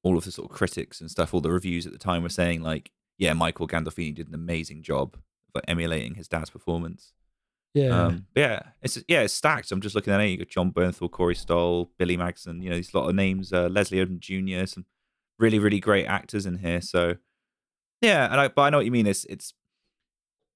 all 0.04 0.18
of 0.18 0.26
the 0.26 0.32
sort 0.32 0.50
of 0.50 0.56
critics 0.56 1.02
and 1.02 1.10
stuff. 1.10 1.34
All 1.34 1.42
the 1.42 1.52
reviews 1.52 1.86
at 1.86 1.92
the 1.92 2.00
time 2.00 2.24
were 2.24 2.30
saying 2.30 2.62
like, 2.62 2.92
yeah, 3.18 3.34
Michael 3.34 3.68
Gandolfini 3.68 4.14
did 4.14 4.28
an 4.28 4.36
amazing 4.36 4.84
job 4.84 5.16
of 5.16 5.22
like, 5.56 5.66
emulating 5.68 6.16
his 6.16 6.28
dad's 6.28 6.50
performance. 6.50 7.14
Yeah, 7.74 8.06
Um, 8.06 8.28
yeah, 8.36 8.62
it's 8.82 8.98
yeah, 9.08 9.22
it's 9.22 9.34
stacked. 9.34 9.72
I'm 9.72 9.82
just 9.82 9.96
looking 9.96 10.14
at 10.14 10.22
it. 10.22 10.30
You 10.30 10.38
got 10.38 10.48
Jon 10.48 10.72
Bernthal, 10.72 11.12
Corey 11.12 11.36
Stoll, 11.36 11.92
Billy 11.98 12.16
Magnussen. 12.16 12.64
You 12.64 12.70
know, 12.70 12.76
these 12.78 12.94
lot 12.94 13.10
of 13.10 13.16
names. 13.16 13.52
Uh, 13.52 13.68
Leslie 13.68 13.98
Odom 13.98 14.20
Jr. 14.20 14.66
Some 14.66 14.86
really, 15.38 15.60
really 15.60 15.82
great 15.82 16.06
actors 16.06 16.46
in 16.46 16.60
here. 16.60 16.80
So 16.80 17.16
yeah, 18.02 18.32
and 18.32 18.40
I, 18.40 18.48
but 18.48 18.62
I 18.62 18.70
know 18.70 18.78
what 18.78 18.86
you 18.86 18.92
mean. 18.92 19.08
It's 19.08 19.26
it's 19.26 19.54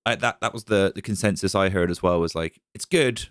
I, 0.06 0.16
that 0.16 0.40
that 0.40 0.54
was 0.54 0.66
the 0.66 0.94
the 0.96 1.02
consensus 1.02 1.56
I 1.56 1.70
heard 1.70 1.92
as 1.92 2.02
well. 2.02 2.20
Was 2.22 2.36
like 2.36 2.62
it's 2.74 2.86
good, 2.86 3.28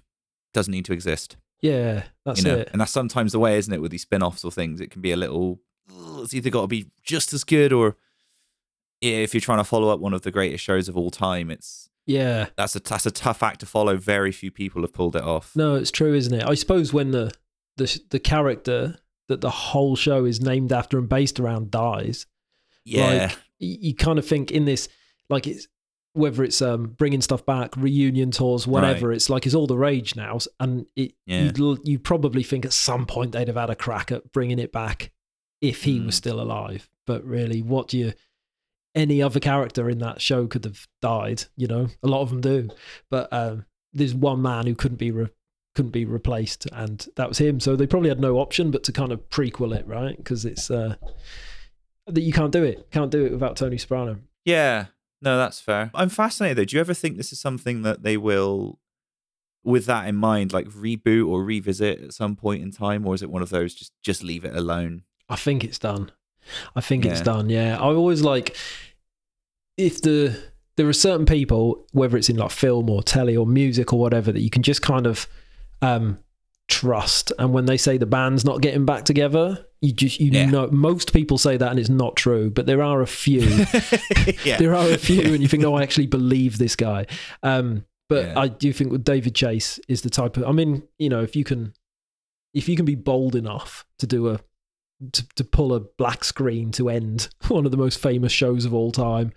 doesn't 0.52 0.72
need 0.72 0.84
to 0.86 0.92
exist. 0.92 1.36
Yeah, 1.60 2.04
that's 2.24 2.42
you 2.42 2.50
know, 2.50 2.58
it. 2.58 2.68
and 2.72 2.80
that's 2.80 2.92
sometimes 2.92 3.32
the 3.32 3.38
way, 3.38 3.58
isn't 3.58 3.72
it? 3.72 3.80
With 3.80 3.90
these 3.90 4.02
spin-offs 4.02 4.44
or 4.44 4.52
things, 4.52 4.80
it 4.80 4.90
can 4.90 5.02
be 5.02 5.12
a 5.12 5.16
little. 5.16 5.60
It's 6.18 6.34
either 6.34 6.50
got 6.50 6.62
to 6.62 6.66
be 6.66 6.90
just 7.02 7.32
as 7.32 7.44
good, 7.44 7.72
or 7.72 7.96
yeah, 9.00 9.16
if 9.16 9.34
you're 9.34 9.40
trying 9.40 9.58
to 9.58 9.64
follow 9.64 9.88
up 9.88 10.00
one 10.00 10.14
of 10.14 10.22
the 10.22 10.30
greatest 10.30 10.62
shows 10.62 10.88
of 10.88 10.96
all 10.96 11.10
time, 11.10 11.50
it's 11.50 11.88
Yeah, 12.06 12.48
that's 12.56 12.76
a 12.76 12.80
that's 12.80 13.06
a 13.06 13.10
tough 13.10 13.42
act 13.42 13.60
to 13.60 13.66
follow. 13.66 13.96
Very 13.96 14.32
few 14.32 14.50
people 14.50 14.82
have 14.82 14.92
pulled 14.92 15.16
it 15.16 15.24
off. 15.24 15.54
no, 15.56 15.74
it's 15.74 15.90
true, 15.90 16.14
isn't 16.14 16.34
it? 16.34 16.44
I 16.44 16.54
suppose 16.54 16.92
when 16.92 17.10
the 17.10 17.32
the 17.76 18.00
the 18.10 18.20
character 18.20 18.98
that 19.28 19.40
the 19.40 19.50
whole 19.50 19.94
show 19.96 20.24
is 20.24 20.40
named 20.40 20.72
after 20.72 20.98
and 20.98 21.08
based 21.08 21.38
around 21.38 21.70
dies, 21.70 22.26
yeah, 22.84 23.28
like, 23.28 23.38
you 23.58 23.94
kind 23.94 24.18
of 24.18 24.26
think 24.26 24.50
in 24.50 24.64
this 24.64 24.88
like 25.28 25.46
it's 25.46 25.68
whether 26.14 26.42
it's 26.42 26.60
um 26.62 26.86
bringing 26.98 27.20
stuff 27.20 27.44
back 27.46 27.76
reunion 27.76 28.30
tours 28.30 28.66
whatever 28.66 29.12
it's 29.12 29.28
like 29.30 29.46
it's 29.46 29.54
all 29.54 29.66
the 29.66 29.76
rage 29.76 30.16
now 30.16 30.38
and 30.58 30.86
it 30.96 31.12
Yeah. 31.26 31.50
you'd, 31.54 31.80
you'd 31.84 32.04
probably 32.04 32.42
think 32.42 32.64
at 32.64 32.72
some 32.72 33.06
point 33.06 33.32
they'd 33.32 33.46
have 33.48 33.56
had 33.56 33.70
a 33.70 33.76
crack 33.76 34.10
at 34.10 34.32
bringing 34.32 34.58
it 34.58 34.72
back 34.72 35.12
if 35.60 35.82
he 35.84 36.00
was 36.00 36.14
Mm. 36.14 36.18
still 36.18 36.40
alive. 36.40 36.88
But 37.06 37.24
really 37.24 37.62
what 37.62 37.88
do 37.88 37.98
you 37.98 38.12
any 38.94 39.22
other 39.22 39.38
character 39.38 39.88
in 39.90 39.98
that 39.98 40.20
show 40.20 40.46
could 40.46 40.64
have 40.64 40.88
died 41.02 41.44
you 41.56 41.66
know? 41.66 41.88
A 42.02 42.08
lot 42.08 42.22
of 42.22 42.30
them 42.30 42.40
do. 42.40 42.68
But 43.10 43.32
um 43.32 43.64
there's 43.92 44.14
one 44.14 44.42
man 44.42 44.66
who 44.66 44.74
couldn't 44.74 44.98
be 44.98 45.10
re- 45.10 45.28
couldn't 45.74 45.92
be 45.92 46.04
replaced 46.04 46.66
and 46.72 47.06
that 47.16 47.28
was 47.28 47.38
him. 47.38 47.60
So 47.60 47.76
they 47.76 47.86
probably 47.86 48.08
had 48.08 48.18
no 48.20 48.38
option 48.38 48.70
but 48.70 48.82
to 48.84 48.92
kind 48.92 49.12
of 49.12 49.28
prequel 49.30 49.76
it 49.76 49.86
right? 49.86 50.16
Because 50.16 50.44
it's 50.44 50.70
uh 50.70 50.96
that 52.06 52.22
you 52.22 52.32
can't 52.32 52.52
do 52.52 52.64
it. 52.64 52.90
Can't 52.90 53.10
do 53.10 53.24
it 53.26 53.32
without 53.32 53.56
tony 53.56 53.76
soprano. 53.78 54.18
Yeah. 54.44 54.86
No, 55.20 55.36
that's 55.36 55.60
fair. 55.60 55.90
I'm 55.94 56.08
fascinated 56.08 56.58
though. 56.58 56.64
Do 56.64 56.76
you 56.76 56.80
ever 56.80 56.94
think 56.94 57.16
this 57.16 57.32
is 57.32 57.40
something 57.40 57.82
that 57.82 58.02
they 58.02 58.16
will, 58.16 58.78
with 59.64 59.86
that 59.86 60.06
in 60.06 60.14
mind, 60.14 60.52
like 60.52 60.66
reboot 60.68 61.28
or 61.28 61.42
revisit 61.42 62.00
at 62.00 62.14
some 62.14 62.36
point 62.36 62.62
in 62.62 62.70
time, 62.70 63.06
or 63.06 63.14
is 63.14 63.22
it 63.22 63.30
one 63.30 63.42
of 63.42 63.50
those 63.50 63.74
just 63.74 63.92
just 64.02 64.22
leave 64.22 64.44
it 64.44 64.54
alone? 64.54 65.02
I 65.28 65.36
think 65.36 65.64
it's 65.64 65.78
done. 65.78 66.12
I 66.74 66.80
think 66.80 67.04
it's 67.04 67.20
done. 67.20 67.50
Yeah, 67.50 67.76
I 67.76 67.84
always 67.84 68.22
like 68.22 68.56
if 69.76 70.00
the 70.00 70.38
there 70.76 70.88
are 70.88 70.92
certain 70.92 71.26
people, 71.26 71.84
whether 71.92 72.16
it's 72.16 72.28
in 72.28 72.36
like 72.36 72.52
film 72.52 72.88
or 72.88 73.02
telly 73.02 73.36
or 73.36 73.46
music 73.46 73.92
or 73.92 73.98
whatever, 73.98 74.30
that 74.30 74.40
you 74.40 74.50
can 74.50 74.62
just 74.62 74.80
kind 74.80 75.06
of 75.06 75.26
um, 75.82 76.18
trust. 76.68 77.32
And 77.38 77.52
when 77.52 77.64
they 77.66 77.76
say 77.76 77.98
the 77.98 78.06
band's 78.06 78.44
not 78.44 78.60
getting 78.60 78.84
back 78.84 79.04
together, 79.04 79.64
you 79.80 79.92
just 79.92 80.20
you 80.20 80.30
Yeah. 80.30 80.46
know 80.46 80.68
most 80.70 81.12
people 81.12 81.38
say 81.38 81.56
that 81.56 81.70
and 81.70 81.80
it's 81.80 81.88
not 81.88 82.16
true, 82.16 82.50
but 82.50 82.66
there 82.66 82.82
are 82.82 83.00
a 83.02 83.06
few. 83.06 83.40
yeah. 84.44 84.58
there 84.58 84.74
are 84.74 84.88
a 84.90 84.98
few, 84.98 85.22
and 85.34 85.40
you 85.42 85.48
think, 85.48 85.64
oh, 85.64 85.74
I 85.74 85.82
actually 85.82 86.06
believe 86.06 86.58
this 86.58 86.76
guy. 86.76 87.06
Um, 87.42 87.84
but 88.08 88.26
Yeah. 88.26 88.38
I 88.40 88.48
do 88.48 88.72
think 88.72 88.90
with 88.92 89.04
David 89.04 89.34
Chase 89.34 89.78
is 89.88 90.02
the 90.02 90.10
type 90.10 90.36
of. 90.36 90.44
I 90.44 90.52
mean, 90.52 90.82
you 90.98 91.08
know, 91.08 91.22
if 91.22 91.34
you 91.36 91.44
can, 91.44 91.72
if 92.54 92.68
you 92.68 92.76
can 92.76 92.86
be 92.86 92.94
bold 92.94 93.34
enough 93.36 93.86
to 93.98 94.06
do 94.06 94.28
a, 94.28 94.40
to, 95.12 95.26
to 95.36 95.44
pull 95.44 95.72
a 95.74 95.80
black 95.80 96.24
screen 96.24 96.72
to 96.72 96.88
end 96.88 97.28
one 97.48 97.64
of 97.64 97.70
the 97.70 97.76
most 97.76 98.00
famous 98.00 98.32
shows 98.32 98.64
of 98.64 98.74
all 98.74 98.90
time, 98.92 99.32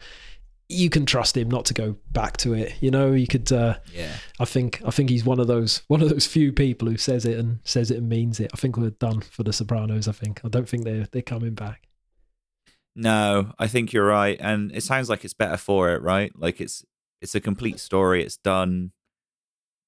you 0.71 0.89
can 0.89 1.05
trust 1.05 1.35
him 1.35 1.49
not 1.49 1.65
to 1.65 1.73
go 1.73 1.95
back 2.11 2.37
to 2.37 2.53
it. 2.53 2.73
You 2.79 2.91
know, 2.91 3.11
you 3.11 3.27
could. 3.27 3.51
Uh, 3.51 3.77
Yeah. 3.93 4.13
I 4.39 4.45
think 4.45 4.81
I 4.85 4.91
think 4.91 5.09
he's 5.09 5.25
one 5.25 5.39
of 5.39 5.47
those 5.47 5.83
one 5.87 6.01
of 6.01 6.09
those 6.09 6.25
few 6.25 6.51
people 6.51 6.87
who 6.87 6.97
says 6.97 7.25
it 7.25 7.37
and 7.37 7.59
says 7.63 7.91
it 7.91 7.97
and 7.97 8.09
means 8.09 8.39
it. 8.39 8.51
I 8.53 8.57
think 8.57 8.77
we're 8.77 8.91
done 8.91 9.21
for 9.21 9.43
the 9.43 9.53
Sopranos. 9.53 10.07
I 10.07 10.13
think 10.13 10.41
I 10.43 10.47
don't 10.47 10.67
think 10.67 10.83
they're 10.83 11.07
they're 11.11 11.21
coming 11.21 11.53
back. 11.53 11.87
No, 12.95 13.53
I 13.57 13.67
think 13.67 13.93
you're 13.93 14.05
right, 14.05 14.37
and 14.41 14.71
it 14.73 14.83
sounds 14.83 15.09
like 15.09 15.23
it's 15.23 15.33
better 15.33 15.57
for 15.57 15.91
it, 15.91 16.01
right? 16.01 16.31
Like 16.37 16.59
it's 16.59 16.83
it's 17.21 17.35
a 17.35 17.39
complete 17.39 17.79
story. 17.79 18.23
It's 18.23 18.37
done. 18.37 18.91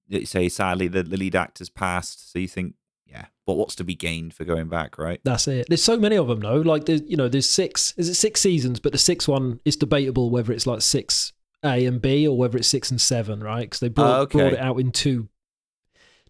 You 0.07 0.25
say 0.25 0.47
sadly 0.49 0.87
the, 0.87 1.03
the 1.03 1.17
lead 1.17 1.35
actor's 1.35 1.69
passed, 1.69 2.31
so 2.31 2.39
you 2.39 2.47
think, 2.47 2.75
yeah, 3.13 3.25
but 3.45 3.53
what's 3.53 3.75
to 3.75 3.83
be 3.83 3.93
gained 3.95 4.33
for 4.33 4.43
going 4.43 4.67
back, 4.69 4.97
right? 4.97 5.21
That's 5.23 5.47
it. 5.47 5.67
There's 5.69 5.83
so 5.83 5.97
many 5.97 6.15
of 6.17 6.27
them 6.27 6.39
though. 6.39 6.57
Like 6.57 6.85
there's 6.85 7.01
you 7.05 7.15
know 7.15 7.29
there's 7.29 7.49
six. 7.49 7.93
Is 7.97 8.09
it 8.09 8.15
six 8.15 8.41
seasons? 8.41 8.79
But 8.79 8.91
the 8.91 8.97
sixth 8.97 9.27
one 9.27 9.59
is 9.65 9.75
debatable 9.75 10.29
whether 10.31 10.51
it's 10.51 10.65
like 10.67 10.81
six 10.81 11.31
A 11.63 11.85
and 11.85 12.01
B 12.01 12.27
or 12.27 12.35
whether 12.37 12.57
it's 12.57 12.67
six 12.67 12.89
and 12.91 12.99
seven, 12.99 13.41
right? 13.41 13.61
Because 13.61 13.79
they 13.81 13.89
brought 13.89 14.17
Oh, 14.17 14.21
okay. 14.23 14.39
brought 14.39 14.53
it 14.53 14.59
out 14.59 14.79
in 14.79 14.91
two. 14.91 15.29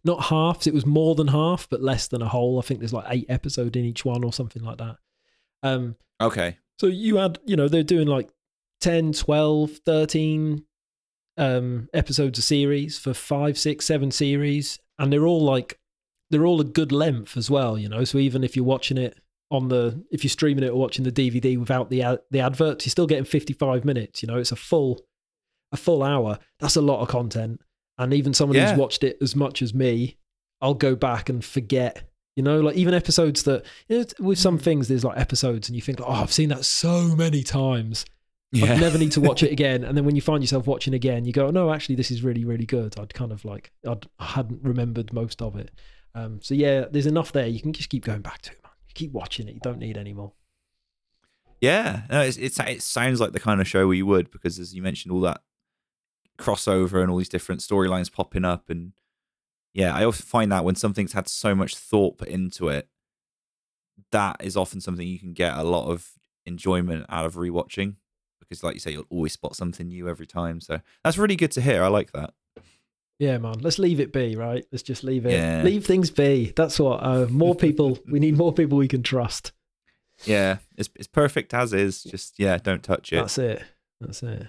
Not 0.04 0.26
halves. 0.26 0.68
It 0.68 0.74
was 0.74 0.86
more 0.86 1.16
than 1.16 1.30
half, 1.30 1.70
but 1.70 1.82
less 1.82 2.08
than 2.10 2.22
a 2.22 2.28
whole. 2.28 2.60
I 2.60 2.62
think 2.64 2.82
there's 2.82 2.92
like 2.94 3.06
eight 3.08 3.26
episode 3.30 3.78
in 3.78 3.86
each 3.86 4.04
one 4.04 4.24
or 4.26 4.34
something 4.34 4.62
like 4.64 4.78
that. 4.80 4.98
Um, 5.64 5.96
Okay. 6.22 6.58
So 6.80 6.88
you 6.88 7.16
had, 7.18 7.40
you 7.46 7.56
know, 7.56 7.68
they're 7.70 7.84
doing 7.84 8.08
like 8.08 8.30
10, 8.82 9.14
12, 9.14 9.72
13 9.86 10.64
um, 11.38 11.90
episodes 11.94 12.38
a 12.38 12.42
series 12.42 12.98
for 12.98 13.14
five, 13.14 13.58
six, 13.58 13.86
seven 13.86 14.12
series. 14.12 14.80
And 15.00 15.12
they're 15.12 15.26
all 15.26 15.44
like, 15.44 15.80
they're 16.34 16.46
all 16.46 16.60
a 16.60 16.66
good 16.66 16.92
length 16.92 17.38
as 17.38 17.50
well, 17.50 17.78
you 17.78 17.88
know. 17.88 18.04
So 18.04 18.18
even 18.18 18.44
if 18.44 18.56
you're 18.56 18.66
watching 18.66 18.98
it 18.98 19.18
on 19.52 19.70
the, 19.70 20.04
if 20.12 20.24
you're 20.24 20.30
streaming 20.30 20.64
it 20.64 20.70
or 20.70 20.80
watching 20.80 21.06
the 21.06 21.12
DVD 21.12 21.58
without 21.58 21.90
the 21.90 22.02
ad, 22.02 22.20
the 22.32 22.40
adverts, 22.40 22.86
you're 22.86 22.92
still 22.92 23.08
getting 23.08 23.26
55 23.26 23.86
minutes, 23.86 24.22
you 24.22 24.28
know. 24.28 24.38
It's 24.38 24.52
a 24.52 24.58
full, 24.58 25.02
a 25.72 25.78
full 25.78 26.04
hour. 26.04 26.40
That's 26.60 26.76
a 26.76 26.82
lot 26.82 27.02
of 27.02 27.08
content. 27.08 27.62
And 27.98 28.14
even 28.14 28.34
someone 28.34 28.58
Yeah. 28.58 28.72
who's 28.72 28.80
watched 28.80 29.04
it 29.04 29.18
as 29.22 29.36
much 29.36 29.62
as 29.62 29.74
me, 29.74 30.18
I'll 30.60 30.74
go 30.74 30.96
back 30.96 31.30
and 31.30 31.44
forget 31.46 32.10
you 32.36 32.42
know, 32.42 32.60
like 32.62 32.76
even 32.76 32.94
episodes 32.94 33.44
that 33.44 33.64
you 33.88 34.00
know, 34.00 34.06
with 34.20 34.40
some 34.40 34.58
mm. 34.58 34.62
things, 34.62 34.88
there's 34.88 35.04
like 35.04 35.20
episodes, 35.20 35.70
and 35.70 35.76
you 35.76 35.82
think, 35.82 36.00
oh, 36.02 36.12
I've 36.12 36.34
seen 36.34 36.50
that 36.50 36.66
so 36.66 37.16
many 37.16 37.44
times. 37.44 38.06
Yeah. 38.52 38.74
I 38.74 38.78
never 38.78 38.98
need 39.00 39.12
to 39.14 39.22
watch 39.22 39.42
it 39.42 39.52
again. 39.58 39.84
And 39.84 39.98
then 39.98 40.06
when 40.06 40.16
you 40.16 40.22
find 40.22 40.44
yourself 40.44 40.68
watching 40.68 40.94
again, 40.94 41.26
you 41.26 41.34
go, 41.34 41.50
no, 41.50 41.74
actually, 41.74 41.96
this 41.96 42.12
is 42.12 42.24
really, 42.24 42.46
really 42.46 42.66
good. 42.66 42.98
I'd 43.00 43.14
kind 43.14 43.32
of 43.32 43.44
like, 43.46 43.72
I'd, 43.88 44.06
I 44.20 44.26
hadn't 44.26 44.64
remembered 44.64 45.12
most 45.12 45.42
of 45.42 45.56
it. 45.56 45.72
Um, 46.16 46.40
so 46.42 46.54
yeah, 46.54 46.86
there's 46.92 47.06
enough 47.06 47.32
there. 47.32 47.48
You 47.48 47.62
can 47.62 47.74
just 47.74 47.90
keep 47.90 48.06
going 48.06 48.22
back 48.22 48.42
to 48.44 48.52
it, 48.52 48.60
man. 48.64 48.72
You 48.88 48.94
keep 48.94 49.12
watching 49.12 49.48
it. 49.48 49.56
You 49.56 49.62
don't 49.62 49.80
need 49.80 49.98
any 49.98 50.14
more. 50.14 50.34
Yeah, 51.60 52.04
no, 52.10 52.22
it's, 52.22 52.38
it's 52.38 52.60
it 52.60 52.82
sounds 52.82 53.22
like 53.22 53.32
the 53.32 53.40
kind 53.40 53.62
of 53.62 53.68
show 53.68 53.88
where 53.88 53.96
you 53.96 54.06
would 54.06 54.32
because 54.32 54.60
as 54.60 54.76
you 54.76 54.82
mentioned, 54.82 55.14
all 55.14 55.22
that 55.22 55.42
crossover 56.38 57.02
and 57.02 57.10
all 57.10 57.18
these 57.18 57.30
different 57.30 57.62
storylines 57.62 58.12
popping 58.12 58.44
up, 58.44 58.70
and 58.70 58.92
yeah, 59.74 59.96
I 59.96 60.04
often 60.04 60.26
find 60.26 60.52
that 60.52 60.66
when 60.66 60.76
something's 60.76 61.14
had 61.14 61.28
so 61.28 61.56
much 61.56 61.78
thought 61.78 62.18
put 62.18 62.28
into 62.28 62.68
it, 62.68 62.90
that 64.12 64.38
is 64.42 64.58
often 64.58 64.82
something 64.82 65.08
you 65.08 65.20
can 65.20 65.34
get 65.34 65.58
a 65.58 65.64
lot 65.64 65.90
of 65.90 66.12
enjoyment 66.46 67.06
out 67.10 67.26
of 67.26 67.36
rewatching 67.36 67.96
because, 68.40 68.64
like 68.64 68.74
you 68.74 68.80
say, 68.80 68.92
you'll 68.92 69.06
always 69.10 69.34
spot 69.34 69.56
something 69.56 69.88
new 69.88 70.10
every 70.10 70.28
time. 70.28 70.60
So 70.60 70.82
that's 71.04 71.18
really 71.18 71.36
good 71.36 71.52
to 71.52 71.62
hear. 71.62 71.84
I 71.84 71.88
like 71.88 72.12
that. 72.12 72.34
Yeah, 73.20 73.38
man. 73.38 73.60
Let's 73.62 73.80
leave 73.80 74.00
it 74.00 74.12
be, 74.12 74.36
right? 74.36 74.66
Let's 74.72 74.84
just 74.84 75.04
leave 75.04 75.26
it. 75.26 75.34
Yeah. 75.34 75.62
Leave 75.64 75.86
things 75.86 76.10
be. 76.10 76.54
That's 76.56 76.80
what. 76.80 77.04
Uh, 77.04 77.28
more 77.30 77.56
people. 77.56 78.00
we 78.12 78.20
need 78.20 78.38
more 78.38 78.54
people 78.54 78.78
we 78.78 78.88
can 78.88 79.04
trust. 79.04 79.52
Yeah, 80.26 80.58
it's 80.78 80.90
it's 80.96 81.08
perfect 81.08 81.54
as 81.54 81.74
is. 81.74 82.04
Just 82.04 82.40
yeah, 82.40 82.58
don't 82.58 82.84
touch 82.84 83.12
it. 83.14 83.18
That's 83.18 83.38
it. 83.38 83.64
That's 84.00 84.24
it. 84.24 84.48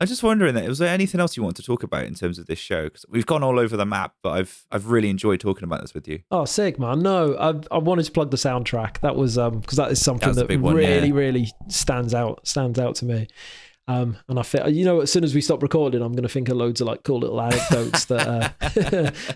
I'm 0.00 0.06
just 0.06 0.22
wondering 0.22 0.54
that 0.54 0.68
was 0.68 0.78
there 0.78 0.88
anything 0.94 1.20
else 1.20 1.36
you 1.36 1.42
want 1.42 1.56
to 1.56 1.62
talk 1.62 1.82
about 1.82 2.04
in 2.04 2.14
terms 2.14 2.38
of 2.38 2.46
this 2.46 2.58
show? 2.58 2.84
Because 2.84 3.04
we've 3.08 3.26
gone 3.26 3.42
all 3.42 3.58
over 3.58 3.76
the 3.76 3.86
map, 3.86 4.14
but 4.22 4.30
I've 4.30 4.64
I've 4.70 4.90
really 4.90 5.10
enjoyed 5.10 5.40
talking 5.40 5.64
about 5.64 5.80
this 5.80 5.92
with 5.92 6.06
you. 6.06 6.20
Oh, 6.30 6.44
sick, 6.44 6.78
man. 6.78 7.00
No, 7.00 7.34
I, 7.36 7.74
I 7.74 7.78
wanted 7.78 8.04
to 8.04 8.12
plug 8.12 8.30
the 8.30 8.36
soundtrack. 8.36 9.00
That 9.00 9.16
was 9.16 9.36
um 9.36 9.58
because 9.58 9.76
that 9.76 9.90
is 9.90 10.00
something 10.00 10.30
a 10.30 10.34
that, 10.34 10.60
one, 10.60 10.76
really, 10.76 11.08
yeah. 11.08 11.14
really 11.14 11.52
stands 11.68 12.14
out 12.14 12.46
stands 12.46 12.78
out 12.78 12.94
to 12.96 13.06
me. 13.06 13.26
Um, 13.88 14.18
and 14.28 14.38
I 14.38 14.42
feel 14.42 14.68
you 14.68 14.84
know 14.84 15.00
as 15.00 15.10
soon 15.10 15.24
as 15.24 15.34
we 15.34 15.40
stop 15.40 15.62
recording, 15.62 16.02
I'm 16.02 16.12
going 16.12 16.22
to 16.22 16.28
think 16.28 16.50
of 16.50 16.58
loads 16.58 16.82
of 16.82 16.86
like 16.86 17.04
cool 17.04 17.20
little 17.20 17.40
anecdotes 17.40 18.04
that, 18.04 18.28
uh, 18.28 18.50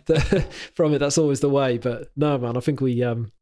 that 0.04 0.48
from 0.74 0.92
it. 0.92 0.98
That's 0.98 1.16
always 1.16 1.40
the 1.40 1.48
way. 1.48 1.78
But 1.78 2.10
no, 2.16 2.36
man, 2.36 2.58
I 2.58 2.60
think 2.60 2.82
we 2.82 3.02
um 3.02 3.32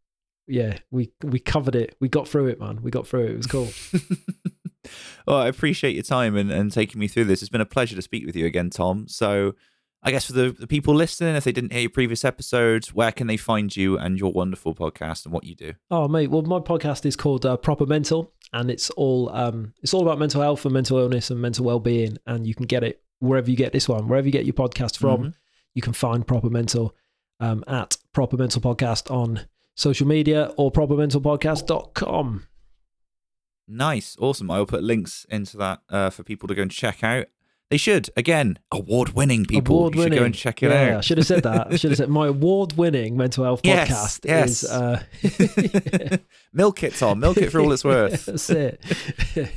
yeah 0.46 0.78
we 0.92 1.10
we 1.22 1.40
covered 1.40 1.74
it. 1.74 1.96
We 2.00 2.08
got 2.08 2.28
through 2.28 2.46
it, 2.46 2.60
man. 2.60 2.80
We 2.80 2.92
got 2.92 3.08
through 3.08 3.24
it. 3.24 3.30
It 3.32 3.36
was 3.38 3.46
cool. 3.46 3.68
well, 5.26 5.38
I 5.38 5.48
appreciate 5.48 5.94
your 5.94 6.04
time 6.04 6.36
and, 6.36 6.50
and 6.50 6.70
taking 6.70 7.00
me 7.00 7.08
through 7.08 7.24
this. 7.24 7.42
It's 7.42 7.48
been 7.48 7.60
a 7.60 7.66
pleasure 7.66 7.96
to 7.96 8.02
speak 8.02 8.24
with 8.24 8.36
you 8.36 8.46
again, 8.46 8.70
Tom. 8.70 9.08
So, 9.08 9.54
I 10.02 10.10
guess 10.10 10.24
for 10.26 10.32
the, 10.32 10.50
the 10.50 10.66
people 10.66 10.94
listening, 10.94 11.36
if 11.36 11.44
they 11.44 11.52
didn't 11.52 11.72
hear 11.72 11.82
your 11.82 11.90
previous 11.90 12.24
episodes, 12.24 12.94
where 12.94 13.12
can 13.12 13.26
they 13.26 13.36
find 13.36 13.74
you 13.76 13.98
and 13.98 14.18
your 14.18 14.32
wonderful 14.32 14.74
podcast 14.74 15.26
and 15.26 15.32
what 15.34 15.44
you 15.44 15.54
do? 15.54 15.74
Oh 15.90 16.08
mate, 16.08 16.28
well 16.30 16.42
my 16.42 16.58
podcast 16.58 17.04
is 17.04 17.16
called 17.16 17.44
uh, 17.44 17.56
Proper 17.58 17.84
Mental, 17.86 18.32
and 18.52 18.70
it's 18.70 18.88
all 18.90 19.28
um, 19.30 19.74
it's 19.82 19.92
all 19.92 20.02
about 20.02 20.18
mental 20.18 20.40
health 20.40 20.64
and 20.64 20.72
mental 20.72 20.98
illness 20.98 21.30
and 21.30 21.40
mental 21.40 21.64
well 21.66 21.80
being, 21.80 22.16
and 22.26 22.46
you 22.46 22.54
can 22.54 22.66
get 22.66 22.82
it 22.82 23.02
wherever 23.18 23.50
you 23.50 23.56
get 23.56 23.72
this 23.72 23.88
one, 23.88 24.08
wherever 24.08 24.26
you 24.26 24.32
get 24.32 24.46
your 24.46 24.54
podcast 24.54 24.96
from. 24.96 25.22
Mhm. 25.22 25.34
You 25.74 25.82
can 25.82 25.92
find 25.92 26.26
Proper 26.26 26.48
Mental 26.50 26.96
um, 27.38 27.62
at 27.68 27.96
Proper 28.14 28.36
Mental 28.38 28.60
Podcast 28.62 29.10
on 29.10 29.46
social 29.76 30.06
media 30.06 30.52
or 30.56 30.72
propermentalpodcast.com. 30.72 32.46
Nice, 33.68 34.16
awesome. 34.18 34.50
I'll 34.50 34.66
put 34.66 34.82
links 34.82 35.26
into 35.28 35.56
that 35.58 35.80
uh, 35.88 36.10
for 36.10 36.22
people 36.24 36.48
to 36.48 36.54
go 36.54 36.62
and 36.62 36.70
check 36.70 37.04
out. 37.04 37.26
They 37.70 37.76
should 37.76 38.10
again 38.16 38.58
award-winning 38.72 39.46
people. 39.46 39.78
Award 39.78 39.94
You 39.94 40.02
should 40.02 40.12
go 40.12 40.24
and 40.24 40.34
check 40.34 40.60
it 40.62 40.70
yeah, 40.70 40.98
I 40.98 41.00
should 41.00 41.18
have 41.18 41.26
said 41.26 41.44
that. 41.44 41.72
I 41.72 41.76
should 41.76 41.92
have 41.92 41.98
said 41.98 42.08
my 42.08 42.26
award 42.26 42.72
winning 42.72 43.16
mental 43.16 43.44
health 43.44 43.60
Yes, 43.62 43.88
podcast 43.88 44.24
yes. 44.24 44.64
is 44.64 44.70
uh, 44.70 46.18
milk 46.52 46.82
it, 46.82 46.94
Tom. 46.94 47.20
Milk 47.20 47.36
it 47.36 47.50
for 47.50 47.60
all 47.60 47.72
it's 47.72 47.84
worth. 47.84 48.24
That's 48.26 48.50
it. 48.50 48.82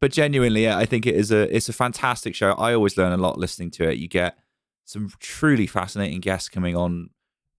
but 0.00 0.10
genuinely, 0.10 0.64
yeah, 0.64 0.76
I 0.76 0.84
think 0.84 1.06
it 1.06 1.14
is 1.14 1.30
a 1.30 1.54
it's 1.54 1.68
a 1.68 1.72
fantastic 1.72 2.34
show. 2.34 2.52
I 2.52 2.74
always 2.74 2.96
learn 2.96 3.12
a 3.12 3.16
lot 3.16 3.38
listening 3.38 3.70
to 3.72 3.88
it. 3.88 3.98
You 3.98 4.08
get 4.08 4.36
some 4.84 5.10
truly 5.20 5.68
fascinating 5.68 6.20
guests 6.20 6.48
coming 6.48 6.74
on 6.76 7.10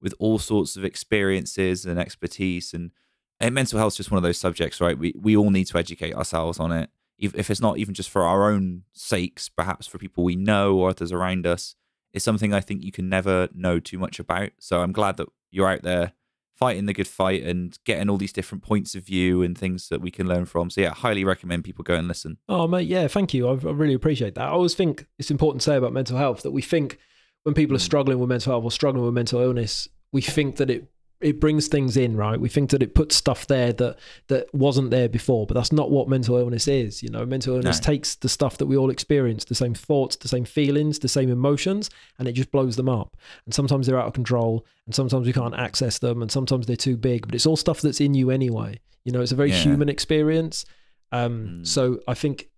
with 0.02 0.14
all 0.20 0.40
sorts 0.40 0.76
of 0.76 0.84
experiences 0.84 1.86
and 1.86 1.98
expertise, 1.98 2.74
and, 2.74 2.92
and 3.40 3.56
mental 3.56 3.80
health 3.80 3.94
is 3.94 3.98
just 3.98 4.12
one 4.12 4.18
of 4.18 4.24
those 4.24 4.38
subjects, 4.38 4.82
right? 4.82 4.98
We 4.98 5.14
we 5.18 5.38
all 5.38 5.52
need 5.52 5.66
to 5.68 5.78
educate 5.78 6.14
ourselves 6.14 6.60
on 6.60 6.74
it, 6.74 6.90
if, 7.18 7.34
if 7.36 7.50
it's 7.50 7.62
not 7.62 7.78
even 7.78 7.94
just 7.94 8.10
for 8.10 8.24
our 8.24 8.52
own 8.52 8.84
sakes, 8.94 9.50
perhaps 9.50 9.88
for 9.88 9.98
people 9.98 10.24
we 10.24 10.36
know 10.36 10.76
or 10.78 10.90
others 10.90 11.12
around 11.12 11.48
us. 11.48 11.76
It's 12.14 12.26
something 12.26 12.54
I 12.54 12.62
think 12.62 12.84
you 12.84 12.92
can 12.92 13.10
never 13.10 13.50
know 13.54 13.80
too 13.80 13.98
much 13.98 14.20
about. 14.20 14.52
So 14.60 14.82
I'm 14.82 14.94
glad 14.94 15.18
that 15.18 15.28
you're 15.52 15.70
out 15.70 15.84
there 15.84 16.14
fighting 16.56 16.86
the 16.86 16.94
good 16.94 17.08
fight 17.08 17.44
and 17.44 17.78
getting 17.84 18.10
all 18.10 18.18
these 18.18 18.32
different 18.32 18.64
points 18.64 18.96
of 18.96 19.04
view 19.04 19.42
and 19.42 19.58
things 19.58 19.90
that 19.90 20.02
we 20.02 20.10
can 20.10 20.28
learn 20.28 20.46
from. 20.46 20.70
So 20.70 20.82
yeah, 20.82 20.94
highly 20.94 21.26
recommend 21.26 21.66
people 21.66 21.84
go 21.84 21.96
and 21.96 22.08
listen. 22.08 22.38
Oh, 22.48 22.68
mate, 22.68 22.88
yeah, 22.88 23.08
thank 23.08 23.34
you. 23.34 23.48
I, 23.48 23.52
I 23.52 23.72
really 23.72 23.94
appreciate 23.94 24.36
that. 24.36 24.46
I 24.46 24.52
always 24.52 24.74
think 24.74 25.06
it's 25.20 25.32
important 25.32 25.62
to 25.62 25.66
say 25.66 25.76
about 25.76 25.92
mental 25.92 26.18
health 26.18 26.44
that 26.44 26.52
we 26.52 26.62
think 26.62 26.98
when 27.44 27.54
people 27.54 27.76
are 27.76 27.80
hmm. 27.80 27.84
struggling 27.84 28.20
with 28.20 28.30
mental 28.30 28.54
health 28.54 28.64
or 28.64 28.72
struggling 28.72 29.06
with 29.06 29.14
mental 29.14 29.42
illness, 29.42 29.90
we 30.12 30.22
think 30.22 30.56
that 30.56 30.70
it 30.70 30.88
it 31.26 31.40
brings 31.40 31.68
things 31.68 31.98
in, 31.98 32.16
right? 32.16 32.40
We 32.40 32.50
think 32.50 32.70
that 32.70 32.84
it 32.84 32.94
puts 32.94 33.16
stuff 33.16 33.48
there 33.48 33.74
that 33.74 33.98
that 34.28 34.54
wasn't 34.54 34.92
there 34.92 35.10
before, 35.10 35.48
but 35.48 35.56
that's 35.56 35.72
not 35.72 35.90
what 35.90 36.08
mental 36.08 36.38
illness 36.38 36.68
is. 36.68 37.02
You 37.02 37.10
know, 37.10 37.26
mental 37.26 37.56
illness 37.56 37.80
No. 37.82 37.84
takes 37.86 38.16
the 38.16 38.30
stuff 38.30 38.58
that 38.60 38.68
we 38.68 38.78
all 38.78 38.92
experience, 38.92 39.44
the 39.46 39.56
same 39.56 39.74
thoughts, 39.74 40.16
the 40.18 40.28
same 40.28 40.46
feelings, 40.46 41.00
the 41.00 41.08
same 41.08 41.30
emotions, 41.30 41.90
and 42.20 42.28
it 42.28 42.34
just 42.34 42.52
blows 42.52 42.76
them 42.76 42.88
up. 42.88 43.18
And 43.46 43.54
sometimes 43.54 43.88
they're 43.88 44.00
out 44.00 44.06
of 44.08 44.14
control, 44.14 44.66
and 44.86 44.94
sometimes 44.94 45.26
we 45.26 45.34
can't 45.34 45.56
access 45.56 45.98
them, 45.98 46.22
and 46.22 46.32
sometimes 46.32 46.68
they're 46.68 46.76
too 46.76 46.96
big. 46.96 47.26
But 47.26 47.34
it's 47.36 47.48
all 47.48 47.58
stuff 47.58 47.82
that's 47.82 48.00
in 48.00 48.14
you 48.14 48.30
anyway. 48.30 48.80
You 49.04 49.12
know, 49.12 49.22
it's 49.22 49.32
a 49.32 49.36
very 49.36 49.50
Yeah. 49.50 49.64
human 49.64 49.90
experience. 49.90 50.64
Um, 51.12 51.34
Mm. 51.62 51.68
So 51.68 52.00
I 52.08 52.14
think 52.14 52.50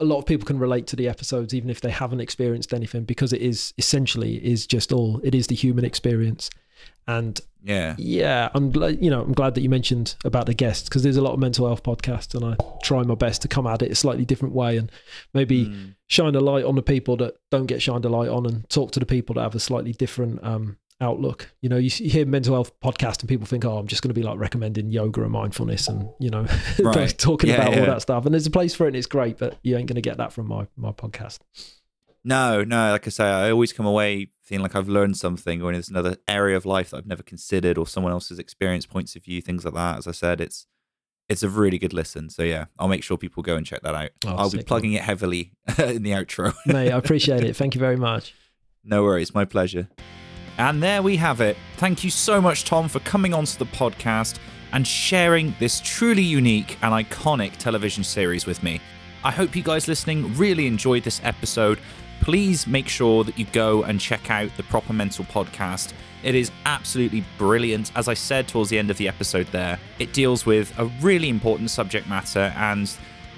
a 0.00 0.04
lot 0.04 0.18
of 0.18 0.26
people 0.26 0.46
can 0.46 0.58
relate 0.58 0.86
to 0.88 0.96
the 0.96 1.08
episodes 1.08 1.54
even 1.54 1.70
if 1.70 1.80
they 1.80 1.90
haven't 1.90 2.20
experienced 2.20 2.74
anything 2.74 3.04
because 3.04 3.32
it 3.32 3.40
is 3.40 3.72
essentially 3.78 4.34
is 4.44 4.66
just 4.66 4.92
all 4.92 5.20
it 5.22 5.32
is 5.34 5.46
the 5.46 5.54
human 5.54 5.84
experience 5.84 6.50
and 7.06 7.40
Yeah. 7.64 7.94
yeah 7.98 8.48
i'm 8.54 8.70
glad 8.70 9.02
you 9.02 9.10
know 9.10 9.22
i'm 9.22 9.32
glad 9.32 9.54
that 9.54 9.60
you 9.62 9.68
mentioned 9.68 10.14
about 10.24 10.46
the 10.46 10.54
guests 10.54 10.88
because 10.88 11.02
there's 11.02 11.16
a 11.16 11.22
lot 11.22 11.32
of 11.32 11.40
mental 11.40 11.66
health 11.66 11.82
podcasts 11.82 12.34
and 12.34 12.44
i 12.44 12.56
try 12.82 13.02
my 13.02 13.14
best 13.16 13.42
to 13.42 13.48
come 13.48 13.66
at 13.66 13.82
it 13.82 13.90
a 13.90 13.94
slightly 13.94 14.24
different 14.24 14.54
way 14.54 14.76
and 14.76 14.90
maybe 15.34 15.66
Mm. 15.66 15.94
shine 16.06 16.34
a 16.34 16.40
light 16.40 16.64
on 16.64 16.74
the 16.76 16.82
people 16.82 17.16
that 17.18 17.34
don't 17.50 17.66
get 17.66 17.82
shined 17.82 18.04
a 18.04 18.08
light 18.08 18.28
on 18.28 18.46
and 18.46 18.68
talk 18.68 18.92
to 18.92 19.00
the 19.00 19.06
people 19.06 19.34
that 19.34 19.42
have 19.42 19.54
a 19.54 19.60
slightly 19.60 19.92
different 19.92 20.42
um 20.44 20.76
outlook 21.00 21.50
you 21.60 21.68
know 21.68 21.76
you, 21.76 21.90
hear 21.90 22.24
mental 22.24 22.54
health 22.54 22.70
podcast 22.80 23.20
and 23.20 23.28
people 23.28 23.46
think 23.46 23.64
oh 23.64 23.76
i'm 23.78 23.88
just 23.88 24.02
going 24.02 24.10
to 24.14 24.20
be 24.20 24.22
like 24.22 24.38
recommending 24.38 24.88
yoga 24.92 25.22
and 25.22 25.32
mindfulness 25.32 25.88
and 25.88 26.08
you 26.20 26.30
know 26.30 26.46
Right. 26.78 27.12
talking 27.18 27.50
Yeah, 27.50 27.56
about 27.56 27.72
yeah. 27.72 27.80
all 27.80 27.86
that 27.86 28.02
stuff 28.02 28.24
and 28.24 28.32
there's 28.32 28.46
a 28.46 28.50
place 28.52 28.72
for 28.76 28.84
it 28.84 28.88
and 28.88 28.96
it's 28.96 29.08
great 29.08 29.38
but 29.38 29.58
you 29.64 29.76
ain't 29.76 29.88
going 29.88 29.96
to 29.96 30.08
get 30.10 30.18
that 30.18 30.32
from 30.32 30.46
my 30.46 30.68
my 30.76 30.92
podcast 30.92 31.40
No, 32.24 32.62
no, 32.62 32.92
like 32.92 33.06
I 33.06 33.10
say, 33.10 33.24
I 33.24 33.50
always 33.50 33.72
come 33.72 33.86
away 33.86 34.28
feeling 34.42 34.62
like 34.62 34.76
I've 34.76 34.88
learned 34.88 35.16
something 35.16 35.62
or 35.62 35.72
there's 35.72 35.88
another 35.88 36.16
area 36.28 36.56
of 36.56 36.64
life 36.66 36.90
that 36.90 36.98
I've 36.98 37.06
never 37.06 37.22
considered 37.22 37.78
or 37.78 37.86
someone 37.86 38.12
else's 38.12 38.38
experience, 38.38 38.86
points 38.86 39.16
of 39.16 39.24
view, 39.24 39.40
things 39.40 39.64
like 39.64 39.74
that. 39.74 39.98
As 39.98 40.06
I 40.06 40.12
said, 40.12 40.40
it's 40.40 40.66
It's 41.28 41.42
a 41.42 41.48
really 41.48 41.78
good 41.78 41.92
listen. 41.92 42.28
So 42.30 42.42
yeah, 42.42 42.66
I'll 42.78 42.88
make 42.88 43.02
sure 43.02 43.16
people 43.16 43.42
go 43.42 43.56
and 43.56 43.66
check 43.66 43.82
that 43.82 43.94
out. 43.94 44.10
Oh, 44.26 44.36
I'll 44.36 44.50
be 44.50 44.62
plugging 44.62 44.92
it 44.92 45.02
heavily 45.02 45.52
in 45.78 46.02
the 46.02 46.10
outro. 46.10 46.54
Mate, 46.66 46.92
I 46.92 46.98
appreciate 47.02 47.42
it. 47.44 47.56
Thank 47.56 47.74
you 47.74 47.80
very 47.80 47.96
much. 47.96 48.34
No 48.84 49.02
worries, 49.04 49.34
my 49.34 49.44
pleasure. 49.44 49.88
And 50.58 50.82
there 50.82 51.02
we 51.02 51.16
have 51.16 51.40
it. 51.40 51.56
Thank 51.78 52.04
you 52.04 52.10
so 52.10 52.40
much, 52.40 52.64
Tom, 52.64 52.88
for 52.88 53.00
coming 53.00 53.32
onto 53.32 53.56
the 53.58 53.66
podcast 53.66 54.38
and 54.72 54.86
sharing 54.86 55.54
this 55.58 55.80
truly 55.80 56.22
unique 56.22 56.76
and 56.82 56.92
iconic 56.92 57.56
television 57.56 58.04
series 58.04 58.44
with 58.44 58.62
me. 58.62 58.80
I 59.24 59.30
hope 59.30 59.54
you 59.54 59.62
guys 59.62 59.86
listening 59.88 60.34
really 60.36 60.66
enjoyed 60.66 61.04
this 61.04 61.20
episode. 61.24 61.78
Please 62.22 62.68
make 62.68 62.88
sure 62.88 63.24
that 63.24 63.36
you 63.36 63.46
go 63.46 63.82
and 63.82 64.00
check 64.00 64.30
out 64.30 64.48
the 64.56 64.62
Proper 64.62 64.92
Mental 64.92 65.24
podcast. 65.24 65.92
It 66.22 66.36
is 66.36 66.52
absolutely 66.64 67.24
brilliant. 67.36 67.90
As 67.96 68.06
I 68.06 68.14
said 68.14 68.46
towards 68.46 68.70
the 68.70 68.78
end 68.78 68.92
of 68.92 68.96
the 68.96 69.08
episode, 69.08 69.48
there, 69.48 69.80
it 69.98 70.12
deals 70.12 70.46
with 70.46 70.72
a 70.78 70.84
really 71.00 71.28
important 71.28 71.70
subject 71.70 72.08
matter 72.08 72.54
and 72.56 72.88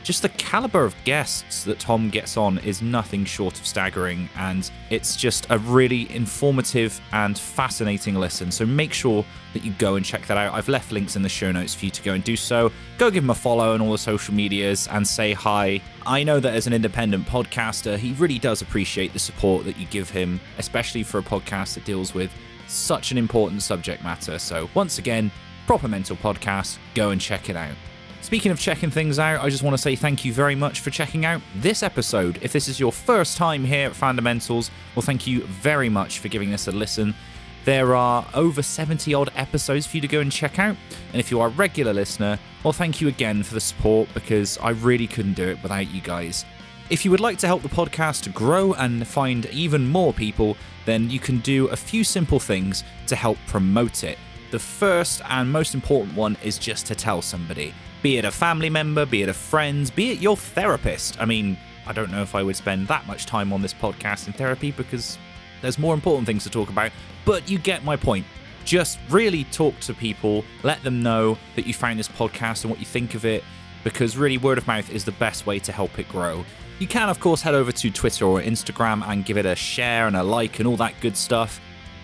just 0.04 0.20
the 0.20 0.28
caliber 0.28 0.84
of 0.84 0.94
guests 1.04 1.64
that 1.64 1.80
Tom 1.80 2.10
gets 2.10 2.36
on 2.36 2.58
is 2.58 2.82
nothing 2.82 3.24
short 3.24 3.58
of 3.58 3.66
staggering, 3.66 4.28
and 4.36 4.70
it's 4.90 5.16
just 5.16 5.46
a 5.48 5.58
really 5.58 6.14
informative 6.14 7.00
and 7.12 7.36
fascinating 7.36 8.14
listen. 8.14 8.52
So 8.52 8.66
make 8.66 8.92
sure 8.92 9.24
that 9.54 9.64
you 9.64 9.72
go 9.78 9.96
and 9.96 10.04
check 10.04 10.26
that 10.26 10.36
out. 10.36 10.52
I've 10.52 10.68
left 10.68 10.92
links 10.92 11.16
in 11.16 11.22
the 11.22 11.28
show 11.28 11.50
notes 11.50 11.74
for 11.74 11.86
you 11.86 11.90
to 11.90 12.02
go 12.02 12.12
and 12.12 12.22
do 12.22 12.36
so. 12.36 12.70
Go 12.98 13.10
give 13.10 13.24
him 13.24 13.30
a 13.30 13.34
follow 13.34 13.72
on 13.72 13.80
all 13.80 13.92
the 13.92 13.98
social 13.98 14.34
medias 14.34 14.86
and 14.88 15.08
say 15.08 15.32
hi. 15.32 15.80
I 16.04 16.22
know 16.22 16.38
that 16.38 16.54
as 16.54 16.66
an 16.66 16.74
independent 16.74 17.26
podcaster, 17.26 17.96
he 17.96 18.12
really 18.12 18.38
does 18.38 18.60
appreciate 18.60 19.14
the 19.14 19.18
support 19.18 19.64
that 19.64 19.78
you 19.78 19.86
give 19.86 20.10
him, 20.10 20.38
especially 20.58 21.02
for 21.02 21.18
a 21.18 21.22
podcast 21.22 21.74
that 21.74 21.86
deals 21.86 22.12
with 22.12 22.30
such 22.66 23.10
an 23.10 23.16
important 23.16 23.62
subject 23.62 24.04
matter. 24.04 24.38
So 24.38 24.68
once 24.74 24.98
again, 24.98 25.32
Proper 25.66 25.88
Mental 25.88 26.16
Podcast, 26.16 26.76
go 26.94 27.08
and 27.08 27.18
check 27.18 27.48
it 27.48 27.56
out. 27.56 27.74
Speaking 28.24 28.50
of 28.50 28.58
checking 28.58 28.88
things 28.88 29.18
out, 29.18 29.44
I 29.44 29.50
just 29.50 29.62
want 29.62 29.76
to 29.76 29.82
say 29.82 29.96
thank 29.96 30.24
you 30.24 30.32
very 30.32 30.54
much 30.54 30.80
for 30.80 30.88
checking 30.88 31.26
out 31.26 31.42
this 31.56 31.82
episode. 31.82 32.38
If 32.40 32.54
this 32.54 32.68
is 32.68 32.80
your 32.80 32.90
first 32.90 33.36
time 33.36 33.62
here 33.66 33.90
at 33.90 33.92
Fandomentals, 33.92 34.70
well, 34.96 35.02
thank 35.02 35.26
you 35.26 35.42
very 35.42 35.90
much 35.90 36.20
for 36.20 36.28
giving 36.28 36.50
this 36.50 36.66
a 36.66 36.72
listen. 36.72 37.14
There 37.66 37.94
are 37.94 38.26
over 38.32 38.62
70 38.62 39.12
odd 39.12 39.30
episodes 39.36 39.86
for 39.86 39.98
you 39.98 40.00
to 40.00 40.08
go 40.08 40.20
and 40.20 40.32
check 40.32 40.58
out. 40.58 40.74
And 41.12 41.20
if 41.20 41.30
you 41.30 41.38
are 41.38 41.48
a 41.48 41.50
regular 41.50 41.92
listener, 41.92 42.38
well, 42.62 42.72
thank 42.72 42.98
you 42.98 43.08
again 43.08 43.42
for 43.42 43.52
the 43.52 43.60
support 43.60 44.08
because 44.14 44.56
I 44.56 44.70
really 44.70 45.06
couldn't 45.06 45.34
do 45.34 45.50
it 45.50 45.62
without 45.62 45.90
you 45.90 46.00
guys. 46.00 46.46
If 46.88 47.04
you 47.04 47.10
would 47.10 47.20
like 47.20 47.36
to 47.40 47.46
help 47.46 47.60
the 47.60 47.68
podcast 47.68 48.32
grow 48.32 48.72
and 48.72 49.06
find 49.06 49.44
even 49.46 49.86
more 49.86 50.14
people, 50.14 50.56
then 50.86 51.10
you 51.10 51.20
can 51.20 51.40
do 51.40 51.66
a 51.68 51.76
few 51.76 52.02
simple 52.02 52.40
things 52.40 52.84
to 53.06 53.16
help 53.16 53.36
promote 53.46 54.02
it. 54.02 54.16
The 54.50 54.58
first 54.58 55.20
and 55.28 55.52
most 55.52 55.74
important 55.74 56.16
one 56.16 56.38
is 56.42 56.56
just 56.56 56.86
to 56.86 56.94
tell 56.94 57.20
somebody 57.20 57.74
be 58.04 58.18
it 58.18 58.26
a 58.26 58.30
family 58.30 58.68
member, 58.68 59.06
be 59.06 59.22
it 59.22 59.30
a 59.30 59.32
friend, 59.32 59.90
be 59.96 60.10
it 60.10 60.18
your 60.18 60.36
therapist. 60.36 61.18
I 61.18 61.24
mean, 61.24 61.56
I 61.86 61.94
don't 61.94 62.10
know 62.10 62.20
if 62.20 62.34
I 62.34 62.42
would 62.42 62.54
spend 62.54 62.86
that 62.88 63.06
much 63.06 63.24
time 63.24 63.50
on 63.50 63.62
this 63.62 63.72
podcast 63.72 64.26
in 64.26 64.34
therapy 64.34 64.72
because 64.72 65.16
there's 65.62 65.78
more 65.78 65.94
important 65.94 66.26
things 66.26 66.44
to 66.44 66.50
talk 66.50 66.68
about, 66.68 66.92
but 67.24 67.48
you 67.48 67.58
get 67.58 67.82
my 67.82 67.96
point. 67.96 68.26
Just 68.66 68.98
really 69.08 69.44
talk 69.44 69.80
to 69.80 69.94
people, 69.94 70.44
let 70.62 70.82
them 70.82 71.02
know 71.02 71.38
that 71.56 71.66
you 71.66 71.72
found 71.72 71.98
this 71.98 72.08
podcast 72.08 72.64
and 72.64 72.70
what 72.70 72.78
you 72.78 72.84
think 72.84 73.14
of 73.14 73.24
it, 73.24 73.42
because 73.84 74.18
really 74.18 74.36
word 74.36 74.58
of 74.58 74.66
mouth 74.66 74.90
is 74.90 75.06
the 75.06 75.12
best 75.12 75.46
way 75.46 75.58
to 75.60 75.72
help 75.72 75.98
it 75.98 76.06
grow. 76.06 76.44
You 76.80 76.86
can, 76.86 77.08
of 77.08 77.20
course, 77.20 77.40
head 77.40 77.54
over 77.54 77.72
to 77.72 77.90
Twitter 77.90 78.26
or 78.26 78.38
Instagram 78.42 79.02
and 79.08 79.24
give 79.24 79.38
it 79.38 79.46
a 79.46 79.56
share 79.56 80.08
and 80.08 80.16
a 80.16 80.22
like 80.22 80.58
and 80.58 80.68
all 80.68 80.76
that 80.76 80.92
good 81.00 81.16
stuff. 81.16 81.58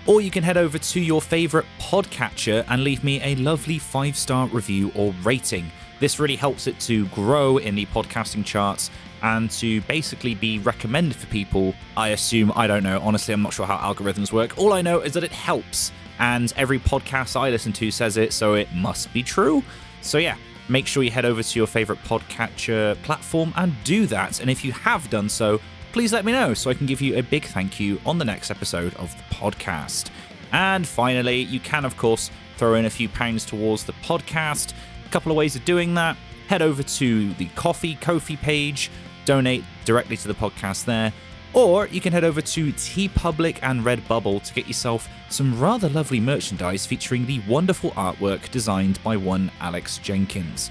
Or 0.07 0.23
you 0.23 0.31
can 0.31 0.45
head 0.45 0.57
over 0.57 0.79
to 0.79 1.01
your 1.01 1.21
favourite 1.21 1.67
podcatcher 1.79 2.65
and 2.71 2.85
leave 2.85 3.05
me 3.05 3.21
a 3.23 3.35
lovely 3.35 3.79
five 3.79 4.17
star 4.17 4.47
review 4.47 4.91
or 4.95 5.15
rating. 5.23 5.71
This 6.01 6.19
really 6.19 6.37
helps 6.37 6.67
it 6.67 6.81
to 6.81 7.05
grow 7.09 7.59
in 7.59 7.75
the 7.75 7.85
podcasting 7.87 8.45
charts 8.45 8.91
and 9.23 9.51
to 9.51 9.83
basically 9.83 10.35
be 10.35 10.59
recommended 10.59 11.15
for 11.15 11.27
people. 11.27 11.75
I 11.95 12.09
assume, 12.09 12.51
I 12.57 12.67
don't 12.67 12.83
know, 12.83 12.99
honestly, 13.03 13.35
I'm 13.35 13.43
not 13.43 13.53
sure 13.53 13.67
how 13.67 13.77
algorithms 13.77 14.33
work. 14.33 14.57
All 14.57 14.73
I 14.73 14.81
know 14.81 15.01
is 15.01 15.13
that 15.13 15.25
it 15.25 15.33
helps, 15.33 15.93
and 16.19 16.53
every 16.57 16.79
podcast 16.79 17.39
I 17.39 17.51
listen 17.51 17.73
to 17.75 17.91
says 17.91 18.17
it, 18.17 18.33
so 18.33 18.55
it 18.55 18.73
must 18.75 19.13
be 19.13 19.23
true. 19.23 19.63
So, 20.01 20.17
yeah, 20.17 20.37
make 20.71 20.87
sure 20.87 21.03
you 21.03 21.11
head 21.11 21.27
over 21.27 21.43
to 21.43 21.59
your 21.59 21.67
favorite 21.67 21.99
podcatcher 22.05 23.01
platform 23.03 23.53
and 23.57 23.75
do 23.85 24.07
that. 24.07 24.41
And 24.41 24.49
if 24.49 24.65
you 24.65 24.73
have 24.73 25.11
done 25.11 25.29
so, 25.29 25.61
please 25.93 26.15
let 26.15 26.25
me 26.25 26.33
know 26.33 26.55
so 26.55 26.71
I 26.71 26.75
can 26.75 26.87
give 26.87 27.03
you 27.03 27.19
a 27.19 27.23
big 27.23 27.45
thank 27.45 27.79
you 27.79 28.01
on 28.07 28.17
the 28.17 28.25
next 28.25 28.51
episode 28.51 28.95
of 28.95 29.15
the 29.17 29.35
podcast. 29.35 30.09
And 30.53 30.87
finally, 30.87 31.43
you 31.43 31.61
can, 31.61 31.85
of 31.85 31.97
course, 31.99 32.31
throw 32.57 32.75
in 32.75 32.87
a 32.87 32.91
few 32.91 33.09
pounds 33.09 33.45
towards 33.45 33.85
the 33.85 33.93
podcast 33.95 34.73
couple 35.11 35.33
of 35.33 35.37
ways 35.37 35.57
of 35.57 35.65
doing 35.65 35.95
that. 35.95 36.17
Head 36.49 36.63
over 36.63 36.83
to 36.83 37.33
the 37.35 37.47
Coffee 37.55 37.97
Kofi 37.97 38.41
page, 38.41 38.91
donate 39.25 39.65
directly 39.85 40.17
to 40.17 40.29
the 40.29 40.35
podcast 40.35 40.85
there, 40.85 41.13
or 41.53 41.87
you 41.89 42.01
can 42.01 42.13
head 42.13 42.25
over 42.25 42.41
to 42.41 42.73
TeePublic 42.73 43.59
and 43.63 43.85
Redbubble 43.85 44.43
to 44.43 44.55
get 44.55 44.67
yourself 44.67 45.09
some 45.29 45.59
rather 45.61 45.89
lovely 45.89 46.21
merchandise 46.21 46.87
featuring 46.87 47.27
the 47.27 47.41
wonderful 47.49 47.91
artwork 47.93 48.51
designed 48.51 49.03
by 49.03 49.17
one 49.17 49.51
Alex 49.61 49.99
Jenkins. 49.99 50.71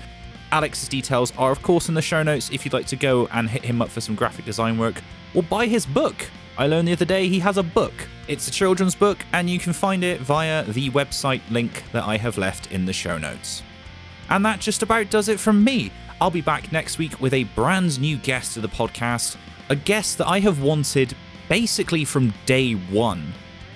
Alex's 0.52 0.90
details 0.90 1.32
are, 1.38 1.52
of 1.52 1.62
course, 1.62 1.90
in 1.90 1.96
the 1.96 2.02
show 2.02 2.24
notes 2.24 2.50
if 2.52 2.66
you'd 2.66 2.74
like 2.74 2.88
to 2.88 2.96
go 2.96 3.28
and 3.28 3.50
hit 3.50 3.64
him 3.64 3.82
up 3.82 3.90
for 3.90 4.02
some 4.02 4.16
graphic 4.16 4.46
design 4.46 4.78
work 4.78 5.02
or 5.34 5.44
buy 5.44 5.68
his 5.68 5.86
book. 5.86 6.30
I 6.58 6.68
learned 6.68 6.88
the 6.88 6.94
other 6.94 7.06
day 7.06 7.28
he 7.28 7.40
has 7.40 7.58
a 7.58 7.64
book. 7.64 7.94
It's 8.28 8.48
a 8.48 8.52
children's 8.52 8.96
book, 8.96 9.26
and 9.32 9.50
you 9.50 9.60
can 9.60 9.74
find 9.74 10.04
it 10.04 10.20
via 10.22 10.64
the 10.64 10.90
website 10.90 11.42
link 11.50 11.84
that 11.94 12.04
I 12.04 12.18
have 12.18 12.38
left 12.38 12.72
in 12.72 12.86
the 12.86 12.94
show 12.94 13.18
notes. 13.18 13.64
And 14.30 14.46
that 14.46 14.60
just 14.60 14.84
about 14.84 15.10
does 15.10 15.28
it 15.28 15.40
from 15.40 15.64
me. 15.64 15.92
I'll 16.22 16.30
be 16.32 16.42
back 16.42 16.72
next 16.72 16.98
week 16.98 17.20
with 17.20 17.34
a 17.34 17.46
brand 17.46 18.00
new 18.00 18.18
guest 18.18 18.54
to 18.54 18.62
the 18.62 18.68
podcast, 18.68 19.38
a 19.70 19.76
guest 19.76 20.18
that 20.18 20.28
I 20.28 20.40
have 20.40 20.62
wanted 20.62 21.16
basically 21.48 22.06
from 22.06 22.34
day 22.46 22.74
one. 22.74 23.34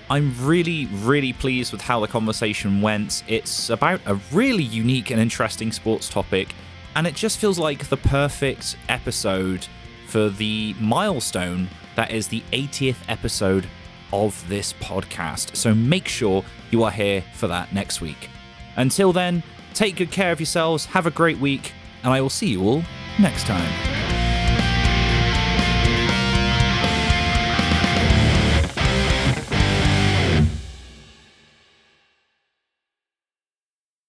I'm 0.10 0.34
really, 0.46 0.86
really 0.88 1.34
pleased 1.34 1.72
with 1.72 1.82
how 1.82 2.00
the 2.00 2.08
conversation 2.08 2.82
went. 2.82 3.24
It's 3.28 3.70
about 3.70 4.02
a 4.06 4.16
really 4.32 4.64
unique 4.64 5.10
and 5.10 5.20
interesting 5.20 5.72
sports 5.72 6.10
topic, 6.10 6.54
and 6.96 7.08
it 7.08 7.16
just 7.16 7.40
feels 7.40 7.58
like 7.58 7.88
the 7.88 7.98
perfect 7.98 8.78
episode 8.90 9.66
for 10.08 10.30
the 10.30 10.76
milestone 10.80 11.68
that 11.96 12.12
is 12.12 12.28
the 12.28 12.44
80th 12.52 12.98
episode 13.08 13.68
of 14.12 14.48
this 14.48 14.74
podcast. 14.74 15.56
So 15.56 15.74
make 15.74 16.08
sure 16.08 16.44
you 16.70 16.84
are 16.84 16.92
here 16.92 17.24
for 17.34 17.48
that 17.48 17.74
next 17.74 18.02
week. 18.02 18.30
Until 18.76 19.14
then, 19.14 19.42
Take 19.74 19.96
good 19.96 20.12
care 20.12 20.32
of 20.32 20.40
yourselves, 20.40 20.86
have 20.86 21.06
a 21.06 21.12
great 21.12 21.40
week, 21.40 21.74
and 22.04 22.14
I 22.14 22.22
will 22.22 22.30
see 22.30 22.48
you 22.48 22.64
all 22.64 22.84
next 23.20 23.46
time. 23.46 24.13